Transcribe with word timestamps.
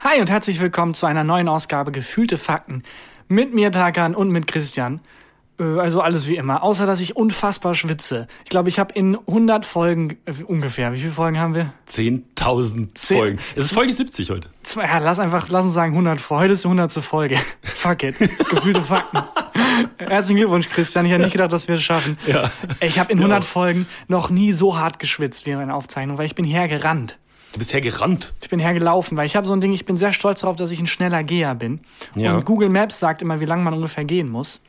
Hi 0.00 0.20
und 0.20 0.30
herzlich 0.30 0.60
willkommen 0.60 0.94
zu 0.94 1.06
einer 1.06 1.24
neuen 1.24 1.48
Ausgabe 1.48 1.92
Gefühlte 1.92 2.38
Fakten. 2.38 2.82
Mit 3.28 3.54
mir, 3.54 3.70
Tagan, 3.70 4.14
und 4.14 4.30
mit 4.30 4.46
Christian. 4.46 5.00
Äh, 5.58 5.62
Also 5.78 6.00
alles 6.00 6.26
wie 6.26 6.36
immer, 6.36 6.62
außer 6.62 6.86
dass 6.86 7.00
ich 7.00 7.16
unfassbar 7.16 7.74
schwitze. 7.74 8.26
Ich 8.44 8.50
glaube, 8.50 8.70
ich 8.70 8.78
habe 8.78 8.94
in 8.94 9.16
100 9.16 9.66
Folgen 9.66 10.16
äh, 10.24 10.42
ungefähr, 10.44 10.92
wie 10.94 11.00
viele 11.00 11.12
Folgen 11.12 11.38
haben 11.38 11.54
wir? 11.54 11.72
10.000 11.90 12.94
Zehn- 12.94 13.16
Folgen. 13.18 13.38
Es 13.54 13.66
ist 13.66 13.72
Folge 13.74 13.92
70 13.92 14.30
heute. 14.30 14.48
Zwei, 14.62 14.84
ja, 14.86 14.98
lass 14.98 15.18
einfach, 15.18 15.48
lass 15.50 15.64
uns 15.66 15.74
sagen 15.74 15.92
100 15.92 16.20
vor. 16.20 16.38
Heute 16.40 16.54
ist 16.54 16.64
die 16.64 16.68
100. 16.68 16.92
Folge. 16.92 17.38
Fuck 17.62 18.02
it. 18.04 18.18
Gefühlte 18.18 18.82
Fakten. 18.82 19.18
Herzlichen 19.98 20.38
Glückwunsch, 20.38 20.68
Christian. 20.70 21.04
Ich 21.06 21.12
hätte 21.12 21.22
nicht 21.24 21.32
gedacht, 21.32 21.52
dass 21.52 21.68
wir 21.68 21.74
es 21.76 21.82
schaffen. 21.82 22.16
Ja. 22.26 22.50
Ich 22.80 22.98
habe 22.98 23.12
in 23.12 23.18
Ja. 23.18 23.24
100 23.26 23.44
Folgen 23.44 23.86
noch 24.08 24.30
nie 24.30 24.52
so 24.52 24.78
hart 24.78 24.98
geschwitzt 24.98 25.44
wie 25.46 25.50
in 25.50 25.58
einer 25.58 25.74
Aufzeichnung, 25.74 26.16
weil 26.18 26.26
ich 26.26 26.34
bin 26.34 26.44
hergerannt. 26.46 27.18
Du 27.52 27.58
bist 27.58 27.72
hergerannt. 27.72 28.34
Ich 28.42 28.48
bin 28.48 28.60
hergelaufen, 28.60 29.16
weil 29.16 29.26
ich 29.26 29.34
habe 29.34 29.46
so 29.46 29.52
ein 29.52 29.60
Ding, 29.60 29.72
ich 29.72 29.84
bin 29.84 29.96
sehr 29.96 30.12
stolz 30.12 30.40
darauf, 30.40 30.56
dass 30.56 30.70
ich 30.70 30.78
ein 30.78 30.86
schneller 30.86 31.24
Geher 31.24 31.54
bin. 31.54 31.80
Ja. 32.14 32.36
Und 32.36 32.44
Google 32.44 32.68
Maps 32.68 33.00
sagt 33.00 33.22
immer, 33.22 33.40
wie 33.40 33.44
lange 33.44 33.64
man 33.64 33.74
ungefähr 33.74 34.04
gehen 34.04 34.28
muss. 34.28 34.62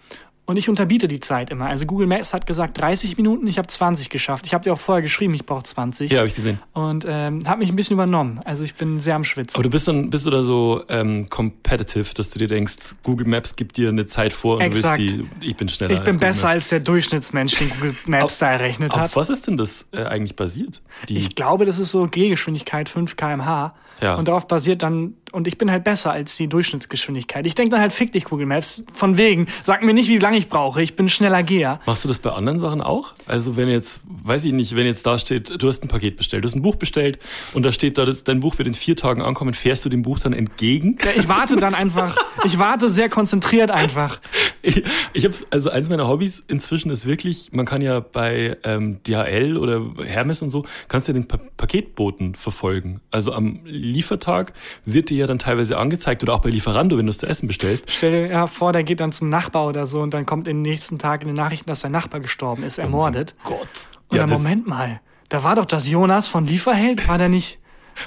Und 0.51 0.57
ich 0.57 0.67
unterbiete 0.67 1.07
die 1.07 1.21
Zeit 1.21 1.49
immer. 1.49 1.67
Also 1.67 1.85
Google 1.85 2.07
Maps 2.07 2.33
hat 2.33 2.45
gesagt 2.45 2.77
30 2.77 3.15
Minuten, 3.15 3.47
ich 3.47 3.57
habe 3.57 3.69
20 3.69 4.09
geschafft. 4.09 4.45
Ich 4.45 4.53
habe 4.53 4.65
dir 4.65 4.73
auch 4.73 4.79
vorher 4.81 5.01
geschrieben, 5.01 5.33
ich 5.33 5.45
brauche 5.45 5.63
20. 5.63 6.11
Ja, 6.11 6.17
habe 6.17 6.27
ich 6.27 6.35
gesehen. 6.35 6.59
Und 6.73 7.05
ähm, 7.07 7.39
habe 7.45 7.59
mich 7.59 7.69
ein 7.69 7.77
bisschen 7.77 7.93
übernommen. 7.93 8.41
Also 8.43 8.65
ich 8.65 8.75
bin 8.75 8.99
sehr 8.99 9.15
am 9.15 9.23
Schwitzen. 9.23 9.55
Aber 9.55 9.63
du 9.63 9.69
bist 9.69 9.87
dann, 9.87 10.09
bist 10.09 10.25
du 10.25 10.29
da 10.29 10.43
so 10.43 10.83
ähm, 10.89 11.29
competitive, 11.29 12.13
dass 12.15 12.31
du 12.31 12.39
dir 12.39 12.49
denkst, 12.49 12.95
Google 13.03 13.27
Maps 13.27 13.55
gibt 13.55 13.77
dir 13.77 13.87
eine 13.87 14.05
Zeit 14.07 14.33
vor 14.33 14.57
und 14.57 14.63
Exakt. 14.63 14.99
du 14.99 15.03
willst 15.03 15.25
die, 15.41 15.47
ich 15.47 15.55
bin 15.55 15.69
schneller. 15.69 15.93
ich 15.93 15.99
bin 16.01 16.15
als 16.15 16.19
besser 16.19 16.49
als 16.49 16.67
der 16.67 16.81
Durchschnittsmensch, 16.81 17.55
den 17.57 17.69
Google 17.69 17.95
Maps 18.07 18.39
da 18.39 18.51
errechnet 18.51 18.93
hat. 18.93 19.03
Auf 19.05 19.15
was 19.15 19.29
ist 19.29 19.47
denn 19.47 19.55
das 19.55 19.85
äh, 19.93 20.03
eigentlich 20.03 20.35
basiert? 20.35 20.81
Die, 21.07 21.17
Ich 21.17 21.33
glaube, 21.33 21.63
das 21.63 21.79
ist 21.79 21.91
so 21.91 22.09
Gehgeschwindigkeit 22.09 22.89
5 22.89 23.15
km/h. 23.15 23.73
Ja. 24.01 24.15
Und 24.15 24.27
darauf 24.27 24.47
basiert 24.47 24.83
dann, 24.83 25.13
und 25.31 25.47
ich 25.47 25.57
bin 25.57 25.71
halt 25.71 25.83
besser 25.83 26.11
als 26.11 26.37
die 26.37 26.47
Durchschnittsgeschwindigkeit. 26.47 27.45
Ich 27.45 27.55
denke 27.55 27.71
dann 27.71 27.81
halt, 27.81 27.93
fick 27.93 28.11
dich, 28.11 28.25
Google 28.25 28.45
Maps. 28.45 28.83
Von 28.93 29.17
wegen, 29.17 29.47
sag 29.63 29.83
mir 29.83 29.93
nicht, 29.93 30.09
wie 30.09 30.17
lange 30.17 30.37
ich 30.37 30.49
brauche. 30.49 30.81
Ich 30.81 30.95
bin 30.95 31.09
schneller 31.09 31.43
Geher. 31.43 31.79
Machst 31.85 32.03
du 32.03 32.07
das 32.07 32.19
bei 32.19 32.31
anderen 32.31 32.57
Sachen 32.57 32.81
auch? 32.81 33.13
Also 33.25 33.55
wenn 33.55 33.69
jetzt, 33.69 34.01
weiß 34.05 34.45
ich 34.45 34.53
nicht, 34.53 34.75
wenn 34.75 34.85
jetzt 34.85 35.05
da 35.05 35.17
steht, 35.17 35.61
du 35.61 35.67
hast 35.67 35.83
ein 35.83 35.87
Paket 35.87 36.17
bestellt, 36.17 36.43
du 36.43 36.47
hast 36.47 36.55
ein 36.55 36.61
Buch 36.61 36.75
bestellt 36.75 37.19
und 37.53 37.63
da 37.63 37.71
steht 37.71 37.97
da, 37.97 38.05
das, 38.05 38.23
dein 38.23 38.39
Buch 38.39 38.57
wird 38.57 38.67
in 38.67 38.73
vier 38.73 38.95
Tagen 38.95 39.21
ankommen, 39.21 39.53
fährst 39.53 39.85
du 39.85 39.89
dem 39.89 40.01
Buch 40.01 40.19
dann 40.19 40.33
entgegen? 40.33 40.97
Ja, 41.03 41.11
ich 41.15 41.27
warte 41.27 41.55
dann 41.55 41.73
einfach. 41.73 42.17
Ich 42.43 42.57
warte 42.57 42.89
sehr 42.89 43.09
konzentriert 43.09 43.71
einfach. 43.71 44.19
Ich, 44.63 44.83
ich 45.13 45.25
habe 45.25 45.33
also 45.49 45.71
eins 45.71 45.89
meiner 45.89 46.07
Hobbys 46.07 46.43
inzwischen 46.47 46.91
ist 46.91 47.07
wirklich, 47.07 47.51
man 47.51 47.65
kann 47.65 47.81
ja 47.81 47.99
bei 47.99 48.57
ähm, 48.63 49.01
DHL 49.01 49.57
oder 49.57 49.81
Hermes 50.05 50.43
und 50.43 50.51
so, 50.51 50.65
kannst 50.87 51.07
du 51.07 51.13
ja 51.13 51.19
den 51.19 51.27
pa 51.27 51.39
Paketboten 51.57 52.35
verfolgen. 52.35 53.01
Also 53.09 53.33
am 53.33 53.61
Liefertag 53.65 54.53
wird 54.85 55.09
dir 55.09 55.20
ja 55.21 55.27
dann 55.27 55.39
teilweise 55.39 55.77
angezeigt 55.77 56.23
oder 56.23 56.33
auch 56.33 56.41
bei 56.41 56.49
Lieferando, 56.49 56.97
wenn 56.97 57.05
du 57.05 57.09
es 57.09 57.17
zu 57.17 57.27
essen 57.27 57.47
bestellst. 57.47 57.89
Stell 57.89 58.11
dir 58.11 58.27
ja 58.27 58.47
vor, 58.47 58.73
der 58.73 58.83
geht 58.83 58.99
dann 58.99 59.11
zum 59.11 59.29
Nachbar 59.29 59.67
oder 59.67 59.85
so 59.85 60.01
und 60.01 60.13
dann 60.13 60.25
kommt 60.25 60.47
in 60.47 60.57
den 60.57 60.61
nächsten 60.63 60.99
Tag 60.99 61.21
in 61.21 61.27
den 61.27 61.35
Nachrichten, 61.35 61.67
dass 61.67 61.81
sein 61.81 61.91
Nachbar 61.91 62.19
gestorben 62.19 62.63
ist, 62.63 62.77
ermordet. 62.77 63.35
Gott. 63.43 63.67
Und 64.09 64.17
Ja, 64.17 64.25
dann, 64.25 64.29
Moment 64.29 64.67
mal, 64.67 64.99
da 65.29 65.43
war 65.43 65.55
doch 65.55 65.65
das 65.65 65.89
Jonas 65.89 66.27
von 66.27 66.45
Lieferheld, 66.45 67.07
war 67.07 67.17
der 67.17 67.29
nicht? 67.29 67.59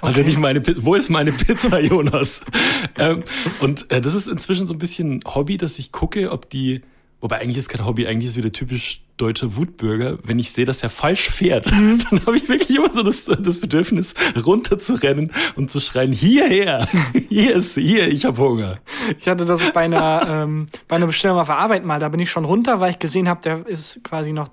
Hat 0.03 0.19
er 0.19 0.25
nicht 0.25 0.39
meine 0.39 0.61
Pizza? 0.61 0.85
Wo 0.85 0.95
ist 0.95 1.09
meine 1.09 1.33
Pizza, 1.33 1.81
Jonas? 1.81 2.41
ähm, 2.99 3.23
und 3.61 3.91
äh, 3.91 4.01
das 4.01 4.15
ist 4.15 4.27
inzwischen 4.27 4.67
so 4.67 4.75
ein 4.75 4.79
bisschen 4.79 5.23
Hobby, 5.27 5.57
dass 5.57 5.79
ich 5.79 5.93
gucke, 5.93 6.33
ob 6.33 6.51
die, 6.51 6.83
wobei 7.21 7.41
eigentlich 7.41 7.59
ist 7.59 7.69
kein 7.69 7.85
Hobby, 7.85 8.07
eigentlich 8.07 8.31
ist 8.31 8.37
wieder 8.37 8.53
typisch 8.53 9.03
deutscher 9.17 9.57
Wutbürger. 9.57 10.19
Wenn 10.25 10.39
ich 10.39 10.51
sehe, 10.51 10.65
dass 10.65 10.83
er 10.83 10.91
falsch 10.91 11.31
fährt, 11.31 11.71
Mhm. 11.73 11.99
dann 12.11 12.27
habe 12.27 12.37
ich 12.37 12.49
wirklich 12.49 12.77
immer 12.77 12.93
so 12.93 13.03
das, 13.03 13.25
das 13.25 13.59
Bedürfnis, 13.59 14.15
runterzurennen 14.45 15.33
und 15.57 15.71
zu 15.71 15.81
schreien, 15.81 16.13
hierher, 16.13 16.87
hier 17.29 17.55
ist, 17.57 17.75
hier, 17.75 18.09
ich 18.09 18.25
habe 18.25 18.39
Hunger. 18.43 18.79
Ich 19.21 19.29
hatte 19.29 19.45
das 19.45 19.61
bei 19.73 19.83
einer, 19.85 20.27
ähm, 20.45 20.67
bei 20.89 20.97
einer 20.97 21.07
Bestellung 21.07 21.39
auf 21.39 21.47
der 21.47 21.59
Arbeit 21.59 21.85
mal. 21.85 22.01
Da 22.01 22.09
bin 22.09 22.21
ich 22.21 22.31
schon 22.31 22.45
runter, 22.45 22.81
weil 22.81 22.91
ich 22.91 22.99
gesehen 22.99 23.29
habe, 23.29 23.41
der 23.43 23.67
ist 23.67 24.03
quasi 24.05 24.33
noch 24.33 24.49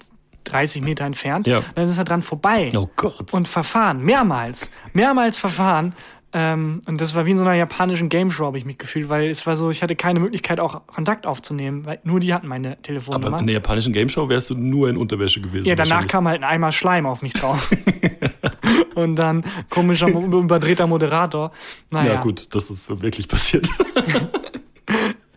30 0.46 0.82
Meter 0.82 1.06
entfernt. 1.06 1.48
Ja. 1.48 1.62
Dann 1.76 1.88
ist 1.88 1.98
er 1.98 2.04
dran 2.04 2.22
vorbei. 2.22 2.70
Oh 2.76 2.90
Gott. 2.96 3.32
Und 3.34 3.48
verfahren. 3.48 4.04
Mehrmals. 4.04 4.72
Mehrmals 4.94 5.38
verfahren. 5.38 5.94
Ähm, 6.34 6.80
und 6.88 7.02
das 7.02 7.14
war 7.14 7.26
wie 7.26 7.32
in 7.32 7.38
so 7.38 7.44
einer 7.44 7.56
japanischen 7.56 8.08
Game 8.08 8.32
Show, 8.32 8.46
habe 8.46 8.58
ich 8.58 8.64
mich 8.64 8.78
gefühlt, 8.78 9.10
weil 9.10 9.30
es 9.30 9.46
war 9.46 9.58
so, 9.58 9.70
ich 9.70 9.84
hatte 9.84 9.98
keine 9.98 10.22
Möglichkeit, 10.22 10.62
auch 10.62 10.88
Kontakt 10.88 11.26
aufzunehmen, 11.26 11.86
weil 11.86 12.00
nur 12.06 12.22
die 12.22 12.34
hatten 12.34 12.48
meine 12.48 12.82
Telefonnummer. 12.82 13.28
Aber 13.28 13.40
in 13.40 13.48
der 13.48 13.56
japanischen 13.56 13.92
Gameshow 13.92 14.30
wärst 14.30 14.50
du 14.50 14.56
nur 14.56 14.90
in 14.90 14.96
Unterwäsche 14.96 15.42
gewesen. 15.42 15.68
ja, 15.68 15.76
danach 15.76 16.08
kam 16.08 16.28
halt 16.30 16.42
ein 16.42 16.50
Eimer 16.50 16.72
Schleim 16.72 17.06
auf 17.06 17.22
mich 17.22 17.34
drauf. 17.34 17.70
und 18.96 19.18
dann 19.18 19.44
komischer, 19.70 20.08
überdrehter 20.08 20.88
Moderator. 20.88 21.52
Naja. 21.90 22.14
Ja, 22.14 22.22
gut, 22.22 22.54
das 22.56 22.70
ist 22.70 22.86
so 22.86 23.02
wirklich 23.02 23.28
passiert. 23.28 23.68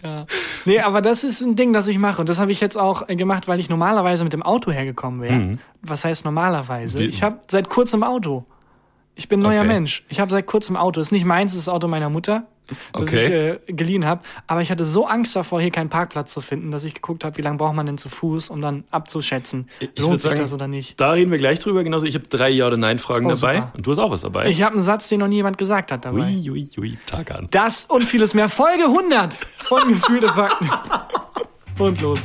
Ja. 0.02 0.26
Nee, 0.66 0.80
aber 0.80 1.00
das 1.00 1.24
ist 1.24 1.40
ein 1.40 1.56
Ding, 1.56 1.72
das 1.72 1.88
ich 1.88 1.96
mache. 1.98 2.20
Und 2.20 2.28
das 2.28 2.38
habe 2.38 2.52
ich 2.52 2.60
jetzt 2.60 2.76
auch 2.76 3.08
äh, 3.08 3.16
gemacht, 3.16 3.48
weil 3.48 3.58
ich 3.58 3.70
normalerweise 3.70 4.22
mit 4.22 4.34
dem 4.34 4.42
Auto 4.42 4.70
hergekommen 4.70 5.22
wäre. 5.22 5.32
Mhm. 5.32 5.58
Was 5.80 6.04
heißt 6.04 6.26
normalerweise? 6.26 6.98
Wie- 6.98 7.04
Ich 7.06 7.22
habe 7.22 7.38
seit 7.48 7.70
kurzem 7.70 8.02
Auto. 8.02 8.44
Ich 9.16 9.28
bin 9.28 9.40
ein 9.40 9.42
neuer 9.44 9.60
Okay. 9.60 9.68
Mensch. 9.68 10.04
Ich 10.08 10.18
habe 10.20 10.30
seit 10.30 10.46
kurzem 10.46 10.76
Auto. 10.76 11.00
Ist 11.00 11.12
nicht 11.12 11.24
meins, 11.24 11.52
ist 11.54 11.66
das 11.68 11.72
Auto 11.72 11.86
meiner 11.86 12.10
Mutter, 12.10 12.46
das 12.92 13.02
Okay. 13.02 13.58
ich 13.58 13.68
äh, 13.68 13.72
geliehen 13.72 14.04
habe. 14.06 14.22
Aber 14.48 14.60
ich 14.60 14.72
hatte 14.72 14.84
so 14.84 15.06
Angst 15.06 15.36
davor, 15.36 15.60
hier 15.60 15.70
keinen 15.70 15.88
Parkplatz 15.88 16.32
zu 16.32 16.40
finden, 16.40 16.72
dass 16.72 16.82
ich 16.82 16.94
geguckt 16.94 17.22
habe, 17.24 17.36
wie 17.36 17.42
lange 17.42 17.56
braucht 17.58 17.74
man 17.74 17.86
denn 17.86 17.96
zu 17.96 18.08
Fuß, 18.08 18.50
um 18.50 18.60
dann 18.60 18.82
abzuschätzen, 18.90 19.68
Ich 19.78 19.96
lohnt 20.00 20.20
sich 20.20 20.30
sagen, 20.30 20.40
das 20.42 20.52
oder 20.52 20.66
nicht. 20.66 21.00
Da 21.00 21.12
reden 21.12 21.30
wir 21.30 21.38
gleich 21.38 21.60
drüber. 21.60 21.84
Genauso, 21.84 22.06
ich 22.06 22.16
habe 22.16 22.26
drei 22.26 22.48
Ja- 22.50 22.66
oder 22.66 22.76
Nein-Fragen 22.76 23.26
Oh, 23.26 23.34
dabei. 23.34 23.56
super. 23.56 23.72
Und 23.76 23.86
du 23.86 23.90
hast 23.92 23.98
auch 24.00 24.10
was 24.10 24.22
dabei. 24.22 24.48
Ich 24.48 24.62
habe 24.62 24.72
einen 24.74 24.82
Satz, 24.82 25.08
den 25.08 25.20
noch 25.20 25.28
nie 25.28 25.36
jemand 25.36 25.58
gesagt 25.58 25.92
hat 25.92 26.04
dabei. 26.04 26.26
Ui, 26.34 26.50
ui, 26.50 26.68
ui, 26.78 26.98
Tag 27.06 27.30
an. 27.30 27.46
Das 27.52 27.84
und 27.84 28.02
vieles 28.02 28.34
mehr. 28.34 28.48
Folge 28.48 28.84
100 28.86 29.36
von 29.58 29.80
Gefühlte 29.88 30.28
Fakten. 30.28 30.68
Und 31.78 32.00
los. 32.00 32.18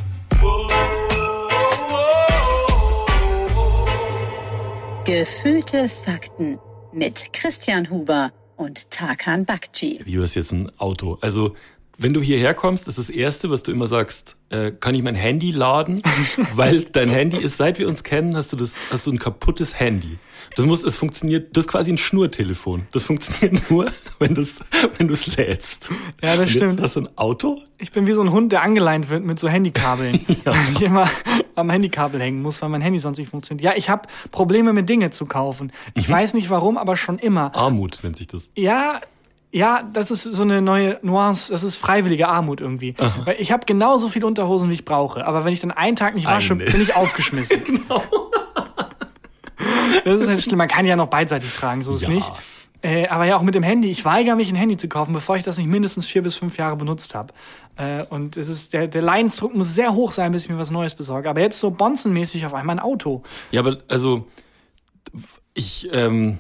Gefühlte 5.06 5.90
Fakten 5.90 6.60
mit 6.92 7.34
Christian 7.34 7.90
Huber 7.90 8.32
und 8.58 8.90
Tarkan 8.92 9.46
Bakci. 9.46 10.02
Wie 10.04 10.14
du 10.14 10.22
hast 10.22 10.36
jetzt 10.36 10.52
ein 10.52 10.72
Auto. 10.78 11.18
Also, 11.22 11.56
wenn 11.98 12.14
du 12.14 12.22
hierher 12.22 12.54
kommst, 12.54 12.88
ist 12.88 12.98
das 12.98 13.10
Erste, 13.10 13.50
was 13.50 13.64
du 13.64 13.72
immer 13.72 13.88
sagst, 13.88 14.38
äh, 14.50 14.72
kann 14.72 14.96
ich 14.96 15.04
mein 15.04 15.16
Handy 15.16 15.52
laden? 15.52 16.02
Weil 16.54 16.86
dein 16.86 17.10
Handy 17.10 17.38
ist, 17.38 17.58
seit 17.58 17.78
wir 17.78 17.88
uns 17.88 18.04
kennen, 18.04 18.36
hast 18.36 18.54
du 18.54 18.58
das, 18.58 18.74
hast 18.90 19.06
du 19.06 19.12
ein 19.12 19.20
kaputtes 19.20 19.80
Handy. 19.80 20.18
Das 20.56 20.66
muss, 20.66 20.84
es 20.84 20.98
funktioniert, 20.98 21.56
das 21.56 21.66
ist 21.66 21.72
quasi 21.72 21.92
ein 21.92 21.98
Schnurtelefon. 21.98 22.88
Das 22.92 23.06
funktioniert 23.06 23.64
nur, 23.72 23.88
wenn 24.20 24.36
du 24.36 24.42
es, 24.42 24.56
wenn 24.98 25.08
du 25.08 25.14
es 25.14 25.36
lädst. 25.38 25.90
Ja, 26.22 26.32
das 26.36 26.40
Und 26.40 26.48
stimmt. 26.50 26.74
Jetzt 26.74 26.82
hast 26.84 26.96
du 26.96 27.02
ein 27.02 27.08
Auto? 27.18 27.62
Ich 27.78 27.92
bin 27.92 28.08
wie 28.08 28.14
so 28.14 28.22
ein 28.22 28.32
Hund, 28.32 28.52
der 28.52 28.62
angeleint 28.62 29.10
wird 29.10 29.24
mit 29.24 29.40
so 29.40 29.48
Handykabeln. 29.48 30.20
Ja. 30.46 30.54
Ich 30.74 30.82
immer 30.82 31.10
am 31.56 31.70
Handykabel 31.70 32.22
hängen 32.22 32.42
muss, 32.42 32.62
weil 32.62 32.70
mein 32.70 32.82
Handy 32.82 33.00
sonst 33.00 33.18
nicht 33.18 33.30
funktioniert. 33.30 33.64
Ja, 33.64 33.74
ich 33.78 33.90
habe 33.90 34.08
Probleme 34.32 34.74
mit 34.74 34.88
Dinge 34.90 35.10
zu 35.12 35.26
kaufen. 35.26 35.72
Ich 35.96 36.08
Mhm. 36.08 36.14
weiß 36.14 36.34
nicht 36.34 36.50
warum, 36.50 36.78
aber 36.78 36.96
schon 36.98 37.20
immer. 37.20 37.54
Armut 37.56 38.00
nennt 38.04 38.16
sich 38.18 38.28
das. 38.28 38.50
Ja, 38.56 39.02
ja, 39.52 39.81
das 39.94 40.12
ist 40.12 40.24
so 40.24 40.44
eine 40.44 40.62
neue 40.62 41.00
Nuance, 41.02 41.52
das 41.52 41.64
ist 41.64 41.76
freiwillige 41.76 42.28
Armut 42.28 42.62
irgendwie. 42.62 42.94
Weil 43.26 43.38
ich 43.40 43.52
habe 43.52 43.66
genauso 43.66 44.08
viele 44.10 44.28
Unterhosen, 44.28 44.70
wie 44.70 44.74
ich 44.76 44.86
brauche. 44.86 45.26
Aber 45.26 45.44
wenn 45.44 45.52
ich 45.54 45.60
dann 45.60 45.72
einen 45.72 45.96
Tag 45.96 46.14
nicht 46.16 46.28
wasche, 46.28 46.54
Eine. 46.54 46.66
bin 46.66 46.81
ich 46.81 46.96
aufgeschmissen. 46.96 47.64
genau. 47.64 48.04
Das 50.06 50.22
ist 50.22 50.28
halt 50.28 50.42
schlimm. 50.42 50.58
Man 50.58 50.68
kann 50.68 50.86
ja 50.86 50.96
noch 50.96 51.08
beidseitig 51.08 51.52
tragen, 51.54 51.82
so 51.82 51.94
ist 51.96 52.04
Ja. 52.04 52.10
nicht. 52.10 52.32
Äh, 52.82 53.08
aber 53.08 53.26
ja, 53.26 53.36
auch 53.36 53.42
mit 53.42 53.56
dem 53.56 53.64
Handy. 53.64 53.90
Ich 53.90 54.06
weigere 54.06 54.36
mich, 54.38 54.50
ein 54.50 54.56
Handy 54.56 54.78
zu 54.78 54.88
kaufen, 54.88 55.12
bevor 55.12 55.36
ich 55.36 55.44
das 55.44 55.58
nicht 55.58 55.68
mindestens 55.68 56.08
vier 56.08 56.22
bis 56.24 56.36
fünf 56.36 56.58
Jahre 56.58 56.78
benutzt 56.78 57.14
habe. 57.14 57.34
Äh, 57.76 58.04
und 58.10 58.38
es 58.38 58.48
ist, 58.48 58.72
der, 58.74 58.88
der 58.88 59.02
Leidensdruck 59.02 59.54
muss 59.54 59.76
sehr 59.76 59.94
hoch 59.94 60.14
sein, 60.14 60.32
bis 60.32 60.44
ich 60.46 60.50
mir 60.50 60.58
was 60.58 60.72
Neues 60.72 60.96
besorge. 60.96 61.30
Aber 61.30 61.42
jetzt 61.42 61.60
so 61.60 61.72
bonzenmäßig 61.72 62.46
auf 62.46 62.54
einmal 62.54 62.78
ein 62.78 62.80
Auto. 62.80 63.24
Ja, 63.52 63.60
aber 63.62 63.80
also 63.90 64.28
ich 65.54 65.90
ähm, 65.92 66.40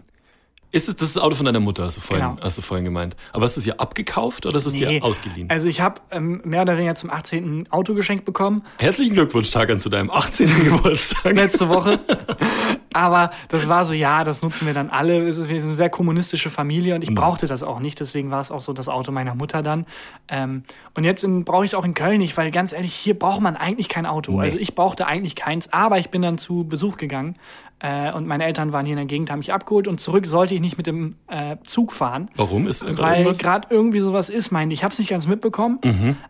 ist 0.71 0.87
es 0.89 0.95
das, 0.95 1.07
ist 1.09 1.15
das 1.15 1.23
Auto 1.23 1.35
von 1.35 1.45
deiner 1.45 1.59
Mutter, 1.59 1.83
hast 1.85 1.97
du 1.97 2.01
vorhin, 2.01 2.27
Genau. 2.29 2.41
hast 2.43 2.57
du 2.57 2.61
vorhin 2.61 2.85
gemeint. 2.85 3.15
Aber 3.33 3.43
hast 3.45 3.55
du 3.55 3.59
es 3.59 3.63
dir 3.65 3.79
abgekauft 3.79 4.45
oder 4.45 4.57
ist 4.57 4.65
es 4.67 4.73
dir 4.73 5.03
ausgeliehen? 5.03 5.49
Also 5.49 5.67
ich 5.67 5.81
habe 5.81 6.01
ähm, 6.11 6.41
mehr 6.43 6.61
oder 6.61 6.77
weniger 6.77 6.95
zum 6.95 7.09
18. 7.09 7.71
Auto 7.71 7.93
geschenkt 7.95 8.25
bekommen. 8.25 8.63
Herzlichen 8.77 9.13
Glückwunsch, 9.15 9.49
Tag 9.49 9.69
an 9.71 9.79
zu 9.79 9.89
deinem 9.89 10.11
18. 10.11 10.63
Geburtstag. 10.65 11.35
letzte 11.35 11.69
Woche. 11.69 11.99
Aber 12.93 13.31
das 13.49 13.67
war 13.67 13.85
so, 13.85 13.93
ja, 13.93 14.23
das 14.23 14.41
nutzen 14.41 14.65
wir 14.65 14.73
dann 14.73 14.89
alle. 14.89 15.25
Wir 15.25 15.33
sind 15.33 15.49
eine 15.49 15.59
sehr 15.71 15.89
kommunistische 15.89 16.49
Familie 16.49 16.95
und 16.95 17.03
ich 17.03 17.13
brauchte 17.13 17.47
das 17.47 17.63
auch 17.63 17.79
nicht. 17.79 17.99
Deswegen 17.99 18.31
war 18.31 18.41
es 18.41 18.51
auch 18.51 18.61
so 18.61 18.73
das 18.73 18.89
Auto 18.89 19.11
meiner 19.11 19.35
Mutter 19.35 19.61
dann. 19.63 19.85
Ähm, 20.27 20.63
und 20.95 21.03
jetzt 21.03 21.25
brauche 21.45 21.65
ich 21.65 21.71
es 21.71 21.75
auch 21.75 21.85
in 21.85 21.93
Köln 21.93 22.17
nicht, 22.17 22.35
weil 22.37 22.51
ganz 22.51 22.73
ehrlich, 22.73 22.93
hier 22.93 23.17
braucht 23.17 23.41
man 23.41 23.55
eigentlich 23.55 23.89
kein 23.89 24.05
Auto. 24.05 24.33
Nee. 24.33 24.41
Also 24.45 24.57
ich 24.57 24.75
brauchte 24.75 25.05
eigentlich 25.07 25.35
keins, 25.35 25.71
aber 25.71 25.99
ich 25.99 26.09
bin 26.09 26.21
dann 26.21 26.37
zu 26.37 26.65
Besuch 26.67 26.97
gegangen. 26.97 27.35
Äh, 27.79 28.11
und 28.11 28.27
meine 28.27 28.45
Eltern 28.45 28.73
waren 28.73 28.85
hier 28.85 28.93
in 28.93 28.97
der 28.97 29.05
Gegend, 29.05 29.31
haben 29.31 29.39
mich 29.39 29.53
abgeholt 29.53 29.87
und 29.87 29.99
zurück 29.99 30.25
sollte 30.27 30.53
ich 30.53 30.61
nicht 30.61 30.77
mit 30.77 30.85
dem 30.87 31.15
äh, 31.27 31.55
Zug 31.63 31.93
fahren. 31.93 32.29
Warum 32.35 32.67
ist 32.67 32.83
Weil 32.97 33.23
gerade 33.33 33.67
irgendwie 33.69 33.99
sowas 33.99 34.29
ist, 34.29 34.51
meine 34.51 34.73
ich. 34.73 34.79
Ich 34.79 34.83
habe 34.83 34.91
es 34.91 34.99
nicht 34.99 35.09
ganz 35.09 35.27
mitbekommen, 35.27 35.79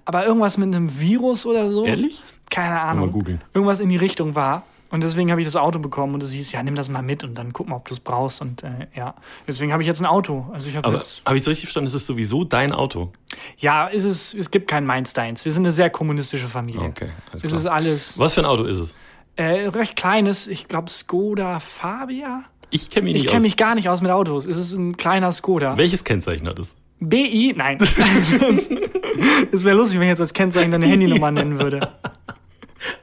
aber 0.06 0.26
irgendwas 0.26 0.58
mit 0.58 0.74
einem 0.76 1.00
Virus 1.00 1.46
oder 1.46 1.70
so. 1.70 1.86
Ehrlich? 1.86 2.24
Keine 2.50 2.80
Ahnung. 2.80 3.08
Mal 3.08 3.12
googeln. 3.12 3.42
Irgendwas 3.54 3.80
in 3.80 3.90
die 3.90 3.98
Richtung 3.98 4.36
war. 4.36 4.64
Und 4.92 5.04
deswegen 5.04 5.30
habe 5.30 5.40
ich 5.40 5.46
das 5.46 5.56
Auto 5.56 5.78
bekommen 5.78 6.16
und 6.16 6.24
es 6.24 6.32
hieß, 6.32 6.52
ja, 6.52 6.64
nimm 6.64 6.74
das 6.74 6.90
mal 6.90 7.04
mit 7.04 7.24
und 7.24 7.36
dann 7.36 7.54
guck 7.54 7.70
mal, 7.70 7.76
ob 7.76 7.88
du 7.88 7.94
es 7.94 8.00
brauchst. 8.00 8.42
Und 8.42 8.64
äh, 8.64 8.88
ja, 8.96 9.14
deswegen 9.48 9.72
habe 9.72 9.84
ich 9.84 9.88
jetzt 9.88 10.02
ein 10.02 10.08
Auto. 10.08 10.48
Also 10.52 10.68
ich 10.68 10.76
habe 10.76 10.88
Aber 10.88 10.98
habe 11.26 11.36
ich 11.36 11.42
es 11.44 11.48
richtig 11.48 11.66
verstanden? 11.66 11.88
Es 11.88 11.94
ist 11.94 12.08
sowieso 12.08 12.44
dein 12.44 12.72
Auto. 12.72 13.12
Ja, 13.60 13.86
ist 13.86 14.06
es, 14.06 14.34
es 14.34 14.50
gibt 14.50 14.68
kein 14.68 14.88
Mainsteins. 14.88 15.46
Wir 15.46 15.52
sind 15.52 15.62
eine 15.64 15.72
sehr 15.72 15.92
kommunistische 15.92 16.48
Familie. 16.48 16.88
Okay, 16.88 17.10
alles 17.30 17.44
Es 17.44 17.50
klar. 17.52 17.60
ist 17.60 17.66
alles 17.68 18.18
Was 18.18 18.34
für 18.34 18.42
ein 18.42 18.46
Auto 18.46 18.64
ist 18.64 18.80
es? 18.80 18.96
Äh, 19.40 19.68
recht 19.70 19.96
kleines, 19.96 20.48
ich 20.48 20.68
glaube 20.68 20.90
Skoda 20.90 21.60
Fabia. 21.60 22.44
Ich 22.72 22.90
kenne 22.90 23.06
mich 23.06 23.16
Ich 23.16 23.22
nicht 23.22 23.30
kenne 23.30 23.38
aus. 23.38 23.44
mich 23.44 23.58
gar 23.58 23.76
nicht 23.76 23.90
aus 23.90 24.02
mit 24.02 24.12
Autos. 24.12 24.46
Es 24.46 24.58
ist 24.58 24.74
ein 24.74 24.98
kleiner 24.98 25.32
Skoda. 25.32 25.78
Welches 25.78 26.04
Kennzeichen 26.04 26.48
hat 26.48 26.60
es? 26.60 26.76
BI? 27.00 27.54
Nein. 27.56 27.78
Es 29.52 29.64
wäre 29.64 29.76
lustig, 29.76 29.98
wenn 30.00 30.04
ich 30.04 30.10
jetzt 30.10 30.22
als 30.22 30.34
Kennzeichen 30.34 30.70
deine 30.72 30.86
Handynummer 30.86 31.32
nennen 31.32 31.60
würde. 31.60 31.90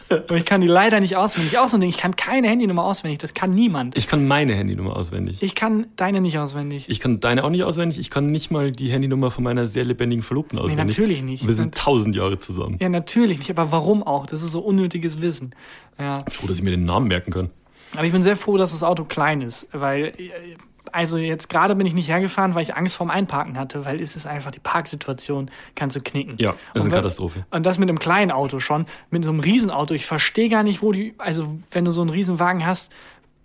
Aber 0.09 0.37
ich 0.37 0.45
kann 0.45 0.61
die 0.61 0.67
leider 0.67 1.01
nicht 1.01 1.17
auswendig. 1.17 1.59
Auch 1.59 1.69
so 1.69 1.77
ein 1.77 1.81
Ding, 1.81 1.91
ich 1.91 1.97
kann 1.97 2.15
keine 2.17 2.49
Handynummer 2.49 2.85
auswendig. 2.85 3.19
Das 3.19 3.35
kann 3.35 3.55
niemand. 3.55 3.97
Ich 3.97 4.07
kann 4.07 4.27
meine 4.27 4.55
Handynummer 4.55 4.95
auswendig. 4.97 5.43
Ich 5.43 5.55
kann 5.55 5.87
deine 5.97 6.21
nicht 6.21 6.39
auswendig. 6.39 6.87
Ich 6.89 7.01
kann 7.01 7.19
deine 7.21 7.43
auch 7.45 7.51
nicht 7.51 7.65
auswendig. 7.65 7.99
Ich 7.99 8.11
kann 8.11 8.31
nicht 8.31 8.51
mal 8.51 8.71
die 8.71 8.91
Handynummer 8.91 9.31
von 9.31 9.43
meiner 9.45 9.67
sehr 9.67 9.85
lebendigen 9.85 10.23
Verlobten 10.23 10.59
auswendig. 10.59 10.97
natürlich 10.97 11.23
nicht. 11.23 11.47
Wir 11.47 11.55
sind 11.55 11.67
Und- 11.67 11.75
tausend 11.77 12.15
Jahre 12.15 12.39
zusammen. 12.39 12.77
Ja, 12.81 12.89
natürlich 12.89 13.39
nicht. 13.39 13.51
Aber 13.51 13.73
warum 13.73 14.03
auch? 14.03 14.27
Das 14.27 14.43
ist 14.43 14.53
so 14.53 14.61
unnötiges 14.61 15.21
Wissen. 15.21 15.55
Ja. 15.99 16.19
Froh, 16.31 16.47
dass 16.47 16.59
ich 16.59 16.63
mir 16.63 16.71
den 16.71 16.85
Namen 16.85 17.09
merken 17.09 17.33
kann. 17.33 17.51
Aber 17.95 18.05
ich 18.05 18.13
bin 18.13 18.23
sehr 18.23 18.37
froh, 18.37 18.57
dass 18.59 18.73
das 18.73 18.83
Auto 18.83 19.05
klein 19.05 19.41
ist, 19.41 19.69
weil 19.73 20.07
äh, 20.19 20.31
also 20.97 21.19
jetzt 21.19 21.49
gerade 21.49 21.77
bin 21.77 21.87
ich 21.87 21.95
nicht 21.95 22.09
hergefahren, 22.09 22.55
weil 22.55 22.63
ich 22.63 22.75
Angst 22.75 22.97
vorm 22.97 23.11
Einparken 23.11 23.59
hatte, 23.59 23.85
weil 23.85 24.01
es 24.01 24.17
ist 24.17 24.27
einfach 24.27 24.51
die 24.51 24.59
Parksituation 24.61 25.51
kannst 25.75 25.95
du 25.95 26.01
knicken. 26.01 26.35
Ja, 26.39 26.53
das 26.53 26.57
ist 26.57 26.65
Und 26.75 26.81
eine 26.81 26.85
wenn- 26.85 26.97
Katastrophe. 26.99 27.47
Und 27.51 27.67
das 27.67 27.79
mit 27.79 27.89
einem 27.89 27.99
kleinen 27.99 28.31
Auto 28.31 28.59
schon, 28.59 28.87
mit 29.11 29.25
so 29.25 29.31
einem 29.31 29.41
Riesenauto. 29.41 29.95
Ich 29.95 30.07
verstehe 30.07 30.49
gar 30.49 30.63
nicht, 30.63 30.83
wo 30.83 30.93
die, 30.93 31.15
also 31.19 31.59
wenn 31.71 31.85
du 31.85 31.91
so 31.91 32.01
einen 32.01 32.11
Riesenwagen 32.11 32.67
hast, 32.67 32.93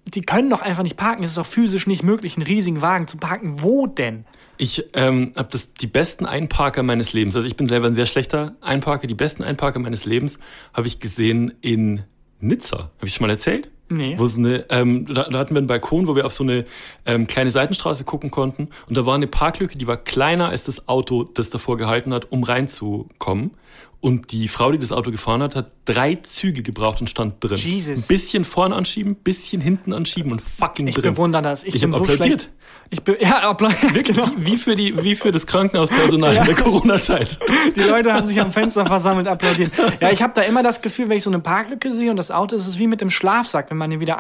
die 0.08 0.22
können 0.22 0.50
doch 0.50 0.62
einfach 0.62 0.82
nicht 0.84 0.98
parken. 0.98 1.24
Es 1.24 1.32
ist 1.32 1.38
doch 1.38 1.46
physisch 1.46 1.86
nicht 1.86 2.02
möglich, 2.04 2.36
einen 2.36 2.46
riesigen 2.48 2.82
Wagen 2.82 3.08
zu 3.08 3.18
parken. 3.18 3.62
Wo 3.62 3.86
denn? 3.86 4.26
Ich 4.58 4.84
ähm, 4.94 5.32
habe 5.36 5.50
das 5.52 5.74
die 5.74 5.88
besten 5.88 6.26
Einparker 6.26 6.82
meines 6.84 7.14
Lebens. 7.14 7.36
Also 7.36 7.48
ich 7.48 7.56
bin 7.56 7.68
selber 7.68 7.88
ein 7.88 7.94
sehr 7.94 8.06
schlechter 8.08 8.56
Einparker. 8.62 9.08
Die 9.08 9.14
besten 9.16 9.44
Einparker 9.44 9.80
meines 9.80 10.06
Lebens 10.06 10.40
habe 10.74 10.88
ich 10.88 11.00
gesehen 11.00 11.54
in 11.62 12.04
Nizza. 12.40 12.92
Habe 12.98 13.06
ich 13.08 13.14
schon 13.14 13.28
mal 13.28 13.32
erzählt? 13.32 13.70
Nee. 13.92 14.18
Wo 14.18 14.26
so 14.26 14.40
eine, 14.40 14.66
ähm, 14.70 15.06
da, 15.06 15.26
da 15.26 15.38
hatten 15.38 15.54
wir 15.54 15.58
einen 15.58 15.68
Balkon, 15.68 16.08
wo 16.08 16.16
wir 16.16 16.26
auf 16.26 16.32
so 16.32 16.46
eine 16.46 16.66
ähm, 17.06 17.28
kleine 17.28 17.52
Seitenstraße 17.52 18.06
gucken 18.06 18.32
konnten. 18.32 18.70
Und 18.88 18.96
da 18.96 19.06
war 19.06 19.16
eine 19.16 19.28
Parklücke, 19.28 19.78
die 19.78 19.86
war 19.86 19.98
kleiner 19.98 20.48
als 20.48 20.64
das 20.64 20.88
Auto, 20.88 21.26
das 21.26 21.50
davor 21.50 21.76
gehalten 21.76 22.14
hat, 22.14 22.32
um 22.32 22.44
reinzukommen. 22.44 23.52
Und 24.02 24.32
die 24.32 24.48
Frau, 24.48 24.72
die 24.72 24.80
das 24.80 24.92
Auto 24.92 25.12
gefahren 25.12 25.44
hat, 25.44 25.56
hat 25.56 25.72
drei 25.86 26.16
Züge 26.16 26.64
gebraucht 26.64 27.02
und 27.02 27.08
stand 27.10 27.36
drin. 27.40 27.56
Jesus. 27.56 28.00
Ein 28.00 28.08
bisschen 28.08 28.44
vorne 28.46 28.76
anschieben, 28.76 29.14
bisschen 29.16 29.62
hinten 29.62 29.94
anschieben 29.94 30.32
und 30.32 30.42
fucking 30.42 30.88
Ich 30.88 30.96
drin. 30.96 31.14
bewundere 31.14 31.44
das. 31.44 31.64
Ich, 31.64 31.76
Ich 31.76 31.82
bin 31.82 31.92
hab 31.94 32.00
so 32.00 32.04
applaudiert. 32.12 32.42
schlecht. 32.42 32.50
Ich 32.90 33.04
bin, 33.04 33.16
ja, 33.22 33.48
applaudiert. 33.48 33.94
Wirklich, 33.94 34.18
Genau. 34.18 34.32
wie, 34.38 34.54
wie, 34.54 34.58
für 34.58 34.76
die, 34.76 35.04
wie 35.04 35.16
für 35.16 35.32
das 35.32 35.46
Krankenhauspersonal 35.46 36.36
in 36.38 36.46
der 36.46 36.56
Corona-Zeit. 36.56 37.38
Die 37.76 37.82
Leute 37.82 38.12
haben 38.12 38.26
sich 38.26 38.42
am 38.42 38.52
Fenster 38.52 38.88
versammelt, 38.88 39.28
applaudiert. 39.28 39.72
Ja, 40.02 40.10
ich 40.12 40.24
habe 40.24 40.34
da 40.36 40.42
immer 40.42 40.64
das 40.64 40.82
Gefühl, 40.82 41.08
wenn 41.08 41.18
ich 41.18 41.24
so 41.24 41.30
eine 41.30 41.40
Parklücke 41.40 41.94
sehe 41.94 42.10
und 42.10 42.18
das 42.18 42.32
Auto 42.32 42.56
ist 42.56 42.66
es 42.66 42.80
wie 42.80 42.88
mit 42.88 43.02
dem 43.02 43.12
Schlafsack, 43.12 43.70
wenn 43.70 43.78
man 43.78 43.92
ihn 43.92 44.00
wieder 44.00 44.16
Oh 44.16 44.20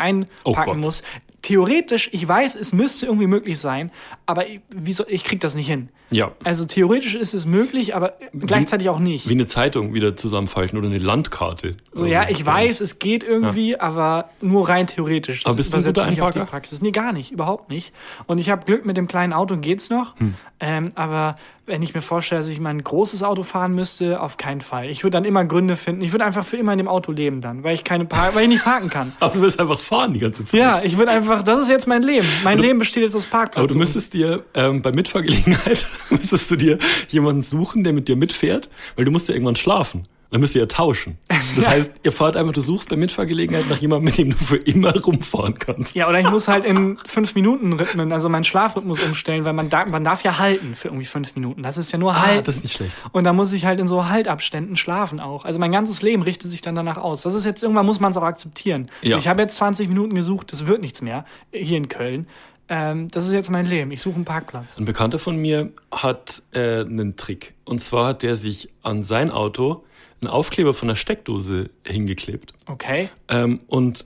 einpacken 0.51 0.73
Gott. 0.73 0.77
muss. 0.77 1.01
Theoretisch, 1.41 2.09
ich 2.11 2.27
weiß, 2.27 2.55
es 2.55 2.71
müsste 2.71 3.07
irgendwie 3.07 3.27
möglich 3.27 3.57
sein, 3.57 3.91
aber 4.25 4.47
ich, 4.47 4.61
wieso, 4.69 5.07
ich 5.07 5.23
krieg 5.23 5.39
das 5.39 5.55
nicht 5.55 5.67
hin. 5.67 5.89
Ja. 6.11 6.33
Also 6.43 6.65
theoretisch 6.65 7.15
ist 7.15 7.33
es 7.33 7.45
möglich, 7.45 7.95
aber 7.95 8.17
gleichzeitig 8.33 8.89
auch 8.89 8.99
nicht. 8.99 9.27
Wie 9.27 9.33
eine 9.33 9.47
Zeitung 9.47 9.93
wieder 9.93 10.15
zusammenfalten 10.15 10.77
oder 10.77 10.87
eine 10.87 10.97
Landkarte. 10.97 11.77
So, 11.93 12.03
Oder 12.03 12.11
ja, 12.11 12.29
ich 12.29 12.45
weiß, 12.45 12.81
es 12.81 12.99
geht 12.99 13.23
irgendwie, 13.23 13.79
aber 13.79 14.29
nur 14.41 14.67
rein 14.67 14.87
theoretisch. 14.87 15.45
Aber 15.45 15.55
bist 15.55 15.73
du 15.73 15.77
ein 15.77 15.83
guter 15.83 16.09
nicht 16.09 16.21
auf 16.21 16.31
die? 16.31 16.39
Praxis. 16.39 16.81
Nee, 16.81 16.91
gar 16.91 17.13
nicht, 17.13 17.31
überhaupt 17.31 17.69
nicht. 17.69 17.93
Und 18.27 18.39
ich 18.39 18.49
habe 18.49 18.65
Glück 18.65 18.85
mit 18.85 18.97
dem 18.97 19.07
kleinen 19.07 19.33
Auto, 19.33 19.57
geht's 19.57 19.89
noch. 19.89 20.19
Hm. 20.19 20.33
Ähm, 20.59 20.91
aber 20.95 21.37
wenn 21.65 21.81
ich 21.83 21.93
mir 21.93 22.01
vorstelle, 22.01 22.41
dass 22.41 22.49
ich 22.49 22.59
mal 22.59 22.71
ein 22.71 22.83
großes 22.83 23.21
Auto 23.23 23.43
fahren 23.43 23.73
müsste, 23.73 24.21
auf 24.21 24.37
keinen 24.37 24.61
Fall. 24.61 24.89
Ich 24.89 25.03
würde 25.03 25.11
dann 25.11 25.25
immer 25.25 25.45
Gründe 25.45 25.75
finden. 25.75 26.01
Ich 26.01 26.11
würde 26.11 26.25
einfach 26.25 26.45
für 26.45 26.57
immer 26.57 26.71
in 26.71 26.79
dem 26.79 26.87
Auto 26.87 27.11
leben 27.11 27.39
dann, 27.41 27.63
weil 27.63 27.75
ich 27.75 27.83
keine 27.83 28.05
Par 28.05 28.33
weil 28.33 28.43
ich 28.43 28.49
nicht 28.49 28.63
parken 28.63 28.89
kann. 28.89 29.13
Aber 29.19 29.35
du 29.35 29.41
willst 29.41 29.59
einfach 29.59 29.79
fahren 29.79 30.13
die 30.13 30.19
ganze 30.19 30.43
Zeit. 30.43 30.59
Ja, 30.59 30.81
ich 30.83 30.97
würde 30.97 31.11
einfach, 31.11 31.43
das 31.43 31.61
ist 31.61 31.69
jetzt 31.69 31.87
mein 31.87 32.01
Leben. 32.01 32.27
Mein 32.43 32.57
Leben 32.57 32.79
besteht 32.79 33.03
jetzt 33.03 33.15
aus 33.15 33.25
Parkplatz. 33.25 33.57
Aber 33.57 33.67
du 33.67 33.77
müsstest 33.77 34.13
dir 34.13 34.43
ähm, 34.53 34.81
bei 34.81 34.91
Mitfahrgelegenheit 34.91 35.87
müsstest 36.09 36.49
du 36.49 36.55
dir 36.55 36.79
jemanden 37.09 37.43
suchen, 37.43 37.83
der 37.83 37.93
mit 37.93 38.07
dir 38.07 38.15
mitfährt, 38.15 38.69
weil 38.95 39.05
du 39.05 39.11
musst 39.11 39.27
ja 39.27 39.35
irgendwann 39.35 39.55
schlafen. 39.55 40.03
Dann 40.31 40.39
müsst 40.39 40.55
ihr 40.55 40.61
ja 40.61 40.65
tauschen. 40.67 41.17
Das 41.57 41.67
heißt, 41.67 41.91
ihr 42.03 42.11
fahrt 42.13 42.37
einfach, 42.37 42.53
du 42.53 42.61
suchst 42.61 42.87
bei 42.89 42.95
Mitfahrgelegenheit 42.95 43.69
nach 43.69 43.77
jemandem, 43.79 44.05
mit 44.05 44.17
dem 44.17 44.29
du 44.31 44.37
für 44.37 44.55
immer 44.55 44.97
rumfahren 44.97 45.59
kannst. 45.59 45.93
Ja, 45.93 46.07
oder 46.07 46.21
ich 46.21 46.29
muss 46.29 46.47
halt 46.47 46.63
in 46.63 46.97
fünf 47.05 47.35
Minuten 47.35 47.73
Rhythmen, 47.73 48.13
also 48.13 48.29
meinen 48.29 48.45
Schlafrhythmus 48.45 49.01
umstellen, 49.01 49.43
weil 49.43 49.51
man, 49.51 49.69
da, 49.69 49.85
man 49.85 50.05
darf 50.05 50.23
ja 50.23 50.37
halten 50.39 50.73
für 50.75 50.87
irgendwie 50.87 51.05
fünf 51.05 51.35
Minuten. 51.35 51.63
Das 51.63 51.77
ist 51.77 51.91
ja 51.91 51.99
nur 51.99 52.13
Ah, 52.13 52.25
halten. 52.25 52.45
das 52.45 52.55
ist 52.55 52.63
nicht 52.63 52.77
schlecht. 52.77 52.95
Und 53.11 53.25
da 53.25 53.33
muss 53.33 53.51
ich 53.51 53.65
halt 53.65 53.81
in 53.81 53.87
so 53.87 54.07
Haltabständen 54.07 54.77
schlafen 54.77 55.19
auch. 55.19 55.43
Also 55.43 55.59
mein 55.59 55.73
ganzes 55.73 56.01
Leben 56.01 56.21
richtet 56.23 56.49
sich 56.49 56.61
dann 56.61 56.75
danach 56.75 56.97
aus. 56.97 57.23
Das 57.23 57.33
ist 57.33 57.43
jetzt 57.43 57.61
irgendwann 57.61 57.85
muss 57.85 57.99
man 57.99 58.11
es 58.11 58.17
auch 58.17 58.23
akzeptieren. 58.23 58.89
Ja. 59.01 59.17
So, 59.17 59.17
ich 59.17 59.27
habe 59.27 59.41
jetzt 59.41 59.55
20 59.55 59.89
Minuten 59.89 60.15
gesucht, 60.15 60.53
das 60.53 60.65
wird 60.65 60.79
nichts 60.79 61.01
mehr 61.01 61.25
hier 61.51 61.75
in 61.77 61.89
Köln. 61.89 62.27
Ähm, 62.69 63.09
das 63.09 63.25
ist 63.25 63.33
jetzt 63.33 63.49
mein 63.49 63.65
Leben. 63.65 63.91
Ich 63.91 64.01
suche 64.01 64.15
einen 64.15 64.23
Parkplatz. 64.23 64.77
Ein 64.77 64.85
Bekannter 64.85 65.19
von 65.19 65.35
mir 65.35 65.71
hat 65.91 66.41
äh, 66.53 66.79
einen 66.79 67.17
Trick. 67.17 67.53
Und 67.65 67.79
zwar 67.83 68.07
hat 68.07 68.23
der 68.23 68.35
sich 68.35 68.69
an 68.81 69.03
sein 69.03 69.29
Auto 69.29 69.83
einen 70.21 70.29
Aufkleber 70.29 70.73
von 70.73 70.87
der 70.87 70.95
Steckdose 70.95 71.69
hingeklebt. 71.85 72.53
Okay. 72.67 73.09
Ähm, 73.27 73.61
und 73.67 74.05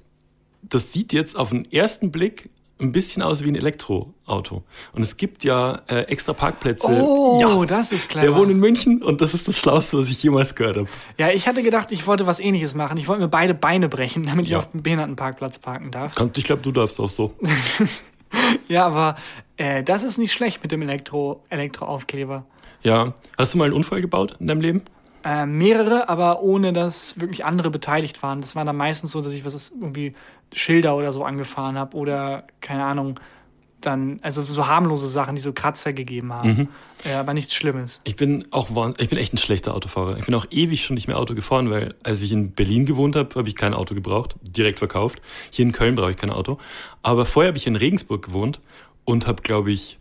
das 0.64 0.92
sieht 0.94 1.14
jetzt 1.14 1.36
auf 1.38 1.50
den 1.52 1.72
ersten 1.72 2.12
Blick 2.12 2.50
ein 2.78 2.92
bisschen 2.92 3.22
aus 3.22 3.42
wie 3.44 3.48
ein 3.48 3.56
Elektroauto. 3.56 4.64
Und 4.92 5.02
es 5.02 5.16
gibt 5.16 5.46
ja 5.46 5.82
äh, 5.88 6.02
extra 6.08 6.34
Parkplätze. 6.34 6.88
Oh, 6.88 7.40
ja, 7.40 7.66
das 7.66 7.94
ist 7.94 8.10
clever. 8.10 8.26
der 8.26 8.36
wohnt 8.36 8.52
in 8.52 8.60
München 8.60 9.02
und 9.02 9.22
das 9.22 9.34
ist 9.34 9.48
das 9.48 9.58
Schlauste, 9.58 9.98
was 9.98 10.10
ich 10.10 10.22
jemals 10.22 10.56
gehört 10.56 10.76
habe. 10.78 10.88
Ja, 11.18 11.30
ich 11.30 11.48
hatte 11.48 11.64
gedacht, 11.64 11.94
ich 11.94 12.06
wollte 12.06 12.26
was 12.28 12.42
ähnliches 12.42 12.74
machen. 12.76 12.98
Ich 12.98 13.08
wollte 13.08 13.22
mir 13.22 13.30
beide 13.30 13.54
Beine 13.54 13.88
brechen, 13.88 14.24
damit 14.24 14.46
ich 14.46 14.52
Ja. 14.52 14.58
auf 14.58 14.72
dem 14.72 14.84
Behindertenparkplatz 14.84 15.60
parken 15.60 15.92
darf. 15.92 16.16
Ich 16.36 16.44
glaube, 16.44 16.62
du 16.64 16.72
darfst 16.72 17.00
auch 17.00 17.10
so. 17.10 17.34
Ja, 18.68 18.86
aber 18.86 19.16
äh, 19.56 19.82
das 19.84 20.04
ist 20.04 20.18
nicht 20.18 20.34
schlecht 20.34 20.62
mit 20.62 20.72
dem 20.72 20.82
Elektro 20.82 21.44
Elektroaufkleber. 21.50 22.46
Ja. 22.84 23.14
Hast 23.38 23.54
du 23.54 23.58
mal 23.58 23.66
einen 23.66 23.74
Unfall 23.74 24.02
gebaut 24.02 24.36
in 24.40 24.48
deinem 24.48 24.60
Leben? 24.62 24.82
Äh, 25.26 25.48
mehrere, 25.48 26.08
aber 26.08 26.44
ohne 26.44 26.72
dass 26.72 27.20
wirklich 27.20 27.44
andere 27.44 27.72
beteiligt 27.72 28.22
waren. 28.22 28.42
Das 28.42 28.56
war 28.56 28.64
dann 28.64 28.78
meistens 28.78 29.10
so, 29.12 29.22
dass 29.22 29.34
ich 29.34 29.44
was 29.44 29.56
ist, 29.56 29.72
irgendwie 29.72 30.14
Schilder 30.54 30.96
oder 30.96 31.12
so 31.12 31.24
angefahren 31.24 31.80
habe 31.80 31.98
oder 31.98 32.46
keine 32.62 32.86
Ahnung, 32.86 33.20
dann, 33.82 34.20
also 34.22 34.44
so 34.44 34.68
harmlose 34.68 35.08
Sachen, 35.08 35.36
die 35.36 35.42
so 35.42 35.52
Kratzer 35.52 35.94
gegeben 35.94 36.32
haben. 36.32 36.70
Ja, 37.04 37.20
aber 37.20 37.34
nichts 37.34 37.56
Schlimmes. 37.56 38.02
Ich 38.04 38.16
bin 38.16 38.48
auch 38.52 38.70
ich 38.98 39.10
bin 39.10 39.18
echt 39.18 39.34
ein 39.34 39.38
schlechter 39.38 39.74
Autofahrer. 39.74 40.18
Ich 40.18 40.26
bin 40.26 40.36
auch 40.36 40.46
ewig 40.52 40.84
schon 40.84 40.94
nicht 40.94 41.08
mehr 41.08 41.18
Auto 41.18 41.34
gefahren, 41.34 41.72
weil 41.72 41.96
als 42.04 42.22
ich 42.22 42.32
in 42.32 42.52
Berlin 42.52 42.86
gewohnt 42.86 43.16
habe, 43.16 43.34
habe 43.36 43.48
ich 43.48 43.56
kein 43.56 43.74
Auto 43.74 43.96
gebraucht, 43.96 44.36
direkt 44.42 44.78
verkauft. 44.78 45.22
Hier 45.50 45.66
in 45.66 45.72
Köln 45.72 45.96
brauche 45.96 46.12
ich 46.12 46.18
kein 46.18 46.32
Auto. 46.32 46.60
Aber 47.02 47.26
vorher 47.26 47.50
habe 47.50 47.58
ich 47.58 47.68
in 47.68 47.76
Regensburg 47.76 48.26
gewohnt 48.26 48.62
und 49.06 49.28
habe, 49.28 49.42
glaube 49.42 49.72
ich, 49.72 49.98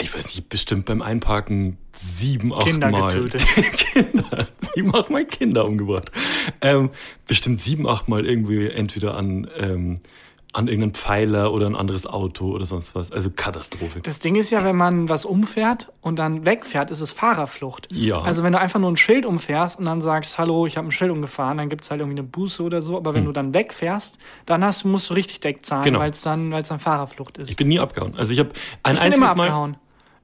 ich 0.00 0.14
weiß 0.14 0.34
nicht, 0.34 0.48
bestimmt 0.48 0.86
beim 0.86 1.02
Einparken 1.02 1.76
sieben, 2.16 2.54
acht 2.54 2.66
Kinder 2.66 2.90
Mal 2.90 3.08
getötet. 3.12 3.44
Kinder, 3.92 4.46
sieben, 4.74 4.94
acht 4.94 5.10
Mal 5.10 5.24
Kinder 5.24 5.64
umgebracht. 5.64 6.12
Ähm, 6.60 6.90
bestimmt 7.26 7.60
sieben, 7.60 7.88
acht 7.88 8.08
Mal 8.08 8.24
irgendwie 8.26 8.68
entweder 8.68 9.16
an 9.16 9.48
ähm, 9.58 10.00
an 10.54 10.66
irgendeinen 10.66 10.94
Pfeiler 10.94 11.52
oder 11.52 11.66
ein 11.66 11.76
anderes 11.76 12.06
Auto 12.06 12.52
oder 12.52 12.64
sonst 12.64 12.94
was. 12.94 13.12
Also 13.12 13.30
Katastrophe. 13.30 14.00
Das 14.00 14.18
Ding 14.18 14.34
ist 14.34 14.50
ja, 14.50 14.64
wenn 14.64 14.76
man 14.76 15.08
was 15.10 15.26
umfährt 15.26 15.92
und 16.00 16.18
dann 16.18 16.46
wegfährt, 16.46 16.90
ist 16.90 17.00
es 17.02 17.12
Fahrerflucht. 17.12 17.86
Ja. 17.92 18.22
Also 18.22 18.42
wenn 18.42 18.52
du 18.52 18.58
einfach 18.58 18.80
nur 18.80 18.90
ein 18.90 18.96
Schild 18.96 19.26
umfährst 19.26 19.78
und 19.78 19.84
dann 19.84 20.00
sagst, 20.00 20.38
hallo, 20.38 20.64
ich 20.66 20.78
habe 20.78 20.88
ein 20.88 20.90
Schild 20.90 21.10
umgefahren, 21.10 21.58
dann 21.58 21.68
gibt's 21.68 21.90
halt 21.90 22.00
irgendwie 22.00 22.18
eine 22.18 22.26
Buße 22.26 22.62
oder 22.62 22.80
so. 22.80 22.96
Aber 22.96 23.12
wenn 23.12 23.26
du 23.26 23.32
dann 23.32 23.52
wegfährst, 23.52 24.16
dann 24.46 24.64
hast, 24.64 24.84
musst 24.84 25.10
du 25.10 25.14
richtig 25.14 25.40
Deck 25.40 25.66
zahlen, 25.66 25.84
Hm. 25.84 25.92
Genau. 25.92 26.00
weil 26.00 26.10
es 26.12 26.22
dann, 26.22 26.50
weil's 26.50 26.68
dann 26.70 26.80
Fahrerflucht 26.80 27.36
ist. 27.38 27.50
Ich 27.50 27.56
bin 27.56 27.68
nie 27.68 27.78
abgehauen. 27.78 28.14
Also 28.16 28.32
ich 28.32 28.38
habe 28.38 28.50
ein 28.84 28.94
Ich 28.94 29.00
bin 29.02 29.12
immer 29.12 29.30
einziges 29.30 29.36
Mal. 29.36 29.74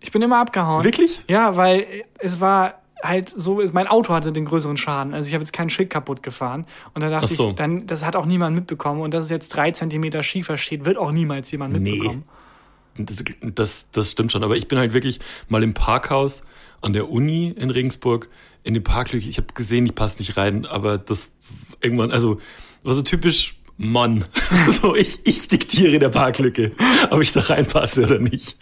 Ich 0.05 0.13
bin 0.13 0.21
immer 0.21 0.39
abgehauen. 0.39 0.85
Wirklich? 0.85 1.19
Ja, 1.29 1.57
weil 1.57 1.87
es 2.19 2.39
war 2.39 2.75
halt 3.03 3.33
so, 3.35 3.63
mein 3.73 3.89
Auto 3.89 4.13
hatte 4.13 4.33
den 4.33 4.45
größeren 4.45 4.77
Schaden. 4.77 5.15
Also 5.15 5.29
ich 5.29 5.35
habe 5.35 5.43
jetzt 5.43 5.55
kein 5.55 5.71
Schild 5.71 5.89
kaputt 5.89 6.23
gefahren. 6.23 6.67
Und 6.93 7.03
da 7.03 7.09
dachte 7.09 7.25
Ach 7.31 7.35
so. 7.35 7.49
ich, 7.51 7.55
dann, 7.55 7.87
das 7.87 8.05
hat 8.05 8.15
auch 8.15 8.27
niemand 8.27 8.55
mitbekommen. 8.55 9.01
Und 9.01 9.15
dass 9.15 9.25
es 9.25 9.31
jetzt 9.31 9.49
drei 9.49 9.71
Zentimeter 9.71 10.23
schiefer 10.23 10.59
steht, 10.59 10.85
wird 10.85 10.99
auch 10.99 11.11
niemals 11.11 11.51
jemand 11.51 11.73
Nee. 11.73 11.93
mitbekommen. 11.93 12.25
Das, 12.99 13.25
das, 13.41 13.87
das 13.93 14.11
stimmt 14.11 14.31
schon. 14.31 14.45
Aber 14.45 14.57
ich 14.57 14.69
bin 14.69 14.79
halt 14.79 14.93
wirklich 14.93 15.21
mal 15.49 15.63
im 15.63 15.73
Parkhaus 15.73 16.43
an 16.83 16.93
der 16.93 17.09
Uni 17.09 17.49
in 17.49 17.71
Regensburg 17.71 18.29
in 18.63 18.75
die 18.75 18.81
Parklücke. 18.81 19.27
Ich 19.27 19.39
habe 19.39 19.49
gesehen, 19.55 19.87
ich 19.87 19.95
passe 19.95 20.19
nicht 20.19 20.37
rein, 20.37 20.67
aber 20.67 20.99
das 20.99 21.31
irgendwann, 21.81 22.11
also 22.11 22.41
war 22.83 22.93
so 22.93 23.01
typisch 23.01 23.57
Mann. 23.77 24.25
so, 24.81 24.95
ich, 24.95 25.19
ich 25.25 25.49
diktiere 25.49 25.99
der 25.99 26.09
Parklücke, 26.11 26.73
ob 27.11 27.21
ich 27.21 27.33
da 27.33 27.41
reinpasse 27.41 28.05
oder 28.05 28.19
nicht. 28.21 28.57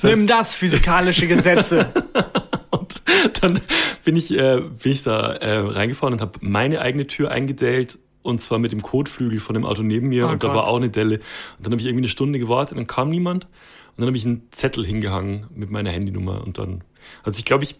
Das 0.00 0.10
Nimm 0.16 0.26
das, 0.26 0.54
physikalische 0.54 1.26
Gesetze. 1.26 1.92
Und 2.70 3.02
dann 3.40 3.60
bin 4.04 4.16
ich, 4.16 4.30
äh, 4.32 4.60
bin 4.60 4.92
ich 4.92 5.02
da 5.02 5.32
äh, 5.32 5.58
reingefahren 5.58 6.12
und 6.14 6.20
habe 6.20 6.38
meine 6.42 6.80
eigene 6.82 7.06
Tür 7.06 7.30
eingedellt 7.30 7.98
und 8.22 8.42
zwar 8.42 8.58
mit 8.58 8.72
dem 8.72 8.82
Kotflügel 8.82 9.40
von 9.40 9.54
dem 9.54 9.64
Auto 9.64 9.82
neben 9.82 10.08
mir 10.08 10.26
Oh 10.26 10.30
und 10.30 10.42
da 10.42 10.48
Gott. 10.48 10.56
war 10.56 10.68
auch 10.68 10.76
eine 10.76 10.90
Delle. 10.90 11.16
Und 11.56 11.64
dann 11.66 11.72
habe 11.72 11.80
ich 11.80 11.86
irgendwie 11.86 12.02
eine 12.02 12.08
Stunde 12.08 12.38
gewartet, 12.38 12.76
dann 12.76 12.86
kam 12.86 13.08
niemand 13.08 13.44
und 13.44 13.50
dann 13.98 14.06
habe 14.06 14.16
ich 14.18 14.24
einen 14.26 14.42
Zettel 14.50 14.84
hingehangen 14.84 15.46
mit 15.54 15.70
meiner 15.70 15.90
Handynummer 15.90 16.42
und 16.44 16.58
dann 16.58 16.84
hat 17.24 17.34
sich, 17.34 17.46
glaube 17.46 17.64
ich, 17.64 17.76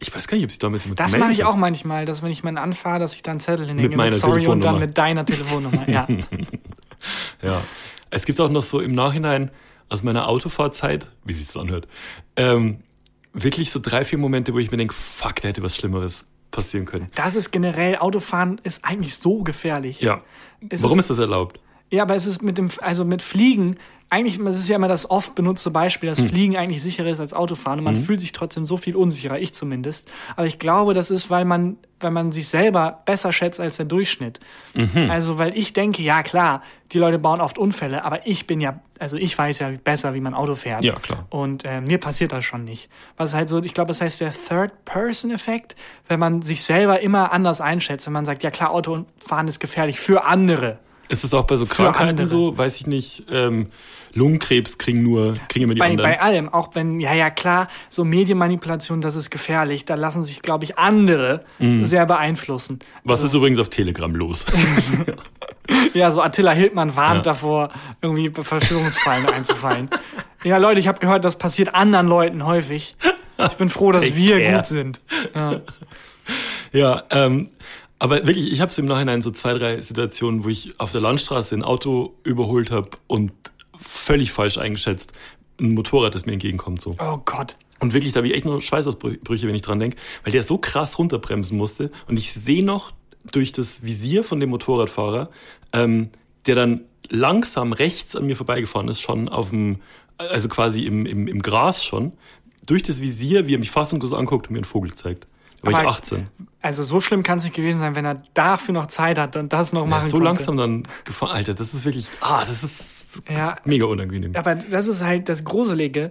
ich 0.00 0.14
weiß 0.14 0.26
gar 0.26 0.36
nicht, 0.36 0.44
ob 0.44 0.50
sich 0.50 0.58
damals 0.58 0.82
jemand 0.84 0.98
Das 0.98 1.12
gemeldet 1.12 1.24
mache 1.28 1.40
ich 1.40 1.46
hat. 1.46 1.54
auch 1.54 1.56
manchmal, 1.56 2.04
dass 2.04 2.22
wenn 2.24 2.30
ich 2.32 2.42
meinen 2.42 2.58
anfahre, 2.58 2.98
dass 2.98 3.14
ich 3.14 3.22
da 3.22 3.30
einen 3.30 3.40
Zettel 3.40 3.66
hinhänge 3.68 3.88
Mit 3.88 3.96
meiner 3.96 4.12
Sorry 4.16 4.46
und 4.48 4.64
dann 4.64 4.80
mit 4.80 4.98
deiner 4.98 5.24
Telefonnummer. 5.24 5.88
Ja. 5.88 6.08
Ja. 7.42 7.62
Es 8.10 8.24
gibt 8.24 8.40
auch 8.40 8.48
noch 8.50 8.62
so 8.62 8.80
im 8.80 8.92
Nachhinein 8.92 9.50
aus 9.94 10.02
meiner 10.02 10.28
Autofahrzeit, 10.28 11.06
wie 11.24 11.32
sich 11.32 11.46
das 11.46 11.56
anhört, 11.56 11.88
ähm, 12.36 12.80
wirklich 13.32 13.70
so 13.70 13.80
drei, 13.80 14.04
vier 14.04 14.18
Momente, 14.18 14.52
wo 14.52 14.58
ich 14.58 14.70
mir 14.70 14.76
denke, 14.76 14.94
fuck, 14.94 15.36
da 15.36 15.48
hätte 15.48 15.62
was 15.62 15.76
Schlimmeres 15.76 16.26
passieren 16.50 16.84
können. 16.84 17.10
Das 17.14 17.34
ist 17.34 17.50
generell, 17.50 17.96
Autofahren 17.96 18.60
ist 18.62 18.84
eigentlich 18.84 19.16
so 19.16 19.42
gefährlich. 19.42 20.00
Ja. 20.00 20.22
Es 20.68 20.82
Warum 20.82 20.98
ist, 20.98 21.04
ist 21.04 21.10
das 21.10 21.18
erlaubt? 21.18 21.60
Ja, 21.94 22.02
aber 22.02 22.16
es 22.16 22.26
ist 22.26 22.42
mit 22.42 22.58
dem, 22.58 22.68
also 22.80 23.04
mit 23.04 23.22
Fliegen, 23.22 23.76
eigentlich, 24.10 24.38
das 24.38 24.56
ist 24.56 24.68
ja 24.68 24.76
immer 24.76 24.86
das 24.86 25.10
oft 25.10 25.34
benutzte 25.34 25.70
Beispiel, 25.70 26.10
Hm. 26.10 26.16
dass 26.16 26.26
Fliegen 26.26 26.56
eigentlich 26.56 26.82
sicherer 26.82 27.08
ist 27.08 27.20
als 27.20 27.32
Autofahren 27.32 27.78
und 27.78 27.84
man 27.84 27.96
fühlt 27.96 28.20
sich 28.20 28.32
trotzdem 28.32 28.66
so 28.66 28.76
viel 28.76 28.94
unsicherer, 28.94 29.38
ich 29.40 29.54
zumindest. 29.54 30.10
Aber 30.36 30.46
ich 30.46 30.58
glaube, 30.58 30.94
das 30.94 31.10
ist, 31.10 31.30
weil 31.30 31.44
man, 31.44 31.78
weil 32.00 32.10
man 32.10 32.30
sich 32.30 32.46
selber 32.48 33.02
besser 33.06 33.32
schätzt 33.32 33.60
als 33.60 33.76
der 33.76 33.86
Durchschnitt. 33.86 34.40
Mhm. 34.74 35.10
Also, 35.10 35.38
weil 35.38 35.56
ich 35.56 35.72
denke, 35.72 36.02
ja 36.02 36.22
klar, 36.22 36.62
die 36.92 36.98
Leute 36.98 37.18
bauen 37.18 37.40
oft 37.40 37.58
Unfälle, 37.58 38.04
aber 38.04 38.26
ich 38.26 38.46
bin 38.46 38.60
ja, 38.60 38.80
also 39.00 39.16
ich 39.16 39.36
weiß 39.36 39.58
ja 39.58 39.70
besser, 39.82 40.14
wie 40.14 40.20
man 40.20 40.34
Auto 40.34 40.54
fährt. 40.54 40.84
Ja, 40.84 40.94
klar. 41.00 41.26
Und 41.30 41.64
äh, 41.64 41.80
mir 41.80 41.98
passiert 41.98 42.30
das 42.30 42.44
schon 42.44 42.64
nicht. 42.64 42.88
Was 43.16 43.34
halt 43.34 43.48
so, 43.48 43.60
ich 43.62 43.74
glaube, 43.74 43.88
das 43.88 44.00
heißt 44.00 44.20
der 44.20 44.32
Third-Person-Effekt, 44.32 45.74
wenn 46.08 46.20
man 46.20 46.42
sich 46.42 46.62
selber 46.62 47.00
immer 47.00 47.32
anders 47.32 47.60
einschätzt, 47.60 48.06
wenn 48.06 48.12
man 48.12 48.24
sagt, 48.24 48.42
ja 48.42 48.50
klar, 48.50 48.70
Autofahren 48.70 49.48
ist 49.48 49.58
gefährlich 49.58 49.98
für 49.98 50.24
andere. 50.24 50.78
Ist 51.08 51.24
das 51.24 51.34
auch 51.34 51.44
bei 51.44 51.56
so 51.56 51.66
Krankheiten 51.66 52.24
so? 52.26 52.56
Weiß 52.56 52.76
ich 52.80 52.86
nicht. 52.86 53.24
Ähm, 53.30 53.68
Lungenkrebs 54.14 54.78
kriegen 54.78 55.02
nur, 55.02 55.34
kriegen 55.48 55.64
immer 55.64 55.74
die 55.74 55.80
bei, 55.80 55.90
anderen. 55.90 56.08
bei 56.10 56.20
allem, 56.20 56.48
auch 56.48 56.74
wenn, 56.74 57.00
ja, 57.00 57.12
ja, 57.14 57.30
klar, 57.30 57.66
so 57.90 58.04
Medienmanipulation, 58.04 59.00
das 59.00 59.16
ist 59.16 59.30
gefährlich, 59.30 59.84
da 59.86 59.96
lassen 59.96 60.22
sich, 60.22 60.40
glaube 60.40 60.62
ich, 60.64 60.78
andere 60.78 61.44
Mhm. 61.58 61.84
sehr 61.84 62.06
beeinflussen. 62.06 62.78
Was 63.02 63.24
ist 63.24 63.34
übrigens 63.34 63.58
auf 63.58 63.68
Telegram 63.70 64.14
los? 64.14 64.46
Ja, 65.94 66.10
so 66.10 66.20
Attila 66.20 66.52
Hildmann 66.52 66.94
warnt 66.94 67.24
Ja. 67.24 67.32
davor, 67.32 67.70
irgendwie 68.02 68.28
bei 68.28 68.42
Verschwörungsfallen 68.42 69.26
einzufallen. 69.34 69.88
Ja, 70.42 70.58
Leute, 70.58 70.78
ich 70.78 70.88
habe 70.88 70.98
gehört, 70.98 71.24
das 71.24 71.38
passiert 71.38 71.74
anderen 71.74 72.06
Leuten 72.06 72.44
häufig. 72.44 72.96
Ich 73.38 73.54
bin 73.54 73.68
froh, 73.70 73.90
dass 73.92 74.04
Take 74.06 74.16
wir 74.16 74.38
care. 74.40 74.56
gut 74.56 74.66
sind. 74.66 75.00
Ja. 75.34 75.60
ja, 76.72 77.02
ähm, 77.10 77.48
aber 77.98 78.26
wirklich, 78.26 78.50
ich 78.50 78.60
habe 78.60 78.72
so 78.72 78.82
im 78.82 78.86
Nachhinein 78.86 79.22
so 79.22 79.30
zwei, 79.30 79.54
drei 79.54 79.80
Situationen, 79.80 80.44
wo 80.44 80.48
ich 80.48 80.78
auf 80.78 80.92
der 80.92 81.00
Landstraße 81.00 81.54
ein 81.54 81.62
Auto 81.62 82.14
überholt 82.24 82.70
habe 82.70 82.90
und 83.06 83.32
völlig 83.78 84.32
falsch 84.32 84.58
eingeschätzt 84.58 85.12
ein 85.60 85.74
Motorrad, 85.74 86.14
das 86.14 86.26
mir 86.26 86.32
entgegenkommt. 86.32 86.80
So. 86.80 86.96
Oh 86.98 87.18
Gott. 87.24 87.56
Und 87.80 87.92
wirklich, 87.94 88.12
da 88.12 88.18
habe 88.18 88.28
ich 88.28 88.34
echt 88.34 88.44
nur 88.44 88.60
Schweißausbrüche, 88.60 89.46
wenn 89.46 89.54
ich 89.54 89.62
dran 89.62 89.78
denke, 89.78 89.96
weil 90.22 90.32
der 90.32 90.42
so 90.42 90.58
krass 90.58 90.98
runterbremsen 90.98 91.56
musste. 91.56 91.90
Und 92.08 92.18
ich 92.18 92.32
sehe 92.32 92.64
noch 92.64 92.92
durch 93.30 93.52
das 93.52 93.82
Visier 93.84 94.24
von 94.24 94.40
dem 94.40 94.50
Motorradfahrer, 94.50 95.30
ähm, 95.72 96.10
der 96.46 96.54
dann 96.54 96.80
langsam 97.08 97.72
rechts 97.72 98.16
an 98.16 98.26
mir 98.26 98.36
vorbeigefahren 98.36 98.88
ist, 98.88 99.00
schon 99.00 99.28
auf 99.28 99.50
dem, 99.50 99.80
also 100.18 100.48
quasi 100.48 100.82
im, 100.84 101.06
im, 101.06 101.28
im 101.28 101.40
Gras 101.42 101.84
schon, 101.84 102.12
durch 102.66 102.82
das 102.82 103.00
Visier, 103.00 103.46
wie 103.46 103.54
er 103.54 103.58
mich 103.58 103.70
fassungslos 103.70 104.12
anguckt 104.12 104.46
und 104.48 104.52
mir 104.52 104.58
einen 104.58 104.64
Vogel 104.64 104.94
zeigt. 104.94 105.26
Da 105.62 105.72
war 105.72 105.80
Aber- 105.80 105.90
ich 105.90 105.96
18. 105.96 106.26
Also 106.64 106.82
so 106.82 106.98
schlimm 107.00 107.22
kann 107.22 107.36
es 107.38 107.44
nicht 107.44 107.54
gewesen 107.54 107.78
sein, 107.78 107.94
wenn 107.94 108.06
er 108.06 108.22
dafür 108.32 108.72
noch 108.72 108.86
Zeit 108.86 109.18
hat 109.18 109.36
und 109.36 109.52
das 109.52 109.72
noch 109.74 109.84
machen 109.86 110.06
ist 110.06 110.12
so 110.12 110.16
konnte. 110.16 110.24
langsam 110.28 110.56
dann 110.56 110.88
gefahren. 111.04 111.32
Alter, 111.32 111.52
das 111.52 111.74
ist 111.74 111.84
wirklich, 111.84 112.08
ah, 112.22 112.40
das 112.40 112.62
ist, 112.62 112.80
das 113.28 113.36
Ja. 113.36 113.50
ist 113.52 113.66
mega 113.66 113.84
unangenehm. 113.84 114.34
Aber 114.34 114.54
das 114.54 114.86
ist 114.88 115.02
halt 115.04 115.28
das 115.28 115.44
Gruselige. 115.44 116.10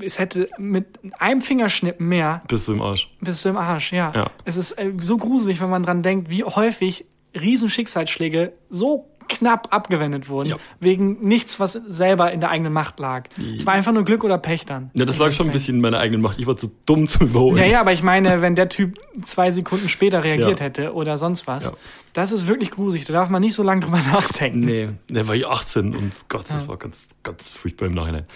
Es 0.00 0.18
hätte 0.18 0.48
mit 0.58 1.00
einem 1.18 1.40
Fingerschnippen 1.40 2.06
mehr 2.06 2.42
Bist 2.48 2.68
du 2.68 2.72
im 2.74 2.82
Arsch. 2.82 3.10
bist 3.22 3.44
du 3.44 3.48
im 3.48 3.56
Arsch, 3.56 3.92
ja. 3.92 4.12
Ja. 4.14 4.30
Es 4.44 4.56
ist 4.58 4.72
äh, 4.72 4.92
so 4.98 5.16
gruselig, 5.16 5.60
wenn 5.60 5.70
man 5.70 5.82
dran 5.82 6.02
denkt, 6.02 6.28
wie 6.30 6.44
häufig 6.44 7.06
Riesenschicksalsschläge 7.34 8.52
so 8.70 9.08
knapp 9.28 9.68
abgewendet 9.72 10.28
wurden, 10.28 10.48
Ja. 10.50 10.56
wegen 10.80 11.20
nichts, 11.26 11.60
was 11.60 11.72
selber 11.86 12.32
in 12.32 12.40
der 12.40 12.50
eigenen 12.50 12.72
Macht 12.72 12.98
lag. 12.98 13.24
Es 13.54 13.64
war 13.66 13.74
einfach 13.74 13.92
nur 13.92 14.04
Glück 14.04 14.24
oder 14.24 14.38
Pech 14.38 14.66
dann. 14.66 14.90
Ja, 14.94 15.04
das 15.04 15.18
lag 15.18 15.30
schon 15.32 15.46
ein 15.46 15.52
bisschen 15.52 15.76
in 15.76 15.80
meiner 15.82 15.98
eigenen 15.98 16.20
Macht. 16.22 16.40
Ich 16.40 16.46
war 16.46 16.56
zu 16.56 16.72
dumm 16.86 17.06
zum 17.08 17.28
Überholen. 17.28 17.56
Ja, 17.58 17.64
ja, 17.66 17.80
aber 17.80 17.92
ich 17.92 18.02
meine, 18.02 18.40
wenn 18.42 18.54
der 18.54 18.68
Typ 18.68 18.98
zwei 19.22 19.50
Sekunden 19.50 19.88
später 19.88 20.24
reagiert 20.24 20.60
Ja. 20.60 20.66
hätte 20.66 20.92
oder 20.94 21.18
sonst 21.18 21.46
was, 21.46 21.72
das 22.12 22.32
ist 22.32 22.46
wirklich 22.46 22.70
gruselig. 22.70 23.04
Da 23.06 23.12
darf 23.12 23.28
man 23.28 23.40
nicht 23.42 23.54
so 23.54 23.62
lange 23.62 23.80
drüber 23.82 23.98
nachdenken. 24.12 24.60
Nee, 24.60 24.88
da 25.08 25.28
war 25.28 25.34
ich 25.34 25.46
18 25.46 25.94
und 25.94 26.12
Gott, 26.28 26.46
das 26.48 26.66
war 26.68 26.76
ganz, 26.76 27.02
ganz 27.22 27.50
furchtbar 27.50 27.86
im 27.86 27.94
Nachhinein. 27.94 28.26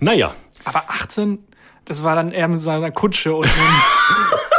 Naja, 0.00 0.34
Aber 0.64 0.90
18, 0.90 1.38
das 1.84 2.02
war 2.02 2.16
dann 2.16 2.32
eher 2.32 2.48
mit 2.48 2.60
seiner 2.60 2.90
Kutsche 2.90 3.34
und 3.34 3.44
einem, 3.46 3.80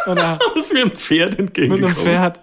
oder 0.17 0.39
ist 0.59 0.73
mir 0.73 0.83
ein 0.85 0.91
Pferd 0.91 1.31
mit 1.31 1.39
entgegengekommen. 1.39 1.95
einem 1.95 2.03
Pferd. 2.03 2.39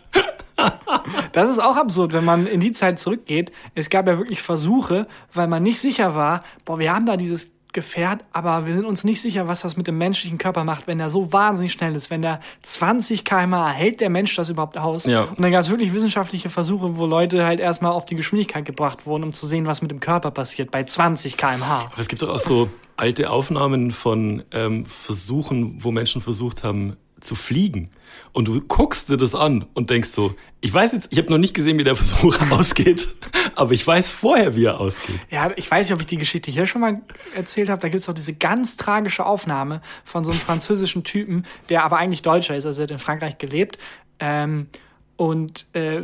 Das 1.32 1.50
ist 1.50 1.58
auch 1.58 1.76
absurd, 1.76 2.12
wenn 2.12 2.24
man 2.24 2.46
in 2.46 2.60
die 2.60 2.72
Zeit 2.72 2.98
zurückgeht. 2.98 3.52
Es 3.74 3.90
gab 3.90 4.06
ja 4.06 4.18
wirklich 4.18 4.40
Versuche, 4.40 5.06
weil 5.34 5.48
man 5.48 5.62
nicht 5.62 5.80
sicher 5.80 6.14
war, 6.14 6.42
boah, 6.64 6.78
wir 6.78 6.94
haben 6.94 7.06
da 7.06 7.16
dieses 7.16 7.52
Gefährt, 7.76 8.24
aber 8.32 8.64
wir 8.64 8.72
sind 8.72 8.86
uns 8.86 9.04
nicht 9.04 9.20
sicher, 9.20 9.48
was 9.48 9.60
das 9.60 9.76
mit 9.76 9.86
dem 9.86 9.98
menschlichen 9.98 10.38
Körper 10.38 10.64
macht, 10.64 10.86
wenn 10.86 10.96
der 10.96 11.10
so 11.10 11.30
wahnsinnig 11.34 11.72
schnell 11.72 11.94
ist. 11.94 12.08
Wenn 12.08 12.22
der 12.22 12.40
20 12.62 13.22
km/h 13.22 13.68
hält 13.68 14.00
der 14.00 14.08
Mensch 14.08 14.34
das 14.34 14.48
überhaupt 14.48 14.78
aus? 14.78 15.04
Ja. 15.04 15.24
Und 15.24 15.42
dann 15.42 15.52
gab 15.52 15.60
es 15.60 15.68
wirklich 15.68 15.92
wissenschaftliche 15.92 16.48
Versuche, 16.48 16.96
wo 16.96 17.04
Leute 17.04 17.44
halt 17.44 17.60
erstmal 17.60 17.92
auf 17.92 18.06
die 18.06 18.14
Geschwindigkeit 18.14 18.64
gebracht 18.64 19.04
wurden, 19.04 19.24
um 19.24 19.34
zu 19.34 19.46
sehen, 19.46 19.66
was 19.66 19.82
mit 19.82 19.90
dem 19.90 20.00
Körper 20.00 20.30
passiert 20.30 20.70
bei 20.70 20.84
20 20.84 21.36
km/h. 21.36 21.90
Aber 21.92 21.98
es 21.98 22.08
gibt 22.08 22.22
doch 22.22 22.30
auch 22.30 22.40
so 22.40 22.70
alte 22.96 23.28
Aufnahmen 23.28 23.90
von 23.90 24.42
ähm, 24.52 24.86
Versuchen, 24.86 25.84
wo 25.84 25.90
Menschen 25.90 26.22
versucht 26.22 26.64
haben 26.64 26.96
zu 27.20 27.34
fliegen. 27.34 27.90
Und 28.32 28.48
du 28.48 28.60
guckst 28.60 29.08
dir 29.08 29.16
das 29.16 29.34
an 29.34 29.66
und 29.74 29.90
denkst 29.90 30.10
so, 30.10 30.34
ich 30.60 30.72
weiß 30.72 30.92
jetzt, 30.92 31.08
ich 31.10 31.18
habe 31.18 31.30
noch 31.30 31.38
nicht 31.38 31.54
gesehen, 31.54 31.78
wie 31.78 31.84
der 31.84 31.96
Versuch 31.96 32.38
ausgeht, 32.50 33.08
aber 33.54 33.72
ich 33.72 33.86
weiß 33.86 34.10
vorher, 34.10 34.56
wie 34.56 34.64
er 34.64 34.80
ausgeht. 34.80 35.20
Ja, 35.30 35.50
ich 35.56 35.70
weiß 35.70 35.86
nicht, 35.86 35.94
ob 35.94 36.00
ich 36.00 36.06
die 36.06 36.18
Geschichte 36.18 36.50
hier 36.50 36.66
schon 36.66 36.80
mal 36.80 37.00
erzählt 37.34 37.70
habe. 37.70 37.80
Da 37.80 37.88
gibt 37.88 38.00
es 38.00 38.06
doch 38.06 38.14
diese 38.14 38.34
ganz 38.34 38.76
tragische 38.76 39.24
Aufnahme 39.24 39.80
von 40.04 40.24
so 40.24 40.30
einem 40.30 40.40
französischen 40.40 41.04
Typen, 41.04 41.44
der 41.68 41.84
aber 41.84 41.98
eigentlich 41.98 42.22
Deutscher 42.22 42.56
ist, 42.56 42.66
also 42.66 42.80
er 42.80 42.84
hat 42.84 42.90
in 42.90 42.98
Frankreich 42.98 43.38
gelebt. 43.38 43.78
Ähm, 44.18 44.68
und 45.16 45.66
äh, 45.72 46.02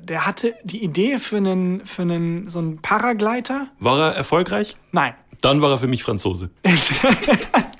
der 0.00 0.24
hatte 0.24 0.54
die 0.62 0.84
Idee 0.84 1.18
für 1.18 1.36
einen, 1.36 1.84
für 1.84 2.02
einen 2.02 2.48
so 2.48 2.60
einen 2.60 2.80
Paragleiter. 2.80 3.68
War 3.80 4.10
er 4.10 4.14
erfolgreich? 4.14 4.76
Nein. 4.92 5.14
Dann 5.40 5.60
war 5.60 5.70
er 5.72 5.78
für 5.78 5.88
mich 5.88 6.04
Franzose. 6.04 6.50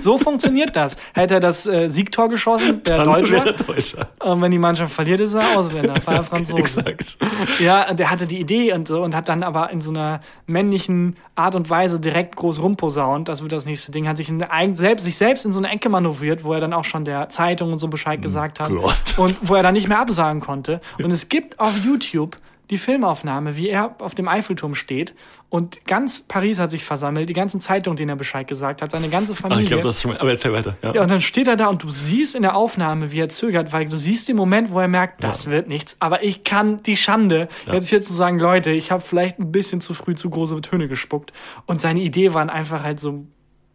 So 0.00 0.18
funktioniert 0.18 0.76
das. 0.76 0.96
Hätte 1.14 1.34
er 1.34 1.40
das 1.40 1.66
äh, 1.66 1.88
Siegtor 1.88 2.28
geschossen, 2.28 2.80
wäre 2.84 3.04
Dann 3.04 3.04
Deutscher. 3.04 3.32
wäre 3.32 3.46
er 3.46 3.52
Deutscher. 3.52 4.08
Und 4.20 4.42
wenn 4.42 4.50
die 4.50 4.58
Mannschaft 4.58 4.92
verliert, 4.92 5.20
ist 5.20 5.34
er 5.34 5.56
Ausländer, 5.56 5.94
war 6.04 6.14
er 6.14 6.24
Franzose. 6.24 6.84
Exakt. 6.86 7.16
Ja, 7.58 7.92
der 7.94 8.10
hatte 8.10 8.26
die 8.26 8.40
Idee 8.40 8.72
und 8.72 8.88
so 8.88 9.02
und 9.02 9.14
hat 9.14 9.28
dann 9.28 9.42
aber 9.42 9.70
in 9.70 9.80
so 9.80 9.90
einer 9.90 10.20
männlichen 10.46 11.16
Art 11.34 11.54
und 11.54 11.70
Weise 11.70 12.00
direkt 12.00 12.36
groß 12.36 12.60
rumposaunt. 12.62 13.28
Das 13.28 13.42
wird 13.42 13.52
das 13.52 13.66
nächste 13.66 13.92
Ding. 13.92 14.08
Hat 14.08 14.16
sich, 14.16 14.28
in, 14.28 14.44
selbst, 14.76 15.04
sich 15.04 15.16
selbst 15.16 15.44
in 15.44 15.52
so 15.52 15.58
eine 15.58 15.70
Ecke 15.70 15.88
manövriert, 15.88 16.44
wo 16.44 16.52
er 16.52 16.60
dann 16.60 16.72
auch 16.72 16.84
schon 16.84 17.04
der 17.04 17.28
Zeitung 17.28 17.72
und 17.72 17.78
so 17.78 17.88
Bescheid 17.88 18.22
gesagt 18.22 18.60
hat. 18.60 18.70
Gott. 18.70 19.14
Und 19.16 19.36
wo 19.42 19.54
er 19.54 19.62
dann 19.62 19.74
nicht 19.74 19.88
mehr 19.88 19.98
absagen 19.98 20.40
konnte. 20.40 20.80
Und 21.02 21.12
es 21.12 21.28
gibt 21.28 21.58
auf 21.60 21.76
YouTube 21.84 22.36
die 22.70 22.78
Filmaufnahme, 22.78 23.56
wie 23.56 23.68
er 23.68 23.96
auf 24.00 24.14
dem 24.14 24.26
Eiffelturm 24.26 24.74
steht 24.74 25.14
und 25.50 25.84
ganz 25.86 26.22
Paris 26.22 26.58
hat 26.58 26.70
sich 26.70 26.84
versammelt, 26.84 27.28
die 27.28 27.34
ganzen 27.34 27.60
Zeitungen, 27.60 27.96
denen 27.96 28.08
er 28.08 28.16
Bescheid 28.16 28.48
gesagt 28.48 28.80
hat, 28.82 28.90
seine 28.90 29.08
ganze 29.10 29.32
Ach, 29.34 29.36
Familie. 29.36 29.62
ich 29.64 29.68
glaube, 29.68 29.82
das 29.84 30.00
schon 30.00 30.12
mal. 30.12 30.20
Aber 30.20 30.30
erzähl 30.30 30.52
weiter. 30.52 30.76
Ja. 30.82 30.94
Ja, 30.94 31.02
und 31.02 31.10
dann 31.10 31.20
steht 31.20 31.46
er 31.46 31.56
da 31.56 31.66
und 31.68 31.82
du 31.82 31.90
siehst 31.90 32.34
in 32.34 32.42
der 32.42 32.56
Aufnahme, 32.56 33.12
wie 33.12 33.20
er 33.20 33.28
zögert, 33.28 33.72
weil 33.72 33.86
du 33.86 33.98
siehst 33.98 34.28
den 34.28 34.36
Moment, 34.36 34.70
wo 34.70 34.80
er 34.80 34.88
merkt, 34.88 35.22
das 35.22 35.44
Ja. 35.44 35.50
wird 35.52 35.68
nichts. 35.68 35.96
Aber 36.00 36.24
ich 36.24 36.42
kann 36.42 36.82
die 36.82 36.96
Schande, 36.96 37.48
jetzt 37.70 37.88
hier 37.90 38.00
zu 38.00 38.12
sagen, 38.14 38.38
Leute, 38.38 38.70
ich 38.70 38.90
habe 38.90 39.02
vielleicht 39.02 39.38
ein 39.38 39.52
bisschen 39.52 39.80
zu 39.80 39.92
früh 39.94 40.14
zu 40.14 40.30
große 40.30 40.60
Töne 40.62 40.88
gespuckt. 40.88 41.32
Und 41.66 41.80
seine 41.80 42.00
Idee 42.00 42.34
waren 42.34 42.48
einfach 42.50 42.82
halt 42.82 42.98
so, 42.98 43.26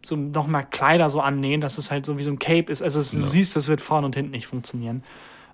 so 0.04 0.16
nochmal 0.16 0.66
Kleider 0.70 1.08
so 1.10 1.20
annähen, 1.20 1.60
dass 1.60 1.78
es 1.78 1.90
halt 1.90 2.04
so 2.04 2.18
wie 2.18 2.22
so 2.24 2.30
ein 2.30 2.38
Cape 2.38 2.72
ist. 2.72 2.82
Also 2.82 3.00
es, 3.00 3.12
du 3.12 3.24
siehst, 3.26 3.54
das 3.54 3.68
wird 3.68 3.80
vorne 3.80 4.06
und 4.06 4.16
hinten 4.16 4.32
nicht 4.32 4.46
funktionieren. 4.48 5.04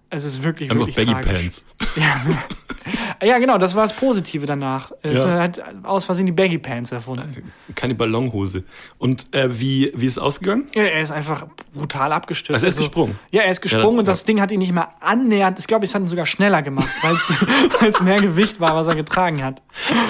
Es 0.09 0.25
ist 0.25 0.45
wirklich, 0.45 0.71
Einfach 0.71 0.87
wirklich 0.87 1.07
Baggy 1.07 1.21
tragisch. 1.21 1.33
Pants. 1.41 1.65
Ja. 1.97 2.21
ja, 3.23 3.39
genau, 3.39 3.59
das 3.59 3.75
war 3.75 3.83
das 3.83 3.93
Positive 3.95 4.47
danach. 4.47 4.91
Es 5.03 5.23
Ja. 5.23 5.39
hat 5.41 5.61
aus 5.83 6.05
Versehen 6.05 6.27
die 6.27 6.33
Baggy 6.33 6.59
Pants 6.59 6.93
erfunden. 6.93 7.53
Keine 7.75 7.95
Ballonhose. 7.95 8.65
Und 8.99 9.35
äh, 9.35 9.59
wie, 9.61 9.93
wie 9.95 10.07
ist 10.07 10.13
es 10.13 10.19
ausgegangen? 10.19 10.67
Ja, 10.75 10.83
er 10.85 11.03
ist 11.03 11.11
einfach 11.11 11.47
brutal 11.75 12.13
abgestürzt. 12.13 12.55
Also 12.55 12.67
er 12.67 12.69
ist 12.69 12.77
gesprungen? 12.79 13.19
Ja, 13.31 13.43
er 13.43 13.51
ist 13.51 13.61
gesprungen 13.61 13.85
Ja, 13.85 13.91
dann- 13.91 13.99
und 14.01 14.09
das 14.09 14.25
Ding 14.25 14.41
hat 14.41 14.51
ihn 14.51 14.59
nicht 14.59 14.73
mal 14.73 14.89
annähernd, 15.01 15.59
ich 15.59 15.67
glaube, 15.67 15.85
es 15.85 15.95
hat 15.95 16.03
ihn 16.03 16.09
sogar 16.09 16.27
schneller 16.27 16.63
gemacht, 16.63 16.89
weil 17.03 17.89
es 17.91 18.03
mehr 18.03 18.21
Gewicht 18.21 18.61
war, 18.61 18.75
was 18.75 18.87
er 18.87 18.95
getragen 18.95 19.43
hat. 19.45 19.63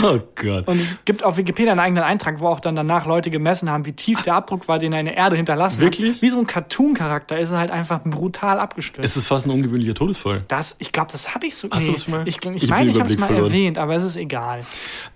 Oh 0.03 0.19
Gott. 0.35 0.67
Und 0.69 0.81
es 0.81 0.97
gibt 1.05 1.23
auf 1.25 1.37
Wikipedia 1.37 1.73
einen 1.73 1.81
eigenen 1.81 2.05
Eintrag, 2.05 2.41
wo 2.41 2.49
auch 2.49 2.61
dann 2.61 2.77
danach 2.77 3.07
Leute 3.07 3.31
gemessen 3.31 3.71
haben, 3.71 3.85
wie 3.87 3.93
tief 3.93 4.23
der 4.23 4.35
Abdruck 4.35 4.69
war, 4.69 4.79
den 4.79 4.93
er 4.93 5.01
in 5.01 5.07
der 5.07 5.17
Erde 5.17 5.37
hinterlassen 5.37 5.81
Wirklich? 5.81 6.15
hat. 6.17 6.23
Wie 6.23 6.31
so 6.31 6.39
ein 6.39 6.47
Cartoon-Charakter 6.47 7.39
ist 7.39 7.51
er 7.51 7.59
halt 7.59 7.71
einfach 7.71 8.01
brutal 8.05 8.61
abgestürzt. 8.61 9.11
Es 9.11 9.17
ist 9.17 9.27
fast 9.27 9.47
ein 9.47 9.51
ungewöhnlicher 9.51 9.95
Todesfall. 9.95 10.45
das, 10.49 10.77
ich 10.79 10.93
glaube, 10.93 11.13
das 11.13 11.35
habe 11.35 11.47
ich 11.47 11.57
so. 11.57 11.69
Hast 11.71 11.87
du 11.89 11.93
das 11.93 12.05
schon 12.05 12.15
mal? 12.15 12.29
Ich, 12.29 12.39
ich, 12.45 12.63
Ich 12.63 12.69
meine, 12.71 12.91
ich 12.91 12.96
Überblick 12.97 13.21
mal 13.21 13.27
verloren. 13.27 13.53
erwähnt, 13.53 13.79
aber 13.79 13.97
es 13.97 14.05
ist 14.05 14.17
egal. 14.17 14.61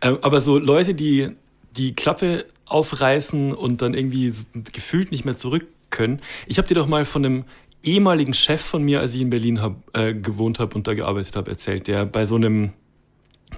Ähm, 0.00 0.18
aber 0.22 0.40
so 0.40 0.58
Leute, 0.58 0.94
die 0.94 1.30
die 1.76 1.94
Klappe 1.94 2.46
aufreißen 2.66 3.52
und 3.52 3.82
dann 3.82 3.94
irgendwie 3.94 4.32
gefühlt 4.72 5.10
nicht 5.10 5.24
mehr 5.24 5.36
zurück 5.36 5.66
können. 5.90 6.20
Ich 6.46 6.58
habe 6.58 6.68
dir 6.68 6.74
doch 6.74 6.86
mal 6.86 7.04
von 7.04 7.24
einem 7.24 7.44
ehemaligen 7.82 8.34
Chef 8.34 8.60
von 8.60 8.82
mir, 8.82 9.00
als 9.00 9.14
ich 9.14 9.20
in 9.20 9.30
Berlin 9.30 9.60
hab, 9.60 9.76
äh, 9.96 10.14
gewohnt 10.14 10.58
habe 10.58 10.74
und 10.74 10.86
da 10.86 10.94
gearbeitet 10.94 11.36
habe, 11.36 11.50
erzählt, 11.50 11.88
der 11.88 12.06
bei 12.06 12.24
so 12.24 12.36
einem, 12.36 12.72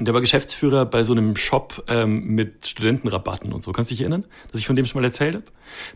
der 0.01 0.15
war 0.15 0.21
Geschäftsführer 0.21 0.87
bei 0.87 1.03
so 1.03 1.13
einem 1.13 1.37
Shop 1.37 1.85
ähm, 1.89 2.25
mit 2.27 2.67
Studentenrabatten 2.67 3.53
und 3.53 3.63
so. 3.63 3.73
Kannst 3.73 3.91
du 3.91 3.95
dich 3.95 4.03
erinnern, 4.03 4.25
dass 4.51 4.61
ich 4.61 4.67
von 4.67 4.77
dem 4.77 4.87
schon 4.87 5.01
mal 5.01 5.07
erzählt 5.07 5.35
habe? 5.35 5.45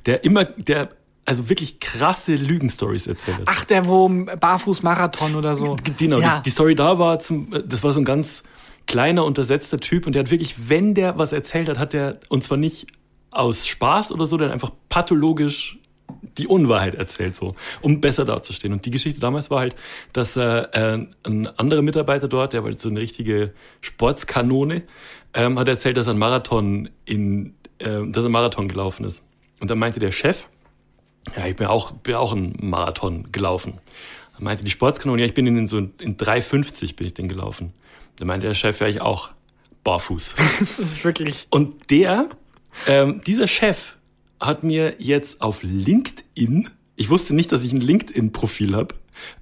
Der 0.04 0.24
immer, 0.24 0.44
der 0.44 0.90
also 1.26 1.48
wirklich 1.48 1.80
krasse 1.80 2.34
Lügenstories 2.34 3.06
erzählt 3.06 3.38
hat. 3.38 3.44
Ach, 3.46 3.64
der 3.64 3.86
wo 3.86 4.08
Barfuß-Marathon 4.08 5.34
oder 5.34 5.54
so. 5.56 5.76
Genau, 5.98 6.20
ja. 6.20 6.36
die, 6.36 6.42
die 6.44 6.50
Story 6.50 6.74
da 6.74 6.98
war, 6.98 7.18
zum, 7.18 7.50
das 7.66 7.82
war 7.82 7.92
so 7.92 8.00
ein 8.00 8.04
ganz 8.04 8.44
kleiner, 8.86 9.24
untersetzter 9.24 9.78
Typ 9.78 10.06
und 10.06 10.14
der 10.14 10.20
hat 10.22 10.30
wirklich, 10.30 10.68
wenn 10.68 10.94
der 10.94 11.18
was 11.18 11.32
erzählt 11.32 11.68
hat, 11.68 11.78
hat 11.78 11.92
der, 11.92 12.20
und 12.28 12.44
zwar 12.44 12.56
nicht 12.56 12.86
aus 13.32 13.66
Spaß 13.66 14.12
oder 14.12 14.24
so, 14.24 14.38
hat 14.38 14.50
einfach 14.50 14.70
pathologisch 14.88 15.78
die 16.38 16.46
Unwahrheit 16.46 16.94
erzählt, 16.94 17.34
so, 17.34 17.56
um 17.80 18.00
besser 18.00 18.24
dazustehen. 18.24 18.72
Und 18.72 18.86
die 18.86 18.92
Geschichte 18.92 19.20
damals 19.20 19.50
war 19.50 19.60
halt, 19.60 19.74
dass 20.12 20.36
äh, 20.36 20.42
äh, 20.42 21.06
ein 21.24 21.46
anderer 21.58 21.82
Mitarbeiter 21.82 22.28
dort, 22.28 22.52
der 22.52 22.62
war 22.62 22.70
halt 22.70 22.80
so 22.80 22.88
eine 22.88 23.00
richtige 23.00 23.52
Sportskanone, 23.80 24.84
ähm, 25.34 25.58
hat 25.58 25.66
erzählt, 25.66 25.96
dass 25.96 26.06
er 26.06 26.10
einen 26.10 26.20
Marathon 26.20 26.88
in, 27.04 27.54
äh, 27.78 28.06
dass 28.06 28.22
er 28.22 28.30
Marathon 28.30 28.68
gelaufen 28.68 29.04
ist. 29.04 29.24
Und 29.60 29.70
dann 29.70 29.78
meinte 29.78 29.98
der 29.98 30.12
Chef, 30.12 30.46
ja, 31.36 31.46
ich 31.46 31.56
bin 31.56 31.66
auch, 31.66 31.92
bin 31.92 32.14
auch 32.14 32.32
einen 32.32 32.56
Marathon 32.60 33.32
gelaufen. 33.32 33.78
Dann 34.34 34.44
meinte 34.44 34.64
die 34.64 34.70
Sportskanone, 34.70 35.22
ja, 35.22 35.26
ich 35.26 35.34
bin 35.34 35.46
in 35.46 35.66
so 35.66 35.78
in 35.78 36.16
3,50 36.16 36.94
bin 36.96 37.06
ich 37.06 37.14
den 37.14 37.28
gelaufen. 37.28 37.72
Dann 38.16 38.28
meinte 38.28 38.46
der 38.46 38.54
Chef, 38.54 38.80
ja, 38.80 38.86
ich 38.86 39.00
auch 39.00 39.30
barfuß. 39.84 40.36
Das 40.58 40.78
ist 40.78 41.04
wirklich. 41.04 41.46
Und 41.50 41.90
der, 41.90 42.28
ähm, 42.86 43.22
dieser 43.26 43.48
Chef 43.48 43.96
hat 44.40 44.62
mir 44.62 44.96
jetzt 44.98 45.40
auf 45.40 45.62
LinkedIn, 45.62 46.70
ich 46.96 47.10
wusste 47.10 47.34
nicht, 47.34 47.52
dass 47.52 47.64
ich 47.64 47.72
ein 47.72 47.80
LinkedIn-Profil 47.80 48.74
habe, 48.74 48.94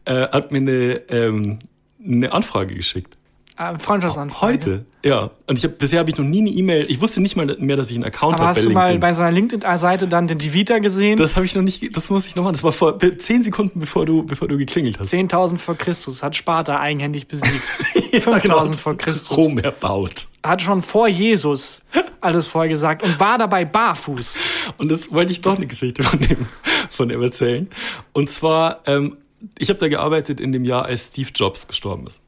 äh, 0.05 0.29
hat 0.29 0.53
mir 0.53 0.59
eine, 0.59 1.03
ähm, 1.09 1.59
eine 2.05 2.33
Anfrage 2.33 2.75
geschickt. 2.75 3.17
Äh, 3.57 3.79
Freundschaftsanfrage. 3.79 4.53
Heute, 4.53 4.85
ja. 5.05 5.31
Und 5.47 5.59
ich 5.59 5.65
hab, 5.65 5.79
bisher 5.79 6.01
habe 6.01 6.11
ich 6.11 6.17
noch 6.17 6.25
nie 6.25 6.41
eine 6.41 6.51
E-Mail, 6.51 6.87
ich 6.89 7.01
wusste 7.01 7.21
nicht 7.21 7.37
mal 7.37 7.47
mehr, 7.59 7.77
dass 7.77 7.89
ich 7.89 7.97
einen 7.97 8.05
Account 8.05 8.35
habe 8.35 8.43
bei 8.43 8.49
hast 8.49 8.65
du 8.65 8.71
mal 8.71 8.81
LinkedIn. 8.87 9.01
bei 9.01 9.13
seiner 9.13 9.31
LinkedIn-Seite 9.31 10.09
dann 10.09 10.27
den 10.27 10.39
Divita 10.39 10.79
gesehen? 10.81 11.17
das 11.17 11.37
habe 11.37 11.47
ich 11.47 11.55
noch 11.55 11.63
nicht, 11.63 11.97
das 11.97 12.11
muss 12.11 12.27
ich 12.27 12.35
noch 12.35 12.43
machen. 12.43 12.55
Das 12.55 12.65
war 12.65 12.73
vor 12.73 12.99
zehn 13.19 13.45
Sekunden, 13.45 13.79
bevor 13.79 14.07
du, 14.07 14.25
bevor 14.25 14.49
du 14.49 14.59
geklingelt 14.59 14.99
hast. 14.99 15.15
10.000 15.15 15.59
vor 15.59 15.77
Christus 15.77 16.25
hat 16.25 16.35
Sparta 16.35 16.81
eigenhändig 16.81 17.29
besiegt. 17.29 17.53
5.000 17.95 18.41
genau. 18.43 18.67
vor 18.73 18.97
Christus. 18.97 19.37
Rom 19.37 19.59
erbaut. 19.59 20.27
Hat 20.43 20.61
schon 20.61 20.83
vor 20.83 21.07
Jesus 21.07 21.81
alles 22.21 22.49
vorgesagt 22.49 23.05
und 23.05 23.21
war 23.21 23.39
dabei 23.39 23.65
barfuß. 23.65 24.41
Und 24.79 24.91
das 24.91 25.13
wollte 25.13 25.31
ich 25.31 25.43
doch 25.43 25.57
eine 25.57 25.69
Geschichte 25.69 26.03
von 26.03 26.19
dem, 26.19 26.47
von 26.91 27.07
dem 27.07 27.23
erzählen. 27.23 27.69
Und 28.13 28.31
zwar, 28.31 28.81
ähm, 28.87 29.19
ich 29.59 29.69
habe 29.69 29.79
da 29.79 29.87
gearbeitet 29.87 30.41
in 30.41 30.51
dem 30.51 30.65
Jahr, 30.65 30.87
als 30.87 31.09
Steve 31.09 31.31
Jobs 31.33 31.69
gestorben 31.69 32.09
ist. 32.09 32.24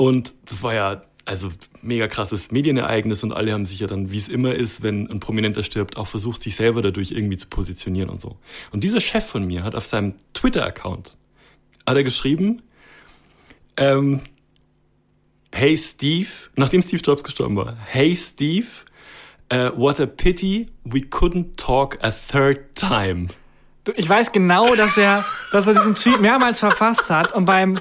Und 0.00 0.32
das 0.46 0.62
war 0.62 0.72
ja 0.72 1.02
also 1.26 1.50
mega 1.82 2.08
krasses 2.08 2.50
Medienereignis 2.50 3.22
und 3.22 3.32
alle 3.32 3.52
haben 3.52 3.66
sich 3.66 3.80
ja 3.80 3.86
dann, 3.86 4.10
wie 4.10 4.16
es 4.16 4.30
immer 4.30 4.54
ist, 4.54 4.82
wenn 4.82 5.10
ein 5.10 5.20
Prominenter 5.20 5.62
stirbt, 5.62 5.98
auch 5.98 6.06
versucht, 6.06 6.42
sich 6.42 6.56
selber 6.56 6.80
dadurch 6.80 7.10
irgendwie 7.10 7.36
zu 7.36 7.50
positionieren 7.50 8.08
und 8.08 8.18
so. 8.18 8.38
Und 8.72 8.82
dieser 8.82 9.02
Chef 9.02 9.26
von 9.26 9.46
mir 9.46 9.62
hat 9.62 9.74
auf 9.74 9.84
seinem 9.84 10.14
Twitter-Account 10.32 11.18
hat 11.86 11.96
er 11.96 12.02
geschrieben, 12.02 12.62
ähm, 13.76 14.22
Hey 15.52 15.76
Steve, 15.76 16.30
nachdem 16.56 16.80
Steve 16.80 17.02
Jobs 17.02 17.22
gestorben 17.22 17.54
war, 17.56 17.76
Hey 17.76 18.16
Steve, 18.16 18.68
uh, 19.52 19.68
what 19.76 20.00
a 20.00 20.06
pity 20.06 20.68
we 20.84 21.00
couldn't 21.00 21.58
talk 21.58 21.98
a 22.00 22.10
third 22.10 22.74
time. 22.74 23.28
Ich 23.96 24.08
weiß 24.08 24.32
genau, 24.32 24.74
dass 24.76 24.96
er, 24.96 25.26
dass 25.52 25.66
er 25.66 25.74
diesen 25.74 25.94
Tweet 25.94 26.22
mehrmals 26.22 26.60
verfasst 26.60 27.10
hat 27.10 27.34
und 27.34 27.44
beim, 27.44 27.78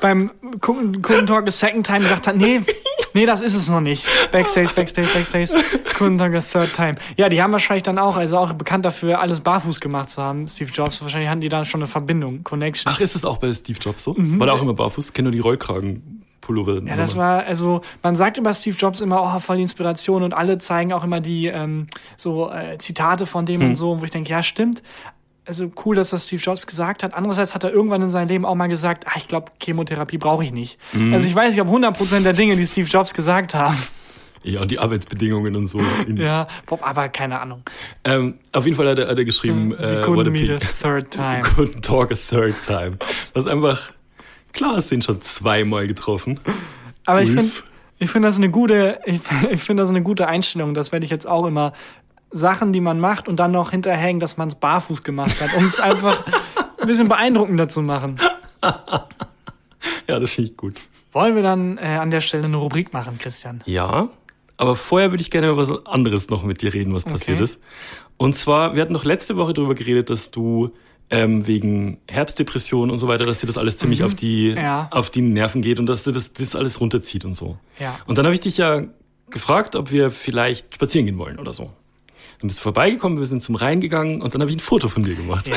beim 0.00 0.30
Kunden 0.60 1.02
Talk 1.02 1.46
a 1.46 1.50
Second 1.50 1.86
Time 1.86 2.00
gedacht 2.00 2.26
hat, 2.26 2.36
nee, 2.36 2.60
nee, 3.14 3.26
das 3.26 3.40
ist 3.40 3.54
es 3.54 3.68
noch 3.68 3.80
nicht. 3.80 4.06
Backstage, 4.30 4.70
Backstage, 4.74 5.08
Backstage, 5.12 5.62
Kunden 5.96 6.18
Talk 6.18 6.34
a 6.34 6.40
Third 6.40 6.74
Time. 6.74 6.94
Ja, 7.16 7.28
die 7.28 7.42
haben 7.42 7.52
wahrscheinlich 7.52 7.82
dann 7.82 7.98
auch, 7.98 8.16
also 8.16 8.38
auch 8.38 8.52
bekannt 8.52 8.84
dafür, 8.84 9.20
alles 9.20 9.40
barfuß 9.40 9.80
gemacht 9.80 10.10
zu 10.10 10.22
haben, 10.22 10.46
Steve 10.46 10.70
Jobs. 10.72 11.02
Wahrscheinlich 11.02 11.28
hatten 11.28 11.40
die 11.40 11.48
da 11.48 11.64
schon 11.64 11.80
eine 11.80 11.86
Verbindung, 11.86 12.44
Connection. 12.44 12.92
Ach, 12.94 13.00
ist 13.00 13.14
das 13.14 13.24
auch 13.24 13.38
bei 13.38 13.52
Steve 13.52 13.78
Jobs 13.80 14.04
so? 14.04 14.14
War 14.16 14.46
der 14.46 14.54
auch 14.54 14.62
immer 14.62 14.74
barfuß? 14.74 15.08
Ich 15.08 15.12
kenne 15.12 15.26
nur 15.26 15.32
die 15.32 15.40
Rollkragenpullover. 15.40 16.82
Ja, 16.86 16.96
das 16.96 17.16
war, 17.16 17.44
also, 17.44 17.82
man 18.02 18.16
sagt 18.16 18.36
über 18.38 18.54
Steve 18.54 18.76
Jobs 18.76 19.00
immer, 19.00 19.22
oh, 19.22 19.38
voll 19.40 19.56
die 19.56 19.62
Inspiration 19.62 20.22
und 20.22 20.32
alle 20.32 20.58
zeigen 20.58 20.92
auch 20.92 21.04
immer 21.04 21.20
die 21.20 21.46
ähm, 21.46 21.86
so 22.16 22.50
äh, 22.50 22.78
Zitate 22.78 23.26
von 23.26 23.44
dem 23.44 23.62
und 23.62 23.74
so, 23.74 24.00
wo 24.00 24.04
ich 24.04 24.10
denke, 24.10 24.30
ja, 24.30 24.42
stimmt. 24.42 24.82
Also 25.46 25.70
cool, 25.84 25.96
dass 25.96 26.10
das 26.10 26.26
Steve 26.26 26.42
Jobs 26.42 26.66
gesagt 26.66 27.02
hat. 27.02 27.14
Andererseits 27.14 27.54
hat 27.54 27.64
er 27.64 27.72
irgendwann 27.72 28.02
in 28.02 28.10
seinem 28.10 28.28
Leben 28.28 28.44
auch 28.44 28.54
mal 28.54 28.68
gesagt, 28.68 29.06
ah, 29.08 29.14
ich 29.16 29.26
glaube, 29.26 29.52
Chemotherapie 29.60 30.18
brauche 30.18 30.44
ich 30.44 30.52
nicht. 30.52 30.78
Also 31.12 31.26
ich 31.26 31.34
weiß 31.34 31.54
nicht, 31.54 31.62
ob 31.62 31.68
100% 31.68 32.20
der 32.22 32.34
Dinge, 32.34 32.56
die 32.56 32.66
Steve 32.66 32.88
Jobs 32.88 33.14
gesagt 33.14 33.54
haben. 33.54 33.76
Ja, 34.42 34.60
und 34.62 34.70
die 34.70 34.78
Arbeitsbedingungen 34.78 35.54
und 35.56 35.66
so. 35.66 35.80
Ja, 36.14 36.48
aber 36.82 37.08
keine 37.08 37.40
Ahnung. 37.40 37.62
ähm, 38.04 38.38
auf 38.52 38.64
jeden 38.64 38.76
Fall 38.76 38.88
hat 38.88 38.98
er, 38.98 39.08
hat 39.08 39.18
er 39.18 39.24
geschrieben, 39.24 39.72
We 39.72 39.76
äh, 39.76 40.02
couldn't 40.02 40.16
what 40.16 40.26
a 40.26 40.30
meet 40.30 40.50
a 40.50 40.58
third 40.58 41.10
time. 41.10 41.42
Couldn't 41.42 41.82
talk 41.82 42.10
a 42.10 42.14
third 42.14 42.54
time. 42.64 42.96
Das 43.34 43.44
ist 43.44 43.50
einfach, 43.50 43.90
klar, 44.52 44.76
hast 44.76 44.90
den 44.90 45.02
schon 45.02 45.20
zweimal 45.20 45.86
getroffen. 45.86 46.40
Aber 47.04 47.22
ich 47.22 47.30
Ulf. 47.30 47.38
finde, 47.38 47.52
ich 47.98 48.10
finde 48.10 48.28
das 48.28 48.38
eine 48.38 48.50
gute, 48.50 49.00
ich, 49.04 49.20
ich 49.50 49.62
finde 49.62 49.82
das 49.82 49.90
eine 49.90 50.02
gute 50.02 50.26
Einstellung. 50.26 50.74
Das 50.74 50.90
werde 50.90 51.04
ich 51.04 51.10
jetzt 51.10 51.26
auch 51.28 51.44
immer 51.46 51.72
Sachen, 52.30 52.72
die 52.72 52.80
man 52.80 53.00
macht 53.00 53.28
und 53.28 53.36
dann 53.36 53.50
noch 53.52 53.70
hinterhängen, 53.72 54.20
dass 54.20 54.36
man 54.36 54.48
es 54.48 54.54
barfuß 54.54 55.02
gemacht 55.02 55.40
hat, 55.40 55.54
um 55.56 55.64
es 55.64 55.80
einfach 55.80 56.24
ein 56.80 56.86
bisschen 56.86 57.08
beeindruckender 57.08 57.68
zu 57.68 57.82
machen. 57.82 58.16
Ja, 60.08 60.18
das 60.20 60.30
finde 60.32 60.50
ich 60.50 60.56
gut. 60.56 60.80
Wollen 61.12 61.34
wir 61.34 61.42
dann 61.42 61.78
äh, 61.78 61.82
an 62.00 62.10
der 62.10 62.20
Stelle 62.20 62.44
eine 62.44 62.56
Rubrik 62.56 62.92
machen, 62.92 63.18
Christian? 63.18 63.62
Ja, 63.66 64.08
aber 64.56 64.76
vorher 64.76 65.10
würde 65.10 65.22
ich 65.22 65.30
gerne 65.30 65.48
über 65.48 65.56
was 65.56 65.86
anderes 65.86 66.28
noch 66.28 66.44
mit 66.44 66.62
dir 66.62 66.72
reden, 66.74 66.92
was 66.94 67.04
passiert 67.04 67.40
ist. 67.40 67.58
Und 68.16 68.34
zwar, 68.36 68.74
wir 68.74 68.82
hatten 68.82 68.92
noch 68.92 69.04
letzte 69.04 69.36
Woche 69.36 69.54
darüber 69.54 69.74
geredet, 69.74 70.10
dass 70.10 70.30
du 70.30 70.70
ähm, 71.08 71.46
wegen 71.46 71.98
Herbstdepression 72.08 72.90
und 72.90 72.98
so 72.98 73.08
weiter, 73.08 73.24
dass 73.26 73.40
dir 73.40 73.46
das 73.46 73.58
alles 73.58 73.78
ziemlich 73.78 74.04
auf, 74.04 74.14
die, 74.14 74.50
Mhm. 74.52 74.56
Ja. 74.58 74.88
auf 74.92 75.10
die 75.10 75.22
Nerven 75.22 75.62
geht 75.62 75.80
und 75.80 75.86
dass 75.86 76.04
dir 76.04 76.12
das, 76.12 76.32
das 76.32 76.54
alles 76.54 76.80
runterzieht 76.80 77.24
und 77.24 77.34
so. 77.34 77.58
Ja. 77.80 77.98
Und 78.06 78.18
dann 78.18 78.26
habe 78.26 78.34
ich 78.34 78.40
dich 78.40 78.58
ja 78.58 78.82
gefragt, 79.30 79.74
ob 79.74 79.90
wir 79.90 80.10
vielleicht 80.10 80.74
spazieren 80.74 81.06
gehen 81.06 81.18
wollen 81.18 81.38
oder 81.38 81.52
so. 81.52 81.70
Dann 82.40 82.48
bist 82.48 82.58
du 82.58 82.62
vorbeigekommen, 82.62 83.18
wir 83.18 83.26
sind 83.26 83.42
zum 83.42 83.54
Rhein 83.54 83.80
gegangen 83.80 84.22
und 84.22 84.34
dann 84.34 84.40
habe 84.40 84.50
ich 84.50 84.56
ein 84.56 84.60
Foto 84.60 84.88
von 84.88 85.02
dir 85.02 85.14
gemacht. 85.14 85.46
Ja. 85.46 85.56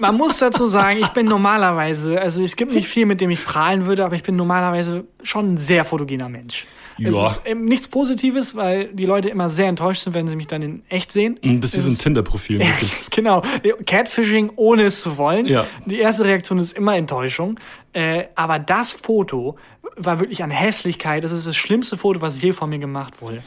Man 0.00 0.16
muss 0.16 0.38
dazu 0.38 0.66
sagen, 0.66 0.98
ich 1.00 1.08
bin 1.08 1.26
normalerweise, 1.26 2.20
also 2.20 2.42
es 2.42 2.56
gibt 2.56 2.72
nicht 2.74 2.88
viel, 2.88 3.06
mit 3.06 3.20
dem 3.20 3.30
ich 3.30 3.44
prahlen 3.44 3.86
würde, 3.86 4.04
aber 4.04 4.16
ich 4.16 4.22
bin 4.22 4.34
normalerweise 4.36 5.04
schon 5.22 5.54
ein 5.54 5.56
sehr 5.58 5.84
fotogener 5.84 6.28
Mensch. 6.28 6.66
Es 6.98 7.12
Ja. 7.14 7.26
ist 7.28 7.42
ähm, 7.44 7.64
nichts 7.64 7.88
Positives, 7.88 8.54
weil 8.54 8.86
die 8.88 9.04
Leute 9.06 9.28
immer 9.28 9.48
sehr 9.48 9.66
enttäuscht 9.66 10.02
sind, 10.02 10.14
wenn 10.14 10.26
sie 10.28 10.36
mich 10.36 10.46
dann 10.46 10.62
in 10.62 10.82
echt 10.88 11.10
sehen. 11.12 11.38
Du 11.42 11.58
bist 11.60 11.74
wie 11.76 11.80
so 11.80 11.88
ein 11.88 11.94
Es- 11.94 11.98
Tinder-Profil. 11.98 12.60
Genau, 13.10 13.42
Catfishing 13.86 14.52
ohne 14.56 14.82
es 14.84 15.00
zu 15.02 15.16
wollen. 15.16 15.46
Ja. 15.46 15.66
Die 15.86 15.98
erste 15.98 16.24
Reaktion 16.24 16.58
ist 16.58 16.72
immer 16.76 16.96
Enttäuschung. 16.96 17.58
Äh, 17.92 18.24
aber 18.34 18.58
das 18.58 18.92
Foto 18.92 19.56
war 19.96 20.18
wirklich 20.20 20.42
an 20.42 20.50
Hässlichkeit. 20.50 21.24
Das 21.24 21.32
ist 21.32 21.46
das 21.46 21.56
schlimmste 21.56 21.96
Foto, 21.96 22.20
was 22.20 22.40
je 22.42 22.52
von 22.52 22.68
mir 22.70 22.78
gemacht 22.78 23.20
wurde. 23.20 23.42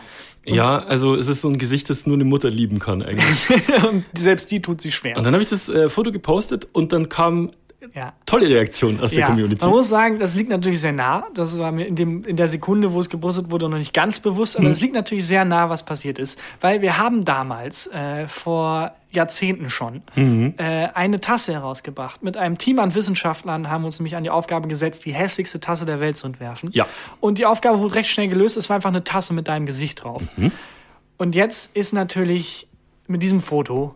Ja, 0.56 0.80
also 0.80 1.16
es 1.16 1.28
ist 1.28 1.42
so 1.42 1.50
ein 1.50 1.58
Gesicht, 1.58 1.90
das 1.90 2.06
nur 2.06 2.16
eine 2.16 2.24
Mutter 2.24 2.50
lieben 2.50 2.80
kann 2.80 3.02
eigentlich. 3.02 3.50
Und 3.90 4.06
selbst 4.18 4.50
die 4.52 4.62
tut 4.62 4.82
sich 4.82 4.96
schwer. 4.96 5.18
Und 5.18 5.26
dann 5.26 5.34
habe 5.34 5.44
ich 5.44 5.50
das 5.50 5.70
äh, 5.70 5.90
Foto 5.90 6.12
gepostet 6.12 6.68
und 6.74 6.94
dann 6.94 7.10
kam 7.10 7.52
Ja. 7.94 8.14
tolle 8.26 8.50
Reaktionen 8.50 9.00
aus 9.00 9.12
der 9.12 9.20
Ja, 9.20 9.26
Community. 9.28 9.64
man 9.64 9.70
muss 9.70 9.88
sagen, 9.88 10.18
das 10.18 10.34
liegt 10.34 10.50
natürlich 10.50 10.82
sehr 10.82 10.94
nah. 10.94 11.28
Das 11.36 11.58
war 11.60 11.72
mir 11.72 11.86
in, 11.86 11.96
dem, 11.96 12.24
in 12.26 12.36
der 12.36 12.48
Sekunde, 12.48 12.92
wo 12.92 13.00
es 13.00 13.08
gepostet 13.10 13.52
wurde, 13.52 13.70
noch 13.70 13.78
nicht 13.78 13.94
ganz 13.94 14.20
bewusst. 14.20 14.58
Mhm. 14.58 14.66
Aber 14.66 14.72
es 14.74 14.82
liegt 14.82 14.96
natürlich 14.96 15.28
sehr 15.28 15.46
nah, 15.46 15.70
was 15.70 15.84
passiert 15.86 16.18
ist. 16.18 16.40
Weil 16.60 16.82
wir 16.82 16.98
haben 16.98 17.24
damals, 17.24 17.86
äh, 17.88 18.28
vor 18.28 18.94
Jahrzehnten 19.12 19.70
schon, 19.70 20.02
Mhm. 20.16 20.56
äh, 20.58 20.88
eine 20.96 21.20
Tasse 21.22 21.54
herausgebracht. 21.54 22.24
Mit 22.24 22.36
einem 22.36 22.58
Team 22.58 22.80
an 22.80 22.96
Wissenschaftlern 22.96 23.70
haben 23.70 23.84
wir 23.84 23.88
uns 23.88 24.00
nämlich 24.00 24.16
an 24.16 24.24
die 24.24 24.32
Aufgabe 24.32 24.68
gesetzt, 24.68 25.06
die 25.06 25.14
hässlichste 25.14 25.60
Tasse 25.60 25.86
der 25.86 26.00
Welt 26.00 26.18
zu 26.18 26.26
entwerfen. 26.26 26.72
Ja. 26.74 26.88
Und 27.20 27.38
die 27.38 27.46
Aufgabe 27.46 27.78
wurde 27.80 27.94
recht 27.94 28.10
schnell 28.10 28.28
gelöst. 28.28 28.58
Es 28.58 28.70
war 28.70 28.76
einfach 28.78 28.90
eine 28.90 29.04
Tasse 29.04 29.34
mit 29.34 29.48
deinem 29.48 29.68
Gesicht 29.68 30.04
drauf. 30.04 30.24
Mhm. 30.36 30.52
Und 31.18 31.36
jetzt 31.36 31.76
ist 31.76 31.94
natürlich 31.94 32.68
mit 33.08 33.22
diesem 33.22 33.40
Foto 33.40 33.96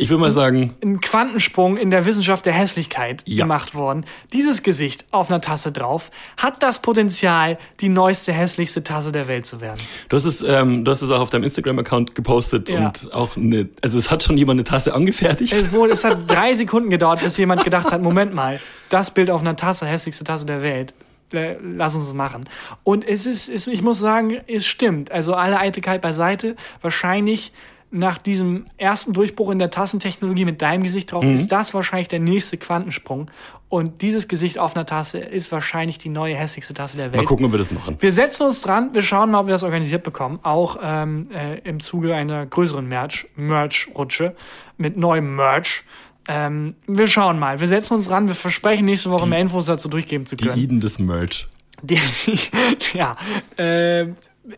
Ich 0.00 0.08
würde 0.08 0.20
mal 0.22 0.30
sagen, 0.30 0.72
ein 0.82 1.00
Quantensprung 1.00 1.76
in 1.76 1.90
der 1.90 2.06
Wissenschaft 2.06 2.46
der 2.46 2.52
Hässlichkeit 2.54 3.22
Ja. 3.26 3.44
gemacht 3.44 3.74
worden. 3.74 4.06
Dieses 4.32 4.62
Gesicht 4.62 5.04
auf 5.10 5.28
einer 5.30 5.40
Tasse 5.40 5.72
drauf 5.72 6.10
hat 6.38 6.62
das 6.62 6.80
Potenzial, 6.80 7.58
die 7.80 7.88
neueste, 7.90 8.32
hässlichste 8.32 8.82
Tasse 8.82 9.12
der 9.12 9.28
Welt 9.28 9.44
zu 9.46 9.60
werden. 9.60 9.80
du 10.08 10.16
hast 10.16 10.24
es, 10.24 10.42
ähm, 10.42 10.84
du 10.84 10.90
hast 10.90 11.02
es 11.02 11.10
auch 11.10 11.20
auf 11.20 11.30
deinem 11.30 11.44
Instagram-Account 11.44 12.14
gepostet 12.14 12.68
Ja. 12.70 12.86
und 12.86 13.12
auch 13.12 13.36
eine, 13.36 13.68
also 13.82 13.98
es 13.98 14.10
hat 14.10 14.22
schon 14.22 14.36
jemand 14.38 14.56
eine 14.58 14.64
Tasse 14.64 14.94
angefertigt. 14.94 15.52
Es, 15.52 15.72
wohl, 15.72 15.90
es 15.90 16.02
hat 16.02 16.18
drei 16.30 16.54
Sekunden 16.54 16.88
gedauert, 16.90 17.20
bis 17.22 17.36
jemand 17.36 17.62
gedacht 17.64 17.92
hat, 17.92 18.02
Moment 18.02 18.32
mal, 18.34 18.58
das 18.88 19.10
Bild 19.12 19.30
auf 19.30 19.42
einer 19.42 19.56
Tasse, 19.56 19.84
hässlichste 19.86 20.24
Tasse 20.24 20.46
der 20.46 20.62
Welt. 20.62 20.94
äh, 21.32 21.56
lass 21.62 21.94
uns 21.94 22.06
es 22.06 22.14
machen. 22.14 22.48
Und 22.84 23.06
es 23.06 23.26
ist, 23.26 23.48
es, 23.48 23.66
ich 23.66 23.82
muss 23.82 23.98
sagen, 23.98 24.38
es 24.48 24.66
stimmt. 24.66 25.12
Also 25.12 25.34
alle 25.34 25.60
Eitelkeit 25.60 26.00
beiseite. 26.00 26.56
Wahrscheinlich 26.82 27.52
nach 27.92 28.18
diesem 28.18 28.66
ersten 28.76 29.12
Durchbruch 29.12 29.50
in 29.50 29.58
der 29.58 29.70
Tassentechnologie 29.70 30.44
mit 30.44 30.62
deinem 30.62 30.82
Gesicht 30.84 31.10
drauf, 31.12 31.24
Mhm. 31.24 31.34
ist 31.34 31.48
das 31.50 31.74
wahrscheinlich 31.74 32.08
der 32.08 32.20
nächste 32.20 32.56
Quantensprung. 32.56 33.30
Und 33.68 34.02
dieses 34.02 34.26
Gesicht 34.28 34.58
auf 34.58 34.74
einer 34.76 34.86
Tasse 34.86 35.18
ist 35.18 35.50
wahrscheinlich 35.52 35.98
die 35.98 36.08
neue 36.08 36.34
hässlichste 36.36 36.74
Tasse 36.74 36.96
der 36.96 37.06
Welt. 37.12 37.16
Mal 37.22 37.24
gucken, 37.26 37.46
ob 37.46 37.52
wir 37.52 37.58
das 37.58 37.70
machen. 37.70 37.96
Wir 38.00 38.12
setzen 38.12 38.44
uns 38.44 38.60
dran, 38.60 38.90
wir 38.94 39.02
schauen 39.02 39.30
mal, 39.30 39.40
ob 39.40 39.46
wir 39.46 39.52
das 39.52 39.62
organisiert 39.62 40.02
bekommen. 40.02 40.40
Auch 40.42 40.78
ähm, 40.82 41.28
äh, 41.32 41.58
im 41.60 41.80
Zuge 41.80 42.14
einer 42.14 42.46
größeren 42.46 42.86
Merch- 42.88 43.26
Merch-Rutsche 43.36 44.34
mit 44.76 44.96
neuem 44.96 45.34
Merch. 45.36 45.82
Ähm, 46.28 46.74
wir 46.86 47.06
schauen 47.06 47.38
mal. 47.38 47.60
Wir 47.60 47.66
setzen 47.68 47.94
uns 47.94 48.06
dran. 48.08 48.28
Wir 48.28 48.34
versprechen 48.34 48.84
nächste 48.84 49.10
Woche 49.10 49.26
mehr 49.26 49.38
Infos 49.40 49.66
dazu 49.66 49.88
durchgeben 49.88 50.26
zu 50.26 50.36
Die 50.36 50.46
können. 50.46 50.60
Eden 50.62 50.80
des 50.80 50.98
Merch. 50.98 51.46
Die, 51.82 51.98
ja, 52.94 53.16
äh, 53.56 54.08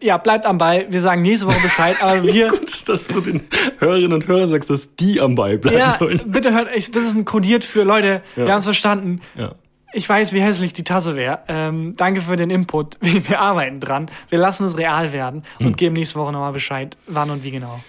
ja, 0.01 0.17
bleibt 0.17 0.47
am 0.47 0.59
Ball. 0.59 0.87
Wir 0.91 1.01
sagen 1.01 1.23
nächste 1.23 1.47
Woche 1.47 1.61
Bescheid. 1.61 1.97
Aber 2.03 2.23
wir, 2.25 2.51
Gut, 2.51 2.89
dass 2.89 3.07
du 3.07 3.21
den 3.21 3.43
Hörerinnen 3.79 4.13
und 4.13 4.27
Hörern 4.27 4.51
sagst, 4.51 4.71
dass 4.71 4.89
die 4.97 5.21
am 5.21 5.35
Ball 5.35 5.59
bleiben 5.59 5.79
ja, 5.79 5.93
sollen. 5.93 6.21
bitte 6.27 6.53
hört, 6.55 6.69
ich, 6.75 6.91
das 6.91 7.05
ist 7.05 7.15
ein 7.15 7.25
kodiert 7.25 7.65
für 7.65 7.83
Leute. 7.83 8.23
Wir 8.35 8.45
Ja. 8.47 8.53
haben 8.53 8.59
es 8.61 8.65
verstanden. 8.65 9.21
Ja. 9.35 9.55
Ich 9.95 10.09
weiß, 10.09 10.33
wie 10.33 10.41
hässlich 10.41 10.73
die 10.73 10.85
Tasse 10.85 11.17
wäre. 11.17 11.41
Ähm, 11.49 11.95
danke 11.97 12.23
für 12.23 12.37
den 12.37 12.49
Input. 12.49 12.97
Wir, 13.03 13.29
wir 13.29 13.41
arbeiten 13.41 13.79
dran. 13.81 14.11
Wir 14.31 14.39
lassen 14.39 14.65
es 14.65 14.77
real 14.79 15.13
werden 15.13 15.43
und 15.59 15.67
Hm. 15.67 15.77
geben 15.77 15.95
nächste 15.97 16.19
Woche 16.19 16.33
nochmal 16.33 16.53
Bescheid, 16.53 16.97
wann 17.07 17.29
und 17.31 17.45
wie 17.45 17.51
genau. 17.51 17.81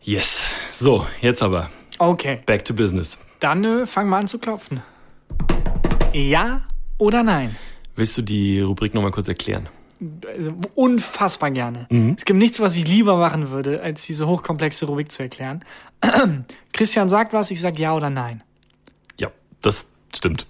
Yes. 0.00 0.40
So, 0.72 1.04
jetzt 1.20 1.42
aber. 1.42 1.68
Okay, 1.98 2.40
Back 2.46 2.64
to 2.64 2.72
business. 2.72 3.18
dann 3.40 3.62
äh, 3.64 3.84
fang 3.86 4.08
mal 4.08 4.20
an 4.20 4.26
zu 4.26 4.38
klopfen. 4.38 4.82
Ja 6.14 6.62
oder 6.96 7.22
nein? 7.22 7.56
Willst 7.94 8.16
du 8.16 8.22
die 8.22 8.60
Rubrik 8.60 8.94
nochmal 8.94 9.10
kurz 9.10 9.28
erklären? 9.28 9.68
Unfassbar 10.74 11.50
gerne. 11.50 11.86
Mhm. 11.90 12.14
Es 12.16 12.24
gibt 12.24 12.38
nichts, 12.38 12.60
was 12.60 12.74
ich 12.76 12.86
lieber 12.88 13.16
machen 13.16 13.50
würde, 13.50 13.82
als 13.82 14.06
diese 14.06 14.26
hochkomplexe 14.26 14.86
Rubrik 14.86 15.12
zu 15.12 15.22
erklären. 15.22 15.64
Christian 16.72 17.08
sagt 17.08 17.32
was, 17.32 17.50
ich 17.50 17.60
sag 17.60 17.78
ja 17.78 17.94
oder 17.94 18.08
nein. 18.10 18.42
Ja, 19.18 19.30
das 19.60 19.86
stimmt. 20.14 20.46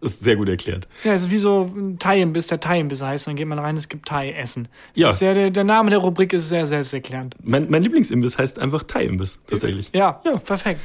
Das 0.00 0.12
ist 0.12 0.24
sehr 0.24 0.36
gut 0.36 0.48
erklärt. 0.48 0.86
Ja, 1.04 1.14
es 1.14 1.22
ist 1.22 1.30
wie 1.30 1.38
so 1.38 1.62
ein 1.74 1.98
Thai-Imbiss, 1.98 2.46
der 2.46 2.60
Thai-Imbiss 2.60 3.02
heißt. 3.02 3.26
Dann 3.26 3.34
geht 3.34 3.48
man 3.48 3.58
rein, 3.58 3.76
es 3.76 3.88
gibt 3.88 4.06
Thai-Essen. 4.06 4.68
Es 4.94 5.00
Ja. 5.00 5.10
ist 5.10 5.18
sehr, 5.18 5.34
der, 5.34 5.50
der 5.50 5.64
Name 5.64 5.90
der 5.90 5.98
Rubrik 5.98 6.32
ist 6.34 6.48
sehr 6.48 6.66
selbsterklärend. 6.66 7.34
Mein, 7.42 7.68
mein 7.70 7.82
Lieblingsimbiss 7.82 8.38
heißt 8.38 8.58
einfach 8.58 8.82
Thai-Imbiss, 8.84 9.38
tatsächlich. 9.48 9.90
Ja, 9.94 10.20
ja, 10.24 10.36
perfekt. 10.38 10.80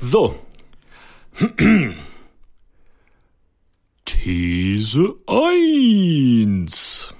So. 0.00 0.36
These 4.04 5.14
1. 5.26 7.14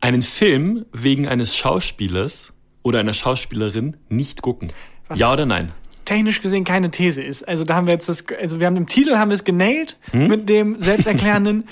Einen 0.00 0.22
Film 0.22 0.86
wegen 0.92 1.28
eines 1.28 1.56
Schauspielers 1.56 2.52
oder 2.82 3.00
einer 3.00 3.12
Schauspielerin 3.14 3.96
nicht 4.08 4.40
gucken. 4.42 4.72
Was 5.08 5.18
ja 5.18 5.32
oder 5.32 5.44
nein? 5.46 5.72
Technisch 6.06 6.40
gesehen 6.40 6.64
keine 6.64 6.90
These 6.90 7.22
ist. 7.22 7.46
Also 7.46 7.64
da 7.64 7.74
haben 7.74 7.86
wir 7.86 7.94
jetzt 7.94 8.08
das, 8.08 8.24
also 8.40 8.58
wir 8.58 8.66
haben 8.66 8.76
im 8.76 8.86
Titel 8.86 9.16
haben 9.16 9.30
wir 9.30 9.34
es 9.34 9.44
genailt 9.44 9.98
Hm? 10.12 10.26
mit 10.28 10.48
dem 10.48 10.78
selbsterklärenden, 10.80 11.68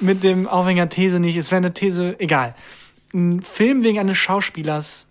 mit 0.00 0.22
dem 0.22 0.46
Aufhänger 0.46 0.88
These 0.90 1.18
nicht. 1.20 1.36
Es 1.36 1.50
wäre 1.50 1.58
eine 1.58 1.72
These, 1.74 2.16
egal. 2.20 2.54
Ein 3.14 3.40
Film 3.42 3.82
wegen 3.82 3.98
eines 3.98 4.16
Schauspielers 4.18 5.08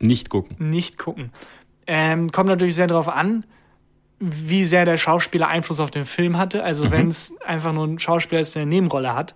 Nicht 0.00 0.28
gucken. 0.30 0.56
nicht 0.70 0.98
gucken. 0.98 1.30
Ähm, 1.86 2.32
kommt 2.32 2.48
natürlich 2.48 2.74
sehr 2.74 2.86
darauf 2.88 3.08
an, 3.08 3.44
wie 4.20 4.64
sehr 4.64 4.84
der 4.84 4.96
Schauspieler 4.96 5.46
Einfluss 5.48 5.78
auf 5.80 5.90
den 5.92 6.04
Film 6.04 6.36
hatte. 6.38 6.64
Also 6.64 6.86
Mhm. 6.86 6.90
wenn 6.90 7.08
es 7.08 7.32
einfach 7.46 7.72
nur 7.72 7.86
ein 7.86 7.98
Schauspieler 8.00 8.40
ist, 8.40 8.54
der 8.56 8.62
eine 8.62 8.70
Nebenrolle 8.70 9.14
hat 9.14 9.34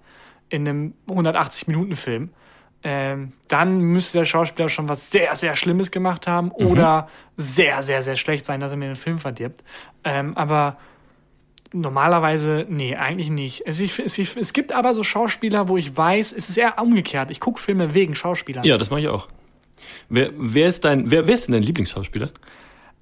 in 0.53 0.69
einem 0.69 0.95
180-Minuten-Film, 1.09 2.31
ähm, 2.85 3.33
dann 3.49 3.81
müsste 3.81 4.19
der 4.19 4.25
Schauspieler 4.25 4.69
schon 4.69 4.89
was 4.89 5.11
sehr, 5.11 5.35
sehr 5.37 5.55
Schlimmes 5.57 5.91
gemacht 5.91 6.27
haben 6.27 6.47
Mhm. 6.59 6.67
oder 6.67 7.09
sehr, 7.37 7.81
sehr, 7.83 8.03
sehr 8.03 8.17
schlecht 8.17 8.45
sein, 8.45 8.61
dass 8.61 8.73
er 8.73 8.77
mir 8.77 8.87
den 8.87 8.97
Film 8.97 9.19
verdirbt. 9.19 9.63
Ähm, 10.05 10.37
aber 10.37 10.77
normalerweise, 11.73 12.67
nee, 12.69 12.97
eigentlich 12.97 13.31
nicht. 13.31 13.63
Es, 13.67 13.81
ich, 13.81 13.99
es, 13.99 14.19
ich, 14.19 14.37
es 14.37 14.53
gibt 14.53 14.73
aber 14.73 14.95
so 14.95 15.05
Schauspieler, 15.05 15.69
wo 15.69 15.77
ich 15.77 15.97
weiß, 15.97 16.33
es 16.33 16.49
ist 16.49 16.57
eher 16.59 16.79
umgekehrt. 16.81 17.31
Ich 17.31 17.41
gucke 17.41 17.61
Filme 17.61 17.95
wegen 17.95 18.15
Schauspielern. 18.15 18.65
Ja, 18.65 18.77
das 18.79 18.91
mache 18.91 19.01
ich 19.01 19.09
auch. 19.09 19.29
Wer, 20.09 20.31
wer, 20.37 20.69
ist 20.69 20.85
dein, 20.85 21.11
wer, 21.11 21.27
wer 21.27 21.35
ist 21.35 21.47
denn 21.47 21.55
dein 21.55 21.63
Lieblingsschauspieler? 21.63 22.31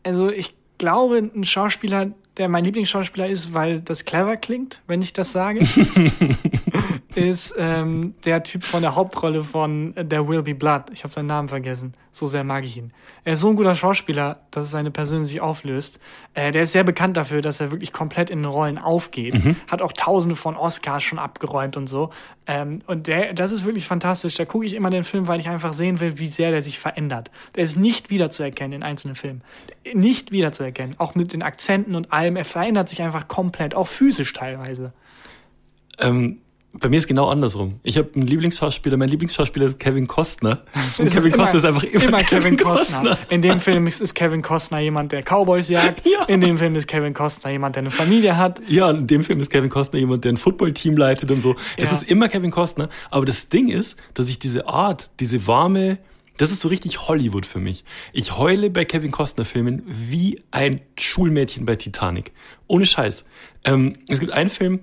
Also 0.05 0.31
ich 0.31 0.55
glaube, 0.79 1.19
ein 1.19 1.45
Schauspieler, 1.45 2.13
der 2.37 2.49
mein 2.49 2.65
Lieblingsschauspieler 2.65 3.27
ist, 3.29 3.53
weil 3.53 3.81
das 3.81 4.05
clever 4.05 4.37
klingt, 4.37 4.81
wenn 4.87 5.03
ich 5.03 5.13
das 5.13 5.33
sage, 5.33 5.61
ist 7.15 7.55
ähm, 7.59 8.15
der 8.25 8.43
Typ 8.43 8.65
von 8.65 8.83
der 8.83 8.95
Hauptrolle 8.95 9.43
von 9.43 9.95
There 9.95 10.29
Will 10.29 10.43
Be 10.43 10.55
Blood. 10.55 10.85
Ich 10.93 11.03
habe 11.03 11.13
seinen 11.13 11.27
Namen 11.27 11.49
vergessen. 11.49 11.95
So 12.13 12.27
sehr 12.27 12.45
mag 12.45 12.65
ich 12.65 12.77
ihn. 12.77 12.93
Er 13.25 13.35
ist 13.35 13.41
so 13.41 13.49
ein 13.49 13.57
guter 13.57 13.75
Schauspieler, 13.75 14.41
dass 14.51 14.71
seine 14.71 14.91
Person 14.91 15.25
sich 15.25 15.41
auflöst. 15.41 16.01
Äh, 16.35 16.51
der 16.51 16.63
ist 16.63 16.73
sehr 16.73 16.85
bekannt 16.85 17.17
dafür, 17.17 17.41
dass 17.43 17.61
er 17.61 17.71
wirklich 17.71 17.93
komplett 17.93 18.31
in 18.31 18.41
den 18.41 18.51
Rollen 18.51 18.79
aufgeht. 18.79 19.37
Hat 19.69 19.83
auch 19.83 19.93
tausende 19.93 20.37
von 20.37 20.57
Oscars 20.57 21.03
schon 21.03 21.19
abgeräumt 21.19 21.77
und 21.77 21.87
so. 21.87 22.11
Ähm, 22.47 22.81
und 22.87 23.07
der, 23.07 23.33
das 23.35 23.53
ist 23.53 23.65
wirklich 23.65 23.87
fantastisch. 23.87 24.35
Da 24.35 24.45
gucke 24.45 24.67
ich 24.67 24.75
immer 24.75 24.91
den 24.91 25.05
Film, 25.05 25.29
weil 25.29 25.41
ich 25.41 25.49
einfach 25.49 25.73
sehen 25.73 26.01
will, 26.01 26.19
wie 26.19 26.29
sehr 26.29 26.51
der 26.51 26.63
sich 26.63 26.79
verändert. 26.79 27.31
Der 27.55 27.65
ist 27.65 27.77
nicht 27.77 28.11
wiederzuerkennen 28.11 28.73
in 28.73 28.83
einzelnen 28.83 29.15
Filmen. 29.15 29.43
Nicht 29.95 30.33
wiederzuerkennen. 30.33 30.99
Auch 30.99 31.15
mit 31.15 31.33
den 31.33 31.43
Akzenten 31.43 31.95
und 31.95 32.13
allem. 32.13 32.37
Er 32.37 32.45
verändert 32.45 32.89
sich 32.89 33.03
einfach 33.03 33.29
komplett, 33.29 33.75
auch 33.75 33.89
physisch 33.89 34.33
teilweise. 34.33 34.93
Ähm, 35.99 36.41
bei 36.73 36.89
mir 36.89 36.99
ist 36.99 37.09
genau 37.09 37.29
andersrum. 37.29 37.81
Ich 37.83 37.99
habe 37.99 38.11
einen 38.15 38.27
Lieblingsschauspieler. 38.27 38.97
Mein 38.97 39.09
Lieblingsschauspieler 39.09 39.67
ist 39.67 39.79
Kevin 39.81 40.07
Costner. 40.07 40.63
Und 40.99 41.11
Kevin 41.11 41.33
Costner 41.33 41.55
ist 41.59 41.65
einfach 41.65 41.83
immer, 41.83 42.19
Kevin 42.19 42.57
Costner. 42.57 43.19
In 43.29 43.43
dem 43.43 43.61
Film 43.61 43.87
ist, 43.89 44.01
ist 44.01 44.15
Kevin 44.15 44.41
Costner 44.41 44.79
jemand, 44.79 45.11
der 45.13 45.23
Cowboys 45.23 45.69
jagt. 45.69 46.03
Ja. 46.11 46.25
In 46.27 46.41
dem 46.41 46.59
Film 46.59 46.75
ist 46.77 46.87
Kevin 46.87 47.13
Costner 47.15 47.51
jemand, 47.51 47.75
der 47.77 47.83
eine 47.83 47.91
Familie 47.91 48.37
hat. 48.37 48.61
Ja, 48.69 48.91
in 48.91 49.07
dem 49.07 49.25
Film 49.25 49.41
ist 49.41 49.51
Kevin 49.51 49.69
Costner 49.71 49.99
jemand, 49.99 50.25
der 50.25 50.33
ein 50.33 50.37
Footballteam 50.37 50.97
leitet 50.97 51.31
und 51.31 51.43
so. 51.43 51.57
Es 51.77 51.91
Ja. 51.91 51.97
ist 51.97 52.05
immer 52.05 52.29
Kevin 52.29 52.51
Costner. 52.51 52.89
Aber 53.11 53.27
das 53.27 53.49
Ding 53.49 53.69
ist, 53.69 53.97
dass 54.15 54.29
ich 54.29 54.39
diese 54.39 54.69
Art, 54.69 55.11
diese 55.21 55.47
warme, 55.47 55.99
das 56.37 56.51
ist 56.53 56.61
so 56.63 56.69
richtig 56.69 57.09
Hollywood 57.09 57.47
für 57.47 57.59
mich. 57.59 57.85
Ich 58.13 58.39
heule 58.39 58.71
bei 58.71 58.85
Kevin 58.85 59.11
Costner 59.11 59.45
Filmen 59.45 59.83
wie 59.87 60.41
ein 60.53 60.81
Schulmädchen 60.99 61.65
bei 61.65 61.77
Titanic. 61.77 62.33
Ohne 62.67 62.87
Scheiß. 62.87 63.25
Ähm, 63.65 63.97
es 64.09 64.21
gibt 64.21 64.33
einen 64.33 64.51
Film, 64.51 64.81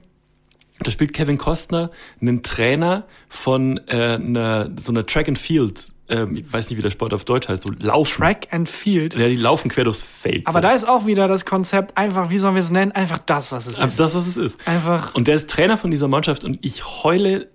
da 0.79 0.91
spielt 0.91 1.13
Kevin 1.13 1.37
Costner 1.37 1.91
einen 2.21 2.43
Trainer 2.43 3.05
von 3.29 3.79
äh, 3.87 4.15
einer, 4.15 4.71
so 4.79 4.91
einer 4.91 5.05
Track 5.05 5.27
and 5.27 5.39
Field, 5.39 5.93
ähm, 6.09 6.35
ich 6.35 6.51
weiß 6.51 6.69
nicht, 6.69 6.77
wie 6.77 6.81
der 6.81 6.91
Sport 6.91 7.13
auf 7.13 7.25
Deutsch 7.25 7.49
heißt, 7.49 7.63
so 7.63 7.71
Laufen. 7.79 8.21
Track 8.21 8.47
and 8.51 8.69
Field. 8.69 9.15
Ja, 9.15 9.27
die 9.27 9.35
laufen 9.35 9.69
quer 9.69 9.83
durchs 9.83 10.01
Feld. 10.01 10.47
Aber 10.47 10.59
so. 10.59 10.61
da 10.61 10.71
ist 10.71 10.87
auch 10.87 11.05
wieder 11.05 11.27
das 11.27 11.45
Konzept, 11.45 11.97
einfach, 11.97 12.29
wie 12.29 12.37
sollen 12.37 12.55
wir 12.55 12.61
es 12.61 12.71
nennen? 12.71 12.91
Einfach 12.91 13.19
das, 13.19 13.51
was 13.51 13.67
es 13.67 13.77
ist. 13.77 13.99
das, 13.99 14.15
was 14.15 14.27
es 14.27 14.37
ist. 14.37 14.67
Einfach. 14.67 15.13
Und 15.15 15.27
der 15.27 15.35
ist 15.35 15.49
Trainer 15.49 15.77
von 15.77 15.91
dieser 15.91 16.07
Mannschaft 16.07 16.43
und 16.43 16.59
ich 16.61 16.83
heule 17.03 17.49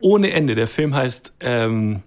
ohne 0.00 0.30
Ende. 0.32 0.54
Der 0.54 0.66
Film 0.66 0.94
heißt 0.94 1.32
ähm, 1.40 2.02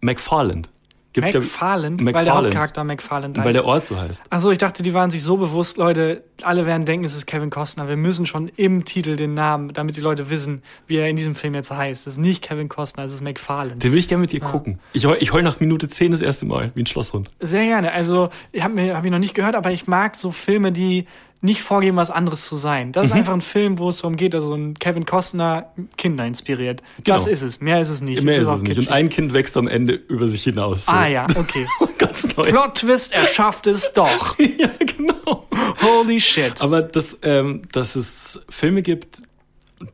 McFarland. 0.00 0.68
Gibt's, 1.12 1.30
ich, 1.30 1.36
McFarland, 1.36 2.00
weil 2.00 2.12
der 2.12 2.22
McFarland. 2.22 2.46
Hauptcharakter 2.46 2.84
McFarland 2.84 3.36
weil 3.36 3.44
heißt. 3.44 3.54
der 3.54 3.64
Ort 3.64 3.86
so 3.86 4.00
heißt. 4.00 4.22
Achso, 4.30 4.50
ich 4.50 4.58
dachte, 4.58 4.82
die 4.82 4.94
waren 4.94 5.10
sich 5.10 5.22
so 5.22 5.36
bewusst, 5.36 5.76
Leute, 5.76 6.24
alle 6.42 6.64
werden 6.64 6.86
denken, 6.86 7.04
es 7.04 7.14
ist 7.14 7.26
Kevin 7.26 7.50
Costner. 7.50 7.88
Wir 7.88 7.96
müssen 7.96 8.24
schon 8.24 8.48
im 8.56 8.84
Titel 8.84 9.16
den 9.16 9.34
Namen, 9.34 9.72
damit 9.72 9.96
die 9.96 10.00
Leute 10.00 10.30
wissen, 10.30 10.62
wie 10.86 10.96
er 10.96 11.08
in 11.08 11.16
diesem 11.16 11.34
Film 11.34 11.54
jetzt 11.54 11.70
heißt. 11.70 12.06
Es 12.06 12.14
ist 12.14 12.18
nicht 12.18 12.42
Kevin 12.42 12.68
Costner, 12.68 13.04
es 13.04 13.12
ist 13.12 13.20
McFarland. 13.20 13.82
Den 13.82 13.92
will 13.92 13.98
ich 13.98 14.08
gerne 14.08 14.22
mit 14.22 14.32
dir 14.32 14.40
gucken. 14.40 14.78
Ich 14.92 15.04
heul, 15.06 15.18
ich 15.20 15.32
heul 15.32 15.42
nach 15.42 15.60
Minute 15.60 15.88
10 15.88 16.12
das 16.12 16.22
erste 16.22 16.46
Mal, 16.46 16.72
wie 16.74 16.82
ein 16.82 16.86
Schlosshund. 16.86 17.30
Sehr 17.40 17.66
gerne. 17.66 17.92
Also, 17.92 18.30
ich 18.52 18.62
habe 18.62 18.94
hab 18.94 19.04
ich 19.04 19.10
noch 19.10 19.18
nicht 19.18 19.34
gehört, 19.34 19.54
aber 19.54 19.70
ich 19.70 19.86
mag 19.86 20.16
so 20.16 20.30
Filme, 20.32 20.72
die 20.72 21.06
nicht 21.44 21.60
vorgeben, 21.62 21.96
was 21.96 22.10
anderes 22.10 22.46
zu 22.46 22.54
sein. 22.56 22.92
Das 22.92 23.06
ist 23.06 23.12
einfach 23.12 23.32
ein 23.34 23.40
Film, 23.40 23.78
wo 23.78 23.88
es 23.88 23.98
darum 23.98 24.16
geht, 24.16 24.34
also 24.34 24.54
ein 24.54 24.74
Kevin 24.74 25.04
Costner 25.04 25.72
Kinder 25.96 26.24
inspiriert. 26.24 26.82
Das 27.04 27.24
Genau. 27.24 27.32
ist 27.32 27.42
es. 27.42 27.60
Mehr 27.60 27.80
ist 27.80 27.88
es 27.88 28.00
nicht. 28.00 28.22
Mehr 28.22 28.40
ist 28.40 28.46
auch 28.46 28.54
es 28.56 28.62
nicht. 28.62 28.68
kitschig. 28.70 28.86
Und 28.88 28.92
ein 28.94 29.08
Kind 29.08 29.32
wächst 29.34 29.56
am 29.56 29.66
Ende 29.66 29.94
über 29.94 30.28
sich 30.28 30.44
hinaus. 30.44 30.86
So. 30.86 30.92
ah 30.92 31.06
ja, 31.08 31.26
okay. 31.36 31.66
Ganz 31.98 32.24
neu. 32.36 32.44
Plot 32.48 32.76
Twist, 32.76 33.12
er 33.12 33.26
schafft 33.26 33.66
es 33.66 33.92
doch. 33.92 34.38
ja, 34.58 34.70
genau. 34.78 35.48
Holy 35.82 36.20
shit. 36.20 36.62
Aber 36.62 36.80
dass, 36.82 37.18
ähm, 37.22 37.62
dass 37.72 37.96
es 37.96 38.40
Filme 38.48 38.82
gibt, 38.82 39.22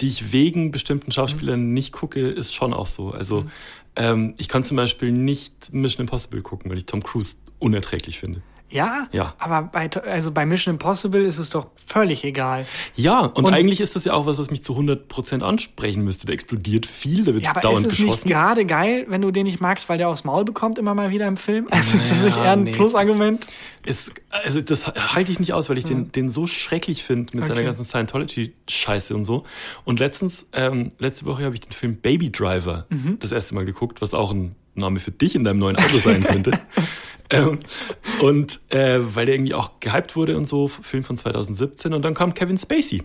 die 0.02 0.08
ich 0.08 0.32
wegen 0.32 0.70
bestimmten 0.70 1.12
Schauspielern 1.12 1.72
nicht 1.72 1.92
gucke, 1.92 2.28
ist 2.28 2.54
schon 2.54 2.74
auch 2.74 2.86
so. 2.86 3.10
Also 3.10 3.46
ähm, 3.96 4.34
ich 4.36 4.48
kann 4.48 4.64
zum 4.64 4.76
Beispiel 4.76 5.12
nicht 5.12 5.72
Mission 5.72 6.02
Impossible 6.02 6.42
gucken, 6.42 6.70
weil 6.70 6.76
ich 6.76 6.84
Tom 6.84 7.02
Cruise 7.02 7.36
unerträglich 7.58 8.18
finde. 8.18 8.42
Ja? 8.70 9.08
Ja. 9.12 9.34
Aber 9.38 9.62
bei, 9.62 9.88
also 10.06 10.30
bei 10.32 10.44
Mission 10.44 10.74
Impossible 10.74 11.22
ist 11.22 11.38
es 11.38 11.48
doch 11.48 11.68
völlig 11.86 12.22
egal. 12.24 12.66
Ja, 12.94 13.20
und, 13.20 13.44
Und- 13.46 13.54
eigentlich 13.54 13.80
ist 13.80 13.96
das 13.96 14.04
ja 14.04 14.12
auch 14.12 14.26
was, 14.26 14.38
was 14.38 14.50
mich 14.50 14.62
zu 14.62 14.74
100% 14.76 15.42
ansprechen 15.42 16.04
müsste. 16.04 16.26
Da 16.26 16.32
explodiert 16.32 16.84
viel, 16.86 17.24
da 17.24 17.32
wird 17.34 17.44
Ja, 17.44 17.50
aber 17.52 17.60
dauernd 17.60 17.86
ist 17.86 17.92
es 17.94 17.98
nicht 17.98 18.08
geschossen. 18.08 18.28
gerade 18.28 18.66
geil, 18.66 19.06
wenn 19.08 19.22
du 19.22 19.30
den 19.30 19.44
nicht 19.44 19.60
magst, 19.60 19.88
weil 19.88 19.96
der 19.98 20.08
aufs 20.08 20.24
Maul 20.24 20.44
bekommt 20.44 20.78
immer 20.78 20.94
mal 20.94 21.10
wieder 21.10 21.26
im 21.26 21.36
Film? 21.36 21.66
Also 21.78 21.96
ist 21.96 22.10
das 22.10 22.22
nicht 22.22 22.36
eher 22.36 22.52
ein 22.52 22.64
nee, 22.64 22.72
Plusargument? 22.72 23.46
Es, 23.86 24.10
also 24.44 24.60
das 24.60 24.86
halte 24.88 25.32
ich 25.32 25.40
nicht 25.40 25.52
aus, 25.54 25.70
weil 25.70 25.78
ich 25.78 25.84
den, 25.84 26.12
den 26.12 26.30
so 26.30 26.46
schrecklich 26.46 27.02
finde 27.04 27.34
mit 27.36 27.46
seiner 27.46 27.60
Okay. 27.60 27.66
ganzen 27.66 27.84
Scientology-Scheiße 27.84 29.14
und 29.14 29.24
so. 29.24 29.44
Und 29.84 29.98
letztens, 30.00 30.46
ähm, 30.52 30.92
letzte 30.98 31.24
Woche 31.26 31.44
habe 31.44 31.54
ich 31.54 31.60
den 31.60 31.72
Film 31.72 31.96
Baby 31.96 32.30
Driver 32.30 32.86
Mhm. 32.90 33.18
das 33.20 33.32
erste 33.32 33.54
Mal 33.54 33.64
geguckt, 33.64 34.02
was 34.02 34.12
auch 34.14 34.30
ein 34.32 34.54
Name 34.74 35.00
für 35.00 35.10
dich 35.10 35.34
in 35.34 35.44
deinem 35.44 35.58
neuen 35.58 35.76
Auto 35.76 35.98
sein 35.98 36.22
könnte. 36.22 36.52
ähm, 37.30 37.60
und 38.20 38.60
äh, 38.70 38.98
weil 39.00 39.26
der 39.26 39.34
irgendwie 39.36 39.54
auch 39.54 39.80
gehypt 39.80 40.16
wurde 40.16 40.36
und 40.36 40.46
so, 40.48 40.68
Film 40.68 41.04
von 41.04 41.16
2017. 41.16 41.92
Und 41.92 42.02
dann 42.04 42.14
kam 42.14 42.34
Kevin 42.34 42.58
Spacey. 42.58 43.02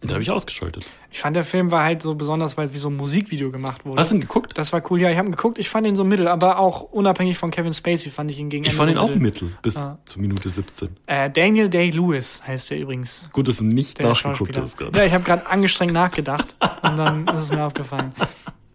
Und 0.00 0.10
da 0.10 0.14
habe 0.14 0.22
ich 0.22 0.30
ausgeschaltet. 0.30 0.86
Ich 1.10 1.18
fand, 1.18 1.34
der 1.34 1.42
Film 1.42 1.72
war 1.72 1.82
halt 1.82 2.02
so 2.02 2.14
besonders, 2.14 2.56
weil 2.56 2.72
wie 2.72 2.76
so 2.78 2.88
ein 2.88 2.96
Musikvideo 2.96 3.50
gemacht 3.50 3.84
wurde. 3.84 3.98
Hast 4.00 4.12
du 4.12 4.14
ihn 4.14 4.20
geguckt? 4.20 4.56
Das 4.56 4.72
war 4.72 4.80
cool, 4.92 5.00
ja, 5.00 5.10
ich 5.10 5.18
habe 5.18 5.26
ihn 5.28 5.32
geguckt. 5.32 5.58
Ich 5.58 5.68
fand 5.70 5.88
ihn 5.88 5.96
so 5.96 6.04
mittel, 6.04 6.28
aber 6.28 6.60
auch 6.60 6.82
unabhängig 6.82 7.36
von 7.36 7.50
Kevin 7.50 7.74
Spacey 7.74 8.08
fand 8.12 8.30
ich 8.30 8.38
ihn 8.38 8.48
gegen 8.48 8.64
Ich 8.64 8.74
fand 8.74 8.86
so 8.90 8.92
ihn 8.92 8.98
auch 8.98 9.12
mittel, 9.16 9.56
bis 9.60 9.76
Ah. 9.76 9.98
zur 10.04 10.22
Minute 10.22 10.48
17. 10.48 10.90
Äh, 11.06 11.30
Daniel 11.30 11.68
Day-Lewis 11.68 12.42
heißt 12.46 12.70
er 12.70 12.78
übrigens. 12.78 13.28
Gut, 13.32 13.48
dass 13.48 13.56
du 13.56 13.64
nicht 13.64 13.98
Der 13.98 14.10
nachgeguckt 14.10 14.56
hast 14.56 14.76
gerade. 14.78 14.96
Ja, 14.96 15.04
ich 15.04 15.12
habe 15.12 15.24
gerade 15.24 15.44
angestrengt 15.48 15.92
nachgedacht 15.94 16.54
und 16.60 16.96
dann 16.96 17.26
ist 17.26 17.42
es 17.42 17.50
mir 17.50 17.64
aufgefallen. 17.64 18.12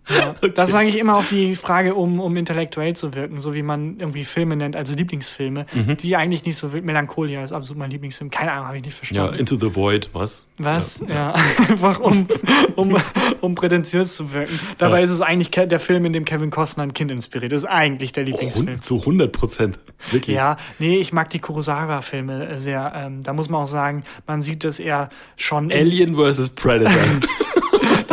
Ja, 0.09 0.35
Das 0.55 0.71
sage 0.71 0.89
ich 0.89 0.97
immer 0.97 1.15
auf 1.15 1.29
die 1.29 1.55
Frage, 1.55 1.95
um, 1.95 2.19
um 2.19 2.35
intellektuell 2.35 2.95
zu 2.95 3.13
wirken, 3.13 3.39
so 3.39 3.53
wie 3.53 3.63
man 3.63 3.97
irgendwie 3.99 4.25
Filme 4.25 4.55
nennt, 4.55 4.75
also 4.75 4.93
Lieblingsfilme, 4.95 5.65
Mhm. 5.73 5.97
die 5.97 6.15
eigentlich 6.15 6.45
nicht 6.45 6.57
so 6.57 6.73
wild. 6.73 6.83
Melancholia 6.85 7.43
ist 7.43 7.51
absolut 7.53 7.79
mein 7.79 7.89
Lieblingsfilm. 7.91 8.29
Keine 8.29 8.51
Ahnung, 8.51 8.67
habe 8.67 8.77
ich 8.77 8.83
nicht 8.83 8.93
Ja, 8.95 8.97
verstanden. 8.97 9.39
Into 9.39 9.55
the 9.57 9.75
Void, 9.75 10.09
was? 10.13 10.43
Was? 10.57 11.03
Ja, 11.07 11.33
einfach 11.69 11.99
um, 11.99 12.27
um, 12.75 12.97
um 13.41 13.55
prätentiös 13.55 14.15
zu 14.15 14.33
wirken. 14.33 14.59
Dabei 14.77 14.99
Ja. 14.99 15.05
ist 15.05 15.11
es 15.11 15.21
eigentlich 15.21 15.49
der 15.51 15.79
Film, 15.79 16.05
in 16.05 16.13
dem 16.13 16.25
Kevin 16.25 16.51
Costner 16.51 16.83
ein 16.83 16.93
Kind 16.93 17.09
inspiriert. 17.09 17.51
Das 17.53 17.63
ist 17.63 17.69
eigentlich 17.69 18.11
der 18.11 18.23
Lieblingsfilm. 18.25 18.67
Hund- 18.67 18.85
Zu 18.85 18.99
100 18.99 19.31
Prozent. 19.31 19.79
Wirklich. 20.11 20.35
Ja, 20.35 20.57
nee, 20.79 20.97
ich 20.97 21.13
mag 21.13 21.29
die 21.29 21.39
Kurosawa-Filme 21.39 22.49
äh, 22.49 22.59
sehr. 22.59 22.91
Ähm, 22.95 23.23
da 23.23 23.33
muss 23.33 23.49
man 23.49 23.61
auch 23.63 23.67
sagen, 23.67 24.03
man 24.27 24.41
sieht 24.41 24.63
das 24.63 24.79
eher 24.79 25.09
schon, 25.37 25.71
Alien 25.71 26.15
vs. 26.15 26.49
Predator. 26.51 26.97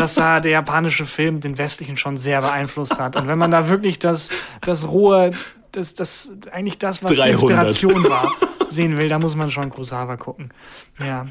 dass 0.01 0.15
da 0.15 0.41
der 0.41 0.53
japanische 0.53 1.07
Film 1.07 1.41
den 1.41 1.59
westlichen 1.59 1.97
schon 1.97 2.17
sehr 2.17 2.41
beeinflusst 2.41 2.99
hat. 2.99 3.17
Und 3.17 3.29
wenn 3.29 3.39
man 3.39 3.51
da 3.51 3.69
wirklich 3.69 3.99
das, 3.99 4.31
das 4.63 4.89
rohe, 4.89 5.33
das, 5.73 5.95
das, 5.95 6.33
eigentlich 6.51 6.79
das, 6.79 7.03
was 7.03 7.11
die 7.11 7.17
300. 7.17 7.33
Inspiration 7.43 8.09
war, 8.09 8.33
sehen 8.71 8.97
will, 8.97 9.09
da 9.09 9.19
muss 9.19 9.37
man 9.37 9.51
schon 9.51 9.71
Kurosawa 9.71 10.17
gucken. 10.17 10.51
Ja. 10.99 11.27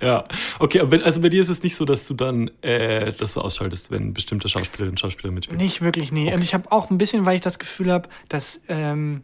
ja. 0.00 0.24
Okay, 0.58 0.80
aber 0.80 1.04
also 1.04 1.20
bei 1.20 1.28
dir 1.28 1.42
ist 1.42 1.48
es 1.48 1.62
nicht 1.62 1.76
so, 1.76 1.84
dass 1.84 2.06
du 2.06 2.14
dann, 2.14 2.50
äh, 2.62 3.12
dass 3.12 3.34
du 3.34 3.40
ausschaltest, 3.40 3.90
wenn 3.90 4.14
bestimmte 4.14 4.48
Schauspielerinnen 4.48 4.92
und 4.92 5.00
Schauspieler 5.00 5.32
mitspielen. 5.32 5.62
Nicht 5.62 5.82
wirklich, 5.82 6.10
nee. 6.10 6.32
Und 6.32 6.42
ich 6.42 6.54
habe 6.54 6.70
auch 6.72 6.90
ein 6.90 6.98
bisschen, 6.98 7.26
weil 7.26 7.36
ich 7.36 7.42
das 7.42 7.58
Gefühl 7.58 7.92
habe, 7.92 8.08
dass, 8.28 8.62
ähm, 8.68 9.22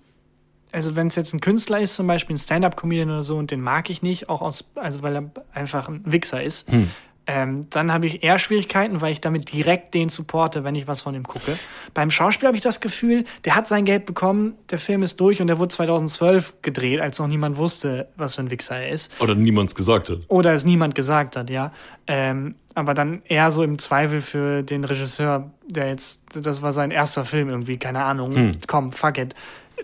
also 0.70 0.96
wenn 0.96 1.06
es 1.06 1.16
jetzt 1.16 1.32
ein 1.32 1.40
Künstler 1.40 1.80
ist, 1.80 1.94
zum 1.94 2.06
Beispiel 2.06 2.36
ein 2.36 2.38
Stand-up-Comedian 2.38 3.08
oder 3.08 3.22
so, 3.22 3.36
und 3.36 3.50
den 3.50 3.62
mag 3.62 3.88
ich 3.88 4.02
nicht, 4.02 4.28
auch 4.28 4.42
aus, 4.42 4.64
also 4.74 5.02
weil 5.02 5.16
er 5.16 5.30
einfach 5.52 5.88
ein 5.88 6.02
Wichser 6.04 6.42
ist, 6.42 6.70
Hm. 6.70 6.90
Ähm, 7.30 7.66
dann 7.68 7.92
habe 7.92 8.06
ich 8.06 8.22
eher 8.22 8.38
Schwierigkeiten, 8.38 9.02
weil 9.02 9.12
ich 9.12 9.20
damit 9.20 9.52
direkt 9.52 9.92
den 9.92 10.08
supporte, 10.08 10.64
wenn 10.64 10.74
ich 10.74 10.86
was 10.86 11.02
von 11.02 11.14
ihm 11.14 11.24
gucke. 11.24 11.58
Beim 11.92 12.10
Schauspiel 12.10 12.46
habe 12.46 12.56
ich 12.56 12.62
das 12.62 12.80
Gefühl, 12.80 13.26
der 13.44 13.54
hat 13.54 13.68
sein 13.68 13.84
Geld 13.84 14.06
bekommen, 14.06 14.54
der 14.70 14.78
Film 14.78 15.02
ist 15.02 15.20
durch 15.20 15.42
und 15.42 15.46
der 15.46 15.58
wurde 15.58 15.68
2012 15.68 16.54
gedreht, 16.62 17.00
als 17.00 17.18
noch 17.18 17.26
niemand 17.26 17.58
wusste, 17.58 18.08
was 18.16 18.36
für 18.36 18.40
ein 18.40 18.50
Wichser 18.50 18.78
er 18.78 18.88
ist. 18.88 19.12
Oder 19.20 19.34
niemands 19.34 19.74
gesagt 19.74 20.08
hat. 20.08 20.20
Oder 20.28 20.54
es 20.54 20.64
niemand 20.64 20.94
gesagt 20.94 21.36
hat, 21.36 21.50
ja. 21.50 21.70
Ähm, 22.06 22.54
aber 22.74 22.94
dann 22.94 23.20
eher 23.26 23.50
so 23.50 23.62
im 23.62 23.78
Zweifel 23.78 24.22
für 24.22 24.62
den 24.62 24.84
Regisseur, 24.84 25.50
der 25.66 25.88
jetzt, 25.88 26.22
das 26.34 26.62
war 26.62 26.72
sein 26.72 26.90
erster 26.90 27.26
Film 27.26 27.50
irgendwie, 27.50 27.76
keine 27.76 28.04
Ahnung. 28.04 28.34
Hm. 28.34 28.52
Komm, 28.66 28.90
fuck 28.90 29.18
it. 29.18 29.34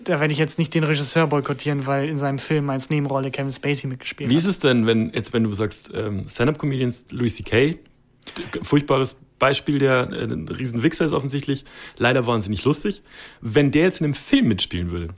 Da 0.03 0.19
werde 0.19 0.33
ich 0.33 0.39
jetzt 0.39 0.59
nicht 0.59 0.73
den 0.73 0.83
Regisseur 0.83 1.27
boykottieren, 1.27 1.85
weil 1.87 2.09
in 2.09 2.17
seinem 2.17 2.37
Film 2.39 2.69
als 2.69 2.89
Nebenrolle 2.89 3.31
Kevin 3.31 3.51
Spacey 3.51 3.87
mitgespielt 3.87 4.29
Wie 4.29 4.33
hat. 4.35 4.39
ist 4.43 4.47
es 4.47 4.59
denn, 4.59 4.85
wenn 4.85 5.11
jetzt, 5.13 5.33
wenn 5.33 5.43
du 5.43 5.53
sagst, 5.53 5.91
ähm, 5.95 6.27
Stand-up-Comedians, 6.27 7.05
Louis 7.11 7.35
C.K., 7.35 7.77
furchtbares 8.63 9.15
Beispiel, 9.39 9.79
der 9.79 10.09
äh, 10.11 10.23
ein 10.25 10.47
riesen 10.47 10.83
Wichser 10.83 11.05
ist 11.05 11.13
offensichtlich, 11.13 11.65
leider 11.97 12.25
wahnsinnig 12.27 12.63
lustig. 12.63 13.01
Wenn 13.41 13.71
der 13.71 13.83
jetzt 13.83 13.99
in 14.01 14.05
einem 14.05 14.13
Film 14.13 14.47
mitspielen 14.47 14.91
würde, 14.91 15.09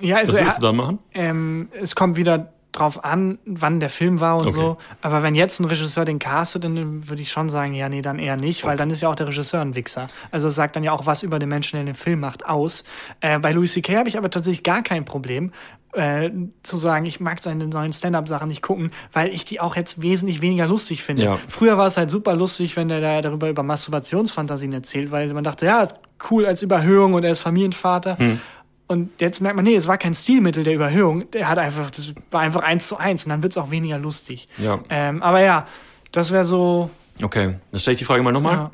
Ja, 0.00 0.16
was 0.16 0.20
also 0.22 0.32
würdest 0.34 0.56
er, 0.56 0.60
du 0.60 0.66
da 0.66 0.72
machen? 0.72 0.98
ähm, 1.14 1.68
es 1.80 1.94
kommt 1.94 2.16
wieder 2.16 2.52
drauf 2.72 3.04
an, 3.04 3.38
wann 3.46 3.80
der 3.80 3.88
Film 3.88 4.20
war 4.20 4.36
und 4.36 4.46
Okay. 4.48 4.54
so. 4.54 4.76
Aber 5.00 5.22
wenn 5.22 5.34
jetzt 5.34 5.58
ein 5.58 5.64
Regisseur 5.64 6.04
den 6.04 6.18
castet, 6.18 6.64
dann 6.64 7.08
würde 7.08 7.22
ich 7.22 7.30
schon 7.30 7.48
sagen, 7.48 7.72
ja, 7.74 7.88
nee, 7.88 8.02
dann 8.02 8.18
eher 8.18 8.36
nicht, 8.36 8.64
weil 8.64 8.76
dann 8.76 8.90
ist 8.90 9.00
ja 9.00 9.08
auch 9.08 9.14
der 9.14 9.26
Regisseur 9.28 9.60
ein 9.60 9.74
Wichser. 9.74 10.08
Also 10.30 10.48
es 10.48 10.54
sagt 10.54 10.76
dann 10.76 10.84
ja 10.84 10.92
auch 10.92 11.06
was 11.06 11.22
über 11.22 11.38
den 11.38 11.48
Menschen, 11.48 11.76
der 11.76 11.84
den 11.84 11.94
Film 11.94 12.20
macht, 12.20 12.44
aus. 12.46 12.84
Äh, 13.20 13.38
bei 13.38 13.52
Louis 13.52 13.72
C.K. 13.72 13.96
habe 13.96 14.08
ich 14.08 14.18
aber 14.18 14.30
tatsächlich 14.30 14.62
gar 14.62 14.82
kein 14.82 15.04
Problem. 15.04 15.52
Äh, 15.94 16.30
zu 16.62 16.76
sagen, 16.76 17.06
ich 17.06 17.18
mag 17.18 17.40
seine 17.40 17.66
neuen 17.66 17.94
Stand-up-Sachen 17.94 18.48
nicht 18.48 18.60
gucken, 18.60 18.90
weil 19.14 19.30
ich 19.30 19.46
die 19.46 19.58
auch 19.58 19.74
jetzt 19.74 20.02
wesentlich 20.02 20.42
weniger 20.42 20.66
lustig 20.66 21.02
finde. 21.02 21.24
Ja. 21.24 21.38
Früher 21.48 21.78
war 21.78 21.86
es 21.86 21.96
halt 21.96 22.10
super 22.10 22.36
lustig, 22.36 22.76
wenn 22.76 22.88
der 22.88 23.00
da 23.00 23.22
darüber 23.22 23.48
über 23.48 23.62
Masturbationsfantasien 23.62 24.72
erzählt, 24.74 25.10
weil 25.10 25.32
man 25.32 25.44
dachte, 25.44 25.64
ja, 25.64 25.88
cool 26.30 26.44
als 26.44 26.62
Überhöhung 26.62 27.14
und 27.14 27.24
er 27.24 27.32
ist 27.32 27.40
Familienvater. 27.40 28.18
Hm. 28.18 28.40
Und 28.88 29.20
jetzt 29.20 29.40
merkt 29.40 29.54
man, 29.54 29.66
nee, 29.66 29.76
es 29.76 29.86
war 29.86 29.98
kein 29.98 30.14
Stilmittel 30.14 30.64
der 30.64 30.74
Überhöhung. 30.74 31.30
Der 31.32 31.48
hat 31.48 31.58
einfach, 31.58 31.90
das 31.90 32.14
war 32.30 32.40
einfach 32.40 32.62
eins 32.62 32.88
zu 32.88 32.96
eins 32.96 33.24
und 33.24 33.30
dann 33.30 33.42
wird 33.42 33.52
es 33.52 33.58
auch 33.58 33.70
weniger 33.70 33.98
lustig. 33.98 34.48
Ja. 34.56 34.80
Ähm, 34.88 35.22
aber 35.22 35.42
ja, 35.42 35.66
das 36.10 36.32
wäre 36.32 36.46
so. 36.46 36.90
Okay, 37.22 37.56
dann 37.70 37.80
stelle 37.80 37.92
ich 37.92 37.98
die 37.98 38.06
Frage 38.06 38.22
mal 38.22 38.32
nochmal. 38.32 38.54
Ja. 38.54 38.70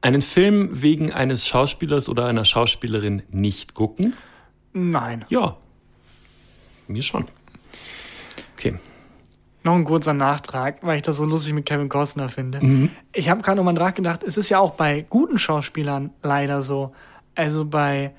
Einen 0.00 0.20
Film 0.20 0.82
wegen 0.82 1.12
eines 1.12 1.46
Schauspielers 1.46 2.08
oder 2.08 2.26
einer 2.26 2.44
Schauspielerin 2.44 3.22
nicht 3.30 3.74
gucken? 3.74 4.14
Nein. 4.72 5.24
Ja. 5.28 5.56
Mir 6.88 7.02
schon. 7.02 7.26
Okay. 8.56 8.74
Noch 9.62 9.74
ein 9.76 9.84
kurzer 9.84 10.12
Nachtrag, 10.12 10.78
weil 10.82 10.96
ich 10.96 11.02
das 11.02 11.18
so 11.18 11.24
lustig 11.24 11.52
mit 11.52 11.66
Kevin 11.66 11.88
Costner 11.88 12.28
finde. 12.28 12.58
Mhm. 12.60 12.90
Ich 13.12 13.28
habe 13.28 13.42
gerade 13.42 13.58
nochmal 13.58 13.74
nachgedacht, 13.74 14.24
es 14.24 14.36
ist 14.36 14.48
ja 14.48 14.58
auch 14.58 14.72
bei 14.72 15.06
guten 15.08 15.38
Schauspielern 15.38 16.10
leider 16.22 16.62
so. 16.62 16.92
Also 17.34 17.64
bei 17.64 18.12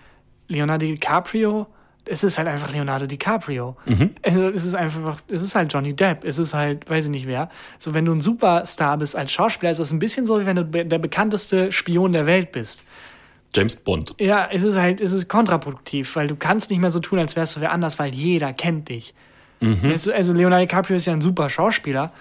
Leonardo 0.47 0.86
DiCaprio, 0.86 1.67
es 2.06 2.23
ist 2.23 2.38
halt 2.38 2.47
einfach 2.47 2.71
Leonardo 2.71 3.06
DiCaprio. 3.06 3.78
Mhm. 3.86 4.12
Also 4.21 4.49
es 4.49 4.65
ist 4.65 4.76
einfach, 4.76 5.21
es 5.28 5.41
ist 5.41 5.56
halt 5.56 5.71
Johnny 5.71 5.95
Depp, 5.95 6.26
es 6.26 6.38
ist 6.38 6.54
halt, 6.54 6.89
weiß 6.89 7.06
ich 7.06 7.12
nicht 7.12 7.28
wer. 7.28 7.49
So, 7.80 7.93
wenn 7.93 8.06
du 8.06 8.13
ein 8.13 8.21
Superstar 8.21 8.97
bist 8.97 9.15
als 9.15 9.32
Schauspieler, 9.32 9.71
ist 9.71 9.80
das 9.80 9.91
ein 9.91 9.99
bisschen 9.99 10.26
so, 10.26 10.41
wie 10.41 10.45
wenn 10.45 10.58
du 10.58 10.65
der 10.65 10.99
bekannteste 10.99 11.71
Spion 11.71 12.12
der 12.13 12.26
Welt 12.26 12.52
bist. 12.52 12.84
James 13.56 13.76
Bond. 13.76 14.15
Ja, 14.19 14.49
es 14.52 14.63
ist 14.63 14.78
halt, 14.78 14.99
es 14.99 15.13
ist 15.13 15.30
kontraproduktiv, 15.30 16.15
weil 16.15 16.28
du 16.28 16.36
kannst 16.36 16.71
nicht 16.71 16.80
mehr 16.80 16.91
so 16.91 16.99
tun, 16.99 17.19
als 17.19 17.36
wärst 17.36 17.56
du 17.56 17.62
wer 17.62 17.71
anders, 17.71 17.99
weil 17.99 18.13
jeder 18.13 18.52
kennt 18.52 18.89
dich. 18.89 19.13
Jetzt, 19.62 20.10
also 20.12 20.34
Leonardo 20.34 20.65
DiCaprio 20.65 20.97
ist 20.97 21.06
ja 21.06 21.13
ein 21.13 21.21
super 21.21 21.49
Schauspieler, 21.49 22.12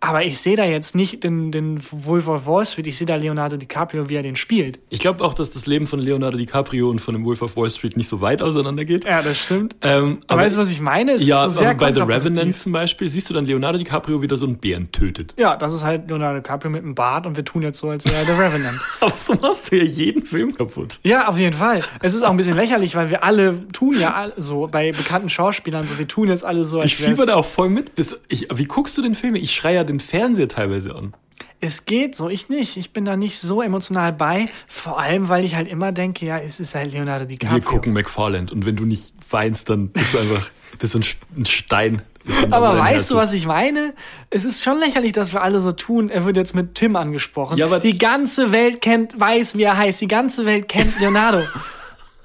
aber 0.00 0.24
ich 0.24 0.38
sehe 0.38 0.56
da 0.56 0.64
jetzt 0.64 0.94
nicht 0.94 1.24
den, 1.24 1.50
den 1.52 1.80
Wolf 1.90 2.28
of 2.28 2.46
Wall 2.46 2.64
Street, 2.66 2.86
ich 2.86 2.96
sehe 2.98 3.06
da 3.06 3.16
Leonardo 3.16 3.56
DiCaprio, 3.56 4.08
wie 4.08 4.14
er 4.16 4.22
den 4.22 4.36
spielt. 4.36 4.78
Ich 4.90 5.00
glaube 5.00 5.24
auch, 5.24 5.34
dass 5.34 5.50
das 5.50 5.66
Leben 5.66 5.86
von 5.86 5.98
Leonardo 5.98 6.36
DiCaprio 6.36 6.90
und 6.90 7.00
von 7.00 7.14
dem 7.14 7.24
Wolf 7.24 7.42
of 7.42 7.56
Wall 7.56 7.70
Street 7.70 7.96
nicht 7.96 8.08
so 8.08 8.20
weit 8.20 8.42
auseinander 8.42 8.84
geht. 8.84 9.04
Ja, 9.04 9.22
das 9.22 9.38
stimmt. 9.38 9.74
Ähm, 9.82 10.18
aber 10.26 10.42
weißt 10.42 10.56
du, 10.56 10.60
was 10.60 10.70
ich 10.70 10.80
meine? 10.80 11.12
Es 11.12 11.26
ja, 11.26 11.48
so 11.48 11.62
bei 11.78 11.92
The. 11.92 12.00
Revenant 12.00 12.56
zum 12.56 12.72
Beispiel 12.72 13.08
siehst 13.08 13.28
du 13.30 13.34
dann 13.34 13.46
Leonardo 13.46 13.78
DiCaprio 13.78 14.22
wieder 14.22 14.36
so 14.36 14.46
einen 14.46 14.58
Bären 14.58 14.92
tötet. 14.92 15.34
Ja, 15.38 15.56
das 15.56 15.72
ist 15.72 15.82
halt 15.84 16.08
Leonardo 16.08 16.40
DiCaprio 16.40 16.70
mit 16.70 16.82
einem 16.82 16.94
Bart 16.94 17.26
und 17.26 17.36
wir 17.36 17.44
tun 17.44 17.62
jetzt 17.62 17.78
so, 17.78 17.88
als 17.88 18.04
wäre 18.04 18.14
er 18.16 18.24
The 18.26 18.32
Revenant. 18.32 18.78
Aber 19.00 19.14
so 19.14 19.34
machst 19.34 19.72
du 19.72 19.76
ja 19.78 19.84
jeden 19.84 20.24
Film 20.26 20.54
kaputt. 20.54 21.00
Ja, 21.02 21.28
auf 21.28 21.38
jeden 21.38 21.56
Fall. 21.56 21.82
Es 22.02 22.14
ist 22.14 22.22
auch 22.22 22.30
ein 22.30 22.36
bisschen 22.36 22.56
lächerlich, 22.56 22.94
weil 22.94 23.10
wir 23.10 23.24
alle 23.24 23.66
tun 23.72 23.98
ja 23.98 24.30
so 24.36 24.68
bei 24.70 24.92
bekannten 24.92 25.30
Schauspielern 25.30 25.86
so, 25.86 25.98
wir 25.98 26.06
tun 26.06 26.28
jetzt 26.28 26.44
alle 26.44 26.64
so, 26.64 26.80
als 26.80 26.92
Ich 26.92 27.00
wär's- 27.00 27.10
fieber 27.10 27.26
da 27.26 27.34
auch 27.34 27.46
voll 27.46 27.70
mit. 27.70 27.94
Bis 27.94 28.16
ich, 28.28 28.48
wie 28.54 28.64
guckst 28.66 28.96
du 28.98 29.02
den 29.02 29.14
Film? 29.14 29.34
Ich 29.36 29.52
schreie 29.54 29.76
ja 29.76 29.84
den 29.84 29.95
Fernseher 30.00 30.48
teilweise 30.48 30.94
an. 30.94 31.14
Es 31.60 31.86
geht 31.86 32.14
so, 32.14 32.28
ich 32.28 32.48
nicht. 32.48 32.76
Ich 32.76 32.92
bin 32.92 33.04
da 33.04 33.16
nicht 33.16 33.38
so 33.40 33.62
emotional 33.62 34.12
bei. 34.12 34.44
Vor 34.68 34.98
allem, 34.98 35.28
weil 35.28 35.44
ich 35.44 35.54
halt 35.54 35.68
immer 35.68 35.90
denke, 35.92 36.26
ja, 36.26 36.38
es 36.38 36.60
ist 36.60 36.74
halt 36.74 36.92
Leonardo 36.92 37.24
DiCaprio. 37.24 37.56
Wir 37.58 37.64
gucken 37.64 37.92
McFarland 37.92 38.52
und 38.52 38.66
wenn 38.66 38.76
du 38.76 38.84
nicht 38.84 39.14
weinst, 39.30 39.70
dann 39.70 39.88
bist 39.88 40.14
du 40.14 40.18
einfach 40.18 40.50
bist 40.78 40.94
du 40.94 40.98
ein, 40.98 41.46
Stein. 41.46 42.02
Aber 42.50 42.76
weißt 42.76 43.10
du, 43.10 43.14
was 43.14 43.32
ich 43.32 43.46
meine? 43.46 43.94
Es 44.30 44.44
ist 44.44 44.62
schon 44.62 44.78
lächerlich, 44.78 45.12
dass 45.12 45.32
wir 45.32 45.42
alle 45.42 45.60
so 45.60 45.72
tun. 45.72 46.10
Er 46.10 46.26
wird 46.26 46.36
jetzt 46.36 46.54
mit 46.54 46.74
Tim 46.74 46.96
angesprochen. 46.96 47.56
Ja, 47.56 47.66
aber- 47.66 47.78
die 47.78 47.96
ganze 47.96 48.52
Welt 48.52 48.80
kennt, 48.80 49.18
weiß, 49.18 49.56
wie 49.56 49.62
er 49.62 49.76
heißt. 49.76 50.00
Die 50.00 50.08
ganze 50.08 50.44
Welt 50.44 50.68
kennt 50.68 50.98
Leonardo. 51.00 51.42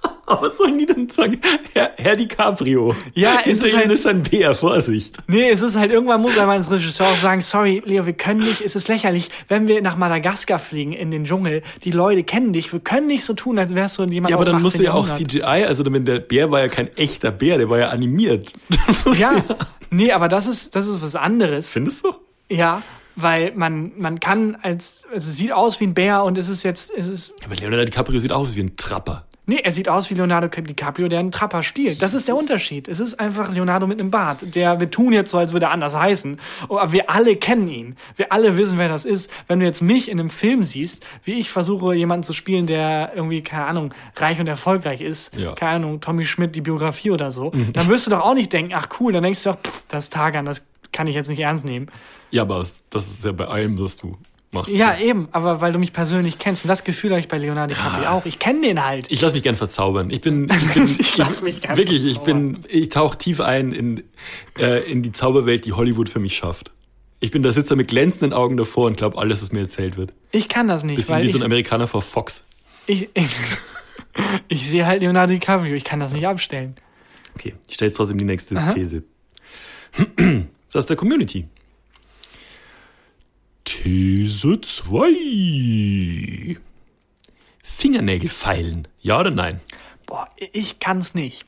Aber 0.25 0.49
was 0.49 0.57
sollen 0.57 0.77
die 0.77 0.85
denn 0.85 1.09
sagen? 1.09 1.39
Herr, 1.73 1.91
Herr 1.97 2.15
DiCaprio. 2.15 2.95
Ja, 3.13 3.39
es 3.39 3.61
hinter 3.61 3.65
ist 3.67 3.75
halt- 3.75 3.91
ist 3.91 4.07
ein 4.07 4.23
Bär, 4.23 4.53
Vorsicht. 4.53 5.17
Nee, 5.27 5.49
es 5.49 5.61
ist 5.61 5.75
halt, 5.77 5.91
irgendwann 5.91 6.21
muss 6.21 6.37
einmal 6.37 6.57
ins 6.57 6.71
Regisseur 6.71 7.07
auch 7.07 7.17
sagen, 7.17 7.41
sorry, 7.41 7.81
Leo, 7.85 8.05
wir 8.05 8.13
können 8.13 8.39
nicht, 8.39 8.61
es 8.61 8.75
ist 8.75 8.87
lächerlich, 8.87 9.29
wenn 9.49 9.67
wir 9.67 9.81
nach 9.81 9.97
Madagaskar 9.97 10.59
fliegen, 10.59 10.93
in 10.93 11.11
den 11.11 11.25
Dschungel, 11.25 11.63
die 11.83 11.91
Leute 11.91 12.23
kennen 12.23 12.53
dich, 12.53 12.71
wir 12.71 12.79
können 12.79 13.07
nicht 13.07 13.25
so 13.25 13.33
tun, 13.33 13.59
als 13.59 13.75
wärst 13.75 13.97
du 13.97 14.03
jemand 14.05 14.31
Ja, 14.31 14.37
aber 14.37 14.45
dann 14.45 14.61
musst 14.61 14.79
du 14.79 14.83
18. 14.83 14.85
ja 14.85 14.93
auch. 14.93 15.07
CGI, 15.15 15.65
also 15.65 15.83
der 15.83 16.19
Bär 16.19 16.49
war 16.49 16.61
ja 16.61 16.67
kein 16.69 16.95
echter 16.95 17.31
Bär, 17.31 17.57
der 17.57 17.69
war 17.69 17.79
ja 17.79 17.89
animiert. 17.89 18.53
Ja, 19.19 19.43
nee, 19.89 20.11
aber 20.11 20.27
das 20.29 20.47
ist, 20.47 20.75
das 20.75 20.87
ist 20.87 21.01
was 21.01 21.15
anderes. 21.15 21.67
Findest 21.69 22.05
du? 22.05 22.13
Ja, 22.49 22.81
weil 23.15 23.51
man, 23.55 23.91
man 23.97 24.19
kann 24.19 24.57
als, 24.61 25.03
also 25.13 25.29
es 25.29 25.37
sieht 25.37 25.51
aus 25.51 25.79
wie 25.81 25.85
ein 25.85 25.93
Bär 25.93 26.23
und 26.23 26.37
es 26.37 26.47
ist 26.47 26.63
jetzt, 26.63 26.91
es 26.97 27.07
ist, 27.07 27.33
Aber 27.45 27.55
Leonardo 27.55 27.83
DiCaprio 27.85 28.19
sieht 28.19 28.31
aus 28.31 28.55
wie 28.55 28.61
ein 28.61 28.75
Trapper. 28.77 29.25
Nee, 29.45 29.59
er 29.63 29.71
sieht 29.71 29.89
aus 29.89 30.09
wie 30.09 30.13
Leonardo 30.13 30.47
DiCaprio, 30.47 31.07
der 31.07 31.19
einen 31.19 31.31
Trapper 31.31 31.63
spielt. 31.63 32.01
Das 32.01 32.13
ist 32.13 32.27
der 32.27 32.35
Unterschied. 32.35 32.87
Es 32.87 32.99
ist 32.99 33.19
einfach 33.19 33.51
Leonardo 33.51 33.87
mit 33.87 33.99
einem 33.99 34.11
Bart. 34.11 34.55
Der, 34.55 34.79
wir 34.79 34.89
tun 34.89 35.11
jetzt 35.13 35.31
so, 35.31 35.37
als 35.37 35.51
würde 35.53 35.65
er 35.67 35.71
anders 35.71 35.95
heißen. 35.95 36.39
Oh, 36.69 36.77
Aber 36.77 36.91
wir 36.93 37.09
alle 37.09 37.35
kennen 37.35 37.67
ihn. 37.67 37.95
Wir 38.15 38.31
alle 38.31 38.55
wissen, 38.57 38.77
wer 38.77 38.87
das 38.87 39.03
ist. 39.05 39.29
Wenn 39.47 39.59
du 39.59 39.65
jetzt 39.65 39.81
mich 39.81 40.09
in 40.09 40.19
einem 40.19 40.29
Film 40.29 40.63
siehst, 40.63 41.03
wie 41.23 41.33
ich 41.39 41.49
versuche, 41.51 41.93
jemanden 41.95 42.23
zu 42.23 42.33
spielen, 42.33 42.67
der 42.67 43.11
irgendwie, 43.15 43.41
keine 43.41 43.65
Ahnung, 43.65 43.93
reich 44.15 44.39
und 44.39 44.47
erfolgreich 44.47 45.01
ist, 45.01 45.35
Ja. 45.35 45.53
keine 45.53 45.85
Ahnung, 45.85 46.01
Tommy 46.01 46.25
Schmidt, 46.25 46.55
die 46.55 46.61
Biografie 46.61 47.11
oder 47.11 47.31
so, 47.31 47.51
dann 47.73 47.87
wirst 47.89 48.05
du 48.07 48.11
doch 48.11 48.21
auch 48.21 48.33
nicht 48.35 48.53
denken, 48.53 48.73
ach 48.75 48.87
cool, 48.99 49.11
dann 49.11 49.23
denkst 49.23 49.43
du 49.43 49.51
doch, 49.51 49.59
pff, 49.59 49.83
das 49.89 50.09
Tagan, 50.09 50.45
das 50.45 50.67
kann 50.91 51.07
ich 51.07 51.15
jetzt 51.15 51.29
nicht 51.29 51.39
ernst 51.39 51.65
nehmen. 51.65 51.87
Ja, 52.31 52.43
aber 52.43 52.65
das 52.89 53.07
ist 53.07 53.25
ja 53.25 53.31
bei 53.33 53.45
allem, 53.47 53.79
was 53.79 53.97
du 53.97 54.17
machst. 54.51 54.73
Ja, 54.73 54.97
eben, 54.97 55.27
aber 55.31 55.61
weil 55.61 55.73
du 55.73 55.79
mich 55.79 55.93
persönlich 55.93 56.37
kennst. 56.39 56.63
Und 56.65 56.69
das 56.69 56.83
Gefühl 56.83 57.11
habe 57.11 57.19
ich 57.19 57.27
bei 57.27 57.37
Leonardo 57.37 57.73
DiCaprio 57.73 58.09
auch. 58.09 58.25
Ich 58.25 58.39
kenne 58.39 58.61
den 58.61 58.85
halt. 58.85 59.07
Ich 59.09 59.21
lasse 59.21 59.33
mich 59.33 59.43
gern 59.43 59.55
verzaubern. 59.55 60.09
Ich 60.09 60.21
bin, 60.21 60.49
ich 60.53 60.73
bin 60.73 60.95
Ich 60.99 61.17
lass 61.17 61.41
mich 61.41 61.61
gern 61.61 61.77
wirklich, 61.77 62.05
ich 62.05 62.19
bin, 62.19 62.59
ich 62.67 62.89
tauche 62.89 63.17
tief 63.17 63.41
ein 63.41 63.71
in, 63.71 64.03
äh, 64.57 64.89
in 64.91 65.01
die 65.01 65.11
Zauberwelt, 65.11 65.65
die 65.65 65.73
Hollywood 65.73 66.09
für 66.09 66.19
mich 66.19 66.35
schafft. 66.35 66.71
Ich 67.19 67.31
bin 67.31 67.43
da 67.43 67.51
Sitzer 67.51 67.75
mit 67.75 67.87
glänzenden 67.87 68.33
Augen 68.33 68.57
davor 68.57 68.87
und 68.87 68.97
glaube 68.97 69.17
alles, 69.17 69.41
was 69.41 69.51
mir 69.51 69.61
erzählt 69.61 69.95
wird. 69.95 70.11
Ich 70.31 70.49
kann 70.49 70.67
das 70.67 70.83
nicht, 70.83 70.95
Bisschen 70.95 71.15
weil 71.15 71.23
wie 71.23 71.27
ich, 71.27 71.33
so 71.33 71.39
ein 71.39 71.45
Amerikaner 71.45 71.87
vor 71.87 72.01
Fox. 72.01 72.43
ich, 72.87 73.09
ich, 73.13 73.35
ich 74.47 74.67
sehe 74.67 74.85
halt 74.87 75.01
Leonardo 75.01 75.33
DiCaprio. 75.33 75.75
Ich 75.75 75.83
kann 75.83 75.99
das 75.99 76.13
nicht 76.13 76.25
abstellen. 76.25 76.75
Okay, 77.35 77.53
ich 77.67 77.75
stelle 77.75 77.89
jetzt 77.89 77.97
trotzdem 77.97 78.17
die 78.17 78.25
nächste 78.25 78.57
Aha. 78.57 78.73
These. 78.73 79.03
Das 80.73 80.85
ist 80.85 80.89
der 80.89 80.95
Community. 80.95 81.49
These 83.65 84.59
2. 84.61 86.57
Fingernägel 87.63 88.29
feilen. 88.29 88.87
Ja 88.99 89.19
oder 89.19 89.31
nein? 89.31 89.59
Boah, 90.05 90.27
ich 90.37 90.79
kann 90.79 90.97
es 90.99 91.13
nicht. 91.13 91.45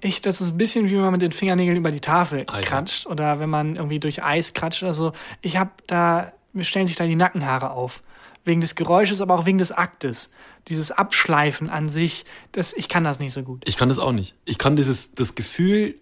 Ich, 0.00 0.20
das 0.20 0.42
ist 0.42 0.50
ein 0.50 0.58
bisschen 0.58 0.86
wie 0.86 0.92
wenn 0.92 1.00
man 1.00 1.12
mit 1.12 1.22
den 1.22 1.32
Fingernägeln 1.32 1.78
über 1.78 1.90
die 1.90 2.00
Tafel 2.00 2.44
Alter. 2.46 2.60
kratscht 2.60 3.06
oder 3.06 3.40
wenn 3.40 3.48
man 3.48 3.76
irgendwie 3.76 3.98
durch 3.98 4.22
Eis 4.22 4.52
kratscht 4.52 4.82
oder 4.82 4.92
so. 4.92 5.12
Ich 5.40 5.56
habe 5.56 5.70
da, 5.86 6.32
mir 6.52 6.64
stellen 6.64 6.86
sich 6.86 6.96
da 6.96 7.06
die 7.06 7.16
Nackenhaare 7.16 7.70
auf. 7.70 8.02
Wegen 8.44 8.60
des 8.60 8.74
Geräusches, 8.74 9.20
aber 9.22 9.34
auch 9.34 9.46
wegen 9.46 9.58
des 9.58 9.72
Aktes. 9.72 10.28
Dieses 10.68 10.92
Abschleifen 10.92 11.70
an 11.70 11.88
sich, 11.88 12.26
das, 12.52 12.74
ich 12.74 12.88
kann 12.88 13.02
das 13.02 13.18
nicht 13.18 13.32
so 13.32 13.42
gut. 13.42 13.62
Ich 13.66 13.76
kann 13.76 13.88
das 13.88 13.98
auch 13.98 14.12
nicht. 14.12 14.34
Ich 14.44 14.58
kann 14.58 14.76
dieses, 14.76 15.12
das 15.14 15.34
Gefühl 15.34 15.96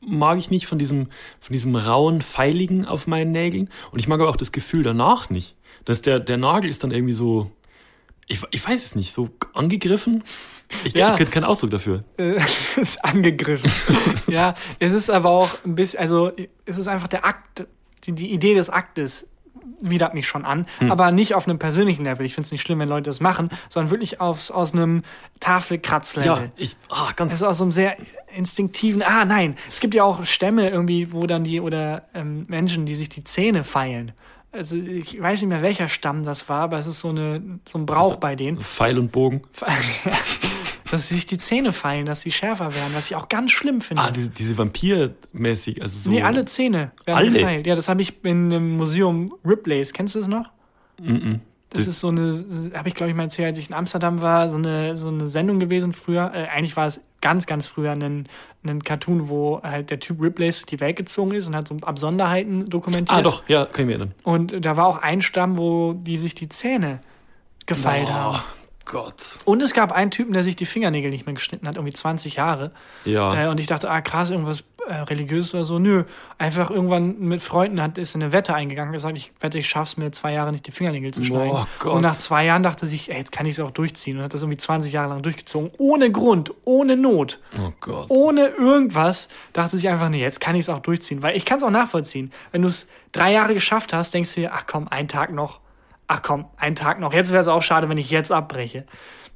mag 0.00 0.38
ich 0.38 0.50
nicht 0.50 0.66
von 0.66 0.78
diesem, 0.78 1.08
von 1.40 1.52
diesem 1.52 1.76
rauen, 1.76 2.22
feiligen 2.22 2.84
auf 2.84 3.06
meinen 3.06 3.30
Nägeln. 3.30 3.70
Und 3.90 3.98
ich 3.98 4.08
mag 4.08 4.20
aber 4.20 4.30
auch 4.30 4.36
das 4.36 4.52
Gefühl 4.52 4.82
danach 4.82 5.30
nicht. 5.30 5.56
Dass 5.84 6.02
der, 6.02 6.20
der 6.20 6.36
Nagel 6.36 6.70
ist 6.70 6.84
dann 6.84 6.90
irgendwie 6.90 7.12
so, 7.12 7.50
ich, 8.28 8.42
ich 8.50 8.66
weiß 8.66 8.84
es 8.84 8.94
nicht, 8.94 9.12
so 9.12 9.30
angegriffen. 9.54 10.24
Ich 10.84 10.94
Ja. 10.94 11.16
ja. 11.16 11.24
keinen 11.24 11.44
Ausdruck 11.44 11.70
dafür. 11.70 12.04
äh, 12.16 12.40
ist 12.76 13.04
angegriffen. 13.04 13.70
ja, 14.26 14.54
es 14.78 14.92
ist 14.92 15.10
aber 15.10 15.30
auch 15.30 15.50
ein 15.64 15.74
bisschen, 15.74 16.00
also 16.00 16.32
es 16.64 16.78
ist 16.78 16.88
einfach 16.88 17.08
der 17.08 17.24
Akt, 17.24 17.66
die, 18.04 18.12
die 18.12 18.32
Idee 18.32 18.54
des 18.54 18.70
Aktes 18.70 19.28
widert 19.80 20.14
mich 20.14 20.26
schon 20.26 20.44
an, 20.44 20.66
aber 20.88 21.10
nicht 21.10 21.34
auf 21.34 21.46
einem 21.46 21.58
persönlichen 21.58 22.04
Level. 22.04 22.24
Ich 22.24 22.34
finde 22.34 22.46
es 22.46 22.52
nicht 22.52 22.62
schlimm, 22.62 22.78
wenn 22.78 22.88
Leute 22.88 23.10
das 23.10 23.20
machen, 23.20 23.50
sondern 23.68 23.90
wirklich 23.90 24.20
aus, 24.20 24.50
aus 24.50 24.72
einem 24.72 25.02
Tafelkratzlevel. 25.40 26.30
Ja, 26.30 26.48
ich, 26.56 26.76
ah, 26.88 27.08
Es 27.10 27.16
ganz, 27.16 27.34
ist 27.34 27.42
aus 27.42 27.58
so 27.58 27.64
einem 27.64 27.72
sehr 27.72 27.96
instinktiven, 28.34 29.02
ah 29.02 29.24
nein, 29.24 29.56
es 29.68 29.80
gibt 29.80 29.94
ja 29.94 30.04
auch 30.04 30.24
Stämme 30.24 30.70
irgendwie, 30.70 31.12
wo 31.12 31.26
dann 31.26 31.44
die, 31.44 31.60
oder 31.60 32.04
ähm, 32.14 32.46
Menschen, 32.48 32.86
die 32.86 32.94
sich 32.94 33.08
die 33.08 33.24
Zähne 33.24 33.64
feilen. 33.64 34.12
Also 34.52 34.76
ich 34.76 35.20
weiß 35.20 35.42
nicht 35.42 35.50
mehr, 35.50 35.62
welcher 35.62 35.88
Stamm 35.88 36.24
das 36.24 36.48
war, 36.48 36.62
aber 36.62 36.78
es 36.78 36.86
ist 36.86 37.00
so, 37.00 37.10
eine, 37.10 37.60
so 37.68 37.78
ein 37.78 37.84
Brauch 37.84 38.16
bei 38.16 38.36
denen. 38.36 38.58
Pfeil 38.62 38.98
und 38.98 39.12
Bogen. 39.12 39.42
dass 40.90 41.08
sie 41.08 41.14
sich 41.16 41.26
die 41.26 41.38
Zähne 41.38 41.72
feilen, 41.72 42.06
dass 42.06 42.20
sie 42.20 42.30
schärfer 42.32 42.74
werden, 42.74 42.92
was 42.94 43.10
ich 43.10 43.16
auch 43.16 43.28
ganz 43.28 43.50
schlimm 43.50 43.80
finde. 43.80 44.02
Ah, 44.02 44.10
diese, 44.10 44.28
diese 44.28 44.56
Vampir-mäßig, 44.56 45.82
also 45.82 45.98
so. 46.00 46.10
nee, 46.10 46.22
alle 46.22 46.44
Zähne 46.44 46.92
werden 47.04 47.18
Alle? 47.18 47.30
gefeilt. 47.32 47.66
Ja, 47.66 47.74
das 47.74 47.88
habe 47.88 48.02
ich 48.02 48.24
in 48.24 48.52
einem 48.52 48.76
Museum 48.76 49.34
Ripley's. 49.44 49.92
Kennst 49.92 50.14
du 50.14 50.20
das 50.20 50.28
noch? 50.28 50.50
Mhm. 51.00 51.40
Das 51.70 51.84
Das- 51.84 51.88
ist 51.94 52.00
so 52.00 52.08
eine, 52.08 52.44
habe 52.74 52.88
ich 52.88 52.94
glaube 52.94 53.10
ich 53.10 53.16
mal 53.16 53.24
erzählt, 53.24 53.48
als 53.48 53.58
ich 53.58 53.68
in 53.68 53.74
Amsterdam 53.74 54.20
war, 54.22 54.48
so 54.48 54.56
eine, 54.58 54.96
so 54.96 55.08
eine 55.08 55.26
Sendung 55.26 55.58
gewesen 55.58 55.92
früher. 55.92 56.30
Äh, 56.34 56.46
eigentlich 56.46 56.76
war 56.76 56.86
es 56.86 57.00
ganz, 57.20 57.46
ganz 57.46 57.66
früher 57.66 57.90
ein, 57.92 58.24
ein 58.66 58.82
Cartoon, 58.82 59.28
wo 59.28 59.60
halt 59.62 59.90
der 59.90 59.98
Typ 59.98 60.22
Ripley's 60.22 60.58
durch 60.58 60.66
die 60.66 60.80
Welt 60.80 60.96
gezogen 60.96 61.32
ist 61.32 61.48
und 61.48 61.56
hat 61.56 61.66
so 61.68 61.76
Absonderheiten 61.82 62.66
dokumentiert. 62.66 63.18
Ah, 63.18 63.22
doch, 63.22 63.42
ja, 63.48 63.64
kann 63.66 63.80
ich 63.80 63.86
mir 63.86 63.92
erinnern. 63.94 64.14
Und 64.22 64.64
da 64.64 64.76
war 64.76 64.86
auch 64.86 64.98
ein 65.02 65.22
Stamm, 65.22 65.56
wo 65.56 65.92
die 65.94 66.18
sich 66.18 66.34
die 66.36 66.48
Zähne 66.48 67.00
gefeilt 67.66 68.10
haben. 68.12 68.38
Oh 68.86 68.92
Gott. 68.92 69.38
Und 69.44 69.62
es 69.62 69.74
gab 69.74 69.92
einen 69.92 70.10
Typen, 70.10 70.32
der 70.32 70.44
sich 70.44 70.56
die 70.56 70.66
Fingernägel 70.66 71.10
nicht 71.10 71.26
mehr 71.26 71.34
geschnitten 71.34 71.66
hat, 71.66 71.76
irgendwie 71.76 71.92
20 71.92 72.36
Jahre. 72.36 72.70
Ja. 73.04 73.44
Äh, 73.44 73.48
und 73.48 73.60
ich 73.60 73.66
dachte, 73.66 73.90
ah 73.90 74.00
krass, 74.00 74.30
irgendwas 74.30 74.64
äh, 74.86 74.94
religiöses 74.94 75.54
oder 75.54 75.64
so. 75.64 75.78
Nö, 75.78 76.04
einfach 76.38 76.70
irgendwann 76.70 77.18
mit 77.18 77.42
Freunden 77.42 77.82
hat, 77.82 77.98
ist 77.98 78.14
in 78.14 78.22
eine 78.22 78.32
Wette 78.32 78.54
eingegangen, 78.54 78.92
gesagt, 78.92 79.16
ich 79.16 79.32
wette, 79.40 79.58
ich 79.58 79.68
schaff's 79.68 79.96
mir 79.96 80.12
zwei 80.12 80.32
Jahre 80.32 80.52
nicht 80.52 80.66
die 80.66 80.70
Fingernägel 80.70 81.12
zu 81.12 81.24
schneiden. 81.24 81.50
Boah, 81.50 81.68
Gott. 81.80 81.94
Und 81.94 82.02
nach 82.02 82.16
zwei 82.16 82.44
Jahren 82.44 82.62
dachte 82.62 82.86
sich, 82.86 83.10
ey, 83.10 83.18
jetzt 83.18 83.32
kann 83.32 83.46
ich 83.46 83.52
es 83.52 83.60
auch 83.60 83.72
durchziehen. 83.72 84.18
Und 84.18 84.24
hat 84.24 84.34
das 84.34 84.42
irgendwie 84.42 84.58
20 84.58 84.92
Jahre 84.92 85.08
lang 85.08 85.22
durchgezogen. 85.22 85.70
Ohne 85.78 86.12
Grund, 86.12 86.52
ohne 86.64 86.96
Not, 86.96 87.40
oh 87.58 87.72
Gott. 87.80 88.06
ohne 88.08 88.46
irgendwas. 88.46 89.28
Dachte 89.52 89.76
sich 89.76 89.88
einfach, 89.88 90.08
nee, 90.08 90.20
jetzt 90.20 90.40
kann 90.40 90.54
ich 90.54 90.62
es 90.62 90.68
auch 90.68 90.80
durchziehen. 90.80 91.22
Weil 91.22 91.36
ich 91.36 91.44
kann 91.44 91.58
es 91.58 91.64
auch 91.64 91.70
nachvollziehen. 91.70 92.32
Wenn 92.52 92.62
du 92.62 92.68
es 92.68 92.86
drei 93.12 93.32
Jahre 93.32 93.54
geschafft 93.54 93.92
hast, 93.92 94.14
denkst 94.14 94.34
du 94.34 94.42
dir, 94.42 94.52
ach 94.54 94.64
komm, 94.66 94.86
ein 94.88 95.08
Tag 95.08 95.32
noch. 95.32 95.60
Ach 96.08 96.22
komm, 96.22 96.46
ein 96.56 96.74
Tag 96.74 97.00
noch. 97.00 97.12
Jetzt 97.12 97.30
wäre 97.30 97.40
es 97.40 97.48
auch 97.48 97.62
schade, 97.62 97.88
wenn 97.88 97.98
ich 97.98 98.10
jetzt 98.10 98.30
abbreche. 98.32 98.84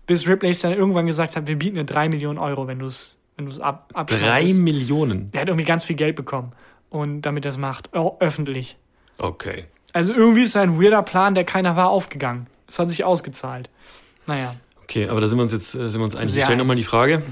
Bis 0.07 0.27
Ripley 0.27 0.53
dann 0.63 0.73
irgendwann 0.73 1.07
gesagt 1.07 1.37
hat, 1.37 1.47
wir 1.47 1.57
bieten 1.57 1.77
dir 1.77 1.85
drei 1.85 2.09
Millionen 2.09 2.39
Euro, 2.39 2.67
wenn 2.67 2.79
du 2.79 2.87
es 2.87 3.17
wenn 3.37 3.47
du's 3.47 3.61
ab, 3.61 3.91
Drei. 4.07 4.53
Millionen. 4.53 5.31
Der 5.33 5.41
hat 5.41 5.49
irgendwie 5.49 5.65
ganz 5.65 5.85
viel 5.85 5.97
Geld 5.97 6.15
bekommen. 6.15 6.53
Und 6.91 7.23
damit 7.23 7.47
er 7.47 7.51
es 7.51 7.57
macht. 7.57 7.89
Ö- 7.95 8.11
öffentlich. 8.21 8.77
Okay. 9.17 9.65
Also 9.95 10.13
irgendwie 10.13 10.43
ist 10.43 10.57
ein 10.57 10.81
weirder 10.81 11.03
Plan, 11.03 11.35
der 11.35 11.45
keiner 11.45 11.75
war, 11.75 11.89
aufgegangen. 11.89 12.49
Es 12.69 12.79
hat 12.79 12.91
sich 12.91 13.03
ausgezahlt. 13.05 13.71
Naja. 14.27 14.57
Okay, 14.83 15.09
aber 15.09 15.21
da 15.21 15.29
sind 15.29 15.39
wir 15.39 15.43
uns 15.45 15.53
jetzt 15.53 15.75
äh, 15.75 15.89
sind 15.89 16.01
wir 16.01 16.05
uns 16.05 16.15
einig. 16.17 16.33
Sehr 16.33 16.41
Ich 16.41 16.45
stelle 16.45 16.59
nochmal 16.59 16.77
die 16.77 16.85
Frage. 16.85 17.23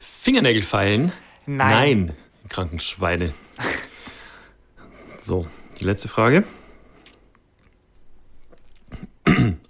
Fingernägel 0.00 0.62
feilen? 0.62 1.12
Nein. 1.46 2.06
Nein, 2.06 2.12
kranken 2.50 2.80
Schweine. 2.80 3.32
so, 5.22 5.46
die 5.80 5.84
letzte 5.84 6.08
Frage. 6.08 6.44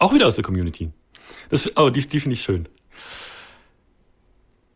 Auch 0.04 0.12
wieder 0.12 0.26
aus 0.26 0.34
der 0.34 0.44
Community. 0.44 0.90
Das, 1.48 1.78
oh, 1.78 1.88
die, 1.88 2.06
die 2.06 2.20
finde 2.20 2.34
ich 2.34 2.42
schön. 2.42 2.68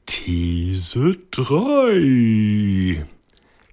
These 0.06 1.18
3. 1.32 3.04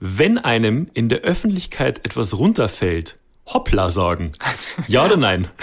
Wenn 0.01 0.37
einem 0.37 0.89
in 0.93 1.07
der 1.07 1.19
Öffentlichkeit 1.19 2.03
etwas 2.03 2.37
runterfällt, 2.37 3.17
hoppla 3.47 3.89
sagen. 3.89 4.33
Ja 4.89 5.05
oder 5.05 5.15
nein? 5.15 5.47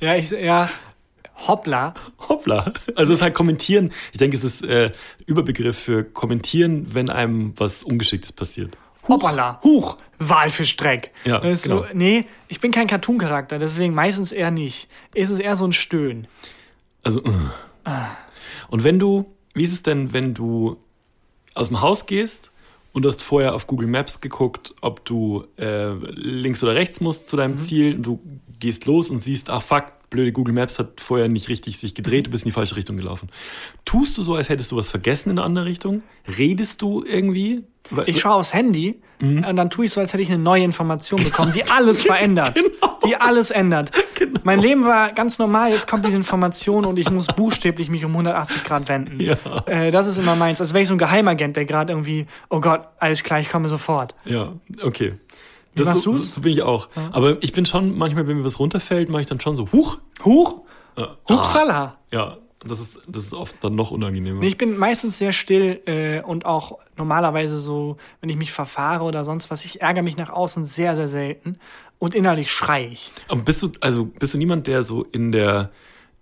Ja, 0.00 0.16
ich, 0.16 0.30
ja, 0.30 0.68
hoppla. 1.46 1.94
Hoppla. 2.28 2.72
Also 2.96 3.12
es 3.12 3.18
ist 3.18 3.22
halt 3.22 3.34
kommentieren. 3.34 3.92
Ich 4.12 4.18
denke, 4.18 4.36
es 4.36 4.42
ist 4.42 4.64
äh, 4.64 4.90
Überbegriff 5.26 5.78
für 5.78 6.02
kommentieren, 6.02 6.92
wenn 6.92 7.08
einem 7.08 7.52
was 7.56 7.84
Ungeschicktes 7.84 8.32
passiert. 8.32 8.78
Hoppala. 9.06 9.60
Huch. 9.62 9.96
Walfischdreck. 10.18 11.12
Ja, 11.24 11.38
ist 11.38 11.64
genau. 11.64 11.82
so, 11.82 11.86
nee, 11.92 12.26
ich 12.48 12.60
bin 12.60 12.72
kein 12.72 12.86
Cartoon-Charakter, 12.86 13.58
deswegen 13.58 13.94
meistens 13.94 14.32
eher 14.32 14.50
nicht. 14.50 14.88
Es 15.14 15.30
ist 15.30 15.38
eher 15.38 15.56
so 15.56 15.64
ein 15.66 15.72
Stöhnen. 15.72 16.26
Also. 17.02 17.22
äh. 17.24 17.30
Und 18.68 18.84
wenn 18.84 18.98
du, 18.98 19.34
wie 19.54 19.62
ist 19.62 19.72
es 19.72 19.82
denn, 19.82 20.12
wenn 20.12 20.34
du 20.34 20.76
aus 21.54 21.68
dem 21.68 21.80
Haus 21.80 22.06
gehst 22.06 22.50
und 22.92 23.02
du 23.02 23.08
hast 23.08 23.22
vorher 23.22 23.54
auf 23.54 23.66
Google 23.66 23.88
Maps 23.88 24.20
geguckt, 24.20 24.74
ob 24.80 25.04
du 25.04 25.46
äh, 25.56 25.92
links 25.92 26.62
oder 26.62 26.74
rechts 26.74 27.00
musst 27.00 27.28
zu 27.28 27.36
deinem 27.36 27.58
Ziel 27.58 27.96
und 27.96 28.02
du 28.02 28.20
gehst 28.60 28.86
los 28.86 29.10
und 29.10 29.18
siehst, 29.18 29.50
ach 29.50 29.62
fuck, 29.62 29.86
blöde 30.10 30.32
Google 30.32 30.54
Maps 30.54 30.78
hat 30.78 31.00
vorher 31.00 31.28
nicht 31.28 31.48
richtig 31.48 31.78
sich 31.78 31.94
gedreht, 31.94 32.26
du 32.26 32.30
bist 32.30 32.44
in 32.44 32.48
die 32.48 32.52
falsche 32.52 32.76
Richtung 32.76 32.96
gelaufen. 32.96 33.28
Tust 33.84 34.16
du 34.18 34.22
so, 34.22 34.34
als 34.34 34.48
hättest 34.48 34.72
du 34.72 34.76
was 34.76 34.88
vergessen 34.88 35.30
in 35.30 35.38
eine 35.38 35.44
andere 35.46 35.64
Richtung? 35.66 36.02
Redest 36.38 36.82
du 36.82 37.04
irgendwie? 37.04 37.62
Ich 38.06 38.20
schaue 38.20 38.34
aufs 38.34 38.52
Handy 38.54 39.00
Mhm. 39.20 39.44
und 39.48 39.56
dann 39.56 39.68
tue 39.68 39.86
ich 39.86 39.90
so, 39.90 39.98
als 40.00 40.12
hätte 40.12 40.22
ich 40.22 40.28
eine 40.30 40.38
neue 40.38 40.62
Information 40.62 41.24
bekommen, 41.24 41.50
die 41.52 41.64
alles 41.68 42.02
verändert. 42.04 42.54
Genau. 42.54 42.98
Die 43.04 43.16
alles 43.16 43.50
ändert. 43.50 43.90
Mein 44.44 44.60
Leben 44.60 44.84
war 44.84 45.12
ganz 45.12 45.40
normal, 45.40 45.72
jetzt 45.72 45.88
kommt 45.88 46.04
diese 46.06 46.16
Information 46.16 46.84
und 46.84 47.00
ich 47.00 47.10
muss 47.10 47.26
buchstäblich 47.26 47.88
mich 47.90 48.04
um 48.04 48.12
180 48.12 48.62
Grad 48.62 48.88
wenden. 48.88 49.18
Ja. 49.20 49.36
Äh, 49.66 49.90
das 49.90 50.06
ist 50.06 50.18
immer 50.18 50.36
meins. 50.36 50.60
Als 50.60 50.72
wäre 50.72 50.82
ich 50.82 50.88
so 50.88 50.94
ein 50.94 50.98
Geheimagent, 50.98 51.56
der 51.56 51.64
gerade 51.64 51.92
irgendwie, 51.92 52.26
oh 52.48 52.60
Gott, 52.60 52.82
alles 53.00 53.24
klar, 53.24 53.40
ich 53.40 53.48
komme 53.50 53.66
sofort. 53.66 54.14
Ja, 54.24 54.52
okay. 54.82 55.14
Wie 55.74 55.82
machst 55.84 56.02
so, 56.02 56.12
du's? 56.12 56.34
so 56.34 56.40
bin 56.40 56.52
ich 56.52 56.62
auch. 56.62 56.88
Aber 57.12 57.42
ich 57.42 57.52
bin 57.52 57.64
schon, 57.66 57.96
manchmal, 57.96 58.26
wenn 58.26 58.38
mir 58.38 58.44
was 58.44 58.58
runterfällt, 58.58 59.08
mache 59.08 59.22
ich 59.22 59.28
dann 59.28 59.40
schon 59.40 59.54
so, 59.56 59.70
huch. 59.72 59.98
Huch, 60.24 60.62
Äh, 60.96 61.04
hupsala. 61.28 61.84
Ah, 61.84 61.98
ja, 62.10 62.36
das 62.66 62.80
ist, 62.80 62.98
das 63.06 63.24
ist 63.24 63.32
oft 63.32 63.56
dann 63.62 63.76
noch 63.76 63.92
unangenehmer. 63.92 64.40
Nee, 64.40 64.48
ich 64.48 64.58
bin 64.58 64.76
meistens 64.76 65.18
sehr 65.18 65.30
still 65.30 65.80
äh, 65.86 66.20
und 66.22 66.44
auch 66.44 66.78
normalerweise 66.96 67.58
so, 67.60 67.96
wenn 68.20 68.28
ich 68.30 68.36
mich 68.36 68.50
verfahre 68.50 69.04
oder 69.04 69.24
sonst 69.24 69.50
was, 69.50 69.64
ich 69.64 69.80
ärgere 69.80 70.02
mich 70.02 70.16
nach 70.16 70.30
außen 70.30 70.66
sehr, 70.66 70.96
sehr 70.96 71.06
selten 71.06 71.58
und 72.00 72.14
innerlich 72.16 72.50
schrei 72.50 72.88
ich. 72.92 73.12
Aber 73.28 73.42
bist 73.42 73.62
du, 73.62 73.70
also 73.80 74.06
bist 74.06 74.34
du 74.34 74.38
niemand, 74.38 74.66
der 74.66 74.82
so 74.82 75.04
in 75.04 75.30
der, 75.30 75.70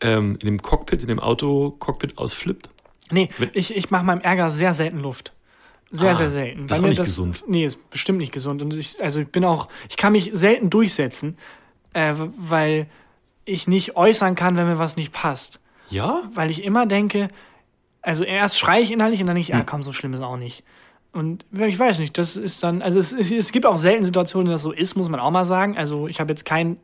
ähm, 0.03 0.33
in 0.41 0.47
dem 0.47 0.61
Cockpit, 0.61 1.01
in 1.01 1.09
dem 1.09 1.21
Auto-Cockpit 1.21 2.19
ausflippt? 2.19 2.69
Nee, 3.11 3.29
Wenn- 3.39 3.51
ich, 3.55 3.75
ich 3.75 3.91
mache 3.91 4.05
meinem 4.05 4.21
Ärger 4.21 4.51
sehr 4.51 4.75
selten 4.75 4.99
Luft. 5.01 5.33
Sehr, 5.91 6.11
Ah, 6.13 6.17
sehr 6.17 6.31
selten. 6.31 6.67
das 6.67 6.79
ist 6.79 6.85
nicht 6.85 6.99
gesund. 6.99 7.45
Nee, 7.47 7.65
ist 7.65 7.91
bestimmt 7.91 8.19
nicht 8.19 8.33
gesund. 8.33 8.61
Und 8.63 8.73
ich, 8.75 9.03
also 9.03 9.21
ich 9.21 9.29
bin 9.29 9.45
auch, 9.45 9.69
ich 9.89 9.97
kann 9.97 10.13
mich 10.13 10.31
selten 10.35 10.69
durchsetzen, 10.69 11.39
äh, 11.95 12.15
weil 12.37 12.87
ich 13.45 13.69
nicht 13.69 13.97
äußern 13.97 14.35
kann, 14.35 14.57
wenn 14.57 14.67
mir 14.67 14.79
was 14.79 14.97
nicht 14.97 15.13
passt. 15.13 15.61
Ja? 15.89 16.23
Weil 16.35 16.51
ich 16.51 16.65
immer 16.65 16.87
denke, 16.87 17.29
also 18.03 18.25
erst 18.25 18.59
schreie 18.59 18.83
ich 18.83 18.91
innerlich 18.91 19.21
und 19.21 19.29
dann 19.29 19.37
denke 19.37 19.49
ich, 19.49 19.53
Hm. 19.55 19.61
ja 19.61 19.65
komm, 19.65 19.83
so 19.85 19.93
schlimm 19.93 20.13
ist 20.13 20.21
auch 20.23 20.37
nicht. 20.37 20.65
Und 21.13 21.47
ich 21.53 21.79
weiß 21.79 21.99
nicht, 22.01 22.19
das 22.19 22.37
ist 22.37 22.63
dann, 22.63 22.83
also 22.83 22.99
es, 22.99 23.13
es, 23.13 23.31
es 23.31 23.53
gibt 23.53 23.65
auch 23.65 23.77
selten 23.77 24.05
Situationen, 24.05 24.47
dass 24.51 24.63
das 24.63 24.63
so 24.65 24.73
ist, 24.73 24.97
muss 24.97 25.09
man 25.09 25.21
auch 25.21 25.31
mal 25.31 25.45
sagen. 25.47 25.77
Also 25.79 26.09
ich 26.09 26.21
habe 26.21 26.31
jetzt 26.33 26.45
kein 26.45 26.77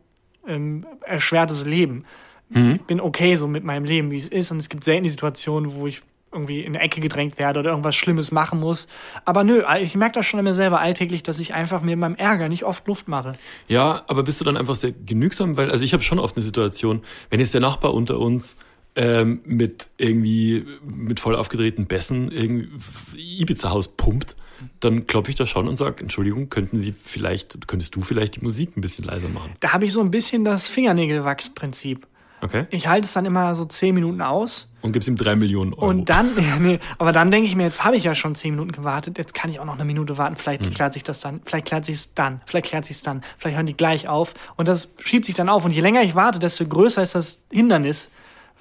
ähm, 0.46 0.86
erschwertes 1.02 1.66
Leben. 1.66 2.04
Mhm. 2.48 2.76
Ich 2.76 2.82
bin 2.82 3.00
okay 3.00 3.34
so 3.36 3.46
mit 3.48 3.62
meinem 3.64 3.84
Leben, 3.84 4.10
wie 4.10 4.16
es 4.16 4.28
ist. 4.28 4.50
Und 4.50 4.58
es 4.58 4.68
gibt 4.70 4.84
selten 4.84 5.02
die 5.02 5.10
Situationen, 5.10 5.74
wo 5.74 5.86
ich 5.86 6.00
irgendwie 6.32 6.60
in 6.60 6.74
eine 6.74 6.84
Ecke 6.84 7.00
gedrängt 7.00 7.38
werde 7.38 7.60
oder 7.60 7.70
irgendwas 7.70 7.94
Schlimmes 7.94 8.32
machen 8.32 8.60
muss. 8.60 8.88
Aber 9.24 9.44
nö, 9.44 9.62
ich 9.80 9.94
merke 9.94 10.14
das 10.14 10.26
schon 10.26 10.38
an 10.38 10.44
mir 10.44 10.54
selber 10.54 10.80
alltäglich, 10.80 11.22
dass 11.22 11.38
ich 11.38 11.54
einfach 11.54 11.82
mir 11.82 11.92
in 11.92 11.98
meinem 11.98 12.16
Ärger 12.16 12.48
nicht 12.48 12.64
oft 12.64 12.86
Luft 12.86 13.08
mache. 13.08 13.34
Ja, 13.68 14.02
aber 14.06 14.22
bist 14.22 14.40
du 14.40 14.44
dann 14.44 14.56
einfach 14.56 14.76
sehr 14.76 14.92
genügsam? 14.92 15.56
Weil, 15.56 15.70
also 15.70 15.84
ich 15.84 15.92
habe 15.92 16.02
schon 16.02 16.18
oft 16.18 16.36
eine 16.36 16.42
Situation, 16.42 17.02
wenn 17.30 17.40
jetzt 17.40 17.54
der 17.54 17.60
Nachbar 17.60 17.94
unter 17.94 18.18
uns 18.18 18.56
ähm, 18.94 19.40
mit 19.44 19.90
irgendwie 19.96 20.64
mit 20.84 21.20
voll 21.20 21.36
aufgedrehten 21.36 21.86
Bässen 21.86 22.30
irgendwie 22.30 22.68
Ibiza-Haus 23.16 23.88
pumpt, 23.96 24.36
dann 24.80 25.06
klopfe 25.06 25.30
ich 25.30 25.36
da 25.36 25.46
schon 25.46 25.66
und 25.66 25.76
sage, 25.76 26.02
Entschuldigung, 26.02 26.48
könnten 26.48 26.78
Sie 26.78 26.94
vielleicht, 27.02 27.66
könntest 27.66 27.96
du 27.96 28.00
vielleicht 28.00 28.36
die 28.36 28.40
Musik 28.40 28.76
ein 28.76 28.80
bisschen 28.80 29.04
leiser 29.04 29.28
machen? 29.28 29.52
Da 29.60 29.72
habe 29.72 29.86
ich 29.86 29.92
so 29.92 30.00
ein 30.00 30.10
bisschen 30.10 30.44
das 30.44 30.68
Fingernägelwachsprinzip. 30.68 32.06
Okay? 32.42 32.66
Ich 32.70 32.88
halte 32.88 33.06
es 33.06 33.12
dann 33.12 33.24
immer 33.24 33.54
so 33.54 33.64
zehn 33.64 33.94
Minuten 33.94 34.20
aus 34.20 34.68
Und 34.82 34.92
gibst 34.92 35.08
ihm 35.08 35.16
drei 35.16 35.36
Millionen 35.36 35.72
Euro. 35.74 35.86
Und 35.86 36.10
dann, 36.10 36.30
ja, 36.36 36.56
nee, 36.58 36.80
aber 36.98 37.12
dann 37.12 37.30
denke 37.30 37.46
ich 37.46 37.54
mir, 37.54 37.62
jetzt 37.62 37.84
habe 37.84 37.96
ich 37.96 38.02
ja 38.02 38.16
schon 38.16 38.34
zehn 38.34 38.50
Minuten 38.50 38.72
gewartet, 38.72 39.16
jetzt 39.16 39.32
kann 39.32 39.48
ich 39.50 39.60
auch 39.60 39.64
noch 39.64 39.74
eine 39.74 39.84
Minute 39.84 40.18
warten, 40.18 40.34
vielleicht 40.36 40.66
Hm. 40.66 40.74
klärt 40.74 40.92
sich 40.92 41.04
das 41.04 41.20
dann, 41.20 41.40
vielleicht 41.44 41.66
klärt 41.66 41.84
sich 41.84 41.94
es 41.94 42.14
dann, 42.14 42.40
vielleicht 42.46 42.66
klärt 42.66 42.84
sich 42.84 42.96
es 42.96 43.02
dann, 43.02 43.22
vielleicht 43.38 43.56
hören 43.56 43.66
die 43.66 43.76
gleich 43.76 44.08
auf 44.08 44.34
und 44.56 44.66
das 44.66 44.88
schiebt 45.04 45.24
sich 45.24 45.36
dann 45.36 45.48
auf 45.48 45.64
und 45.64 45.70
je 45.70 45.80
länger 45.80 46.02
ich 46.02 46.14
warte, 46.16 46.40
desto 46.40 46.66
größer 46.66 47.02
ist 47.02 47.14
das 47.14 47.40
Hindernis, 47.50 48.10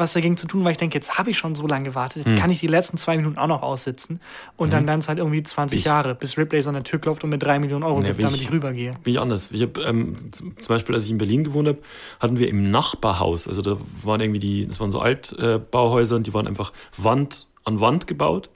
was 0.01 0.11
dagegen 0.13 0.35
zu 0.35 0.47
tun, 0.47 0.65
weil 0.65 0.71
ich 0.73 0.77
denke, 0.77 0.95
jetzt 0.97 1.17
habe 1.17 1.29
ich 1.29 1.37
schon 1.37 1.55
so 1.55 1.65
lange 1.67 1.85
gewartet, 1.85 2.25
jetzt 2.25 2.37
kann 2.37 2.49
ich 2.51 2.59
die 2.59 2.67
letzten 2.67 2.97
zwei 2.97 3.15
Minuten 3.15 3.37
auch 3.37 3.47
noch 3.47 3.61
aussitzen 3.61 4.19
und 4.57 4.73
dann 4.73 4.85
dann 4.85 4.99
es 4.99 5.07
halt 5.07 5.19
irgendwie 5.19 5.41
20 5.41 5.79
Ich- 5.79 5.85
Jahre, 5.85 6.15
bis 6.15 6.37
Ripley 6.37 6.61
so 6.61 6.69
an 6.69 6.75
der 6.75 6.83
Tür 6.83 6.99
klopft 6.99 7.23
und 7.23 7.29
mir 7.29 7.37
drei 7.37 7.57
Millionen 7.59 7.83
Euro 7.83 7.99
Nee, 8.01 8.07
gibt, 8.09 8.21
damit 8.23 8.35
ich- 8.35 8.43
ich 8.43 8.51
rübergehe. 8.51 8.95
Bin 9.03 9.13
ich 9.13 9.19
anders. 9.21 9.49
Ich 9.51 9.61
habe 9.61 9.81
ähm, 9.83 10.15
zum 10.33 10.53
Beispiel, 10.67 10.93
als 10.95 11.05
ich 11.05 11.11
in 11.11 11.17
Berlin 11.17 11.43
gewohnt 11.45 11.67
habe, 11.69 11.77
hatten 12.19 12.37
wir 12.37 12.49
im 12.49 12.69
Nachbarhaus, 12.71 13.47
also 13.47 13.61
da 13.61 13.77
waren 14.03 14.19
irgendwie 14.19 14.39
die, 14.39 14.67
das 14.67 14.79
waren 14.81 14.91
so 14.91 14.99
Altbauhäuser 14.99 16.15
und 16.17 16.27
die 16.27 16.33
waren 16.33 16.47
einfach 16.47 16.73
Wand 16.97 17.47
an 17.63 17.79
Wand 17.79 18.07
gebaut, 18.07 18.49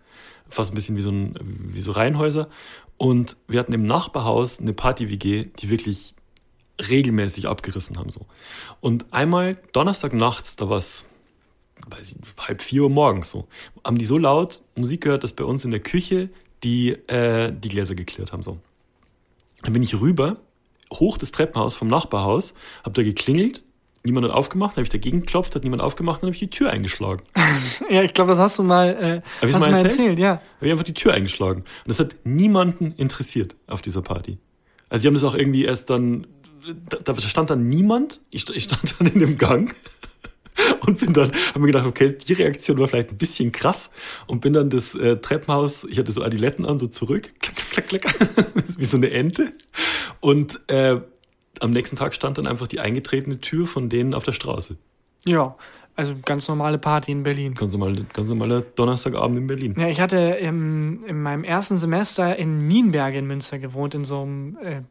fast 0.49 0.71
ein 0.71 0.75
bisschen 0.75 0.95
wie 0.97 1.01
so, 1.01 1.11
ein, 1.11 1.35
wie 1.41 1.81
so 1.81 1.91
Reihenhäuser. 1.91 2.47
Und 2.97 3.35
wir 3.47 3.59
hatten 3.59 3.73
im 3.73 3.85
Nachbarhaus 3.85 4.59
eine 4.59 4.73
Party-WG, 4.73 5.45
die 5.59 5.69
wirklich 5.69 6.13
regelmäßig 6.89 7.47
abgerissen 7.47 7.97
haben. 7.97 8.09
So. 8.09 8.25
Und 8.81 9.05
einmal 9.11 9.57
Donnerstag 9.73 10.13
nachts, 10.13 10.55
da 10.55 10.69
war 10.69 10.77
es 10.77 11.05
weiß 11.87 12.13
ich, 12.13 12.45
halb 12.47 12.61
vier 12.61 12.83
Uhr 12.83 12.89
morgens 12.89 13.29
so, 13.29 13.47
haben 13.83 13.97
die 13.97 14.05
so 14.05 14.17
laut 14.17 14.61
Musik 14.75 15.01
gehört, 15.01 15.23
dass 15.23 15.33
bei 15.33 15.43
uns 15.43 15.65
in 15.65 15.71
der 15.71 15.79
Küche 15.79 16.29
die, 16.63 16.91
äh, 17.07 17.51
die 17.51 17.69
Gläser 17.69 17.95
geklärt 17.95 18.31
haben. 18.31 18.43
So. 18.43 18.57
Dann 19.61 19.73
bin 19.73 19.83
ich 19.83 19.99
rüber, 19.99 20.37
hoch 20.93 21.17
das 21.17 21.31
Treppenhaus 21.31 21.75
vom 21.75 21.87
Nachbarhaus, 21.87 22.53
hab 22.83 22.93
da 22.93 23.03
geklingelt, 23.03 23.63
niemand 24.03 24.27
hat 24.27 24.33
aufgemacht, 24.33 24.71
dann 24.71 24.77
habe 24.77 24.83
ich 24.83 24.89
dagegen 24.89 25.21
geklopft, 25.21 25.55
hat 25.55 25.63
niemand 25.63 25.81
aufgemacht, 25.81 26.21
dann 26.21 26.27
habe 26.27 26.33
ich 26.33 26.39
die 26.39 26.49
Tür 26.49 26.69
eingeschlagen. 26.69 27.23
Ja, 27.89 28.03
ich 28.03 28.13
glaube, 28.13 28.31
das 28.31 28.39
hast 28.39 28.59
du 28.59 28.63
mal, 28.63 29.21
äh, 29.41 29.45
hast 29.45 29.59
mal 29.59 29.71
erzählt? 29.71 29.91
erzählt, 29.91 30.19
ja. 30.19 30.41
habe 30.57 30.65
ich 30.65 30.71
einfach 30.71 30.83
die 30.83 30.93
Tür 30.93 31.13
eingeschlagen. 31.13 31.61
Und 31.61 31.87
das 31.87 31.99
hat 31.99 32.15
niemanden 32.23 32.93
interessiert 32.93 33.55
auf 33.67 33.81
dieser 33.81 34.01
Party. 34.01 34.37
Also 34.89 35.03
sie 35.03 35.07
haben 35.07 35.13
das 35.15 35.23
auch 35.23 35.35
irgendwie 35.35 35.65
erst 35.65 35.89
dann, 35.89 36.27
da, 36.89 36.97
da 36.97 37.15
stand 37.21 37.49
dann 37.49 37.69
niemand, 37.69 38.21
ich, 38.29 38.49
ich 38.49 38.63
stand 38.63 38.95
dann 38.99 39.07
in 39.07 39.19
dem 39.19 39.37
Gang 39.37 39.75
und 40.85 40.99
bin 40.99 41.13
dann, 41.13 41.31
habe 41.49 41.59
mir 41.59 41.67
gedacht, 41.67 41.85
okay, 41.85 42.17
die 42.17 42.33
Reaktion 42.33 42.77
war 42.77 42.87
vielleicht 42.87 43.11
ein 43.11 43.17
bisschen 43.17 43.51
krass 43.51 43.89
und 44.27 44.41
bin 44.41 44.53
dann 44.53 44.69
das 44.69 44.95
äh, 44.95 45.17
Treppenhaus, 45.17 45.85
ich 45.85 45.99
hatte 45.99 46.11
so 46.11 46.23
Adiletten 46.23 46.65
an, 46.65 46.79
so 46.79 46.87
zurück, 46.87 47.33
klack, 47.39 47.87
klack, 47.87 48.01
klack, 48.03 48.57
wie 48.77 48.85
so 48.85 48.97
eine 48.97 49.11
Ente. 49.11 49.53
Und 50.19 50.59
äh, 50.67 50.99
am 51.59 51.71
nächsten 51.71 51.95
Tag 51.95 52.13
stand 52.13 52.37
dann 52.37 52.47
einfach 52.47 52.67
die 52.67 52.79
eingetretene 52.79 53.39
Tür 53.39 53.65
von 53.65 53.89
denen 53.89 54.13
auf 54.13 54.23
der 54.23 54.33
Straße. 54.33 54.77
Ja, 55.25 55.55
also 55.95 56.13
ganz 56.25 56.47
normale 56.49 56.77
Party 56.77 57.11
in 57.11 57.23
Berlin. 57.23 57.53
Ganz 57.53 57.71
normal, 57.73 58.05
ganz 58.11 58.29
normaler 58.29 58.61
Donnerstagabend 58.61 59.37
in 59.37 59.47
Berlin. 59.47 59.75
Ja, 59.77 59.87
ich 59.87 60.01
hatte 60.01 60.17
im, 60.17 61.05
in 61.05 61.21
meinem 61.21 61.45
ersten 61.45 61.77
Semester 61.77 62.35
in 62.35 62.67
Nienberg 62.67 63.15
in 63.15 63.25
Münster 63.27 63.59
gewohnt, 63.59 63.95
in 63.95 64.03
so 64.03 64.21
einem 64.21 64.57
äh, 64.61 64.81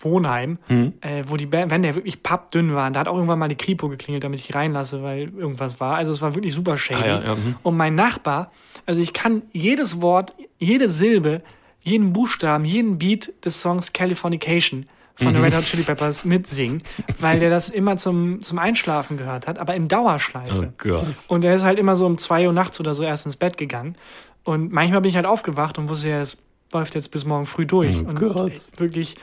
Wohnheim, 0.00 0.58
Mhm. 0.68 0.92
äh, 1.00 1.24
wo 1.26 1.36
die 1.36 1.50
Wände 1.52 1.88
ja 1.88 1.94
wirklich 1.94 2.22
pappdünn 2.22 2.74
waren. 2.74 2.92
Da 2.92 3.00
hat 3.00 3.08
auch 3.08 3.14
irgendwann 3.16 3.38
mal 3.38 3.48
die 3.48 3.56
Kripo 3.56 3.88
geklingelt, 3.88 4.24
damit 4.24 4.40
ich 4.40 4.54
reinlasse, 4.54 5.02
weil 5.02 5.32
irgendwas 5.36 5.80
war. 5.80 5.96
Also 5.96 6.12
es 6.12 6.20
war 6.22 6.34
wirklich 6.34 6.52
super 6.52 6.76
shady. 6.76 7.02
Ah, 7.02 7.06
ja, 7.06 7.22
ja. 7.24 7.36
Und 7.62 7.76
mein 7.76 7.94
Nachbar, 7.94 8.50
also 8.86 9.00
ich 9.00 9.12
kann 9.12 9.42
jedes 9.52 10.00
Wort, 10.00 10.34
jede 10.58 10.88
Silbe, 10.88 11.42
jeden 11.82 12.12
Buchstaben, 12.12 12.64
jeden 12.64 12.98
Beat 12.98 13.32
des 13.44 13.60
Songs 13.60 13.92
Californication 13.92 14.86
von 15.16 15.34
den 15.34 15.42
Red 15.44 15.54
Hot 15.54 15.64
Chili 15.64 15.82
Peppers 15.82 16.24
mitsingen, 16.24 16.82
weil 17.18 17.38
der 17.40 17.50
das 17.50 17.68
immer 17.68 17.98
zum, 17.98 18.40
zum 18.40 18.58
Einschlafen 18.58 19.18
gehört 19.18 19.46
hat, 19.46 19.58
aber 19.58 19.74
in 19.74 19.86
Dauerschleife. 19.86 20.72
Oh. 20.86 21.04
Und 21.34 21.44
er 21.44 21.54
ist 21.56 21.62
halt 21.62 21.78
immer 21.78 21.94
so 21.94 22.06
um 22.06 22.16
zwei 22.16 22.46
Uhr 22.46 22.54
nachts 22.54 22.80
oder 22.80 22.94
so 22.94 23.02
erst 23.02 23.26
ins 23.26 23.36
Bett 23.36 23.58
gegangen. 23.58 23.96
Und 24.44 24.72
manchmal 24.72 25.02
bin 25.02 25.10
ich 25.10 25.16
halt 25.16 25.26
aufgewacht 25.26 25.76
und 25.78 25.90
wusste 25.90 26.08
ja, 26.08 26.22
es 26.22 26.38
läuft 26.72 26.94
jetzt 26.94 27.10
bis 27.10 27.26
morgen 27.26 27.44
früh 27.44 27.66
durch. 27.66 27.96
Oh 28.02 28.08
und 28.08 28.14
Gott. 28.18 28.52
wirklich 28.78 29.16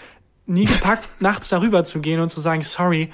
nie 0.48 0.66
gepackt, 0.66 1.08
nachts 1.22 1.50
darüber 1.50 1.86
zu 1.86 2.00
gehen 2.00 2.20
und 2.20 2.30
zu 2.30 2.40
sagen, 2.42 2.64
sorry, 2.64 3.12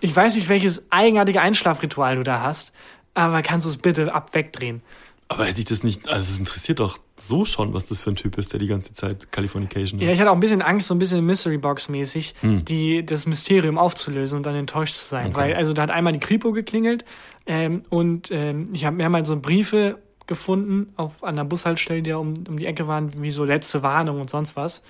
ich 0.00 0.14
weiß 0.14 0.36
nicht, 0.36 0.48
welches 0.48 0.90
eigenartige 0.92 1.40
Einschlafritual 1.40 2.16
du 2.16 2.22
da 2.22 2.42
hast, 2.42 2.72
aber 3.14 3.42
kannst 3.42 3.64
du 3.64 3.70
es 3.70 3.76
bitte 3.76 4.12
ab 4.14 4.34
wegdrehen? 4.34 4.82
Aber 5.28 5.46
hätte 5.46 5.58
ich 5.60 5.64
das 5.66 5.82
nicht, 5.82 6.06
also 6.08 6.32
es 6.32 6.38
interessiert 6.38 6.80
doch 6.80 6.98
so 7.26 7.46
schon, 7.46 7.72
was 7.72 7.86
das 7.88 7.98
für 8.00 8.10
ein 8.10 8.16
Typ 8.16 8.36
ist, 8.36 8.52
der 8.52 8.60
die 8.60 8.66
ganze 8.66 8.92
Zeit 8.92 9.32
Californication 9.32 9.98
Ja, 9.98 10.08
hat. 10.08 10.14
ich 10.14 10.20
hatte 10.20 10.30
auch 10.30 10.34
ein 10.34 10.40
bisschen 10.40 10.60
Angst, 10.60 10.88
so 10.88 10.94
ein 10.94 10.98
bisschen 10.98 11.24
Mystery 11.24 11.56
Box 11.56 11.88
mäßig, 11.88 12.34
Hm. 12.40 12.64
die, 12.66 13.04
das 13.06 13.26
Mysterium 13.26 13.78
aufzulösen 13.78 14.36
und 14.36 14.44
dann 14.44 14.54
enttäuscht 14.54 14.94
zu 14.94 15.06
sein. 15.06 15.28
Okay. 15.28 15.36
Weil, 15.36 15.54
also 15.54 15.72
da 15.72 15.82
hat 15.82 15.90
einmal 15.90 16.12
die 16.12 16.18
Kripo 16.20 16.52
geklingelt 16.52 17.06
ähm, 17.46 17.82
und 17.88 18.30
ähm, 18.30 18.66
ich 18.74 18.84
habe 18.84 18.96
mehrmals 18.96 19.28
so 19.28 19.36
Briefe 19.40 19.98
gefunden 20.26 20.92
auf 20.96 21.22
an 21.24 21.36
der 21.36 21.44
Bushaltestelle, 21.44 22.02
die 22.02 22.10
da 22.10 22.16
um, 22.18 22.34
um 22.48 22.58
die 22.58 22.66
Ecke 22.66 22.86
waren, 22.86 23.22
wie 23.22 23.30
so 23.30 23.44
letzte 23.44 23.82
Warnung 23.82 24.20
und 24.20 24.28
sonst 24.30 24.56
was. 24.56 24.82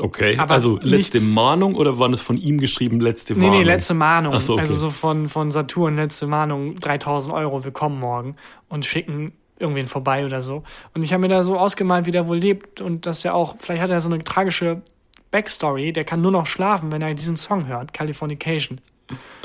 Okay, 0.00 0.36
Aber 0.38 0.54
also 0.54 0.78
letzte 0.82 1.18
nichts- 1.18 1.34
Mahnung 1.34 1.74
oder 1.74 1.98
waren 1.98 2.12
es 2.12 2.20
von 2.20 2.36
ihm 2.38 2.58
geschrieben, 2.58 3.00
letzte 3.00 3.34
Nee, 3.34 3.42
Warnung? 3.46 3.58
nee, 3.58 3.64
letzte 3.64 3.94
Mahnung. 3.94 4.38
So, 4.40 4.54
okay. 4.54 4.62
Also 4.62 4.74
so 4.74 4.90
von, 4.90 5.28
von 5.28 5.50
Saturn, 5.50 5.96
letzte 5.96 6.26
Mahnung, 6.26 6.78
3000 6.80 7.34
Euro, 7.34 7.64
willkommen 7.64 7.98
morgen 7.98 8.36
und 8.68 8.84
schicken 8.86 9.32
irgendwen 9.58 9.88
vorbei 9.88 10.24
oder 10.24 10.40
so. 10.40 10.62
Und 10.94 11.02
ich 11.04 11.12
habe 11.12 11.22
mir 11.22 11.28
da 11.28 11.42
so 11.42 11.56
ausgemalt, 11.58 12.06
wie 12.06 12.12
der 12.12 12.28
wohl 12.28 12.38
lebt 12.38 12.80
und 12.80 13.06
dass 13.06 13.24
er 13.24 13.34
auch, 13.34 13.56
vielleicht 13.58 13.82
hat 13.82 13.90
er 13.90 14.00
so 14.00 14.08
eine 14.08 14.22
tragische 14.22 14.82
Backstory, 15.30 15.92
der 15.92 16.04
kann 16.04 16.20
nur 16.22 16.30
noch 16.30 16.46
schlafen, 16.46 16.92
wenn 16.92 17.02
er 17.02 17.12
diesen 17.14 17.36
Song 17.36 17.66
hört, 17.66 17.92
Californication. 17.92 18.80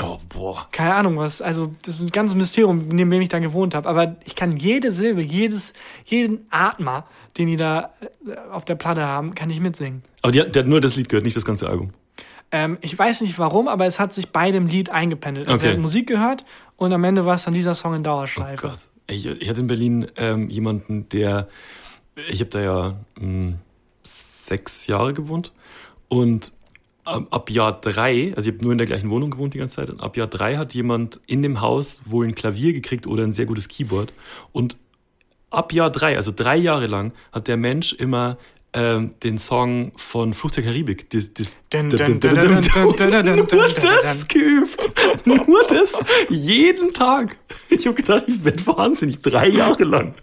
Oh, 0.01 0.17
boah. 0.29 0.67
Keine 0.71 0.93
Ahnung 0.95 1.17
was, 1.17 1.41
also 1.41 1.73
das 1.85 1.95
ist 1.95 2.01
ein 2.03 2.09
ganzes 2.11 2.35
Mysterium, 2.35 2.79
neben 2.89 3.09
dem 3.09 3.21
ich 3.21 3.29
da 3.29 3.39
gewohnt 3.39 3.73
habe, 3.75 3.87
aber 3.87 4.17
ich 4.25 4.35
kann 4.35 4.55
jede 4.57 4.91
Silbe, 4.91 5.21
jedes, 5.21 5.73
jeden 6.05 6.45
Atmer, 6.49 7.05
den 7.37 7.47
die 7.47 7.55
da 7.55 7.93
äh, 8.25 8.35
auf 8.51 8.65
der 8.65 8.75
Platte 8.75 9.05
haben, 9.05 9.35
kann 9.35 9.49
ich 9.49 9.59
mitsingen. 9.59 10.03
Aber 10.21 10.31
die, 10.31 10.39
der 10.49 10.63
hat 10.63 10.67
nur 10.69 10.81
das 10.81 10.95
Lied 10.95 11.09
gehört, 11.09 11.25
nicht 11.25 11.35
das 11.37 11.45
ganze 11.45 11.67
Album. 11.69 11.91
Ähm, 12.51 12.77
ich 12.81 12.97
weiß 12.97 13.21
nicht 13.21 13.39
warum, 13.39 13.67
aber 13.67 13.85
es 13.87 13.99
hat 13.99 14.13
sich 14.13 14.29
bei 14.29 14.51
dem 14.51 14.67
Lied 14.67 14.89
eingependelt. 14.89 15.47
Also 15.47 15.61
Okay. 15.61 15.69
er 15.69 15.73
hat 15.73 15.81
Musik 15.81 16.07
gehört 16.07 16.45
und 16.77 16.93
am 16.93 17.03
Ende 17.03 17.25
war 17.25 17.35
es 17.35 17.43
dann 17.45 17.53
dieser 17.53 17.73
Song 17.75 17.93
in 17.95 18.01
Oh 18.01 18.03
Dauerschleife. 18.03 18.67
Gott. 18.67 18.79
Ich, 19.07 19.25
ich 19.25 19.49
hatte 19.49 19.61
in 19.61 19.67
Berlin 19.67 20.07
ähm, 20.15 20.49
jemanden, 20.49 21.09
der, 21.09 21.47
ich 22.29 22.39
habe 22.39 22.49
da 22.51 22.61
ja 22.61 22.95
mh, 23.19 23.53
sechs 24.45 24.87
Jahre 24.87 25.13
gewohnt 25.13 25.51
und 26.09 26.53
ab, 27.05 27.25
ab 27.31 27.49
Jahr 27.49 27.81
drei, 27.81 28.33
also 28.35 28.49
ich 28.49 28.55
habe 28.55 28.63
nur 28.63 28.71
in 28.71 28.77
der 28.77 28.87
gleichen 28.87 29.09
Wohnung 29.09 29.31
gewohnt 29.31 29.53
die 29.55 29.57
ganze 29.57 29.75
Zeit, 29.77 29.89
und 29.89 30.01
ab 30.01 30.15
Jahr 30.15 30.27
drei 30.27 30.57
hat 30.57 30.73
jemand 30.73 31.19
in 31.27 31.41
dem 31.41 31.59
Haus 31.59 32.01
wohl 32.05 32.25
ein 32.27 32.35
Klavier 32.35 32.71
gekriegt 32.73 33.07
oder 33.07 33.23
ein 33.23 33.33
sehr 33.33 33.45
gutes 33.45 33.67
Keyboard 33.67 34.13
und 34.51 34.77
ab 35.53 35.73
Jahr 35.73 35.89
drei, 35.89 36.15
also 36.15 36.31
drei 36.35 36.57
Jahre 36.57 36.87
lang, 36.87 37.13
hat 37.31 37.47
der 37.47 37.57
Mensch 37.57 37.93
immer 37.93 38.37
ähm, 38.73 39.13
den 39.21 39.37
Song 39.37 39.91
von 39.95 40.33
Flucht 40.33 40.57
der 40.57 40.63
Karibik. 40.63 41.09
Das, 41.11 41.31
das, 41.33 41.53
nur 41.73 41.89
das 41.89 41.99
geübt. 44.27 44.91
Nur 45.25 45.65
das. 45.67 45.93
Jeden 46.29 46.93
Tag. 46.93 47.37
Ich 47.69 47.85
habe 47.85 47.95
gedacht, 47.95 48.23
ich 48.27 48.43
werde 48.43 48.65
wahnsinnig. 48.65 49.21
Drei 49.21 49.47
Jahre 49.47 49.83
lang. 49.83 50.15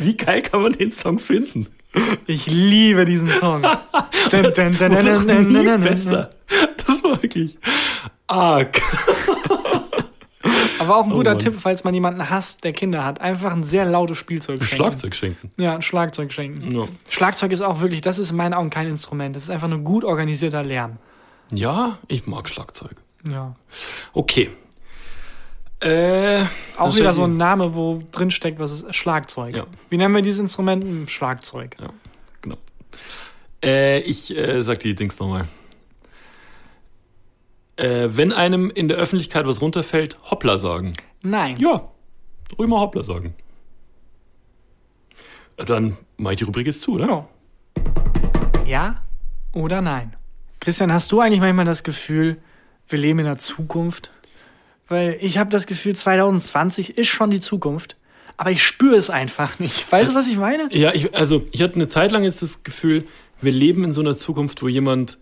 Wie 0.00 0.16
geil 0.16 0.42
kann 0.42 0.62
man 0.62 0.72
den 0.72 0.92
Song 0.92 1.18
finden? 1.18 1.68
Ich 2.26 2.46
liebe 2.46 3.04
diesen 3.04 3.28
Song. 3.28 3.62
Dun, 4.30 4.42
dun, 4.42 4.52
dun, 4.54 4.76
dun, 4.76 4.92
War 4.92 5.02
dun, 5.02 5.12
doch 5.12 5.24
dun, 5.24 5.48
nie 5.48 5.54
dun, 5.54 5.66
dun, 5.66 5.80
besser. 5.80 6.30
Das 6.76 7.02
war 7.02 7.22
wirklich 7.22 7.58
arg. 8.26 8.80
Aber 10.78 10.96
auch 10.96 11.04
ein 11.04 11.12
Oh 11.12 11.16
guter 11.16 11.32
Mann. 11.32 11.38
Tipp, 11.38 11.56
falls 11.58 11.84
man 11.84 11.92
jemanden 11.92 12.30
hasst, 12.30 12.64
der 12.64 12.72
Kinder 12.72 13.04
hat. 13.04 13.20
Einfach 13.20 13.52
ein 13.52 13.62
sehr 13.62 13.84
lautes 13.84 14.16
Spielzeug 14.16 14.60
Ein 14.60 14.66
schenken. 14.66 14.76
Schlagzeug 14.76 15.14
schenken. 15.14 15.50
Ja, 15.58 15.74
ein 15.74 15.82
Schlagzeug 15.82 16.32
schenken. 16.32 16.74
Ja. 16.74 16.88
Schlagzeug 17.10 17.52
ist 17.52 17.60
auch 17.60 17.80
wirklich, 17.82 18.00
das 18.00 18.18
ist 18.18 18.30
in 18.30 18.36
meinen 18.36 18.54
Augen 18.54 18.70
kein 18.70 18.88
Instrument. 18.88 19.36
Das 19.36 19.42
ist 19.44 19.50
einfach 19.50 19.68
nur 19.68 19.80
gut 19.80 20.02
organisierter 20.04 20.62
Lärm. 20.62 20.96
Ja, 21.52 21.98
ich 22.08 22.26
mag 22.26 22.48
Schlagzeug. 22.48 22.96
Ja. 23.30 23.54
Okay. 24.14 24.50
Äh, 25.80 26.44
Auch 26.76 26.94
wieder 26.94 27.12
so 27.14 27.24
ein 27.24 27.36
Name, 27.38 27.74
wo 27.74 28.02
drin 28.12 28.30
steckt, 28.30 28.58
was 28.58 28.72
ist 28.82 28.94
Schlagzeug. 28.94 29.56
Ja. 29.56 29.66
Wie 29.88 29.96
nennen 29.96 30.14
wir 30.14 30.22
dieses 30.22 30.40
Instrument? 30.40 30.84
Ein 30.84 31.08
Schlagzeug. 31.08 31.76
Ja, 31.80 31.88
genau. 32.42 32.56
Äh, 33.62 34.00
ich 34.00 34.34
äh, 34.36 34.62
sag 34.62 34.80
die 34.80 34.94
Dings 34.94 35.18
nochmal. 35.18 35.48
Äh, 37.80 38.14
wenn 38.14 38.32
einem 38.34 38.68
in 38.68 38.88
der 38.88 38.98
Öffentlichkeit 38.98 39.46
was 39.46 39.62
runterfällt, 39.62 40.18
Hoppla 40.30 40.58
sagen. 40.58 40.92
Nein. 41.22 41.56
Ja, 41.58 41.90
ruhig 42.58 42.68
mal 42.68 42.78
Hoppla 42.78 43.02
sagen. 43.02 43.34
Äh, 45.56 45.64
Dann 45.64 45.96
mach 46.18 46.32
ich 46.32 46.36
die 46.36 46.44
Rubrik 46.44 46.66
jetzt 46.66 46.82
zu, 46.82 46.92
oder? 46.96 47.06
Ja. 47.06 47.28
Ja 48.66 49.02
oder 49.54 49.80
nein? 49.80 50.14
Christian, 50.60 50.92
hast 50.92 51.10
du 51.10 51.20
eigentlich 51.20 51.40
manchmal 51.40 51.64
das 51.64 51.82
Gefühl, 51.82 52.36
wir 52.86 52.98
leben 52.98 53.18
in 53.20 53.24
der 53.24 53.38
Zukunft? 53.38 54.10
Weil 54.86 55.16
ich 55.20 55.38
habe 55.38 55.48
das 55.48 55.66
Gefühl, 55.66 55.96
2020 55.96 56.98
ist 56.98 57.08
schon 57.08 57.30
die 57.30 57.40
Zukunft, 57.40 57.96
aber 58.36 58.50
ich 58.50 58.62
spüre 58.62 58.96
es 58.96 59.08
einfach 59.08 59.58
nicht. 59.58 59.90
Weißt 59.90 60.10
du, 60.10 60.14
was 60.14 60.28
ich 60.28 60.36
meine? 60.36 60.68
Ja, 60.70 60.92
ich, 60.92 61.14
also 61.14 61.46
ich 61.50 61.62
hatte 61.62 61.76
eine 61.76 61.88
Zeit 61.88 62.12
lang 62.12 62.24
jetzt 62.24 62.42
das 62.42 62.62
Gefühl, 62.62 63.06
wir 63.40 63.52
leben 63.52 63.84
in 63.84 63.94
so 63.94 64.02
einer 64.02 64.16
Zukunft, 64.16 64.62
wo 64.62 64.68
jemand 64.68 65.18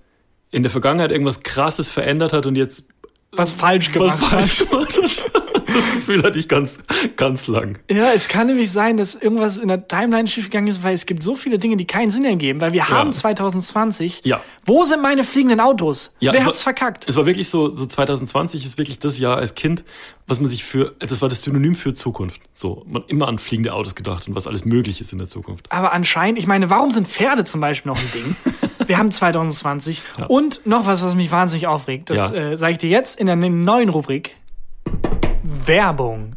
in 0.51 0.63
der 0.63 0.71
Vergangenheit 0.71 1.11
irgendwas 1.11 1.41
Krasses 1.43 1.89
verändert 1.91 2.33
hat 2.33 2.47
und 2.47 2.57
jetzt 2.57 2.85
Was 3.33 3.53
falsch 3.53 3.89
was 3.89 3.93
gemacht 3.95 4.21
hat. 4.23 4.29
falsch 4.29 4.59
gemacht 4.69 4.99
hat. 5.35 5.48
Das 5.79 5.93
Gefühl 5.93 6.23
hatte 6.25 6.39
ich 6.39 6.49
ganz, 6.49 6.79
ganz 7.17 7.47
lang. 7.47 7.79
Ja, 7.91 8.13
es 8.13 8.29
kann 8.29 8.49
nämlich 8.49 8.73
sein, 8.73 8.97
dass 8.97 9.15
irgendwas 9.15 9.57
in 9.57 9.69
der 9.69 9.87
Timeline 9.87 10.27
schiefgegangen 10.27 10.69
ist, 10.69 10.83
weil 10.83 10.95
es 10.95 11.07
gibt 11.07 11.23
so 11.23 11.35
viele 11.37 11.59
Dinge, 11.59 11.77
die 11.77 11.87
keinen 11.87 12.11
Sinn 12.11 12.25
ergeben, 12.25 12.61
weil 12.61 12.73
wir 12.73 12.89
haben 12.89 13.13
2020. 13.13 14.23
Ja. 14.25 14.41
Wo 14.67 14.85
sind 14.85 15.03
meine 15.03 15.25
fliegenden 15.25 15.61
Autos? 15.61 16.13
Ja, 16.21 16.33
Wer 16.33 16.41
es 16.41 16.45
war- 16.47 16.53
hat's 16.53 16.63
verkackt? 16.63 17.09
Es 17.09 17.17
war 17.17 17.27
wirklich 17.27 17.49
so, 17.49 17.75
so 17.77 17.87
2020 17.87 18.65
ist 18.65 18.79
wirklich 18.79 18.99
das 18.99 19.19
Jahr 19.19 19.37
als 19.37 19.55
Kind, 19.55 19.85
was 20.27 20.41
man 20.41 20.51
sich 20.51 20.65
für, 20.65 20.95
das 20.99 21.23
war 21.23 21.29
das 21.29 21.43
Synonym 21.43 21.75
für 21.75 21.95
Zukunft. 21.95 22.41
So, 22.55 22.85
man 22.87 23.05
immer 23.09 23.29
an 23.29 23.39
fliegende 23.39 23.73
Autos 23.73 23.95
gedacht 23.95 24.27
und 24.29 24.35
was 24.35 24.47
alles 24.47 24.65
möglich 24.65 25.01
ist 25.01 25.13
in 25.13 25.19
der 25.19 25.29
Zukunft. 25.29 25.71
Aber 25.71 25.93
anscheinend, 25.93 26.39
ich 26.39 26.47
meine, 26.47 26.71
warum 26.71 26.91
sind 26.91 27.07
Pferde 27.09 27.45
zum 27.45 27.61
Beispiel 27.61 27.91
noch 27.93 27.99
ein 27.99 28.11
Ding? 28.13 28.37
Wir 28.89 28.97
haben 28.99 29.11
2020. 29.11 30.03
Und 30.29 30.67
noch 30.67 30.87
was, 30.87 31.03
was 31.03 31.15
mich 31.15 31.31
wahnsinnig 31.31 31.67
aufregt. 31.67 32.11
Das 32.11 32.31
Ja. 32.31 32.35
äh, 32.53 32.57
sage 32.57 32.73
ich 32.73 32.79
dir 32.79 32.89
jetzt 32.91 33.19
in 33.21 33.27
der 33.27 33.37
neuen 33.37 33.91
Rubrik. 33.91 34.37
Werbung. 35.67 36.35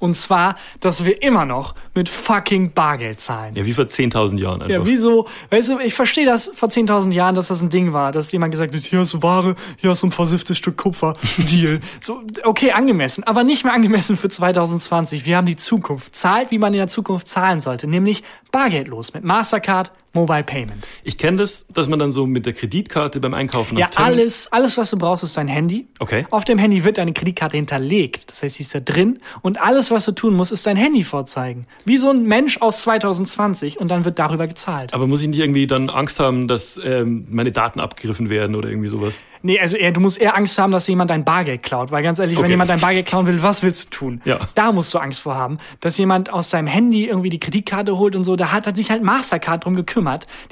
Und 0.00 0.14
zwar, 0.14 0.54
dass 0.78 1.04
wir 1.04 1.22
immer 1.22 1.44
noch 1.44 1.74
mit 1.94 2.08
fucking 2.08 2.72
Bargeld 2.72 3.20
zahlen. 3.20 3.56
Ja, 3.56 3.66
wie 3.66 3.72
vor 3.72 3.84
10.000 3.84 4.38
Jahren 4.38 4.62
einfach. 4.62 4.76
Ja, 4.76 4.86
wieso? 4.86 5.26
Weißt 5.50 5.70
du, 5.70 5.78
ich 5.80 5.94
verstehe 5.94 6.24
das 6.24 6.50
vor 6.54 6.68
10.000 6.68 7.10
Jahren, 7.12 7.34
dass 7.34 7.48
das 7.48 7.60
ein 7.62 7.68
Ding 7.68 7.92
war, 7.92 8.12
dass 8.12 8.30
jemand 8.30 8.52
gesagt 8.52 8.74
hat, 8.74 8.82
hier 8.82 9.00
hast 9.00 9.14
du 9.14 9.22
Ware, 9.22 9.56
hier 9.76 9.90
hast 9.90 10.02
du 10.02 10.06
ein 10.06 10.12
versifftes 10.12 10.56
Stück 10.56 10.76
Kupfer, 10.76 11.14
Deal. 11.38 11.80
So, 12.00 12.22
okay, 12.44 12.70
angemessen, 12.70 13.24
aber 13.24 13.42
nicht 13.42 13.64
mehr 13.64 13.74
angemessen 13.74 14.16
für 14.16 14.28
2020. 14.28 15.26
Wir 15.26 15.36
haben 15.36 15.46
die 15.46 15.56
Zukunft. 15.56 16.14
Zahlt, 16.14 16.52
wie 16.52 16.58
man 16.58 16.72
in 16.72 16.78
der 16.78 16.88
Zukunft 16.88 17.26
zahlen 17.26 17.60
sollte, 17.60 17.88
nämlich 17.88 18.22
bargeldlos 18.52 19.14
mit 19.14 19.24
Mastercard, 19.24 19.90
Mobile 20.14 20.42
Payment. 20.42 20.86
Ich 21.04 21.18
kenne 21.18 21.36
das, 21.38 21.66
dass 21.68 21.88
man 21.88 21.98
dann 21.98 22.12
so 22.12 22.26
mit 22.26 22.46
der 22.46 22.52
Kreditkarte 22.52 23.20
beim 23.20 23.34
Einkaufen 23.34 23.76
Ja, 23.78 23.88
alles, 23.96 24.50
alles, 24.52 24.76
was 24.78 24.90
du 24.90 24.98
brauchst, 24.98 25.22
ist 25.22 25.36
dein 25.36 25.48
Handy. 25.48 25.86
Okay. 25.98 26.26
Auf 26.30 26.44
dem 26.44 26.58
Handy 26.58 26.84
wird 26.84 26.98
deine 26.98 27.12
Kreditkarte 27.12 27.56
hinterlegt. 27.56 28.30
Das 28.30 28.42
heißt, 28.42 28.56
sie 28.56 28.62
ist 28.62 28.74
da 28.74 28.80
drin. 28.80 29.18
Und 29.42 29.60
alles, 29.60 29.90
was 29.90 30.04
du 30.06 30.12
tun 30.12 30.34
musst, 30.34 30.50
ist 30.52 30.66
dein 30.66 30.76
Handy 30.76 31.04
vorzeigen. 31.04 31.66
Wie 31.84 31.98
so 31.98 32.10
ein 32.10 32.24
Mensch 32.24 32.58
aus 32.60 32.82
2020. 32.82 33.78
Und 33.78 33.90
dann 33.90 34.04
wird 34.04 34.18
darüber 34.18 34.46
gezahlt. 34.46 34.94
Aber 34.94 35.06
muss 35.06 35.20
ich 35.22 35.28
nicht 35.28 35.40
irgendwie 35.40 35.66
dann 35.66 35.90
Angst 35.90 36.20
haben, 36.20 36.48
dass 36.48 36.80
ähm, 36.82 37.26
meine 37.28 37.52
Daten 37.52 37.78
abgegriffen 37.80 38.30
werden 38.30 38.54
oder 38.56 38.68
irgendwie 38.70 38.88
sowas? 38.88 39.22
Nee, 39.42 39.60
also 39.60 39.76
eher, 39.76 39.92
du 39.92 40.00
musst 40.00 40.18
eher 40.18 40.36
Angst 40.36 40.58
haben, 40.58 40.72
dass 40.72 40.86
jemand 40.88 41.10
dein 41.10 41.24
Bargeld 41.24 41.62
klaut. 41.62 41.90
Weil 41.90 42.02
ganz 42.02 42.18
ehrlich, 42.18 42.36
wenn 42.36 42.44
Okay. 42.44 42.52
jemand 42.52 42.70
dein 42.70 42.80
Bargeld 42.80 43.06
klauen 43.06 43.26
will, 43.26 43.42
was 43.42 43.62
willst 43.62 43.84
du 43.86 43.90
tun? 43.90 44.20
Ja. 44.24 44.40
Da 44.54 44.72
musst 44.72 44.92
du 44.94 44.98
Angst 44.98 45.20
vor 45.20 45.34
haben. 45.36 45.58
Dass 45.80 45.98
jemand 45.98 46.32
aus 46.32 46.48
deinem 46.50 46.66
Handy 46.66 47.04
irgendwie 47.06 47.28
die 47.28 47.38
Kreditkarte 47.40 47.98
holt 47.98 48.16
und 48.16 48.24
so, 48.24 48.36
da 48.36 48.52
hat, 48.52 48.66
hat 48.66 48.76
sich 48.76 48.90
halt 48.90 49.02
Mastercard 49.02 49.64
drum 49.64 49.74
gekümmert. 49.74 49.97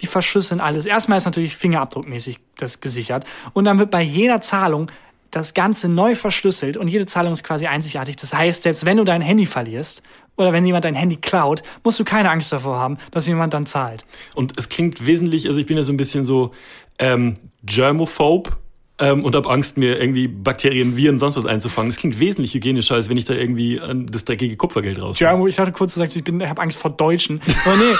Die 0.00 0.06
verschlüsseln 0.06 0.60
alles. 0.60 0.86
Erstmal 0.86 1.18
ist 1.18 1.24
natürlich 1.24 1.56
fingerabdruckmäßig 1.56 2.40
das 2.56 2.80
gesichert. 2.80 3.24
Und 3.52 3.64
dann 3.64 3.78
wird 3.78 3.90
bei 3.90 4.02
jeder 4.02 4.40
Zahlung 4.40 4.90
das 5.30 5.54
Ganze 5.54 5.88
neu 5.88 6.14
verschlüsselt 6.14 6.76
und 6.76 6.88
jede 6.88 7.06
Zahlung 7.06 7.32
ist 7.32 7.44
quasi 7.44 7.66
einzigartig. 7.66 8.16
Das 8.16 8.32
heißt, 8.32 8.62
selbst 8.62 8.86
wenn 8.86 8.96
du 8.96 9.04
dein 9.04 9.20
Handy 9.20 9.46
verlierst 9.46 10.02
oder 10.36 10.52
wenn 10.52 10.64
jemand 10.64 10.84
dein 10.84 10.94
Handy 10.94 11.16
klaut, 11.16 11.62
musst 11.84 11.98
du 11.98 12.04
keine 12.04 12.30
Angst 12.30 12.52
davor 12.52 12.78
haben, 12.78 12.98
dass 13.10 13.26
jemand 13.26 13.52
dann 13.52 13.66
zahlt. 13.66 14.04
Und 14.34 14.54
es 14.56 14.68
klingt 14.68 15.06
wesentlich, 15.06 15.46
also 15.46 15.58
ich 15.58 15.66
bin 15.66 15.76
ja 15.76 15.82
so 15.82 15.92
ein 15.92 15.96
bisschen 15.96 16.24
so 16.24 16.52
ähm, 16.98 17.36
germophobe 17.64 18.56
ähm, 18.98 19.24
und 19.24 19.34
habe 19.34 19.48
Angst, 19.50 19.76
mir 19.76 20.00
irgendwie 20.00 20.28
Bakterien, 20.28 20.96
Viren, 20.96 21.18
sonst 21.18 21.36
was 21.36 21.46
einzufangen. 21.46 21.90
Es 21.90 21.96
klingt 21.96 22.18
wesentlich 22.18 22.54
hygienischer, 22.54 22.94
als 22.94 23.08
wenn 23.08 23.16
ich 23.16 23.24
da 23.26 23.34
irgendwie 23.34 23.78
an 23.80 24.06
das 24.06 24.24
dreckige 24.24 24.56
Kupfergeld 24.56 25.00
raus. 25.00 25.18
Germo, 25.18 25.46
ich 25.46 25.56
dachte 25.56 25.72
kurz, 25.72 25.94
du 25.94 26.00
sagst, 26.00 26.16
ich 26.16 26.24
bin, 26.24 26.40
ich 26.40 26.48
habe 26.48 26.62
Angst 26.62 26.78
vor 26.78 26.90
Deutschen. 26.90 27.40
Aber 27.64 27.76
nee, 27.76 27.92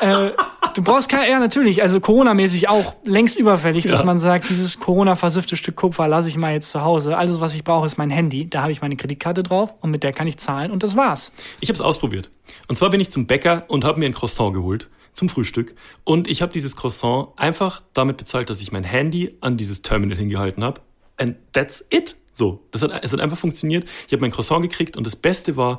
äh, 0.28 0.32
du 0.74 0.82
brauchst 0.82 1.08
keine, 1.08 1.30
ja 1.30 1.38
natürlich, 1.38 1.82
also 1.82 2.00
Corona-mäßig 2.00 2.68
auch 2.68 2.94
längst 3.04 3.38
überfällig, 3.38 3.86
dass 3.86 4.00
Ja. 4.00 4.06
man 4.06 4.18
sagt, 4.18 4.48
dieses 4.50 4.80
Corona-versiffte 4.80 5.56
Stück 5.56 5.76
Kupfer 5.76 6.08
lasse 6.08 6.28
ich 6.28 6.36
mal 6.36 6.52
jetzt 6.52 6.70
zu 6.70 6.82
Hause. 6.82 7.16
Alles, 7.16 7.40
was 7.40 7.54
ich 7.54 7.62
brauche, 7.62 7.86
ist 7.86 7.96
mein 7.96 8.10
Handy. 8.10 8.50
Da 8.50 8.62
habe 8.62 8.72
ich 8.72 8.82
meine 8.82 8.96
Kreditkarte 8.96 9.42
drauf 9.44 9.72
und 9.80 9.90
mit 9.90 10.02
der 10.02 10.12
kann 10.12 10.26
ich 10.26 10.38
zahlen 10.38 10.70
und 10.72 10.82
das 10.82 10.96
war's. 10.96 11.30
Ich 11.60 11.68
habe 11.68 11.74
es 11.74 11.80
ausprobiert. 11.80 12.30
Und 12.68 12.76
zwar 12.76 12.90
bin 12.90 13.00
ich 13.00 13.10
zum 13.10 13.26
Bäcker 13.26 13.64
und 13.68 13.84
habe 13.84 14.00
mir 14.00 14.06
ein 14.06 14.14
Croissant 14.14 14.52
geholt 14.52 14.88
zum 15.14 15.28
Frühstück. 15.28 15.74
Und 16.04 16.28
ich 16.28 16.42
habe 16.42 16.52
dieses 16.52 16.76
Croissant 16.76 17.28
einfach 17.36 17.82
damit 17.94 18.16
bezahlt, 18.18 18.50
dass 18.50 18.60
ich 18.60 18.72
mein 18.72 18.84
Handy 18.84 19.36
an 19.40 19.56
dieses 19.56 19.82
Terminal 19.82 20.18
hingehalten 20.18 20.62
habe. 20.62 20.80
And 21.16 21.36
that's 21.52 21.84
it. 21.90 22.16
So, 22.32 22.66
das 22.72 22.82
hat, 22.82 23.04
es 23.04 23.12
hat 23.12 23.20
einfach 23.20 23.38
funktioniert. 23.38 23.84
Ich 24.06 24.12
habe 24.12 24.20
mein 24.20 24.32
Croissant 24.32 24.62
gekriegt 24.62 24.96
und 24.96 25.06
das 25.06 25.16
Beste 25.16 25.56
war 25.56 25.78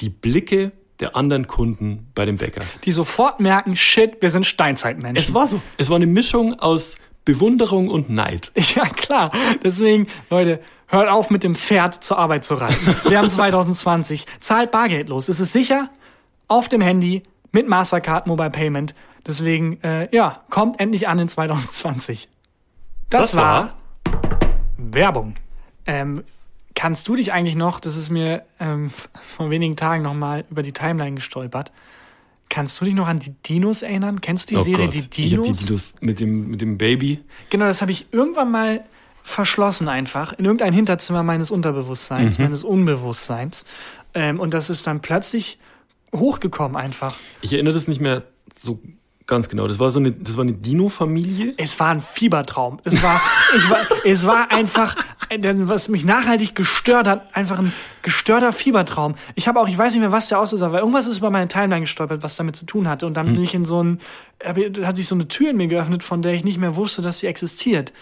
die 0.00 0.08
Blicke 0.08 0.72
der 0.98 1.14
anderen 1.14 1.46
Kunden 1.46 2.08
bei 2.14 2.24
dem 2.24 2.36
Bäcker. 2.36 2.62
Die 2.84 2.92
sofort 2.92 3.40
merken, 3.40 3.76
shit, 3.76 4.20
wir 4.20 4.30
sind 4.30 4.46
Steinzeitmenschen. 4.46 5.16
Es 5.16 5.34
war 5.34 5.46
so. 5.46 5.60
Es 5.76 5.90
war 5.90 5.96
eine 5.96 6.06
Mischung 6.06 6.58
aus 6.58 6.96
Bewunderung 7.24 7.88
und 7.88 8.10
Neid. 8.10 8.52
Ja, 8.74 8.86
klar. 8.86 9.30
Deswegen, 9.62 10.06
Leute, 10.30 10.60
hört 10.86 11.08
auf 11.08 11.30
mit 11.30 11.44
dem 11.44 11.54
Pferd 11.54 12.02
zur 12.02 12.18
Arbeit 12.18 12.44
zu 12.44 12.54
reiten. 12.54 12.96
Wir 13.08 13.18
haben 13.18 13.28
2020. 13.30 14.24
Zahlt 14.40 14.70
bargeldlos. 14.70 15.28
Es 15.28 15.40
ist 15.40 15.52
sicher 15.52 15.90
auf 16.48 16.68
dem 16.68 16.80
Handy 16.80 17.22
mit 17.52 17.68
Mastercard 17.68 18.26
Mobile 18.26 18.50
Payment. 18.50 18.94
Deswegen, 19.26 19.82
äh, 19.82 20.08
ja, 20.14 20.38
kommt 20.50 20.80
endlich 20.80 21.08
an 21.08 21.18
in 21.18 21.28
2020. 21.28 22.28
Das, 23.10 23.32
Das 23.32 23.36
war, 23.36 23.74
Werbung. 24.78 25.34
Ähm, 25.86 26.24
kannst 26.74 27.06
du 27.08 27.16
dich 27.16 27.32
eigentlich 27.32 27.56
noch, 27.56 27.80
das 27.80 27.96
ist 27.96 28.10
mir 28.10 28.42
ähm, 28.60 28.90
vor 29.36 29.50
wenigen 29.50 29.76
Tagen 29.76 30.02
nochmal 30.02 30.44
über 30.50 30.62
die 30.62 30.72
Timeline 30.72 31.16
gestolpert, 31.16 31.72
kannst 32.48 32.80
du 32.80 32.84
dich 32.84 32.94
noch 32.94 33.06
an 33.06 33.18
die 33.20 33.30
Dinos 33.30 33.82
erinnern? 33.82 34.20
Kennst 34.20 34.50
du 34.50 34.56
die 34.56 34.62
Serie 34.62 34.88
Die 34.88 34.98
Oh 34.98 35.02
Ich 35.02 35.10
Dinos? 35.10 35.58
die 35.58 35.64
Dinos 35.66 35.94
mit 36.00 36.20
dem, 36.20 36.48
mit 36.48 36.60
dem 36.60 36.78
Baby. 36.78 37.22
Genau, 37.50 37.66
das 37.66 37.80
habe 37.80 37.92
ich 37.92 38.06
irgendwann 38.12 38.50
mal 38.50 38.84
verschlossen 39.22 39.86
einfach 39.88 40.32
in 40.32 40.44
irgendein 40.46 40.72
Hinterzimmer 40.72 41.22
meines 41.22 41.50
Unterbewusstseins, 41.50 42.38
Mhm. 42.38 42.44
meines 42.44 42.64
Unbewusstseins. 42.64 43.64
Ähm, 44.14 44.40
und 44.40 44.54
das 44.54 44.70
ist 44.70 44.86
dann 44.86 45.00
plötzlich 45.00 45.58
hochgekommen 46.14 46.76
einfach. 46.76 47.16
Ich 47.40 47.52
erinnere 47.52 47.74
das 47.74 47.88
nicht 47.88 48.00
mehr 48.00 48.24
so 48.56 48.80
Ganz 49.30 49.48
genau. 49.48 49.68
Das 49.68 49.78
war 49.78 49.90
so 49.90 50.00
eine, 50.00 50.10
das 50.10 50.36
war 50.36 50.42
eine 50.42 50.54
Dino-Familie. 50.54 51.54
Es 51.56 51.78
war 51.78 51.90
ein 51.90 52.00
Fiebertraum. 52.00 52.80
Es 52.82 53.00
war, 53.00 53.20
ich 53.56 53.70
war, 53.70 53.78
es 54.04 54.26
war 54.26 54.50
einfach, 54.50 54.96
was 55.30 55.88
mich 55.88 56.04
nachhaltig 56.04 56.56
gestört 56.56 57.06
hat, 57.06 57.36
einfach 57.36 57.60
ein 57.60 57.72
gestörter 58.02 58.52
Fiebertraum. 58.52 59.14
Ich 59.36 59.46
habe 59.46 59.60
auch, 59.60 59.68
ich 59.68 59.78
weiß 59.78 59.92
nicht 59.92 60.00
mehr, 60.00 60.10
was 60.10 60.26
der 60.26 60.40
aussah, 60.40 60.72
weil 60.72 60.80
irgendwas 60.80 61.06
ist 61.06 61.18
über 61.18 61.30
meine 61.30 61.46
Timeline 61.46 61.82
gestolpert, 61.82 62.24
was 62.24 62.34
damit 62.34 62.56
zu 62.56 62.66
tun 62.66 62.88
hatte. 62.88 63.06
Und 63.06 63.16
dann 63.16 63.28
Hm. 63.28 63.34
bin 63.34 63.44
ich 63.44 63.54
in 63.54 63.64
so 63.64 63.80
ein, 63.80 64.00
hat 64.82 64.96
sich 64.96 65.06
so 65.06 65.14
eine 65.14 65.28
Tür 65.28 65.50
in 65.50 65.58
mir 65.58 65.68
geöffnet, 65.68 66.02
von 66.02 66.22
der 66.22 66.34
ich 66.34 66.42
nicht 66.42 66.58
mehr 66.58 66.74
wusste, 66.74 67.00
dass 67.00 67.20
sie 67.20 67.28
existiert. 67.28 67.92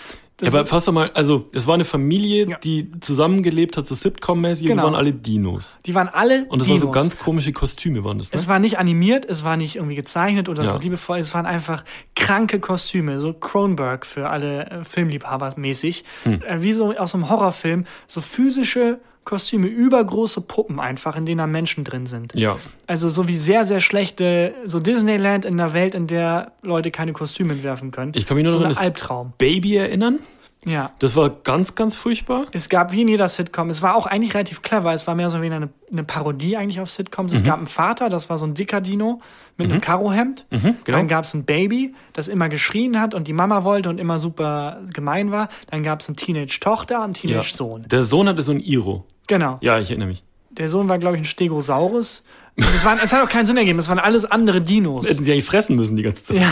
Das 0.40 0.52
Ja, 0.54 0.60
aber 0.60 0.68
fass 0.68 0.84
doch 0.84 0.92
mal, 0.92 1.10
also 1.14 1.44
es 1.52 1.66
war 1.66 1.74
eine 1.74 1.84
Familie, 1.84 2.48
Ja. 2.48 2.58
die 2.58 2.90
zusammengelebt 3.00 3.76
hat, 3.76 3.86
so 3.86 3.94
Sitcom-mäßig, 3.96 4.66
Genau. 4.68 4.82
die 4.82 4.86
waren 4.86 4.94
alle 4.94 5.12
Dinos. 5.12 5.78
die 5.84 5.94
waren 5.96 6.08
alle 6.08 6.46
Und 6.48 6.60
das 6.60 6.66
Dinos. 6.66 6.82
waren 6.82 6.88
so 6.88 6.90
ganz 6.92 7.18
komische 7.18 7.52
Kostüme, 7.52 8.04
waren 8.04 8.18
das, 8.18 8.30
ne? 8.32 8.38
Es 8.38 8.46
war 8.46 8.60
nicht 8.60 8.78
animiert, 8.78 9.24
es 9.24 9.42
war 9.42 9.56
nicht 9.56 9.74
irgendwie 9.76 9.96
gezeichnet 9.96 10.48
oder 10.48 10.62
Ja. 10.62 10.70
so 10.70 10.78
liebevoll, 10.78 11.18
es 11.18 11.34
waren 11.34 11.44
einfach 11.44 11.82
kranke 12.14 12.60
Kostüme, 12.60 13.18
so 13.18 13.32
Cronenberg 13.32 14.06
für 14.06 14.30
alle 14.30 14.66
äh, 14.70 14.84
Filmliebhaber 14.84 15.54
mäßig. 15.56 16.04
Hm. 16.22 16.40
Äh, 16.42 16.62
wie 16.62 16.72
so 16.72 16.92
aus 16.96 17.14
einem 17.14 17.28
Horrorfilm, 17.30 17.84
so 18.06 18.20
physische 18.20 19.00
Kostüme, 19.28 19.66
übergroße 19.66 20.40
Puppen 20.40 20.80
einfach, 20.80 21.14
in 21.16 21.26
denen 21.26 21.38
da 21.38 21.46
Menschen 21.46 21.84
drin 21.84 22.06
sind. 22.06 22.32
ja. 22.34 22.56
Also 22.86 23.08
so 23.10 23.28
wie 23.28 23.36
sehr, 23.36 23.64
sehr 23.66 23.80
schlechte, 23.80 24.54
so 24.64 24.80
Disneyland 24.80 25.44
in 25.44 25.60
einer 25.60 25.74
Welt, 25.74 25.94
in 25.94 26.06
der 26.06 26.52
Leute 26.62 26.90
keine 26.90 27.12
Kostüme 27.12 27.52
entwerfen 27.52 27.90
können. 27.90 28.12
Ich 28.14 28.26
kann 28.26 28.36
mich 28.36 28.44
nur 28.44 28.52
so 28.52 28.58
noch 28.58 28.64
an 28.64 28.70
ein 28.70 28.74
das 28.74 28.80
Albtraum. 28.82 29.34
Baby 29.36 29.76
erinnern. 29.76 30.18
Ja. 30.64 30.90
Das 30.98 31.14
war 31.14 31.30
ganz, 31.30 31.74
ganz 31.76 31.94
furchtbar. 31.94 32.46
Es 32.52 32.68
gab 32.68 32.90
wie 32.92 33.02
in 33.02 33.08
jeder 33.08 33.28
Sitcom, 33.28 33.70
es 33.70 33.80
war 33.80 33.94
auch 33.94 34.06
eigentlich 34.06 34.34
relativ 34.34 34.62
clever, 34.62 34.92
es 34.92 35.06
war 35.06 35.14
mehr 35.14 35.30
so 35.30 35.40
wie 35.40 35.46
eine, 35.50 35.68
eine 35.92 36.02
Parodie 36.04 36.56
eigentlich 36.56 36.80
auf 36.80 36.90
Sitcoms. 36.90 37.30
Mhm. 37.32 37.36
Es 37.38 37.44
gab 37.44 37.58
einen 37.58 37.68
Vater, 37.68 38.08
das 38.08 38.28
war 38.28 38.38
so 38.38 38.46
ein 38.46 38.54
dicker 38.54 38.80
Dino 38.80 39.20
mit 39.56 39.70
einem 39.70 39.80
Karohemd. 39.80 40.46
genau. 40.50 40.74
Dann 40.84 41.06
gab 41.08 41.24
es 41.24 41.34
ein 41.34 41.44
Baby, 41.44 41.94
das 42.12 42.26
immer 42.28 42.48
geschrien 42.48 43.00
hat 43.00 43.14
und 43.14 43.28
die 43.28 43.32
Mama 43.32 43.62
wollte 43.64 43.88
und 43.88 43.98
immer 43.98 44.18
super 44.18 44.80
gemein 44.92 45.30
war. 45.30 45.48
Dann 45.70 45.82
gab 45.82 46.00
es 46.00 46.08
eine 46.08 46.16
Teenage-Tochter 46.16 46.96
und 46.98 47.02
einen 47.04 47.14
Ja. 47.14 47.20
Teenage-Sohn. 47.20 47.84
Der 47.88 48.02
Sohn 48.02 48.28
hatte 48.28 48.42
so 48.42 48.52
ein 48.52 48.60
Iro. 48.60 49.04
Genau. 49.28 49.58
Ja, 49.60 49.78
ich 49.78 49.90
erinnere 49.90 50.08
mich. 50.08 50.24
Der 50.50 50.68
Sohn 50.68 50.88
war, 50.88 50.98
glaube 50.98 51.16
ich, 51.16 51.22
ein 51.22 51.26
Stegosaurus. 51.26 52.24
Es, 52.56 52.84
waren, 52.84 52.98
es 53.00 53.12
hat 53.12 53.24
auch 53.24 53.28
keinen 53.28 53.46
Sinn 53.46 53.56
ergeben, 53.56 53.78
es 53.78 53.88
waren 53.88 54.00
alles 54.00 54.24
andere 54.24 54.60
Dinos. 54.60 55.08
Hätten 55.08 55.22
sie 55.22 55.30
eigentlich 55.30 55.44
fressen 55.44 55.76
müssen 55.76 55.96
die 55.96 56.02
ganze 56.02 56.24
Zeit. 56.24 56.38
Ja. 56.38 56.50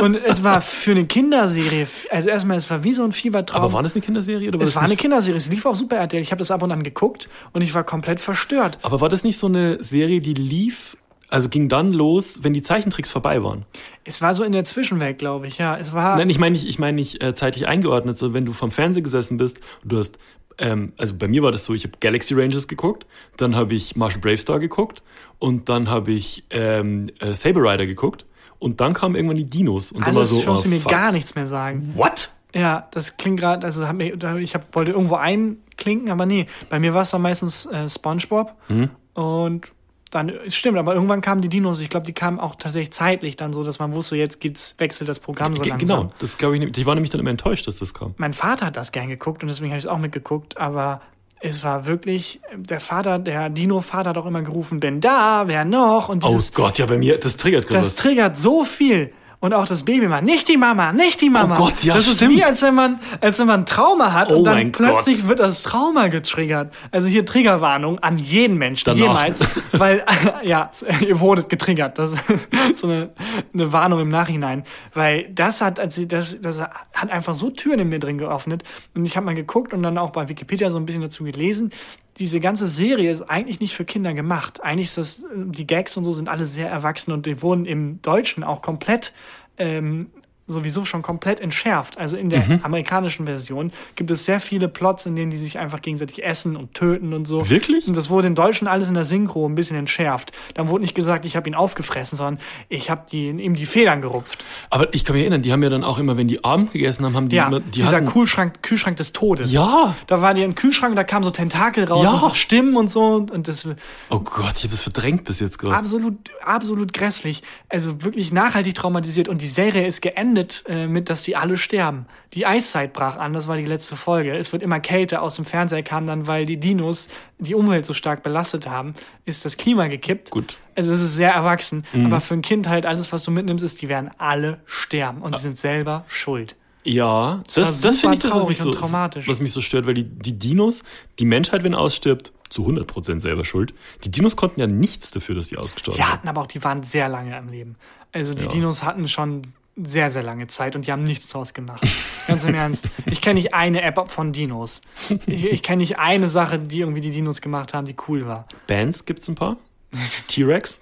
Und 0.00 0.14
es 0.14 0.42
war 0.42 0.62
für 0.62 0.92
eine 0.92 1.04
Kinderserie, 1.04 1.86
also 2.10 2.30
erstmal, 2.30 2.56
es 2.56 2.70
war 2.70 2.82
wie 2.82 2.94
so 2.94 3.04
ein 3.04 3.12
Fiebertraum. 3.12 3.62
Aber 3.62 3.72
war 3.74 3.82
das 3.82 3.94
eine 3.94 4.02
Kinderserie? 4.02 4.48
Oder 4.48 4.58
war 4.58 4.66
es 4.66 4.74
war 4.74 4.82
eine 4.84 4.90
nicht, 4.90 5.00
Kinderserie, 5.00 5.36
es 5.36 5.50
lief 5.50 5.66
auf 5.66 5.76
Super 5.76 5.96
RTL. 5.96 6.22
Ich 6.22 6.30
habe 6.30 6.38
das 6.38 6.50
ab 6.50 6.62
und 6.62 6.72
an 6.72 6.82
geguckt 6.82 7.28
und 7.52 7.60
ich 7.60 7.74
war 7.74 7.84
komplett 7.84 8.20
verstört. 8.20 8.78
Aber 8.80 9.02
war 9.02 9.10
das 9.10 9.22
nicht 9.22 9.38
so 9.38 9.46
eine 9.46 9.84
Serie, 9.84 10.22
die 10.22 10.32
lief, 10.32 10.96
also 11.34 11.48
ging 11.48 11.68
dann 11.68 11.92
los, 11.92 12.44
wenn 12.44 12.52
die 12.52 12.62
Zeichentricks 12.62 13.10
vorbei 13.10 13.42
waren? 13.42 13.64
Es 14.04 14.22
war 14.22 14.34
so 14.34 14.44
in 14.44 14.52
der 14.52 14.62
Zwischenwelt, 14.62 15.18
glaube 15.18 15.48
ich, 15.48 15.58
ja. 15.58 15.76
Es 15.76 15.92
war. 15.92 16.16
Nein, 16.16 16.30
ich 16.30 16.38
meine 16.38 16.52
nicht, 16.52 16.68
ich 16.68 16.78
meine 16.78 16.94
nicht 16.94 17.20
äh, 17.20 17.34
zeitlich 17.34 17.66
eingeordnet, 17.66 18.16
sondern 18.16 18.34
wenn 18.34 18.46
du 18.46 18.52
vom 18.52 18.70
Fernseher 18.70 19.02
gesessen 19.02 19.36
bist 19.36 19.58
und 19.82 19.90
du 19.90 19.98
hast, 19.98 20.16
ähm, 20.58 20.92
also 20.96 21.14
bei 21.14 21.26
mir 21.26 21.42
war 21.42 21.50
das 21.50 21.64
so, 21.64 21.74
ich 21.74 21.82
habe 21.82 21.94
Galaxy 21.98 22.34
Rangers 22.34 22.68
geguckt, 22.68 23.04
dann 23.36 23.56
habe 23.56 23.74
ich 23.74 23.96
Marshall 23.96 24.20
Bravestar 24.20 24.60
geguckt 24.60 25.02
und 25.40 25.68
dann 25.68 25.90
habe 25.90 26.12
ich 26.12 26.44
ähm, 26.50 27.10
äh, 27.18 27.34
Saber 27.34 27.62
Rider 27.62 27.86
geguckt 27.86 28.26
und 28.60 28.80
dann 28.80 28.94
kamen 28.94 29.16
irgendwann 29.16 29.36
die 29.36 29.50
Dinos 29.50 29.90
und 29.90 30.06
dann 30.06 30.14
war 30.14 30.20
alles 30.20 30.30
so, 30.30 30.40
schon 30.40 30.56
oh, 30.56 30.68
mir 30.68 30.78
fuck. 30.78 30.92
gar 30.92 31.10
nichts 31.10 31.34
mehr 31.34 31.48
sagen. 31.48 31.94
What? 31.96 32.30
Ja, 32.54 32.86
das 32.92 33.16
klingt 33.16 33.40
gerade, 33.40 33.66
also 33.66 33.88
hab 33.88 33.96
mir, 33.96 34.14
ich 34.38 34.54
hab, 34.54 34.72
wollte 34.76 34.92
irgendwo 34.92 35.16
einklinken, 35.16 36.10
aber 36.10 36.26
nee. 36.26 36.46
Bei 36.68 36.78
mir 36.78 36.94
war 36.94 37.02
es 37.02 37.10
dann 37.10 37.22
meistens 37.22 37.66
äh, 37.66 37.88
SpongeBob. 37.88 38.54
Mhm. 38.68 38.90
Und 39.14 39.72
dann, 40.14 40.28
es 40.28 40.54
stimmt, 40.54 40.78
aber 40.78 40.94
irgendwann 40.94 41.20
kamen 41.20 41.40
die 41.40 41.48
Dinos. 41.48 41.80
Ich 41.80 41.90
glaube, 41.90 42.06
die 42.06 42.12
kamen 42.12 42.38
auch 42.38 42.54
tatsächlich 42.54 42.92
zeitlich 42.92 43.36
dann 43.36 43.52
so, 43.52 43.64
dass 43.64 43.78
man 43.78 43.92
wusste, 43.92 44.16
jetzt 44.16 44.40
geht's, 44.40 44.74
wechselt 44.78 45.08
das 45.08 45.20
Programm 45.20 45.54
so 45.54 45.62
langsam. 45.62 45.78
Genau, 45.78 46.12
das 46.18 46.38
glaube 46.38 46.56
ich 46.56 46.60
nicht. 46.60 46.78
Ich 46.78 46.86
war 46.86 46.94
nämlich 46.94 47.10
dann 47.10 47.20
immer 47.20 47.30
enttäuscht, 47.30 47.66
dass 47.66 47.76
das 47.76 47.94
kam. 47.94 48.14
Mein 48.18 48.32
Vater 48.32 48.66
hat 48.66 48.76
das 48.76 48.92
gern 48.92 49.08
geguckt 49.08 49.42
und 49.42 49.48
deswegen 49.48 49.70
habe 49.70 49.78
ich 49.78 49.84
es 49.84 49.90
auch 49.90 49.98
mitgeguckt, 49.98 50.58
aber 50.58 51.00
es 51.40 51.62
war 51.62 51.86
wirklich, 51.86 52.40
der 52.56 52.80
Vater, 52.80 53.18
der 53.18 53.50
Dino-Vater 53.50 54.10
hat 54.10 54.18
auch 54.18 54.26
immer 54.26 54.40
gerufen, 54.40 54.80
bin 54.80 55.00
da, 55.00 55.44
wer 55.46 55.66
noch? 55.66 56.08
Und 56.08 56.24
Oh 56.24 56.28
dieses, 56.28 56.54
Gott, 56.54 56.78
ja, 56.78 56.86
bei 56.86 56.96
mir, 56.96 57.18
das 57.18 57.36
triggert 57.36 57.66
gerade 57.66 57.84
das 57.84 57.96
triggert 57.96 58.38
so 58.38 58.64
viel. 58.64 59.12
Und 59.44 59.52
auch 59.52 59.66
das 59.66 59.82
Baby 59.82 60.08
mal, 60.08 60.22
nicht 60.22 60.48
die 60.48 60.56
Mama, 60.56 60.92
nicht 60.94 61.20
die 61.20 61.28
Mama. 61.28 61.54
Oh 61.58 61.64
Gott, 61.64 61.84
ja, 61.84 61.92
Das 61.92 62.08
ist 62.08 62.16
stimmt. 62.16 62.38
wie, 62.38 62.44
als 62.44 62.62
wenn 62.62 62.74
man, 62.74 62.98
als 63.20 63.38
wenn 63.38 63.46
man 63.46 63.60
ein 63.60 63.66
Trauma 63.66 64.14
hat 64.14 64.32
Oh 64.32 64.36
und 64.36 64.44
dann 64.44 64.72
plötzlich 64.72 65.20
Gott. 65.20 65.28
wird 65.28 65.40
das 65.40 65.62
Trauma 65.62 66.08
getriggert. 66.08 66.72
Also 66.92 67.08
hier 67.08 67.26
Triggerwarnung 67.26 67.98
an 67.98 68.16
jeden 68.16 68.56
Menschen, 68.56 68.86
Danach. 68.86 69.00
jemals. 69.02 69.40
Weil, 69.72 70.02
ja, 70.44 70.70
ihr 71.06 71.20
wurdet 71.20 71.50
getriggert. 71.50 71.98
Das 71.98 72.14
ist 72.14 72.22
so 72.76 72.86
eine, 72.86 73.10
eine 73.52 73.70
Warnung 73.70 74.00
im 74.00 74.08
Nachhinein. 74.08 74.64
Weil 74.94 75.28
das 75.30 75.60
hat, 75.60 75.78
als 75.78 75.94
sie, 75.94 76.08
das, 76.08 76.40
das 76.40 76.60
hat 76.62 77.10
einfach 77.10 77.34
so 77.34 77.50
Türen 77.50 77.80
in 77.80 77.90
mir 77.90 77.98
drin 77.98 78.16
geöffnet. 78.16 78.64
Und 78.94 79.04
ich 79.04 79.14
habe 79.14 79.26
mal 79.26 79.34
geguckt 79.34 79.74
und 79.74 79.82
dann 79.82 79.98
auch 79.98 80.08
bei 80.08 80.26
Wikipedia 80.30 80.70
so 80.70 80.78
ein 80.78 80.86
bisschen 80.86 81.02
dazu 81.02 81.22
gelesen. 81.22 81.70
Diese 82.18 82.38
ganze 82.40 82.66
Serie 82.66 83.10
ist 83.10 83.22
eigentlich 83.22 83.60
nicht 83.60 83.74
für 83.74 83.84
Kinder 83.84 84.14
gemacht. 84.14 84.62
Eigentlich 84.62 84.88
ist 84.88 84.98
das, 84.98 85.24
die 85.34 85.66
Gags 85.66 85.96
und 85.96 86.04
so 86.04 86.12
sind 86.12 86.28
alle 86.28 86.46
sehr 86.46 86.70
erwachsen 86.70 87.12
und 87.12 87.26
die 87.26 87.42
wurden 87.42 87.66
im 87.66 88.00
Deutschen 88.02 88.44
auch 88.44 88.62
komplett 88.62 89.12
ähm, 89.58 90.10
sowieso 90.46 90.84
schon 90.84 91.00
komplett 91.00 91.40
entschärft. 91.40 91.96
Also 91.98 92.16
in 92.16 92.28
der 92.28 92.40
Mhm. 92.44 92.60
amerikanischen 92.64 93.24
Version 93.24 93.72
gibt 93.94 94.10
es 94.10 94.26
sehr 94.26 94.40
viele 94.40 94.68
Plots, 94.68 95.06
in 95.06 95.16
denen 95.16 95.30
die 95.30 95.38
sich 95.38 95.58
einfach 95.58 95.80
gegenseitig 95.80 96.22
essen 96.22 96.54
und 96.56 96.74
töten 96.74 97.14
und 97.14 97.24
so. 97.26 97.48
Wirklich? 97.48 97.88
Und 97.88 97.96
das 97.96 98.10
wurde 98.10 98.26
im 98.26 98.34
Deutschen 98.34 98.68
alles 98.68 98.88
in 98.88 98.94
der 98.94 99.06
Synchro 99.06 99.48
ein 99.48 99.54
bisschen 99.54 99.76
entschärft. 99.78 100.32
Dann 100.52 100.68
wurde 100.68 100.82
nicht 100.82 100.94
gesagt, 100.94 101.24
ich 101.24 101.34
habe 101.36 101.48
ihn 101.48 101.54
aufgefressen, 101.54 102.18
sondern 102.18 102.38
ich 102.68 102.90
habe 102.90 103.04
ihm 103.16 103.54
die 103.54 103.64
Federn 103.66 104.02
gerupft. 104.02 104.44
Aber 104.68 104.92
ich 104.92 105.04
kann 105.04 105.14
mich 105.14 105.22
erinnern, 105.22 105.40
die 105.40 105.50
haben 105.50 105.62
ja 105.62 105.70
dann 105.70 105.82
auch 105.82 105.98
immer, 105.98 106.16
wenn 106.18 106.28
die 106.28 106.44
Abend 106.44 106.72
gegessen 106.72 107.06
haben, 107.06 107.16
haben 107.16 107.28
die 107.30 107.36
Ja, 107.36 107.46
immer, 107.46 107.60
die 107.60 107.70
dieser 107.70 107.96
hatten, 107.96 108.06
Kühlschrank, 108.06 108.62
Kühlschrank 108.62 108.98
des 108.98 109.12
Todes. 109.12 109.50
Ja. 109.52 109.94
Da 110.08 110.20
war 110.20 110.34
die 110.34 110.42
ein 110.44 110.54
Kühlschrank, 110.54 110.94
da 110.96 111.04
kamen 111.04 111.24
so 111.24 111.30
Tentakel 111.30 111.84
raus 111.84 112.04
Ja. 112.04 112.10
und 112.12 112.20
so 112.20 112.34
Stimmen 112.34 112.76
und 112.76 112.90
so. 112.90 113.24
Und 113.32 113.48
das 113.48 113.66
Oh 114.10 114.18
Gott, 114.18 114.52
ich 114.56 114.64
habe 114.64 114.68
das 114.72 114.82
verdrängt 114.82 115.24
bis 115.24 115.40
jetzt 115.40 115.58
gerade. 115.58 115.74
absolut, 115.74 116.16
absolut 116.44 116.92
grässlich. 116.92 117.42
Also 117.70 118.02
wirklich 118.02 118.30
nachhaltig 118.32 118.74
traumatisiert. 118.74 119.28
Und 119.28 119.40
die 119.40 119.46
Serie 119.46 119.86
ist 119.86 120.02
geendet 120.34 120.64
äh, 120.68 120.86
mit, 120.86 121.08
dass 121.10 121.22
die 121.22 121.36
alle 121.36 121.56
sterben. 121.56 122.06
Die 122.34 122.46
Eiszeit 122.46 122.92
brach 122.92 123.16
an, 123.16 123.32
das 123.32 123.48
war 123.48 123.56
die 123.56 123.64
letzte 123.64 123.96
Folge. 123.96 124.36
Es 124.36 124.52
wird 124.52 124.62
immer 124.62 124.80
kälter 124.80 125.22
aus 125.22 125.36
dem 125.36 125.44
Fernseher 125.44 125.82
kam 125.82 126.06
dann, 126.06 126.26
weil 126.26 126.46
die 126.46 126.56
Dinos 126.56 127.08
die 127.38 127.54
Umwelt 127.54 127.86
so 127.86 127.92
stark 127.92 128.22
belastet 128.22 128.68
haben, 128.68 128.94
ist 129.24 129.44
das 129.44 129.56
Klima 129.56 129.86
gekippt. 129.86 130.30
Gut. 130.30 130.58
Also 130.74 130.92
es 130.92 131.02
ist 131.02 131.14
sehr 131.14 131.30
erwachsen. 131.32 131.84
Mhm. 131.92 132.06
Aber 132.06 132.20
für 132.20 132.34
ein 132.34 132.42
Kind 132.42 132.68
halt 132.68 132.86
alles, 132.86 133.12
was 133.12 133.22
du 133.24 133.30
mitnimmst, 133.30 133.64
ist, 133.64 133.80
die 133.82 133.88
werden 133.88 134.10
alle 134.18 134.60
sterben. 134.66 135.22
Und 135.22 135.36
sie 135.36 135.42
sind 135.42 135.58
selber 135.58 136.04
schuld. 136.08 136.56
Ja, 136.86 137.42
das, 137.54 137.80
das, 137.80 137.80
super 137.80 138.00
finde 138.00 138.14
ich 138.14 138.20
das, 138.20 138.30
was 138.32 138.38
traurig 138.40 138.48
mich, 138.48 139.22
so, 139.22 139.26
was 139.26 139.40
mich 139.40 139.52
so 139.52 139.62
stört, 139.62 139.86
weil 139.86 139.94
die, 139.94 140.04
die 140.04 140.38
Dinos, 140.38 140.82
die 141.18 141.24
Menschheit, 141.24 141.64
wenn 141.64 141.74
ausstirbt, 141.74 142.32
zu 142.50 142.68
100% 142.68 143.20
selber 143.20 143.44
schuld. 143.44 143.72
Die 144.04 144.10
Dinos 144.10 144.36
konnten 144.36 144.60
ja 144.60 144.66
nichts 144.66 145.10
dafür, 145.10 145.34
dass 145.34 145.48
die 145.48 145.56
ausgestorben 145.56 145.96
Die 145.96 146.04
sind. 146.04 146.12
hatten 146.12 146.28
aber 146.28 146.42
auch, 146.42 146.46
die 146.46 146.62
waren 146.62 146.82
sehr 146.82 147.08
lange 147.08 147.36
im 147.38 147.48
Leben. 147.48 147.76
Also 148.12 148.34
die 148.34 148.44
Ja. 148.44 148.50
Dinos 148.50 148.82
hatten 148.82 149.08
schon 149.08 149.42
sehr, 149.76 150.10
sehr 150.10 150.22
lange 150.22 150.46
Zeit 150.46 150.76
und 150.76 150.86
die 150.86 150.92
haben 150.92 151.02
nichts 151.02 151.26
draus 151.28 151.52
gemacht. 151.54 151.84
Ganz 152.28 152.44
im 152.44 152.54
Ernst. 152.54 152.86
Ich 153.06 153.20
kenne 153.20 153.34
nicht 153.40 153.54
eine 153.54 153.82
App 153.82 154.10
von 154.10 154.32
Dinos. 154.32 154.80
Ich, 155.26 155.46
ich 155.46 155.62
kenne 155.62 155.78
nicht 155.78 155.98
eine 155.98 156.28
Sache, 156.28 156.58
die 156.58 156.80
irgendwie 156.80 157.00
die 157.00 157.10
Dinos 157.10 157.40
gemacht 157.40 157.74
haben, 157.74 157.84
die 157.86 157.96
cool 158.08 158.26
war. 158.26 158.46
Bands 158.66 159.04
gibt's 159.04 159.28
ein 159.28 159.34
paar. 159.34 159.56
T-Rex. 160.28 160.80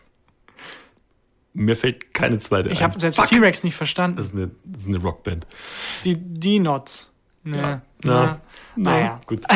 Mir 1.54 1.76
fällt 1.76 2.14
keine 2.14 2.38
zweite 2.38 2.68
Ich 2.70 2.78
ein. 2.78 2.84
habe 2.84 3.00
selbst. 3.00 3.22
T-Rex 3.26 3.62
nicht 3.64 3.74
verstanden. 3.76 4.16
Das 4.16 4.26
ist 4.26 4.34
eine, 4.34 4.50
das 4.64 4.82
ist 4.82 4.88
eine 4.88 4.98
Rockband. 4.98 5.46
Die 6.04 6.16
Dinots. 6.16 7.10
Ne. 7.44 7.56
Ja. 7.58 7.82
Na, 8.04 8.24
Ja. 8.24 8.40
Naja. 8.76 9.20
Gut. 9.26 9.42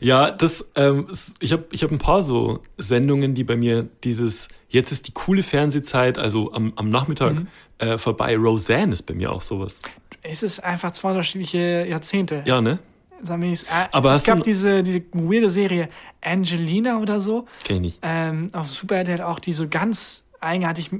ja, 0.00 0.30
das, 0.30 0.64
ähm, 0.76 1.08
es- 1.12 1.34
ich 1.40 1.52
habe 1.52 1.64
ich 1.70 1.82
hab 1.82 1.90
ein 1.90 1.98
paar 1.98 2.22
so 2.22 2.62
Sendungen, 2.78 3.34
die 3.34 3.44
bei 3.44 3.56
mir 3.56 3.88
dieses, 4.04 4.48
jetzt 4.68 4.92
ist 4.92 5.08
die 5.08 5.12
coole 5.12 5.42
Fernsehzeit, 5.42 6.18
also 6.18 6.52
am, 6.52 6.72
am 6.76 6.88
Nachmittag 6.90 7.34
Mhm. 7.40 7.46
äh, 7.78 7.98
vorbei. 7.98 8.36
Roseanne 8.36 8.92
ist 8.92 9.02
bei 9.02 9.14
mir 9.14 9.32
auch 9.32 9.42
sowas. 9.42 9.80
Es 10.22 10.42
ist 10.42 10.60
einfach 10.60 10.92
zwei 10.92 11.10
unterschiedliche 11.10 11.86
Jahrzehnte. 11.88 12.42
Ja, 12.46 12.60
ne? 12.60 12.78
Es, 13.20 13.64
äh, 13.64 13.66
Aber 13.92 14.14
es 14.14 14.22
gab 14.24 14.42
diese, 14.44 14.82
diese 14.84 15.02
weirde 15.12 15.50
Serie 15.50 15.88
Angelina 16.20 16.98
oder 16.98 17.18
so. 17.20 17.46
Kenn 17.64 17.76
ich 17.78 17.82
nicht. 17.82 17.98
ähm, 18.02 18.50
auf 18.52 18.70
Super 18.70 18.96
RTL 18.96 19.22
auch 19.22 19.40
die 19.40 19.52
so 19.52 19.66
ganz 19.68 20.22
eigenartig. 20.40 20.90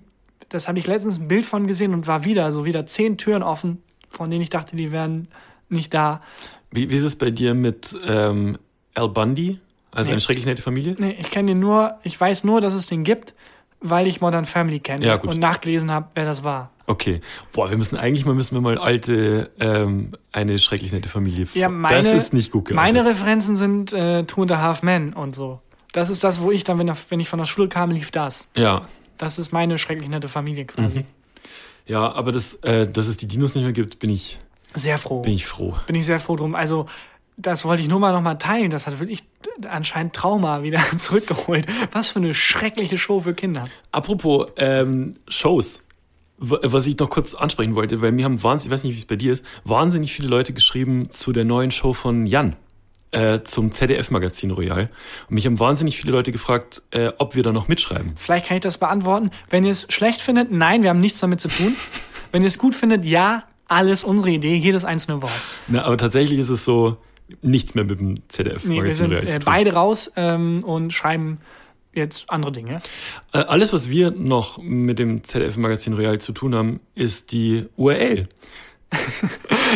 Das 0.49 0.67
habe 0.67 0.79
ich 0.79 0.87
letztens 0.87 1.19
ein 1.21 1.29
Bild 1.29 1.47
von 1.47 1.67
gesehen 1.67 1.95
und 1.95 2.07
war 2.09 2.25
wieder 2.25 2.51
so 2.51 2.65
wieder 2.65 2.87
zehn 2.87 3.19
Türen 3.19 3.43
offen, 3.45 3.83
von 4.09 4.31
denen 4.31 4.43
ich 4.43 4.51
dachte, 4.51 4.75
die 4.75 4.91
wären 4.91 5.29
nicht 5.69 5.95
da. 5.95 6.21
Wie, 6.73 6.91
wie 6.91 6.97
ist 6.97 7.05
es 7.05 7.17
bei 7.17 7.31
dir 7.31 7.55
mit 7.55 7.95
ähm, 8.05 8.59
Al 8.95 9.09
Bundy? 9.11 9.61
Also 9.93 10.09
Nee. 10.09 10.15
eine 10.15 10.21
schrecklich 10.21 10.47
nette 10.47 10.63
Familie? 10.63 10.97
Nee, 10.99 11.17
ich 11.21 11.31
kenne 11.31 11.49
den 11.53 11.61
nur, 11.61 11.99
ich 12.03 12.19
weiß 12.21 12.43
nur, 12.45 12.61
dass 12.61 12.75
es 12.75 12.87
den 12.89 13.05
gibt, 13.05 13.35
weil 13.81 14.07
ich 14.07 14.21
Modern 14.21 14.45
Family 14.45 14.81
kenne 14.81 15.05
Ja, 15.07 15.15
und 15.17 15.39
nachgelesen 15.39 15.91
habe, 15.91 16.09
wer 16.15 16.25
das 16.25 16.45
war. 16.45 16.71
Okay. 16.87 17.21
Boah, 17.53 17.69
wir 17.71 17.77
müssen 17.77 17.97
eigentlich 17.97 18.25
mal 18.25 18.35
müssen 18.35 18.55
wir 18.55 18.63
mal 18.63 18.79
alte 18.79 19.51
ähm, 19.61 20.13
eine 20.33 20.59
schrecklich 20.59 20.91
nette 20.93 21.09
Familie. 21.09 21.47
Ja, 21.55 21.69
meine, 21.69 21.97
das 21.97 22.07
ist 22.07 22.33
nicht 22.33 22.51
gut 22.51 22.67
gealtert. 22.67 22.95
Meine 22.95 23.09
Referenzen 23.09 23.57
sind 23.57 23.93
äh, 23.93 24.25
Two 24.25 24.43
and 24.43 24.53
a 24.53 24.59
Half 24.59 24.83
Men 24.83 25.13
und 25.13 25.35
so. 25.35 25.61
Das 25.93 26.11
ist 26.11 26.25
das, 26.25 26.41
wo 26.41 26.51
ich 26.51 26.65
dann, 26.65 26.79
wenn, 26.79 26.91
wenn 27.09 27.21
ich 27.21 27.29
von 27.29 27.39
der 27.39 27.47
Schule 27.47 27.69
kam, 27.69 27.91
lief 27.91 28.11
das. 28.11 28.49
Ja. 28.57 28.89
Das 29.19 29.39
ist 29.39 29.53
meine 29.53 29.79
schrecklich 29.79 30.09
nette 30.09 30.29
Familie 30.29 30.65
quasi. 30.65 31.01
Mhm. 31.01 31.05
Ja, 31.87 32.13
aber 32.13 32.33
das, 32.33 32.55
äh, 32.63 32.87
dass 32.87 33.07
es 33.07 33.17
die 33.17 33.27
Dinos 33.27 33.55
nicht 33.55 33.65
mehr 33.65 33.73
gibt, 33.73 33.99
bin 33.99 34.11
ich, 34.11 34.39
Sehr 34.75 34.99
froh. 34.99 35.23
bin 35.23 35.33
ich 35.33 35.47
froh. 35.47 35.75
Bin 35.87 35.97
ich 35.97 36.07
sehr 36.07 36.21
froh 36.21 36.37
drum. 36.37 36.55
Also, 36.55 36.87
das 37.39 37.65
wollte 37.65 37.83
ich 37.83 37.89
nur 37.89 38.01
mal 38.01 38.13
noch 38.13 38.21
mal 38.21 38.35
teilen. 38.35 38.71
Das 38.71 38.87
hat 38.87 38.99
wirklich 38.99 39.25
anscheinend 39.69 40.13
Trauma 40.13 40.63
wieder 40.63 40.81
zurückgeholt. 40.99 41.67
Was 41.93 42.11
für 42.11 42.19
eine 42.19 42.35
schreckliche 42.35 42.99
Show 42.99 43.21
für 43.21 43.33
Kinder. 43.33 43.69
Apropos 43.93 44.49
ähm, 44.57 45.15
Shows, 45.29 45.83
was 46.37 46.87
ich 46.87 46.99
noch 46.99 47.11
kurz 47.11 47.35
ansprechen 47.35 47.75
wollte, 47.75 48.03
weil 48.03 48.13
mir 48.13 48.25
haben 48.25 48.43
wahnsinnig, 48.43 48.73
ich 48.73 48.79
weiß 48.79 48.85
nicht, 48.85 48.95
wie 48.95 48.99
es 48.99 49.07
bei 49.07 49.17
dir 49.17 49.33
ist, 49.33 49.45
wahnsinnig 49.65 50.13
viele 50.13 50.29
Leute 50.29 50.53
geschrieben 50.53 51.11
zu 51.11 51.33
der 51.33 51.45
neuen 51.45 51.71
Show 51.71 51.93
von 51.93 52.27
Jan. 52.27 52.57
Äh, 53.11 53.43
zum 53.43 53.73
ZDF-Magazin 53.73 54.51
Royal. 54.51 54.91
Und 55.31 55.35
mich 55.35 55.47
haben 55.47 55.59
wahnsinnig 55.59 55.97
viele 55.97 56.13
Leute 56.13 56.31
gefragt, 56.31 56.83
äh, 56.91 57.11
ob 57.17 57.35
wir 57.35 57.43
da 57.43 57.53
noch 57.53 57.67
mitschreiben. 57.67 58.13
Vielleicht 58.17 58.45
kann 58.45 58.59
ich 58.59 58.63
das 58.63 58.77
beantworten. 58.77 59.31
Wenn 59.49 59.65
ihr 59.65 59.71
es 59.71 59.87
schlecht 59.89 60.21
findet, 60.21 60.53
nein, 60.53 60.83
wir 60.83 60.91
haben 60.91 61.01
nichts 61.01 61.19
damit 61.19 61.41
zu 61.41 61.49
tun. 61.49 61.75
Wenn 62.33 62.43
ihr 62.43 62.49
es 62.49 62.59
gut 62.59 62.75
findet, 62.75 63.07
ja, 63.07 63.45
alles 63.67 64.05
unsere 64.05 64.29
Idee, 64.29 64.57
jedes 64.57 64.85
einzelne 64.85 65.23
Wort. 65.23 65.33
Na, 65.69 65.85
aber 65.85 65.97
tatsächlich 65.97 66.39
ist 66.39 66.51
es 66.51 66.67
so, 66.67 66.99
nichts 67.43 67.75
mehr 67.75 67.85
mit 67.85 67.99
dem 68.01 68.09
Nee, 68.15 68.21
wir 68.21 68.29
ZDF-Magazin 68.29 68.95
sind 68.95 69.11
Royal 69.13 69.25
äh, 69.25 69.29
zu 69.29 69.39
tun. 69.39 69.45
beide 69.45 69.73
raus 69.73 70.13
ähm, 70.17 70.65
und 70.65 70.93
schreiben 70.93 71.39
jetzt 71.95 72.31
andere 72.31 72.53
Dinge. 72.53 72.81
Äh, 73.33 73.39
Alles, 73.39 73.73
was 73.73 73.89
wir 73.89 74.11
noch 74.13 74.59
mit 74.59 74.99
dem 74.99 75.25
ZDF-Magazin 75.25 75.95
Royal 75.95 76.19
zu 76.21 76.33
tun 76.33 76.55
haben, 76.55 76.81
ist 76.95 77.33
die 77.33 77.67
URL. 77.77 78.29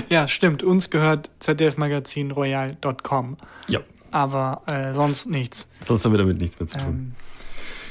Ja, 0.09 0.27
stimmt. 0.27 0.63
Uns 0.63 0.89
gehört 0.89 1.31
zdfmagazinroyal.com. 1.41 3.37
Ja, 3.69 3.81
Aber 4.11 4.63
äh, 4.67 4.93
sonst 4.95 5.27
nichts. 5.27 5.69
sonst 5.85 6.05
haben 6.05 6.13
wir 6.13 6.19
damit 6.19 6.41
nichts 6.41 6.59
mehr 6.59 6.67
zu 6.67 6.79
tun. 6.79 6.87
Ähm, 6.89 7.13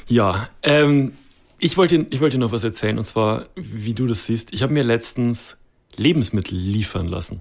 Ja, 0.08 0.48
ähm, 0.62 1.12
ich 1.58 1.76
wollte 1.76 2.06
ich 2.10 2.20
wollte 2.20 2.38
noch 2.38 2.50
was 2.52 2.64
erzählen 2.64 2.98
und 2.98 3.04
zwar, 3.04 3.46
wie 3.54 3.94
du 3.94 4.06
das 4.06 4.26
siehst. 4.26 4.52
Ich 4.52 4.62
habe 4.64 4.72
mir 4.72 4.82
letztens 4.82 5.56
Lebensmittel 5.96 6.56
liefern 6.58 7.06
lassen. 7.06 7.40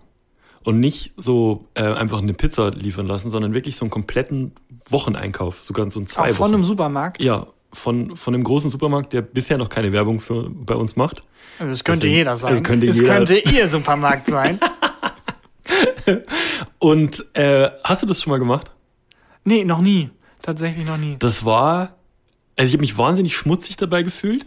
Und 0.64 0.80
nicht 0.80 1.14
so 1.18 1.66
äh, 1.74 1.82
einfach 1.84 2.20
eine 2.20 2.34
Pizza 2.34 2.70
liefern 2.72 3.07
lassen, 3.07 3.30
sondern 3.32 3.53
wirklich 3.53 3.76
so 3.78 3.86
einen 3.86 3.89
kompletten 3.89 4.51
Wocheneinkauf, 4.89 5.64
sogar 5.64 5.89
so 5.89 5.99
einen 5.99 6.07
zwei 6.07 6.24
auch 6.32 6.36
von 6.36 6.38
Wochen. 6.45 6.53
einem 6.55 6.64
Supermarkt. 6.64 7.22
ja, 7.24 7.47
von, 7.74 8.16
von 8.16 8.34
einem 8.36 8.43
großen 8.43 8.70
Supermarkt, 8.70 9.14
der 9.14 9.22
bisher 9.22 9.57
noch 9.57 9.70
keine 9.70 9.91
Werbung 9.93 10.20
für, 10.20 10.49
bei 10.49 10.76
uns 10.76 10.95
macht. 10.97 11.24
Also 11.57 11.72
es 11.72 11.84
könnte 11.84 12.01
Deswegen- 12.01 12.16
jeder 12.18 12.36
sein. 12.36 12.53
es 12.55 12.64
könnte 12.64 12.88
es 12.88 12.95
jeder- 12.99 13.16
könnte 13.16 13.38
ihr 13.38 13.68
Supermarkt 13.70 14.28
sein. 14.28 14.59
Und 16.80 17.26
äh, 17.36 17.70
hast 17.84 18.03
du 18.03 18.07
das 18.07 18.22
schon 18.22 18.32
mal 18.32 18.39
gemacht? 18.39 18.72
Nee, 19.43 19.64
noch 19.64 19.82
nie. 19.82 20.09
Tatsächlich 20.41 20.86
noch 20.86 20.97
nie. 20.97 21.16
Das 21.20 21.45
war, 21.45 21.95
also 22.57 22.68
ich 22.70 22.74
habe 22.74 22.82
mich 22.82 22.97
wahnsinnig 22.97 23.36
schmutzig 23.36 23.78
dabei 23.78 24.03
gefühlt, 24.03 24.45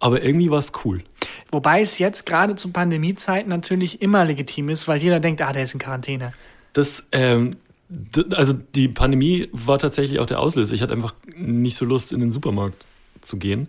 aber 0.00 0.22
irgendwie 0.22 0.50
war 0.50 0.58
es 0.58 0.72
cool. 0.84 1.02
Wobei 1.50 1.80
es 1.80 1.98
jetzt 1.98 2.26
gerade 2.26 2.56
zu 2.56 2.70
Pandemiezeiten 2.70 3.48
natürlich 3.48 4.02
immer 4.02 4.24
legitim 4.24 4.68
ist, 4.68 4.86
weil 4.88 5.00
jeder 5.00 5.20
denkt, 5.20 5.42
ah, 5.42 5.52
der 5.52 5.64
ist 5.64 5.74
in 5.74 5.80
Quarantäne. 5.80 6.32
Das, 6.72 7.04
ähm, 7.12 7.56
also 8.32 8.52
die 8.52 8.88
Pandemie 8.88 9.48
war 9.52 9.78
tatsächlich 9.78 10.20
auch 10.20 10.26
der 10.26 10.40
Auslöser. 10.40 10.74
Ich 10.74 10.82
hatte 10.82 10.92
einfach 10.92 11.14
nicht 11.36 11.76
so 11.76 11.84
Lust, 11.84 12.12
in 12.12 12.20
den 12.20 12.30
Supermarkt 12.30 12.86
zu 13.20 13.38
gehen. 13.38 13.68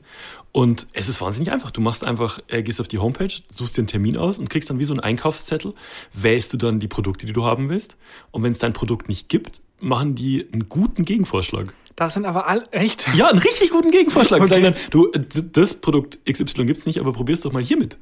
Und 0.51 0.87
es 0.93 1.09
ist 1.09 1.21
wahnsinnig 1.21 1.51
einfach. 1.51 1.71
Du 1.71 1.81
machst 1.81 2.03
einfach, 2.03 2.39
äh, 2.47 2.63
gehst 2.63 2.81
auf 2.81 2.87
die 2.87 2.97
Homepage, 2.97 3.31
suchst 3.51 3.77
dir 3.77 3.81
einen 3.81 3.87
Termin 3.87 4.17
aus 4.17 4.39
und 4.39 4.49
kriegst 4.49 4.69
dann 4.69 4.79
wie 4.79 4.83
so 4.83 4.93
einen 4.93 4.99
Einkaufszettel, 4.99 5.73
wählst 6.13 6.51
du 6.53 6.57
dann 6.57 6.79
die 6.79 6.87
Produkte, 6.87 7.25
die 7.25 7.33
du 7.33 7.45
haben 7.45 7.69
willst. 7.69 7.97
Und 8.31 8.43
wenn 8.43 8.51
es 8.51 8.59
dein 8.59 8.73
Produkt 8.73 9.09
nicht 9.09 9.29
gibt, 9.29 9.61
machen 9.79 10.15
die 10.15 10.47
einen 10.51 10.69
guten 10.69 11.05
Gegenvorschlag. 11.05 11.73
Das 11.99 12.13
sind 12.13 12.25
aber 12.25 12.47
all 12.47 12.63
echt. 12.71 13.07
Ja, 13.13 13.27
einen 13.27 13.39
richtig 13.39 13.71
guten 13.71 13.91
Gegenvorschlag. 13.91 14.41
Okay. 14.41 14.61
Dann, 14.61 14.75
du, 14.89 15.11
das 15.11 15.73
Produkt 15.75 16.17
XY 16.25 16.65
gibt's 16.65 16.85
nicht, 16.85 16.97
aber 16.99 17.11
probier's 17.11 17.41
doch 17.41 17.51
mal 17.51 17.61
hiermit. 17.63 17.97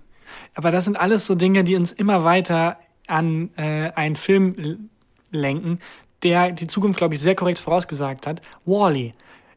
Aber 0.53 0.69
das 0.69 0.83
sind 0.85 0.97
alles 0.97 1.25
so 1.25 1.33
Dinge, 1.33 1.63
die 1.63 1.75
uns 1.75 1.91
immer 1.91 2.23
weiter 2.23 2.77
an 3.07 3.49
äh, 3.57 3.89
einen 3.95 4.15
Film 4.15 4.89
lenken, 5.31 5.79
der 6.23 6.51
die 6.51 6.67
Zukunft, 6.67 6.97
glaube 6.99 7.15
ich, 7.15 7.21
sehr 7.21 7.33
korrekt 7.35 7.57
vorausgesagt 7.59 8.27
hat. 8.27 8.41
Wally. 8.65 9.13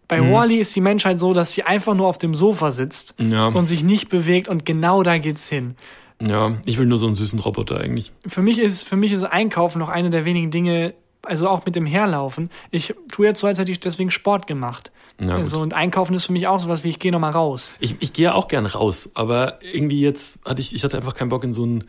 Bei 0.08 0.20
Mhm. 0.22 0.32
Wally 0.32 0.56
ist 0.58 0.74
die 0.74 0.80
Menschheit 0.80 1.20
so, 1.20 1.32
dass 1.34 1.52
sie 1.52 1.62
einfach 1.64 1.94
nur 1.94 2.06
auf 2.06 2.16
dem 2.18 2.34
Sofa 2.34 2.72
sitzt 2.72 3.14
Ja. 3.18 3.48
und 3.48 3.66
sich 3.66 3.84
nicht 3.84 4.08
bewegt 4.08 4.48
und 4.48 4.64
genau 4.64 5.02
da 5.02 5.18
geht's 5.18 5.48
hin. 5.48 5.76
Ja, 6.20 6.58
ich 6.64 6.78
will 6.78 6.86
nur 6.86 6.98
so 6.98 7.06
einen 7.06 7.14
süßen 7.14 7.38
Roboter 7.38 7.78
eigentlich. 7.80 8.10
Für 8.26 8.42
mich 8.42 8.58
ist, 8.58 8.88
für 8.88 8.96
mich 8.96 9.12
ist 9.12 9.22
Einkaufen 9.22 9.78
noch 9.78 9.88
eine 9.90 10.10
der 10.10 10.24
wenigen 10.24 10.50
Dinge, 10.50 10.94
also 11.24 11.48
auch 11.48 11.66
mit 11.66 11.76
dem 11.76 11.86
Herlaufen. 11.86 12.50
Ich 12.70 12.94
tue 13.10 13.26
jetzt 13.26 13.40
so, 13.40 13.46
als 13.46 13.58
hätte 13.58 13.72
ich 13.72 13.80
deswegen 13.80 14.10
Sport 14.10 14.46
gemacht. 14.46 14.90
Also, 15.28 15.60
und 15.60 15.74
Einkaufen 15.74 16.14
ist 16.14 16.26
für 16.26 16.32
mich 16.32 16.46
auch 16.46 16.60
sowas 16.60 16.82
wie, 16.82 16.88
ich 16.88 16.98
gehe 16.98 17.12
noch 17.12 17.18
mal 17.18 17.30
raus. 17.30 17.74
Ich, 17.78 17.96
ich 18.00 18.14
gehe 18.14 18.34
auch 18.34 18.48
gern 18.48 18.64
raus, 18.64 19.10
aber 19.12 19.62
irgendwie 19.62 20.00
jetzt 20.00 20.38
hatte 20.46 20.62
ich, 20.62 20.74
ich 20.74 20.82
hatte 20.82 20.96
einfach 20.96 21.14
keinen 21.14 21.28
Bock 21.28 21.44
in 21.44 21.52
so 21.52 21.62
einen 21.62 21.84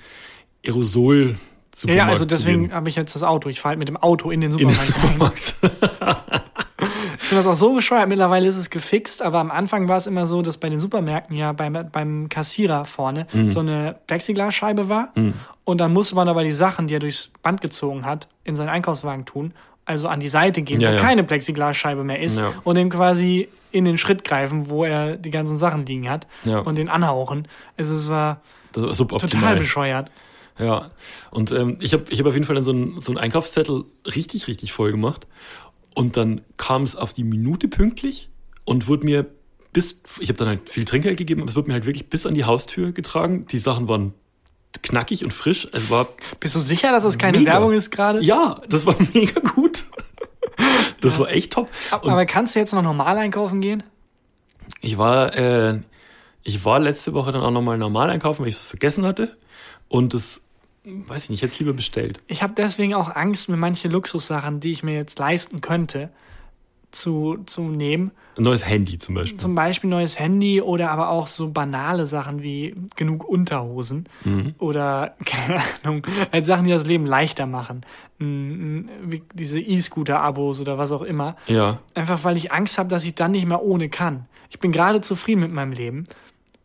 Aerosol 0.66 1.38
Ja, 1.86 1.94
ja, 1.94 2.08
also 2.08 2.26
deswegen 2.26 2.74
habe 2.74 2.90
ich 2.90 2.98
jetzt 2.98 3.16
das 3.16 3.24
Auto. 3.24 3.48
Ich 3.48 3.62
fahre 3.62 3.72
halt 3.72 3.80
mit 3.80 3.88
dem 3.88 3.98
Auto 3.98 4.32
in 4.32 4.42
den 4.42 4.52
in 4.52 4.68
den 4.68 4.76
Supermarkt. 4.76 5.56
Ich 7.22 7.28
finde 7.28 7.44
das 7.44 7.48
auch 7.48 7.60
so 7.60 7.74
bescheuert. 7.76 8.10
Mittlerweile 8.10 8.48
ist 8.48 8.58
es 8.58 8.70
gefixt, 8.70 9.22
aber 9.22 9.40
am 9.40 9.52
Anfang 9.52 9.88
war 9.88 9.98
es 9.98 10.08
immer 10.08 10.26
so, 10.26 10.42
dass 10.42 10.58
bei 10.58 10.70
den 10.70 10.80
Supermärkten 10.80 11.36
ja 11.38 11.54
beim, 11.54 11.78
beim 11.92 12.30
Kassierer 12.30 12.84
vorne 12.86 13.28
Mhm. 13.32 13.50
so 13.50 13.60
eine 13.60 13.96
Plexiglasscheibe 14.08 14.90
war. 14.90 15.14
Und 15.64 15.78
dann 15.80 15.94
musste 15.94 16.16
man 16.16 16.28
aber 16.28 16.44
die 16.44 16.52
Sachen, 16.52 16.88
die 16.88 16.96
er 16.96 17.00
durchs 17.00 17.32
Band 17.44 17.62
gezogen 17.62 18.06
hat, 18.06 18.28
in 18.44 18.56
seinen 18.56 18.70
Einkaufswagen 18.70 19.26
tun. 19.26 19.54
Also 19.86 20.08
an 20.08 20.20
die 20.20 20.30
Seite 20.30 20.62
gehen, 20.62 20.82
Ja, 20.82 20.90
wo 20.92 20.96
ja. 20.96 21.00
keine 21.02 21.24
Plexiglasscheibe 21.24 22.04
mehr 22.04 22.20
ist. 22.20 22.40
Ja. 22.40 22.54
Und 22.64 22.78
ihm 22.78 22.90
quasi 22.90 23.50
in 23.72 23.86
den 23.86 23.98
Schritt 23.98 24.24
greifen, 24.24 24.70
wo 24.70 24.84
er 24.84 25.16
die 25.18 25.32
ganzen 25.32 25.58
Sachen 25.58 25.86
liegen 25.86 26.10
hat. 26.10 26.28
Und 26.64 26.78
den 26.78 26.90
anhauchen. 26.90 27.48
Es 27.78 27.90
ist, 27.90 28.10
war 28.10 28.42
Das 28.74 28.84
war 28.84 28.94
suboptimal. 28.94 29.42
total 29.42 29.58
bescheuert. 29.58 30.12
Ja, 30.60 30.92
und 31.32 31.52
ähm, 31.54 31.78
ich 31.80 31.94
habe 31.94 32.04
ich 32.10 32.20
hab 32.20 32.28
auf 32.28 32.34
jeden 32.34 32.46
Fall 32.46 32.54
dann 32.56 32.64
so 32.64 32.72
einen, 32.72 33.00
so 33.02 33.12
einen 33.12 33.18
Einkaufszettel 33.18 33.86
richtig, 34.06 34.48
richtig 34.48 34.74
voll 34.74 34.92
gemacht. 34.92 35.26
Und 35.96 36.18
dann 36.18 36.42
kam 36.58 36.84
es 36.84 36.96
auf 36.96 37.14
die 37.14 37.24
Minute 37.24 37.68
pünktlich 37.68 38.30
und 38.66 38.88
wurde 38.88 39.06
mir 39.06 39.26
bis, 39.74 40.00
ich 40.20 40.30
habe 40.30 40.38
dann 40.38 40.48
halt 40.48 40.70
viel 40.70 40.86
Trinkgeld 40.86 41.18
gegeben, 41.18 41.42
aber 41.42 41.50
es 41.50 41.56
wurde 41.56 41.68
mir 41.68 41.74
halt 41.74 41.86
wirklich 41.86 42.10
bis 42.10 42.26
an 42.26 42.34
die 42.34 42.46
Haustür 42.46 42.92
getragen. 42.92 43.46
Die 43.48 43.58
Sachen 43.58 43.88
waren 43.88 44.14
knackig 44.84 45.24
und 45.24 45.32
frisch. 45.32 45.68
Es 45.74 45.90
war, 45.90 46.08
Bist 46.40 46.56
du 46.56 46.60
sicher, 46.60 46.92
dass 46.92 47.04
das 47.04 47.18
keine 47.18 47.40
Mega. 47.40 47.54
Werbung 47.54 47.74
ist 47.74 47.92
gerade? 47.92 48.22
ja, 48.22 48.62
das 48.70 48.86
war 48.86 48.96
mega 49.14 49.40
gut. 49.42 49.86
Das 51.02 51.18
war 51.20 51.30
echt 51.30 51.54
top. 51.54 51.70
Und 52.02 52.10
Aber 52.10 52.26
kannst 52.26 52.56
du 52.56 52.60
jetzt 52.60 52.74
noch 52.74 52.82
normal 52.84 53.18
einkaufen 53.18 53.62
gehen? 53.62 53.84
ich 54.82 54.98
war, 54.98 55.36
äh, 55.36 55.80
ich 56.44 56.64
war 56.66 56.80
letzte 56.80 57.14
Woche 57.14 57.32
dann 57.32 57.42
auch 57.42 57.52
nochmal 57.52 57.78
normal 57.78 58.10
einkaufen, 58.10 58.42
weil 58.44 58.50
ich 58.50 58.56
es 58.56 58.66
vergessen 58.66 59.06
hatte. 59.06 59.38
Und 59.88 60.14
das, 60.14 60.42
weiß 60.84 61.26
ich 61.26 61.30
nicht, 61.32 61.44
es 61.44 61.60
lieber 61.60 61.74
bestellt. 61.74 62.22
Ich 62.28 62.42
habe 62.44 62.54
deswegen 62.56 62.94
auch 62.94 63.16
Angst, 63.16 63.50
mir 63.50 63.58
manche 63.58 63.88
Luxussachen, 63.88 64.60
die 64.60 64.72
ich 64.72 64.84
mir 64.84 64.96
jetzt 64.96 65.20
leisten 65.20 65.62
könnte, 65.62 66.10
zu, 66.92 67.38
zu 67.46 67.62
nehmen. 67.70 68.12
Ein 68.38 68.44
neues 68.44 68.68
Handy 68.68 68.98
zum 68.98 69.16
Beispiel. 69.16 69.40
Zum 69.40 69.56
Beispiel 69.56 69.90
neues 69.90 70.20
Handy 70.20 70.62
oder 70.62 70.92
aber 70.92 71.10
auch 71.10 71.28
so 71.28 71.50
banale 71.50 72.06
Sachen 72.06 72.42
wie 72.44 72.76
genug 72.98 73.24
Unterhosen 73.24 74.06
Mhm. 74.26 74.56
oder, 74.58 75.16
keine 75.26 75.62
Ahnung, 75.84 76.06
halt 76.34 76.46
Sachen, 76.46 76.66
die 76.66 76.72
das 76.72 76.86
Leben 76.86 77.06
leichter 77.06 77.46
machen. 77.46 77.82
Wie 78.20 79.24
diese 79.34 79.60
E-Scooter-Abos 79.60 80.60
oder 80.60 80.78
was 80.78 80.92
auch 80.92 81.02
immer. 81.02 81.36
ja. 81.48 81.80
Einfach 81.96 82.24
weil 82.24 82.38
ich 82.38 82.52
Angst 82.52 82.78
habe, 82.78 82.90
dass 82.90 83.06
ich 83.06 83.16
dann 83.16 83.32
nicht 83.32 83.48
mehr 83.48 83.62
ohne 83.64 83.88
kann. 83.90 84.26
Ich 84.50 84.60
bin 84.60 84.72
gerade 84.74 85.00
zufrieden 85.02 85.42
mit 85.42 85.52
meinem 85.52 85.72
Leben. 85.72 86.08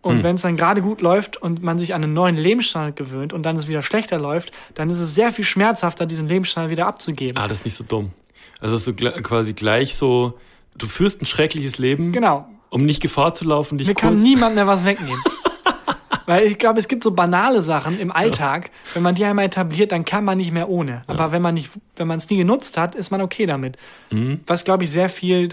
Und 0.07 0.19
Hm. 0.19 0.23
wenn 0.25 0.35
es 0.37 0.43
dann 0.43 0.57
gerade 0.57 0.81
gut 0.83 1.01
läuft 1.01 1.37
und 1.37 1.63
man 1.63 1.79
sich 1.79 1.93
an 1.95 2.03
einen 2.05 2.13
neuen 2.15 2.37
Lebensstandard 2.37 2.97
gewöhnt 2.97 3.33
und 3.33 3.43
dann 3.45 3.57
es 3.57 3.69
wieder 3.69 3.83
schlechter 3.83 4.19
läuft, 4.19 4.53
dann 4.75 4.89
ist 4.89 5.01
es 5.01 5.15
sehr 5.15 5.33
viel 5.33 5.45
schmerzhafter, 5.45 6.07
diesen 6.07 6.29
Lebensstandard 6.29 6.71
wieder 6.71 6.87
abzugeben. 6.87 7.37
Ah, 7.37 7.49
das 7.49 7.59
ist 7.59 7.65
nicht 7.65 7.75
so 7.77 7.85
dumm. 7.85 8.13
Also, 8.61 8.77
dass 8.77 8.85
du 8.85 8.95
quasi 8.95 9.53
gleich 9.53 9.97
so, 9.97 10.39
du 10.79 10.87
führst 10.87 11.21
ein 11.23 11.27
schreckliches 11.27 11.79
Leben, 11.79 12.13
Genau. 12.13 12.47
um 12.71 12.85
nicht 12.87 13.03
Gefahr 13.03 13.35
zu 13.35 13.45
laufen, 13.45 13.77
dich 13.79 13.89
Mir 13.89 13.95
kann 13.95 14.11
kurz. 14.15 14.23
niemand 14.23 14.55
mehr 14.55 14.67
was 14.67 14.85
wegnehmen. 14.85 15.21
Weil 16.27 16.45
ich 16.47 16.59
glaube, 16.59 16.81
es 16.81 16.89
gibt 16.89 17.05
so 17.05 17.13
banale 17.13 17.63
Sachen 17.63 18.01
im 18.01 18.11
Alltag, 18.11 18.71
wenn 18.95 19.03
man 19.05 19.15
die 19.15 19.25
einmal 19.25 19.45
etabliert, 19.45 19.93
dann 19.93 20.05
kann 20.05 20.25
man 20.25 20.39
nicht 20.39 20.53
mehr 20.53 20.69
ohne. 20.69 21.03
Aber 21.07 21.31
wenn 21.31 21.41
man 21.41 21.55
nicht, 21.55 21.71
wenn 21.95 22.09
man 22.09 22.19
es 22.19 22.29
nie 22.29 22.37
genutzt 22.37 22.77
hat, 22.79 22.97
ist 22.97 23.11
man 23.13 23.21
okay 23.21 23.47
damit. 23.47 23.77
Mhm. 24.11 24.41
Was, 24.47 24.65
glaube 24.65 24.83
ich, 24.85 24.91
sehr 24.91 25.09
viel 25.09 25.49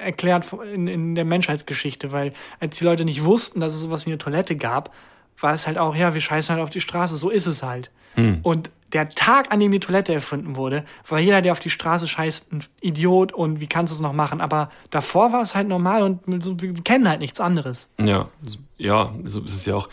erklärt 0.00 0.52
in, 0.72 0.86
in 0.86 1.14
der 1.14 1.24
Menschheitsgeschichte, 1.24 2.12
weil 2.12 2.32
als 2.58 2.78
die 2.78 2.84
Leute 2.84 3.04
nicht 3.04 3.24
wussten, 3.24 3.60
dass 3.60 3.74
es 3.74 3.80
sowas 3.80 4.06
wie 4.06 4.10
eine 4.10 4.18
Toilette 4.18 4.56
gab, 4.56 4.92
war 5.38 5.54
es 5.54 5.66
halt 5.66 5.78
auch, 5.78 5.94
ja, 5.94 6.14
wir 6.14 6.20
scheißen 6.20 6.54
halt 6.54 6.62
auf 6.62 6.70
die 6.70 6.80
Straße, 6.80 7.16
so 7.16 7.30
ist 7.30 7.46
es 7.46 7.62
halt. 7.62 7.90
Mhm. 8.16 8.40
Und 8.42 8.70
der 8.92 9.08
Tag, 9.10 9.52
an 9.52 9.60
dem 9.60 9.70
die 9.70 9.80
Toilette 9.80 10.12
erfunden 10.12 10.56
wurde, 10.56 10.84
war 11.08 11.20
jeder, 11.20 11.42
der 11.42 11.52
auf 11.52 11.60
die 11.60 11.70
Straße 11.70 12.08
scheißt, 12.08 12.52
ein 12.52 12.64
Idiot 12.80 13.32
und 13.32 13.60
wie 13.60 13.66
kannst 13.66 13.92
du 13.92 13.94
es 13.94 14.00
noch 14.00 14.12
machen? 14.12 14.40
Aber 14.40 14.70
davor 14.90 15.32
war 15.32 15.42
es 15.42 15.54
halt 15.54 15.68
normal 15.68 16.02
und 16.02 16.20
wir 16.26 16.74
kennen 16.82 17.08
halt 17.08 17.20
nichts 17.20 17.40
anderes. 17.40 17.88
Ja, 18.00 18.28
ja, 18.78 19.14
so 19.24 19.42
ist 19.42 19.54
es 19.54 19.66
ja 19.66 19.76
auch. 19.76 19.88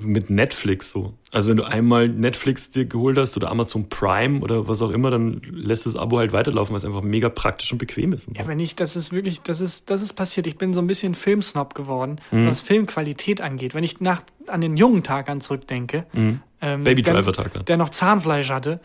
Mit 0.00 0.30
Netflix 0.30 0.90
so. 0.90 1.14
Also 1.32 1.50
wenn 1.50 1.56
du 1.56 1.64
einmal 1.64 2.08
Netflix 2.08 2.70
dir 2.70 2.84
geholt 2.84 3.18
hast 3.18 3.36
oder 3.36 3.50
Amazon 3.50 3.88
Prime 3.88 4.40
oder 4.40 4.68
was 4.68 4.80
auch 4.82 4.90
immer, 4.90 5.10
dann 5.10 5.42
lässt 5.50 5.86
das 5.86 5.96
Abo 5.96 6.18
halt 6.18 6.32
weiterlaufen, 6.32 6.74
was 6.74 6.84
einfach 6.84 7.02
mega 7.02 7.28
praktisch 7.28 7.72
und 7.72 7.78
bequem 7.78 8.12
ist. 8.12 8.28
Und 8.28 8.36
so. 8.36 8.42
Ja, 8.42 8.48
wenn 8.48 8.60
ich, 8.60 8.76
das 8.76 8.96
ist 8.96 9.12
wirklich, 9.12 9.40
das 9.42 9.60
ist, 9.60 9.90
das 9.90 10.00
ist 10.02 10.12
passiert. 10.14 10.46
Ich 10.46 10.56
bin 10.56 10.72
so 10.72 10.80
ein 10.80 10.86
bisschen 10.86 11.14
Filmsnob 11.14 11.74
geworden, 11.74 12.16
Mhm. 12.30 12.46
was 12.46 12.60
Filmqualität 12.60 13.40
angeht. 13.40 13.74
Wenn 13.74 13.84
ich 13.84 14.00
nach, 14.00 14.22
an 14.46 14.60
den 14.60 14.76
jungen 14.76 15.02
Tag 15.02 15.28
an 15.28 15.40
zurückdenke, 15.40 16.06
ähm, 16.14 16.40
Mhm. 16.80 16.84
Baby 16.84 17.02
der- 17.02 17.14
Driver 17.14 17.32
Tag 17.32 17.54
an. 17.56 17.64
der 17.66 17.76
noch 17.76 17.90
Zahnfleisch 17.90 18.50
hatte, 18.50 18.80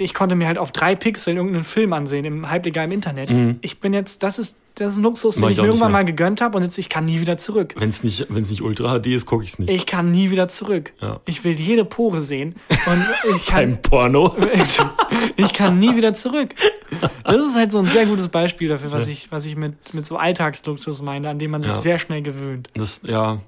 ich 0.00 0.14
konnte 0.14 0.34
mir 0.34 0.46
halt 0.46 0.58
auf 0.58 0.72
drei 0.72 0.94
Pixeln 0.94 1.36
irgendeinen 1.36 1.64
Film 1.64 1.92
ansehen, 1.92 2.24
im 2.24 2.50
halblegal 2.50 2.86
im 2.86 2.92
Internet. 2.92 3.30
Ich 3.60 3.80
bin 3.80 3.92
jetzt, 3.94 4.22
das 4.22 4.38
ist, 4.38 4.56
das 4.74 4.92
ist 4.92 4.98
ein 4.98 5.02
Luxus, 5.04 5.36
Mhm. 5.36 5.40
Den 5.42 5.50
ich 5.50 5.56
ich 5.56 5.62
mir 5.62 5.68
irgendwann 5.68 5.92
mal 5.92 6.04
gegönnt 6.04 6.40
habe 6.40 6.56
und 6.58 6.64
jetzt 6.64 6.76
ich 6.78 6.88
kann 6.88 7.04
nie 7.06 7.20
wieder 7.20 7.38
zurück. 7.38 7.74
Wenn 7.78 7.88
es 7.88 8.02
nicht, 8.04 8.26
wenn's 8.28 8.50
nicht 8.50 8.62
Ultra 8.62 8.98
HD 9.00 9.06
ist, 9.08 9.24
gucke 9.26 9.42
ich 9.44 9.50
es 9.50 9.58
nicht. 9.58 9.70
Ich 9.70 9.86
kann 9.86 10.10
nie 10.10 10.30
wieder 10.30 10.48
zurück. 10.48 10.92
Ja. 11.00 11.20
Ich 11.24 11.44
will 11.44 11.52
jede 11.58 11.84
Pore 11.84 12.20
sehen 12.20 12.56
und 12.68 13.04
ich 13.36 13.44
kann, 13.46 13.56
Kein 13.72 13.82
Porno. 13.82 14.36
ich 15.36 15.52
kann 15.52 15.78
nie 15.78 15.96
wieder 15.96 16.14
zurück. 16.14 16.54
Das 17.24 17.36
ist 17.36 17.56
halt 17.56 17.72
so 17.72 17.78
ein 17.78 17.86
sehr 17.86 18.06
gutes 18.06 18.28
Beispiel 18.28 18.68
dafür, 18.68 18.90
was 18.90 19.06
ich, 19.08 19.30
was 19.32 19.44
ich 19.44 19.56
mit, 19.56 19.94
mit 19.94 20.04
so 20.06 20.16
Alltagsluxus 20.16 21.00
meine, 21.02 21.28
an 21.30 21.38
dem 21.38 21.50
man 21.52 21.62
sich 21.62 21.72
Ja. 21.72 21.80
sehr 21.80 21.98
schnell 21.98 22.22
gewöhnt. 22.22 22.68
Das, 22.74 23.00
ja, 23.04 23.40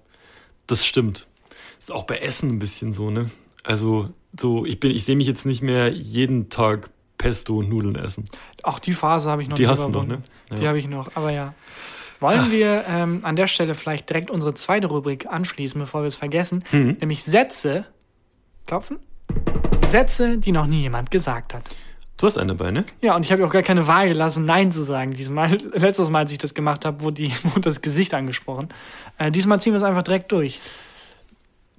das 0.67 0.85
stimmt. 0.87 1.27
Ist 1.79 1.93
auch 1.93 2.05
bei 2.05 2.19
Essen 2.19 2.51
ein 2.51 2.59
bisschen 2.59 2.93
so, 2.93 3.11
ne? 3.11 3.31
Also, 3.69 4.09
so, 4.39 4.65
ich 4.65 4.81
bin, 4.81 4.93
ich 4.93 5.05
sehe 5.05 5.15
mich 5.15 5.27
jetzt 5.27 5.45
nicht 5.45 5.61
mehr 5.61 5.93
jeden 5.93 6.49
Tag 6.49 6.89
Pesto 7.19 7.59
und 7.59 7.69
Nudeln 7.69 7.97
essen. 7.97 8.25
Auch 8.63 8.79
die 8.79 8.95
Phase 8.95 9.31
habe 9.31 9.43
ich 9.43 9.49
noch 9.49 9.57
Die 9.57 9.65
nicht 9.67 9.71
hast 9.71 9.85
du 9.85 9.91
noch, 9.91 10.07
ne? 10.07 10.23
Die 10.51 10.63
Ja. 10.63 10.69
habe 10.69 10.79
ich 10.79 10.89
noch, 10.89 11.11
aber 11.15 11.31
ja. 11.33 11.53
Wollen 12.19 12.51
wir 12.51 12.85
ähm, 12.89 13.21
an 13.25 13.37
der 13.37 13.47
Stelle 13.47 13.75
vielleicht 13.75 14.09
direkt 14.09 14.31
unsere 14.31 14.55
zweite 14.55 14.87
Rubrik 14.87 15.27
anschließen, 15.27 15.79
bevor 15.79 16.01
wir 16.03 16.09
es 16.09 16.17
vergessen? 16.17 16.65
Mhm. 16.73 16.97
Nämlich 16.99 17.25
Sätze. 17.25 17.85
Klopfen? 18.67 19.01
Sätze, 19.87 20.39
die 20.39 20.51
noch 20.53 20.67
nie 20.67 20.81
jemand 20.81 21.11
gesagt 21.11 21.53
hat. 21.53 21.65
Du 22.17 22.27
hast 22.27 22.39
einen 22.39 22.49
dabei, 22.49 22.71
ne? 22.71 22.85
Ja, 23.03 23.15
und 23.17 23.27
ich 23.27 23.33
habe 23.33 23.47
auch 23.47 23.51
gar 23.53 23.63
keine 23.63 23.87
Wahl 23.87 24.09
gelassen, 24.09 24.47
Nein 24.47 24.73
zu 24.73 24.83
sagen. 24.83 25.13
Diesmal, 25.13 25.53
letztes 25.75 26.09
Mal, 26.09 26.21
als 26.21 26.33
ich 26.33 26.39
das 26.39 26.55
gemacht 26.55 26.87
habe, 26.87 27.03
wurde, 27.03 27.23
die, 27.23 27.33
wurde 27.45 27.61
das 27.61 27.83
Gesicht 27.83 28.15
angesprochen. 28.15 28.71
Äh, 29.19 29.31
diesmal 29.31 29.61
ziehen 29.61 29.75
wir 29.75 29.77
es 29.77 29.83
einfach 29.83 30.03
direkt 30.05 30.33
durch. 30.33 30.59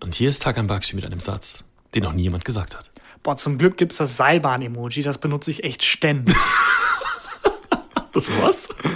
Und 0.02 0.14
hier 0.14 0.30
ist 0.30 0.44
Takan 0.44 0.68
Bakshi 0.68 0.96
mit 0.96 1.06
einem 1.06 1.20
Satz, 1.20 1.64
den 1.96 2.04
noch 2.04 2.14
nie 2.14 2.24
jemand 2.24 2.46
gesagt 2.46 2.76
hat. 2.76 2.90
Boah, 3.24 3.38
zum 3.38 3.58
Glück 3.58 3.78
gibt's 3.78 3.98
das 3.98 4.18
Seilbahn-Emoji, 4.18 5.04
das 5.04 5.18
benutze 5.18 5.52
ich 5.52 5.64
echt 5.64 5.84
ständig. 5.84 6.36
Das 8.14 8.30
was? 8.42 8.56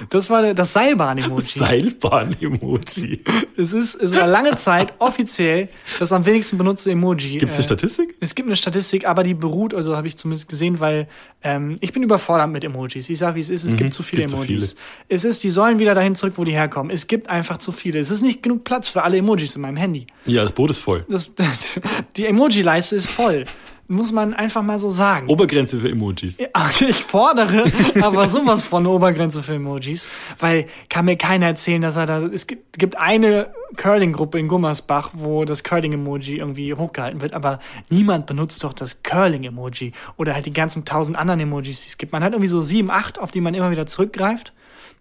Das 0.09 0.30
war 0.30 0.53
das 0.53 0.74
Seilbahn-Emoji. 0.74 1.59
Seilbahn-Emoji. 1.59 3.24
Es 3.57 3.74
ist, 3.74 3.95
es 3.95 4.16
war 4.16 4.28
lange 4.28 4.55
Zeit 4.55 4.93
offiziell 4.99 5.70
das 5.99 6.11
am 6.11 6.26
wenigsten 6.26 6.57
benutzte 6.57 6.91
Emoji. 6.91 7.38
Gibt 7.38 7.51
es 7.51 7.57
eine 7.57 7.59
Äh, 7.59 7.64
Statistik? 7.64 8.16
Es 8.20 8.36
gibt 8.36 8.47
eine 8.47 8.55
Statistik, 8.55 9.05
aber 9.07 9.24
die 9.24 9.34
beruht, 9.34 9.74
also 9.74 9.95
habe 9.95 10.07
ich 10.07 10.18
zumindest 10.18 10.49
gesehen, 10.49 10.80
weil 10.80 11.07
ähm, 11.43 11.78
ich 11.82 11.93
bin 11.93 12.03
überfordert 12.03 12.49
mit 12.49 12.64
Emojis. 12.64 13.09
Ich 13.09 13.20
sage, 13.20 13.36
wie 13.36 13.39
es 13.41 13.49
ist, 13.49 13.64
es 13.64 13.76
gibt 13.76 13.93
zu 13.93 14.01
viele 14.03 14.24
Mhm. 14.24 14.28
gibt 14.28 14.30
zu 14.32 14.36
Emojis. 14.51 14.76
Es 15.09 15.24
ist, 15.26 15.43
die 15.43 15.49
sollen 15.49 15.80
wieder 15.80 15.93
dahin 15.95 16.16
zurück, 16.16 16.34
wo 16.38 16.43
die 16.43 16.53
herkommen. 16.53 16.91
Es 16.91 17.07
gibt 17.07 17.30
einfach 17.30 17.57
zu 17.57 17.72
viele. 17.72 17.99
Es 17.99 18.09
ist 18.11 18.22
nicht 18.22 18.41
genug 18.43 18.64
Platz 18.64 18.88
für 18.89 19.03
alle 19.03 19.18
Emojis 19.18 19.55
in 19.55 19.61
meinem 19.61 19.78
Handy. 19.78 20.07
Ja, 20.26 20.43
das 20.43 20.51
Boot 20.53 20.70
ist 20.70 20.80
voll. 20.80 21.05
Das, 21.09 21.30
die 22.16 22.26
Emoji-Leiste 22.26 22.95
ist 22.95 23.07
voll. 23.07 23.45
Muss 23.88 24.13
man 24.13 24.34
einfach 24.34 24.61
mal 24.61 24.79
so 24.79 24.89
sagen. 24.89 25.27
Obergrenze 25.27 25.77
für 25.77 25.89
Emojis. 25.89 26.38
Ach, 26.53 26.71
Ich 26.81 27.03
fordere 27.03 27.65
aber 28.01 28.29
sowas 28.29 28.63
von 28.63 28.88
Obergrenze 28.88 29.43
für 29.43 29.55
Emojis, 29.55 30.07
weil 30.39 30.67
kann 30.89 31.05
mir 31.05 31.17
keiner 31.17 31.47
erzählen, 31.47 31.81
dass 31.81 31.95
er 31.95 32.05
da. 32.05 32.21
Es 32.21 32.47
gibt, 32.47 32.97
eine 32.97 33.53
Curling-Gruppe 33.75 34.39
in 34.39 34.47
Gummersbach, 34.47 35.11
wo 35.13 35.43
das 35.43 35.63
Curling-Emoji 35.63 36.38
irgendwie 36.38 36.73
hochgehalten 36.73 37.21
wird, 37.21 37.34
aber 37.34 37.59
niemand 37.89 38.25
benutzt 38.25 38.63
doch 38.63 38.73
das 38.73 39.03
Curling-Emoji 39.03 39.91
oder 40.17 40.34
halt 40.34 40.45
die 40.45 40.53
ganzen 40.53 40.86
tausend 40.86 41.17
anderen 41.17 41.41
Emojis, 41.41 41.81
die 41.81 41.88
es 41.89 41.97
gibt. 41.97 42.13
Man 42.13 42.23
hat 42.23 42.34
irgendwie 42.34 42.47
so 42.47 42.61
sieben, 42.61 42.89
acht, 42.89 43.19
auf 43.19 43.31
die 43.31 43.41
man 43.41 43.53
immer 43.53 43.71
wieder 43.71 43.86
zurückgreift. 43.86 44.53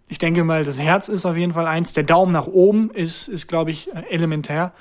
Ich 0.09 0.19
denke 0.19 0.45
mal, 0.45 0.65
das 0.65 0.79
Herz 0.79 1.09
ist 1.09 1.25
auf 1.25 1.37
jeden 1.37 1.55
Fall 1.55 1.67
eins. 1.67 1.93
Der 1.93 2.03
Daumen 2.03 2.33
nach 2.33 2.47
oben 2.47 2.91
ist, 2.91 3.29
ist 3.29 3.47
glaube 3.47 3.71
ich, 3.71 3.91
elementär. 4.11 4.73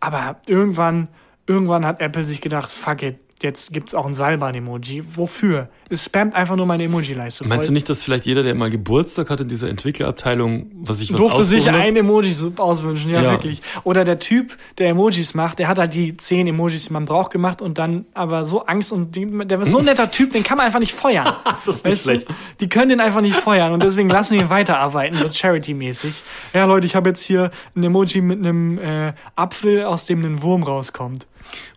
Aber 0.00 0.36
irgendwann, 0.46 1.08
irgendwann 1.46 1.86
hat 1.86 2.00
Apple 2.00 2.24
sich 2.24 2.40
gedacht, 2.40 2.70
fuck 2.70 3.02
it, 3.02 3.16
jetzt 3.42 3.72
gibt's 3.72 3.94
auch 3.94 4.06
ein 4.06 4.14
Seilbahn-Emoji. 4.14 5.04
Wofür? 5.16 5.68
Es 5.90 6.04
spammt 6.06 6.34
einfach 6.34 6.56
nur 6.56 6.66
meine 6.66 6.84
Emoji-Leiste. 6.84 7.46
Meinst 7.46 7.68
du 7.68 7.72
nicht, 7.72 7.88
dass 7.88 8.02
vielleicht 8.02 8.26
jeder, 8.26 8.42
der 8.42 8.54
mal 8.54 8.70
Geburtstag 8.70 9.30
hat 9.30 9.40
in 9.40 9.48
dieser 9.48 9.68
Entwicklerabteilung, 9.68 10.70
was 10.74 10.98
sich 10.98 11.12
was 11.12 11.18
durfte 11.20 11.44
sich 11.44 11.68
ein 11.68 11.96
Emoji 11.96 12.34
auswünschen, 12.56 13.10
ja, 13.10 13.22
Ja. 13.22 13.30
wirklich. 13.32 13.62
Oder 13.84 14.04
der 14.04 14.18
Typ, 14.18 14.56
der 14.78 14.88
Emojis 14.88 15.34
macht, 15.34 15.58
der 15.58 15.68
hat 15.68 15.78
halt 15.78 15.94
die 15.94 16.16
zehn 16.16 16.46
Emojis, 16.46 16.86
die 16.86 16.92
man 16.92 17.04
braucht, 17.04 17.32
gemacht 17.32 17.60
und 17.60 17.78
dann 17.78 18.06
aber 18.14 18.44
so 18.44 18.64
Angst 18.66 18.92
und 18.92 19.14
die, 19.16 19.26
der 19.46 19.60
ist 19.60 19.70
so 19.70 19.78
ein 19.78 19.84
netter 19.84 20.10
Typ, 20.10 20.32
den 20.32 20.42
kann 20.42 20.56
man 20.56 20.66
einfach 20.66 20.80
nicht 20.80 20.94
feuern. 20.94 21.32
Das 21.64 21.76
ist 21.76 21.84
nicht 21.86 22.02
schlecht. 22.02 22.28
Du, 22.28 22.34
die 22.60 22.68
können 22.68 22.90
den 22.90 23.00
einfach 23.00 23.20
nicht 23.22 23.36
feuern 23.36 23.72
und 23.72 23.82
deswegen 23.82 24.08
lassen 24.10 24.34
ihn 24.34 24.50
weiterarbeiten, 24.50 25.18
so 25.18 25.28
Charity-mäßig. 25.32 26.22
Ja, 26.52 26.66
Leute, 26.66 26.86
ich 26.86 26.94
habe 26.94 27.08
jetzt 27.10 27.22
hier 27.22 27.50
ein 27.74 27.82
Emoji 27.82 28.20
mit 28.20 28.38
einem 28.38 28.78
äh, 28.78 29.12
Apfel, 29.36 29.84
aus 29.84 30.04
dem 30.06 30.22
ein 30.24 30.42
Wurm 30.42 30.62
rauskommt. 30.62 31.26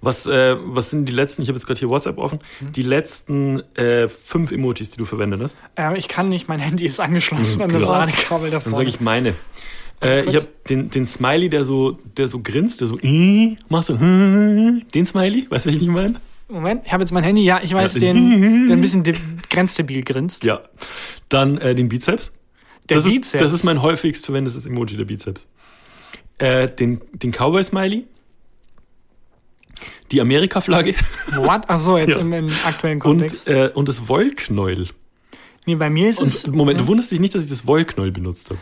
Was, 0.01 0.25
äh, 0.25 0.55
was 0.59 0.89
sind 0.89 1.05
die 1.07 1.11
letzten, 1.13 1.41
ich 1.41 1.47
habe 1.49 1.57
jetzt 1.57 1.65
gerade 1.67 1.79
hier 1.79 1.89
WhatsApp 1.89 2.17
offen, 2.17 2.39
Hm. 2.59 2.71
die 2.71 2.81
letzten 2.83 3.61
äh, 3.75 4.07
fünf 4.09 4.51
Emojis, 4.51 4.91
die 4.91 4.97
du 4.97 5.05
verwendet 5.05 5.41
hast? 5.41 5.57
Äh, 5.77 5.97
ich 5.97 6.07
kann 6.07 6.29
nicht, 6.29 6.47
mein 6.47 6.59
Handy 6.59 6.85
ist 6.85 6.99
angeschlossen 6.99 7.61
an 7.61 7.69
das 7.69 7.81
Klar. 7.81 8.05
Ladekabel 8.05 8.49
davor. 8.51 8.71
Dann 8.71 8.75
sage 8.77 8.89
ich 8.89 8.99
meine. 9.01 9.33
Äh, 10.01 10.21
ich 10.29 10.35
habe 10.35 10.47
den, 10.69 10.89
den 10.91 11.07
Smiley, 11.07 11.49
der 11.49 11.63
so, 11.63 11.97
der 12.17 12.27
so 12.27 12.39
grinst, 12.39 12.81
der 12.81 12.87
so 12.87 12.99
äh, 12.99 13.57
macht 13.69 13.85
so 13.87 13.93
äh, 13.95 14.81
den 14.93 15.05
Smiley, 15.07 15.47
weißt 15.49 15.65
du, 15.65 15.69
welchen 15.71 15.83
ich 15.83 15.89
meine? 15.89 16.21
Moment, 16.49 16.83
ich 16.85 16.93
habe 16.93 17.01
jetzt 17.03 17.11
mein 17.11 17.23
Handy, 17.23 17.41
ja, 17.43 17.59
ich 17.63 17.73
weiß, 17.73 17.95
Ja, 17.95 18.01
den, 18.13 18.67
der 18.67 18.77
ein 18.77 18.81
bisschen 18.81 19.03
de- 19.03 19.15
grenzdebil 19.49 20.03
grinst. 20.03 20.43
Ja. 20.43 20.61
Dann 21.29 21.57
äh, 21.57 21.73
den 21.75 21.89
Bizeps. 21.89 22.31
Der 22.89 22.97
das 22.97 23.05
Bizeps? 23.05 23.33
Ist, 23.33 23.41
das 23.41 23.51
ist 23.53 23.63
mein 23.63 23.81
häufigst 23.81 24.25
verwendetes 24.25 24.65
Emoji, 24.65 24.95
der 24.95 25.05
Bizeps. 25.05 25.49
Äh, 26.37 26.69
den 26.69 27.01
den 27.13 27.31
Cowboy-Smiley. 27.31 28.03
Die 30.11 30.21
Amerika-Flagge. 30.21 30.95
What? 31.35 31.63
Ach 31.67 31.79
so, 31.79 31.97
jetzt 31.97 32.11
Ja. 32.15 32.19
im, 32.19 32.31
im 32.33 32.49
aktuellen 32.65 32.99
Kontext. 32.99 33.47
Und, 33.47 33.55
äh, 33.55 33.71
und 33.73 33.87
das 33.89 34.07
Wollknäuel. 34.07 34.87
nee, 35.65 35.75
bei 35.75 35.89
mir 35.89 36.09
ist 36.09 36.21
es. 36.21 36.45
Und 36.45 36.55
Moment, 36.55 36.79
du 36.79 36.87
wunderst 36.87 37.11
dich 37.11 37.19
nicht, 37.19 37.35
dass 37.35 37.43
ich 37.43 37.49
das 37.49 37.67
Wollknäuel 37.67 38.11
benutzt 38.11 38.49
habe. 38.49 38.59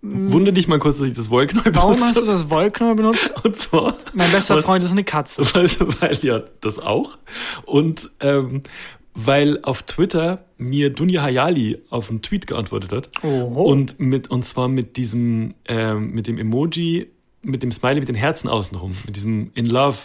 Wunder 0.00 0.52
dich 0.52 0.68
mal 0.68 0.78
kurz, 0.78 0.98
dass 0.98 1.08
ich 1.08 1.12
das 1.14 1.28
Wollknäuel 1.28 1.74
Warum 1.74 1.94
benutzt 1.94 2.04
hast 2.10 2.16
du 2.18 2.20
habe. 2.22 2.30
das 2.30 2.50
Wollknäuel 2.50 2.94
benutzt? 2.94 3.34
Und 3.44 3.56
zwar, 3.56 3.96
Mein 4.14 4.30
bester 4.30 4.56
Was? 4.56 4.64
Freund 4.64 4.84
ist 4.84 4.92
eine 4.92 5.02
Katze. 5.02 5.42
weil, 5.54 5.68
weil 6.00 6.18
ja 6.22 6.42
das 6.60 6.78
auch. 6.78 7.18
Und 7.64 8.10
ähm, 8.20 8.62
weil 9.14 9.58
auf 9.64 9.82
Twitter 9.82 10.44
mir 10.56 10.90
Dunja 10.90 11.22
Hayali 11.22 11.82
auf 11.90 12.10
einen 12.10 12.22
Tweet 12.22 12.46
geantwortet 12.46 12.92
hat. 12.92 13.10
Oho. 13.24 13.62
Und 13.64 13.98
mit 13.98 14.30
und 14.30 14.44
zwar 14.44 14.68
mit 14.68 14.96
diesem 14.96 15.54
ähm, 15.64 16.12
mit 16.12 16.28
dem 16.28 16.38
Emoji, 16.38 17.08
mit 17.42 17.62
dem 17.62 17.70
Smiley 17.70 18.00
mit 18.00 18.08
den 18.08 18.16
Herzen 18.16 18.48
außenrum, 18.48 18.94
mit 19.06 19.16
diesem 19.16 19.50
In 19.54 19.66
Love 19.66 19.96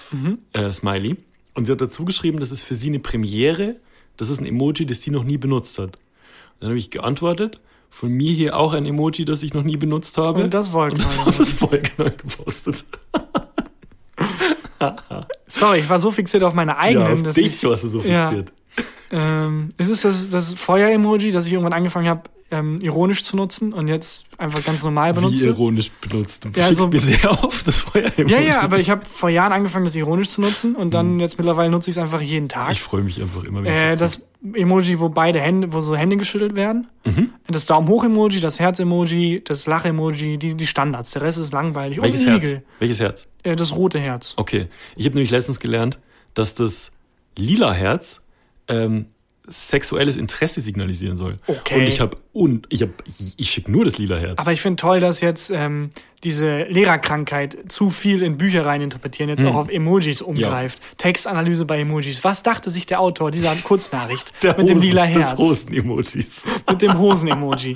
äh, 0.54 0.72
Smiley. 0.72 1.18
Und 1.56 1.66
sie 1.66 1.72
hat 1.72 1.82
dazu 1.82 2.06
geschrieben, 2.06 2.40
das 2.40 2.52
ist 2.52 2.62
für 2.64 2.74
sie 2.74 2.90
eine 2.90 3.00
Premiere. 3.00 3.76
Das 4.18 4.30
ist 4.30 4.40
ein 4.40 4.46
Emoji, 4.46 4.86
das 4.86 5.02
sie 5.02 5.12
noch 5.12 5.24
nie 5.24 5.38
benutzt 5.38 5.78
hat. 5.80 5.96
Und 5.96 6.62
dann 6.62 6.70
habe 6.70 6.78
ich 6.80 6.90
geantwortet. 6.92 7.60
Von 7.90 8.10
mir 8.12 8.32
hier 8.34 8.58
auch 8.58 8.74
ein 8.74 8.86
Emoji, 8.86 9.24
das 9.26 9.44
ich 9.44 9.54
noch 9.54 9.64
nie 9.64 9.78
benutzt 9.78 10.18
habe. 10.18 10.44
Und 10.44 10.54
das 10.54 10.72
Wollknäuel. 10.72 11.06
Und 11.06 11.26
habe 11.26 11.32
das 11.38 11.62
Wollknäuel 11.62 12.12
gepostet. 12.12 12.86
Sorry, 15.48 15.80
ich 15.80 15.90
war 15.90 16.00
so 16.00 16.12
fixiert 16.12 16.44
auf 16.44 16.54
meine 16.54 16.78
eigenen, 16.78 17.06
ja, 17.08 17.14
auf 17.14 17.24
dass 17.24 17.36
dich 17.36 17.46
ich. 17.46 17.64
warst 17.64 17.84
du 17.84 17.90
so 17.90 18.00
Ja. 18.02 18.30
fixiert. 18.30 18.52
Ähm, 19.12 19.70
es 19.78 19.90
ist 19.90 20.04
das, 20.04 20.30
das 20.30 20.54
Feuer-Emoji, 20.56 21.32
das 21.32 21.46
ich 21.46 21.54
irgendwann 21.54 21.74
angefangen 21.74 22.08
habe, 22.08 22.24
ähm, 22.54 22.78
ironisch 22.82 23.24
zu 23.24 23.36
nutzen 23.36 23.74
und 23.74 23.88
jetzt 23.88 24.26
einfach 24.38 24.64
ganz 24.64 24.84
normal 24.84 25.12
Wie 25.16 25.22
benutze. 25.22 25.48
ironisch 25.48 25.92
benutzt. 26.02 26.46
Du 26.46 26.50
Ja, 26.60 26.68
schickst 26.68 26.82
so- 26.82 26.88
mir 26.88 27.00
sehr 27.00 27.32
oft 27.44 27.66
das 27.68 27.80
Feuer-Emoji. 27.80 28.32
Ja, 28.34 28.40
ja, 28.40 28.62
aber 28.62 28.80
ich 28.80 28.90
habe 28.90 29.06
vor 29.06 29.30
Jahren 29.30 29.52
angefangen, 29.52 29.86
das 29.86 29.96
ironisch 29.96 30.30
zu 30.30 30.42
nutzen 30.42 30.76
und 30.76 30.94
dann 30.94 31.20
jetzt 31.20 31.38
mittlerweile 31.38 31.72
nutze 31.72 31.90
ich 31.90 31.98
es 31.98 32.02
einfach 32.02 32.22
jeden 32.22 32.50
Tag. 32.50 32.72
Ich 32.72 32.82
freue 32.82 33.02
mich 33.02 33.22
einfach 33.22 33.44
immer, 33.44 33.64
wenn 33.64 33.72
ich 33.74 33.80
Äh, 33.80 33.96
das 33.98 34.22
das 34.44 34.56
Emoji, 34.56 35.00
wo 35.00 35.08
beide 35.10 35.40
Hände, 35.40 35.72
wo 35.72 35.80
so 35.80 35.96
Hände 35.96 36.18
geschüttelt 36.18 36.54
werden. 36.56 36.88
Mhm. 37.06 37.30
Das 37.48 37.66
Daumen 37.66 37.88
hoch 37.88 38.04
Emoji, 38.04 38.42
das 38.42 38.60
Herz 38.60 38.78
Emoji, 38.80 39.42
das 39.44 39.66
Lach 39.68 39.86
Emoji, 39.86 40.38
die, 40.38 40.56
die 40.56 40.68
Standards. 40.68 41.12
Der 41.12 41.22
Rest 41.22 41.38
ist 41.38 41.54
langweilig. 41.54 42.02
Welches 42.02 42.22
und 42.24 42.28
Herz? 42.28 42.46
Igel. 42.46 42.64
Welches 42.80 43.00
Herz? 43.00 43.28
Äh, 43.44 43.56
das 43.56 43.74
rote 43.74 44.00
Herz. 44.00 44.34
Okay. 44.36 44.68
Ich 44.98 45.06
habe 45.06 45.16
nämlich 45.16 45.32
letztens 45.32 45.60
gelernt, 45.62 45.98
dass 46.34 46.56
das 46.56 46.92
lila 47.38 47.72
Herz 47.74 48.22
ähm, 48.68 49.06
sexuelles 49.48 50.16
Interesse 50.18 50.62
signalisieren 50.62 51.18
soll. 51.18 51.38
Okay. 51.48 51.76
Und 51.80 51.88
ich 51.88 52.00
habe 52.00 52.18
und 52.32 52.66
ich 52.70 52.82
habe 52.82 52.94
ich, 53.06 53.34
ich 53.38 53.50
schicke 53.50 53.72
nur 53.72 53.84
das 53.86 53.98
lila 53.98 54.16
Herz. 54.18 54.40
Aber 54.40 54.54
ich 54.54 54.62
finde 54.62 54.78
toll, 54.78 55.00
dass 55.02 55.20
jetzt 55.22 55.50
ähm, 55.50 55.92
diese 56.24 56.64
Lehrerkrankheit 56.64 57.58
zu 57.68 57.90
viel 57.90 58.22
in 58.22 58.38
Bücher 58.38 58.66
rein 58.66 58.82
interpretieren, 58.82 59.30
jetzt 59.30 59.44
auch 59.44 59.56
auf 59.56 59.70
Emojis 59.70 60.22
umgreift. 60.22 60.80
Textanalyse 60.98 61.66
bei 61.66 61.82
Emojis. 61.82 62.24
Was 62.24 62.42
dachte 62.44 62.70
sich 62.70 62.86
der 62.86 63.02
Autor 63.02 63.32
dieser 63.32 63.54
Kurznachricht 63.64 64.32
Der 64.44 64.58
mit 64.58 64.70
dem 64.70 64.78
Hosen- 64.78 64.88
lila 64.88 65.06
des 65.08 65.16
Herz? 65.16 65.38
Hosen-Emojis. 65.38 66.44
Mit 66.70 66.82
dem 66.82 66.98
Hosen-Emoji. 66.98 67.76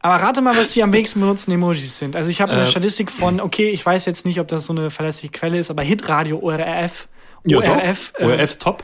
Aber 0.00 0.22
rate 0.24 0.40
mal, 0.40 0.56
was 0.56 0.72
die 0.72 0.82
am 0.82 0.92
wenigsten 0.92 1.20
benutzten 1.20 1.52
Emojis 1.52 1.98
sind. 1.98 2.14
Also 2.16 2.30
ich 2.30 2.40
habe 2.40 2.52
eine 2.52 2.62
Äh. 2.62 2.66
Statistik 2.66 3.10
von, 3.10 3.40
okay, 3.40 3.68
ich 3.70 3.84
weiß 3.84 4.06
jetzt 4.06 4.24
nicht, 4.24 4.40
ob 4.40 4.48
das 4.48 4.64
so 4.66 4.72
eine 4.72 4.90
verlässliche 4.90 5.32
Quelle 5.32 5.58
ist, 5.58 5.70
aber 5.70 5.82
Hitradio 5.82 6.38
ORF. 6.38 7.08
Ja, 7.44 7.58
ORF, 7.58 8.12
äh, 8.18 8.24
ORF 8.24 8.56
top. 8.56 8.82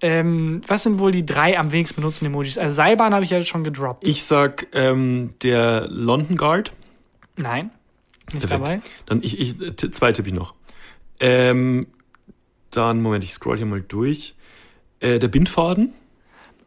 Ähm, 0.00 0.62
was 0.66 0.82
sind 0.82 0.98
wohl 0.98 1.10
die 1.12 1.24
drei 1.24 1.58
am 1.58 1.72
wenigsten 1.72 1.96
benutzten 2.00 2.26
Emojis? 2.26 2.58
Also 2.58 2.74
Seilbahn 2.74 3.14
habe 3.14 3.24
ich 3.24 3.30
ja 3.30 3.42
schon 3.42 3.64
gedroppt. 3.64 4.06
Ich 4.06 4.24
sag 4.24 4.68
ähm, 4.74 5.34
der 5.42 5.86
London 5.88 6.36
Guard. 6.36 6.72
Nein, 7.36 7.70
nicht 8.32 8.40
Perfekt. 8.48 8.52
dabei. 8.52 8.80
Dann 9.06 9.22
ich, 9.22 9.38
ich 9.38 9.56
zwei 9.92 10.12
tippe 10.12 10.28
ich 10.28 10.34
noch. 10.34 10.54
Ähm, 11.20 11.86
dann, 12.70 13.00
Moment, 13.00 13.24
ich 13.24 13.32
scroll 13.32 13.56
hier 13.56 13.66
mal 13.66 13.80
durch. 13.80 14.34
Äh, 15.00 15.18
der 15.18 15.28
Bindfaden 15.28 15.92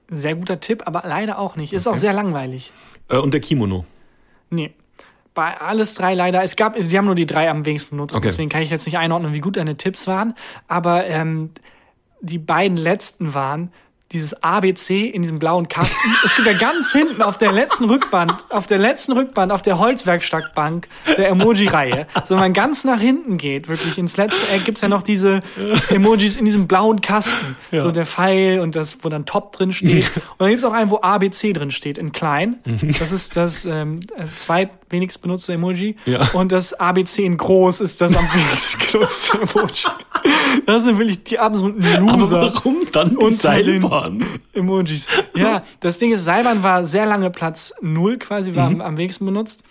Sehr 0.10 0.36
guter 0.36 0.60
Tipp, 0.60 0.84
aber 0.86 1.04
leider 1.06 1.40
auch 1.40 1.56
nicht. 1.56 1.74
Ist 1.74 1.86
Okay. 1.88 1.96
auch 1.96 2.00
sehr 2.00 2.14
langweilig. 2.14 2.72
äh, 3.10 3.18
und 3.18 3.32
der 3.32 3.42
Kimono. 3.42 3.86
Nee. 4.50 4.74
Bei 5.36 5.60
alles 5.62 5.94
drei 5.94 6.16
leider. 6.16 6.44
Es 6.44 6.56
gab, 6.56 6.76
die 6.76 6.98
haben 6.98 7.06
nur 7.06 7.16
die 7.16 7.28
drei 7.28 7.50
am 7.50 7.66
wenigsten 7.66 7.92
benutzt. 7.96 8.16
Okay. 8.16 8.28
Deswegen 8.28 8.50
kann 8.50 8.62
ich 8.64 8.72
jetzt 8.72 8.86
nicht 8.88 8.98
einordnen, 8.98 9.34
wie 9.34 9.40
gut 9.40 9.58
deine 9.58 9.78
Tipps 9.78 10.08
waren. 10.08 10.34
Aber 10.68 11.06
ähm, 11.06 11.52
die 12.22 12.40
beiden 12.40 12.78
letzten 12.78 13.34
waren 13.34 13.72
dieses 14.12 14.42
ABC 14.42 15.06
in 15.06 15.22
diesem 15.22 15.38
blauen 15.38 15.68
Kasten. 15.68 16.10
es 16.26 16.36
gibt 16.36 16.48
ja 16.48 16.54
ganz 16.54 16.92
hinten 16.94 17.22
auf 17.22 17.38
der 17.38 17.52
letzten 17.52 17.86
Rückband, 17.86 18.46
auf 18.50 18.66
der 18.66 18.80
letzten 18.80 19.12
Rückband, 19.12 19.52
auf 19.52 19.62
der 19.62 19.78
Holzwerkstattbank 19.78 20.88
der 21.06 21.30
Emoji-Reihe. 21.30 22.08
So, 22.26 22.36
wenn 22.36 22.40
man 22.40 22.54
ganz 22.54 22.84
nach 22.84 23.00
hinten 23.00 23.38
geht, 23.38 23.68
wirklich 23.68 23.98
ins 23.98 24.18
letzte 24.18 24.48
Eck, 24.50 24.66
gibt's 24.66 24.82
ja 24.82 24.88
noch 24.88 25.04
diese 25.04 25.42
Emojis 25.90 26.38
in 26.38 26.46
diesem 26.46 26.68
blauen 26.68 27.02
Kasten. 27.02 27.56
So 27.72 27.92
der 27.92 28.06
Pfeil 28.06 28.60
und 28.62 28.76
das, 28.76 28.98
wo 29.04 29.10
dann 29.10 29.26
Top 29.26 29.52
drin 29.54 29.72
steht. 29.72 30.12
Und 30.16 30.40
dann 30.40 30.50
gibt's 30.50 30.64
auch 30.64 30.74
einen, 30.74 30.90
wo 30.90 31.02
ABC 31.02 31.54
drin 31.54 31.72
steht, 31.72 31.98
in 31.98 32.12
klein. 32.12 32.58
Das 33.00 33.12
ist 33.12 33.36
das 33.36 33.66
ähm, 33.66 34.00
äh, 34.18 34.26
zweitwenigst 34.36 35.22
benutzte 35.22 35.54
Emoji. 35.54 35.98
Ja. 36.06 36.30
Und 36.34 36.52
das 36.52 36.74
ABC 36.74 37.26
in 37.26 37.38
groß 37.38 37.82
ist 37.82 38.02
das 38.02 38.16
am 38.16 38.26
wenigsten 38.34 38.80
genutzte 38.92 39.38
Emoji. 39.42 39.88
Das 40.66 40.84
sind 40.84 40.98
wirklich 40.98 41.24
die 41.24 41.40
absoluten 41.40 41.82
Loser. 41.82 42.42
Aber 42.42 42.54
warum 42.54 42.78
dann 42.92 43.12
die 43.12 43.26
den 43.26 43.36
Seilbahn? 43.36 44.26
Emojis. 44.54 45.08
Ja, 45.36 45.64
das 45.80 45.98
Ding 46.00 46.12
ist, 46.12 46.24
Seilbahn 46.26 46.64
war 46.64 46.86
sehr 46.86 47.06
lange 47.06 47.30
Platz 47.30 47.74
null 47.82 48.18
quasi, 48.18 48.56
war 48.56 48.68
am, 48.68 48.82
am 48.82 48.98
wenigsten 48.98 49.26
benutzt. 49.26 49.64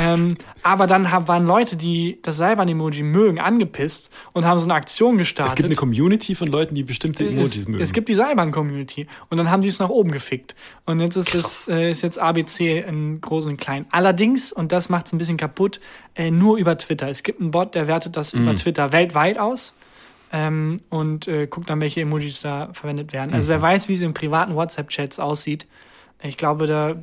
ähm, 0.00 0.34
aber 0.62 0.86
dann 0.86 1.10
hab, 1.10 1.28
waren 1.28 1.46
Leute, 1.46 1.76
die 1.76 2.18
das 2.22 2.36
Seilbahn-Emoji 2.36 3.02
mögen, 3.02 3.38
angepisst 3.40 4.10
und 4.32 4.44
haben 4.44 4.58
so 4.58 4.64
eine 4.66 4.74
Aktion 4.74 5.18
gestartet. 5.18 5.52
Es 5.52 5.56
gibt 5.56 5.66
eine 5.68 5.76
Community 5.76 6.34
von 6.34 6.48
Leuten, 6.48 6.74
die 6.74 6.82
bestimmte 6.82 7.26
Emojis 7.26 7.56
es, 7.56 7.68
mögen. 7.68 7.82
es 7.82 7.92
gibt 7.92 8.08
die 8.08 8.14
Seilbahn-Community 8.14 9.06
und 9.30 9.38
dann 9.38 9.50
haben 9.50 9.62
die 9.62 9.68
es 9.68 9.78
nach 9.78 9.88
oben 9.90 10.10
gefickt. 10.10 10.54
Und 10.86 11.00
jetzt 11.00 11.16
ist 11.16 11.34
es 11.34 11.68
äh, 11.68 11.90
ist 11.90 12.02
jetzt 12.02 12.18
ABC 12.18 12.80
in 12.86 13.20
groß 13.20 13.46
und 13.46 13.56
klein. 13.58 13.86
Allerdings, 13.90 14.52
und 14.52 14.72
das 14.72 14.88
macht 14.88 15.06
es 15.06 15.12
ein 15.12 15.18
bisschen 15.18 15.36
kaputt, 15.36 15.80
äh, 16.14 16.30
nur 16.30 16.58
über 16.58 16.76
Twitter. 16.78 17.08
Es 17.08 17.22
gibt 17.22 17.40
einen 17.40 17.50
Bot, 17.50 17.74
der 17.74 17.86
wertet 17.88 18.16
das 18.16 18.34
Mhm. 18.34 18.42
über 18.42 18.56
Twitter 18.56 18.92
weltweit 18.92 19.38
aus. 19.38 19.74
Ähm, 20.36 20.80
und 20.90 21.28
äh, 21.28 21.46
guckt 21.46 21.70
dann, 21.70 21.80
welche 21.80 22.00
Emojis 22.00 22.40
da 22.40 22.70
verwendet 22.72 23.12
werden. 23.12 23.32
Also 23.32 23.46
Mhm. 23.46 23.50
wer 23.50 23.62
weiß, 23.62 23.88
wie 23.88 23.92
es 23.92 24.00
in 24.02 24.14
privaten 24.14 24.56
WhatsApp-Chats 24.56 25.20
aussieht. 25.20 25.68
Ich 26.22 26.36
glaube, 26.36 26.66
da 26.66 26.96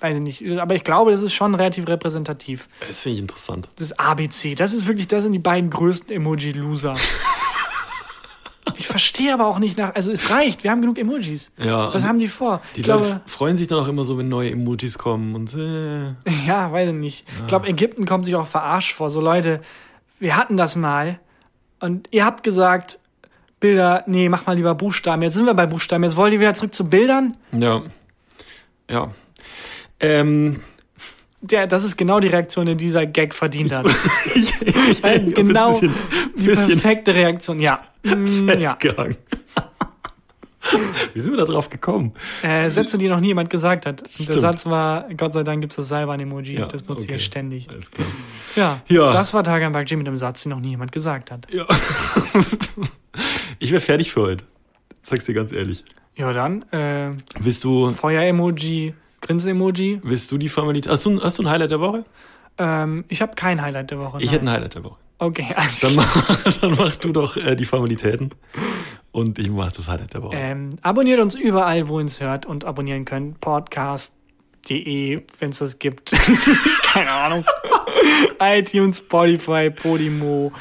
weiß 0.00 0.16
ich 0.16 0.22
nicht, 0.22 0.58
aber 0.58 0.74
ich 0.74 0.82
glaube, 0.82 1.10
das 1.10 1.20
ist 1.20 1.34
schon 1.34 1.54
relativ 1.54 1.86
repräsentativ. 1.88 2.68
das 2.88 3.00
finde 3.02 3.16
ich 3.16 3.20
interessant. 3.22 3.68
Das 3.76 3.92
ABC, 3.98 4.54
das 4.54 4.72
ist 4.72 4.86
wirklich, 4.86 5.08
das 5.08 5.24
sind 5.24 5.32
die 5.32 5.38
beiden 5.38 5.68
größten 5.68 6.10
Emoji-Loser. 6.14 6.96
ich 8.78 8.86
verstehe 8.88 9.34
aber 9.34 9.46
auch 9.46 9.58
nicht 9.58 9.76
nach, 9.76 9.94
also 9.94 10.10
es 10.10 10.30
reicht, 10.30 10.64
wir 10.64 10.70
haben 10.70 10.80
genug 10.80 10.98
Emojis. 10.98 11.50
Ja, 11.58 11.92
Was 11.92 12.04
haben 12.06 12.18
die 12.18 12.28
vor? 12.28 12.62
Die 12.76 12.80
ich 12.80 12.86
Leute 12.86 13.04
glaube, 13.04 13.20
freuen 13.26 13.56
sich 13.58 13.66
dann 13.68 13.78
auch 13.80 13.88
immer 13.88 14.04
so, 14.04 14.16
wenn 14.18 14.28
neue 14.28 14.50
Emojis 14.52 14.96
kommen 14.98 15.34
und 15.34 15.52
äh, 15.54 16.14
ja, 16.46 16.72
weiß 16.72 16.88
ich 16.88 16.94
nicht. 16.94 17.26
Ich 17.40 17.46
glaube, 17.48 17.66
Ägypten 17.68 18.06
kommt 18.06 18.24
sich 18.24 18.34
auch 18.36 18.46
verarscht 18.46 18.94
vor. 18.94 19.10
So 19.10 19.20
Leute, 19.20 19.60
wir 20.18 20.36
hatten 20.36 20.56
das 20.56 20.76
mal 20.76 21.18
und 21.82 22.08
ihr 22.10 22.24
habt 22.24 22.42
gesagt, 22.42 22.98
Bilder, 23.60 24.02
nee, 24.06 24.28
mach 24.28 24.46
mal 24.46 24.56
lieber 24.56 24.74
Buchstaben. 24.74 25.22
Jetzt 25.22 25.34
sind 25.34 25.44
wir 25.46 25.54
bei 25.54 25.66
Buchstaben. 25.66 26.02
Jetzt 26.04 26.16
wollt 26.16 26.32
ihr 26.32 26.40
wieder 26.40 26.54
zurück 26.54 26.74
zu 26.74 26.88
Bildern? 26.88 27.36
ja. 27.52 27.82
Ja. 28.90 29.10
Ähm, 30.00 30.60
Der, 31.40 31.66
das 31.66 31.84
ist 31.84 31.96
genau 31.96 32.20
die 32.20 32.28
Reaktion, 32.28 32.66
die 32.66 32.76
dieser 32.76 33.06
Gag 33.06 33.34
verdient 33.34 33.72
hat. 33.72 33.86
ich, 34.34 34.52
ich, 34.62 35.04
ich 35.04 35.34
genau 35.34 35.68
Ein 35.68 35.72
bisschen, 35.72 35.94
die 36.36 36.42
bisschen 36.42 36.80
perfekte 36.80 37.14
Reaktion. 37.14 37.60
Ja. 37.60 37.84
Mm, 38.02 38.48
ja. 38.58 38.76
Wie 41.14 41.20
sind 41.20 41.32
wir 41.32 41.38
da 41.38 41.44
drauf 41.44 41.68
gekommen? 41.68 42.12
Äh, 42.42 42.70
Sätze, 42.70 42.98
die 42.98 43.08
noch 43.08 43.20
nie 43.20 43.28
jemand 43.28 43.50
gesagt 43.50 43.86
hat. 43.86 44.02
Und 44.02 44.18
der 44.18 44.24
Stimmt. 44.24 44.40
Satz 44.40 44.66
war, 44.66 45.08
Gott 45.16 45.32
sei 45.32 45.42
Dank 45.42 45.60
gibt 45.60 45.72
es 45.72 45.76
das 45.76 45.88
Seilbahn-Emoji. 45.88 46.58
Ja, 46.58 46.66
das 46.66 46.82
benutze 46.82 47.04
okay. 47.04 47.16
ich 47.16 47.24
ständig. 47.24 47.68
Alles 47.70 47.90
klar. 47.90 48.06
Ja, 48.56 48.80
Ja. 48.88 49.12
das 49.12 49.34
war 49.34 49.44
Tagan 49.44 49.72
Bakji 49.72 49.96
mit 49.96 50.06
einem 50.06 50.16
Satz, 50.16 50.42
den 50.42 50.50
noch 50.50 50.60
nie 50.60 50.70
jemand 50.70 50.92
gesagt 50.92 51.30
hat. 51.30 51.46
Ja. 51.52 51.66
ich 53.58 53.70
wäre 53.72 53.80
fertig 53.80 54.12
für 54.12 54.22
heute. 54.22 54.44
Sag's 55.02 55.24
dir 55.24 55.34
ganz 55.34 55.52
ehrlich. 55.52 55.84
Ja, 56.14 56.32
dann 56.32 56.62
äh, 56.72 57.10
Willst 57.40 57.64
du, 57.64 57.90
Feuer-Emoji, 57.90 58.94
Grinse-Emoji. 59.22 60.00
willst 60.02 60.30
du 60.30 60.38
die 60.38 60.48
Formalität? 60.48 60.90
Hast 60.92 61.06
du, 61.06 61.22
hast 61.22 61.38
du 61.38 61.42
ein 61.42 61.50
Highlight 61.50 61.70
der 61.70 61.80
Woche? 61.80 62.04
Ähm, 62.58 63.04
ich 63.08 63.22
habe 63.22 63.34
kein 63.34 63.62
Highlight 63.62 63.90
der 63.90 63.98
Woche. 63.98 64.18
Ich 64.20 64.26
nein. 64.26 64.32
hätte 64.32 64.44
ein 64.44 64.50
Highlight 64.50 64.74
der 64.74 64.84
Woche. 64.84 64.96
Okay, 65.18 65.46
alles 65.56 65.80
Dann 65.80 65.94
mach, 65.94 66.42
dann 66.60 66.72
mach 66.72 66.96
du 66.96 67.12
doch 67.12 67.36
äh, 67.36 67.54
die 67.56 67.64
Formalitäten 67.64 68.30
und 69.12 69.38
ich 69.38 69.50
mach 69.50 69.70
das 69.72 69.88
Highlight 69.88 70.14
der 70.14 70.22
Woche. 70.22 70.36
Ähm, 70.36 70.70
abonniert 70.82 71.20
uns 71.20 71.34
überall, 71.34 71.88
wo 71.88 71.98
ihr 71.98 72.02
uns 72.02 72.20
hört 72.20 72.46
und 72.46 72.64
abonnieren 72.64 73.04
könnt. 73.04 73.40
Podcast.de, 73.40 75.22
wenn 75.38 75.50
es 75.50 75.58
das 75.58 75.78
gibt. 75.78 76.10
Keine 76.82 77.10
Ahnung. 77.10 77.44
iTunes, 78.40 78.98
Spotify, 78.98 79.70
Podimo. 79.70 80.52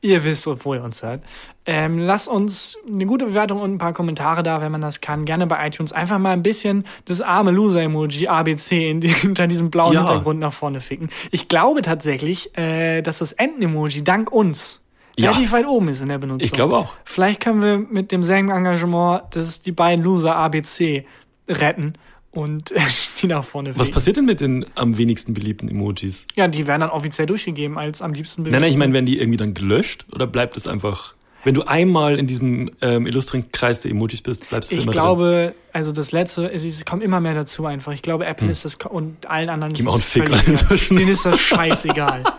Ihr 0.00 0.24
wisst, 0.24 0.46
wo 0.64 0.74
ihr 0.74 0.82
uns 0.82 1.02
hört. 1.02 1.22
Ähm, 1.66 1.98
lasst 1.98 2.28
uns 2.28 2.78
eine 2.90 3.04
gute 3.04 3.26
Bewertung 3.26 3.60
und 3.60 3.74
ein 3.74 3.78
paar 3.78 3.92
Kommentare 3.92 4.42
da, 4.42 4.62
wenn 4.62 4.72
man 4.72 4.80
das 4.80 5.02
kann. 5.02 5.26
Gerne 5.26 5.46
bei 5.46 5.66
iTunes 5.66 5.92
einfach 5.92 6.18
mal 6.18 6.32
ein 6.32 6.42
bisschen 6.42 6.84
das 7.04 7.20
arme 7.20 7.50
Loser-Emoji 7.50 8.26
ABC 8.26 8.90
in 8.90 9.02
die, 9.02 9.08
hinter 9.12 9.46
diesem 9.46 9.70
blauen 9.70 9.92
Ja. 9.92 10.00
Hintergrund 10.00 10.40
nach 10.40 10.54
vorne 10.54 10.80
ficken. 10.80 11.10
Ich 11.30 11.48
glaube 11.48 11.82
tatsächlich, 11.82 12.56
äh, 12.56 13.02
dass 13.02 13.18
das 13.18 13.32
Enten-Emoji 13.32 14.02
dank 14.02 14.32
uns 14.32 14.80
Ja. 15.18 15.30
relativ 15.30 15.52
weit 15.52 15.66
oben 15.66 15.88
ist 15.88 16.00
in 16.00 16.08
der 16.08 16.18
Benutzung. 16.18 16.44
Ich 16.44 16.52
glaube 16.52 16.76
auch. 16.76 16.94
Vielleicht 17.04 17.40
können 17.40 17.62
wir 17.62 17.78
mit 17.78 18.12
demselben 18.12 18.50
Engagement 18.50 19.22
das 19.30 19.62
die 19.62 19.72
beiden 19.72 20.04
Loser 20.04 20.34
ABC 20.36 21.04
retten 21.48 21.94
und 22.30 22.72
die 23.22 23.26
nach 23.26 23.44
vorne 23.44 23.70
Was 23.76 23.88
fegen. 23.88 23.94
passiert 23.94 24.16
denn 24.18 24.24
mit 24.26 24.40
den 24.40 24.66
am 24.74 24.96
wenigsten 24.98 25.34
beliebten 25.34 25.68
Emojis? 25.68 26.26
Ja, 26.34 26.46
die 26.48 26.66
werden 26.66 26.82
dann 26.82 26.90
offiziell 26.90 27.26
durchgegeben 27.26 27.78
als 27.78 28.02
am 28.02 28.12
liebsten 28.12 28.42
Nein, 28.42 28.52
nein, 28.60 28.70
ich 28.72 28.76
meine, 28.76 28.92
werden 28.92 29.06
die 29.06 29.18
irgendwie 29.18 29.38
dann 29.38 29.54
gelöscht 29.54 30.06
oder 30.12 30.26
bleibt 30.26 30.56
es 30.56 30.66
einfach, 30.66 31.14
wenn 31.44 31.54
du 31.54 31.62
einmal 31.62 32.18
in 32.18 32.26
diesem 32.26 32.70
ähm, 32.80 33.06
illustren 33.06 33.50
Kreis 33.52 33.80
der 33.80 33.90
Emojis 33.92 34.22
bist, 34.22 34.48
bleibst 34.48 34.70
du 34.70 34.76
Ich 34.76 34.82
immer 34.82 34.92
glaube, 34.92 35.54
also 35.72 35.92
das 35.92 36.12
letzte, 36.12 36.50
es, 36.52 36.64
es 36.64 36.84
kommt 36.84 37.02
immer 37.02 37.20
mehr 37.20 37.34
dazu 37.34 37.64
einfach. 37.64 37.92
Ich 37.92 38.02
glaube, 38.02 38.26
Apple 38.26 38.50
ist 38.50 38.64
das 38.64 38.74
und 38.74 39.26
allen 39.26 39.48
anderen 39.48 39.72
Gib 39.72 39.80
ist 39.80 39.84
mir 39.86 39.90
auch 39.92 39.96
das 39.96 40.16
einen 40.16 40.26
Fick 40.26 40.34
egal. 40.34 40.48
inzwischen. 40.48 40.96
Denen 40.96 41.10
ist 41.10 41.24
das 41.24 41.38
scheißegal. 41.40 42.24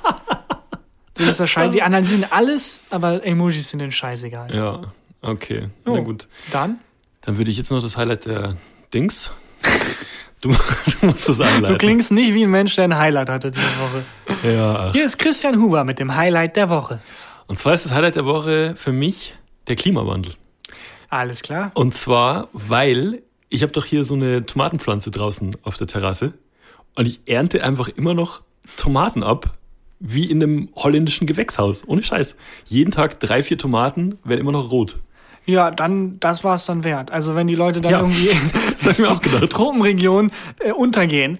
Das 1.26 1.38
scheißegal. 1.38 1.72
Die 1.72 1.82
analysieren 1.84 2.26
alles, 2.30 2.80
aber 2.89 3.26
Emojis 3.26 3.70
sind 3.70 3.80
denen 3.80 3.91
scheißegal. 3.91 4.55
Ja, 4.55 4.93
okay. 5.22 5.70
Oh. 5.86 5.91
Na 5.93 5.99
gut. 5.99 6.28
Dann, 6.51 6.80
Dann 7.22 7.38
würde 7.38 7.51
ich 7.51 7.57
jetzt 7.57 7.72
noch 7.72 7.82
das 7.82 7.97
Highlight 7.97 8.26
der 8.26 8.55
Dings. 8.93 9.32
Du, 10.41 10.49
du 11.01 11.05
musst 11.05 11.28
das 11.28 11.41
einleiten. 11.41 11.74
du 11.74 11.78
klingst 11.78 12.11
nicht 12.11 12.34
wie 12.34 12.43
ein 12.43 12.49
Mensch, 12.51 12.76
der 12.76 12.86
ein 12.86 12.97
Highlight 12.97 13.30
hatte 13.30 13.51
diese 13.51 13.65
Woche. 13.65 14.05
Ja. 14.43 14.91
Hier 14.93 15.05
ist 15.05 15.20
Christian 15.20 15.61
Huber 15.61 15.84
mit 15.84 15.99
dem 15.99 16.15
Highlight 16.15 16.55
der 16.55 16.70
Woche. 16.70 17.01
Und 17.47 17.59
zwar 17.59 17.74
ist 17.74 17.86
das 17.86 17.91
Highlight 17.91 18.15
der 18.15 18.26
Woche 18.26 18.76
für 18.78 18.91
mich 18.91 19.36
der 19.67 19.76
Klimawandel. 19.76 20.34
Alles 21.09 21.41
klar. 21.41 21.72
Und 21.74 21.95
zwar, 21.95 22.47
weil 22.53 23.24
ich 23.49 23.63
habe 23.63 23.72
doch 23.72 23.86
hier 23.86 24.05
so 24.05 24.13
eine 24.13 24.45
Tomatenpflanze 24.45 25.11
draußen 25.11 25.57
auf 25.63 25.76
der 25.76 25.88
Terrasse 25.88 26.34
und 26.95 27.07
ich 27.07 27.22
ernte 27.26 27.63
einfach 27.63 27.89
immer 27.89 28.13
noch 28.13 28.41
Tomaten 28.78 29.24
ab, 29.24 29.57
wie 30.00 30.26
in 30.26 30.41
einem 30.41 30.70
holländischen 30.76 31.28
Gewächshaus. 31.28 31.84
Ohne 31.88 32.04
Scheiß. 32.04 32.36
Jeden 32.66 32.91
Tag 32.91 33.20
drei, 33.20 33.43
vier 33.43 33.58
Tomaten 33.58 34.18
werden 34.24 34.39
immer 34.41 34.52
noch 34.52 34.72
rot. 34.72 35.00
Ja, 35.45 35.72
dann, 35.72 36.20
das 36.20 36.43
war 36.43 36.56
es 36.56 36.66
dann 36.68 36.84
wert. 36.84 37.12
Also 37.12 37.34
wenn 37.36 37.47
die 37.47 37.56
Leute 37.56 37.82
dann 37.82 37.91
Ja. 37.91 38.00
irgendwie 38.02 38.30
Das 38.84 39.02
auch 39.04 39.20
gedacht. 39.22 39.50
Tropenregionen 39.50 40.32
äh, 40.60 40.72
untergehen, 40.72 41.39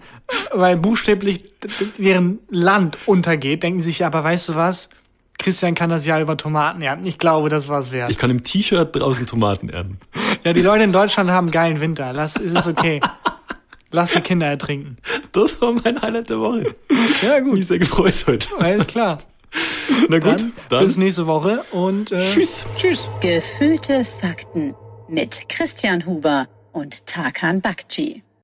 weil 0.51 0.78
buchstäblich 0.78 1.45
deren 1.97 2.39
Land 2.49 2.97
untergeht, 3.05 3.64
denken 3.64 3.80
sie 3.82 3.89
sich, 3.91 3.99
ja, 3.99 4.07
aber 4.07 4.24
weißt 4.24 4.49
du 4.49 4.55
was? 4.55 4.89
Christian 5.38 5.74
kann 5.74 5.89
das 5.89 6.05
ja 6.05 6.20
über 6.20 6.36
Tomaten 6.36 6.82
ernten. 6.82 7.05
Ich 7.05 7.18
glaube, 7.18 7.47
das 7.47 7.70
war's 7.70 7.91
wert. 7.93 8.10
Ich 8.10 8.18
kann 8.18 8.30
im 8.30 8.43
T-Shirt 8.43 8.93
draußen 8.93 9.26
Tomaten 9.26 9.70
ernten. 9.70 9.99
ja, 10.43 10.51
die 10.51 10.62
Leute 10.62 10.84
in 10.84 10.91
Deutschland 10.91 11.30
haben 11.30 11.45
einen 11.45 11.51
geilen 11.51 11.80
Winter. 11.80 12.12
Lass, 12.12 12.36
ist 12.36 12.57
es 12.57 12.68
okay. 12.68 12.99
Lass 13.91 14.11
die 14.11 14.21
Kinder 14.21 14.47
ertrinken. 14.47 14.97
Das 15.31 15.59
war 15.61 15.73
mein 15.73 16.01
Highlight 16.01 16.29
der 16.29 16.39
Woche. 16.39 16.75
Ja, 17.21 17.39
Mich 17.41 17.53
gut. 17.61 17.67
sehr 17.67 17.79
gefreut 17.79 18.23
heute. 18.27 18.47
Alles 18.59 18.87
klar. 18.87 19.19
Na 20.07 20.19
gut, 20.19 20.41
Dann, 20.41 20.53
dann, 20.69 20.85
bis 20.85 20.97
nächste 20.97 21.25
Woche 21.25 21.63
und 21.71 22.11
äh, 22.11 22.29
tschüss. 22.31 22.65
Tschüss. 22.77 23.09
Gefühlte 23.19 24.05
Fakten 24.05 24.75
mit 25.07 25.49
Christian 25.49 26.05
Huber 26.05 26.47
und 26.71 27.05
Tarkan 27.07 27.61
Bakci. 27.61 28.21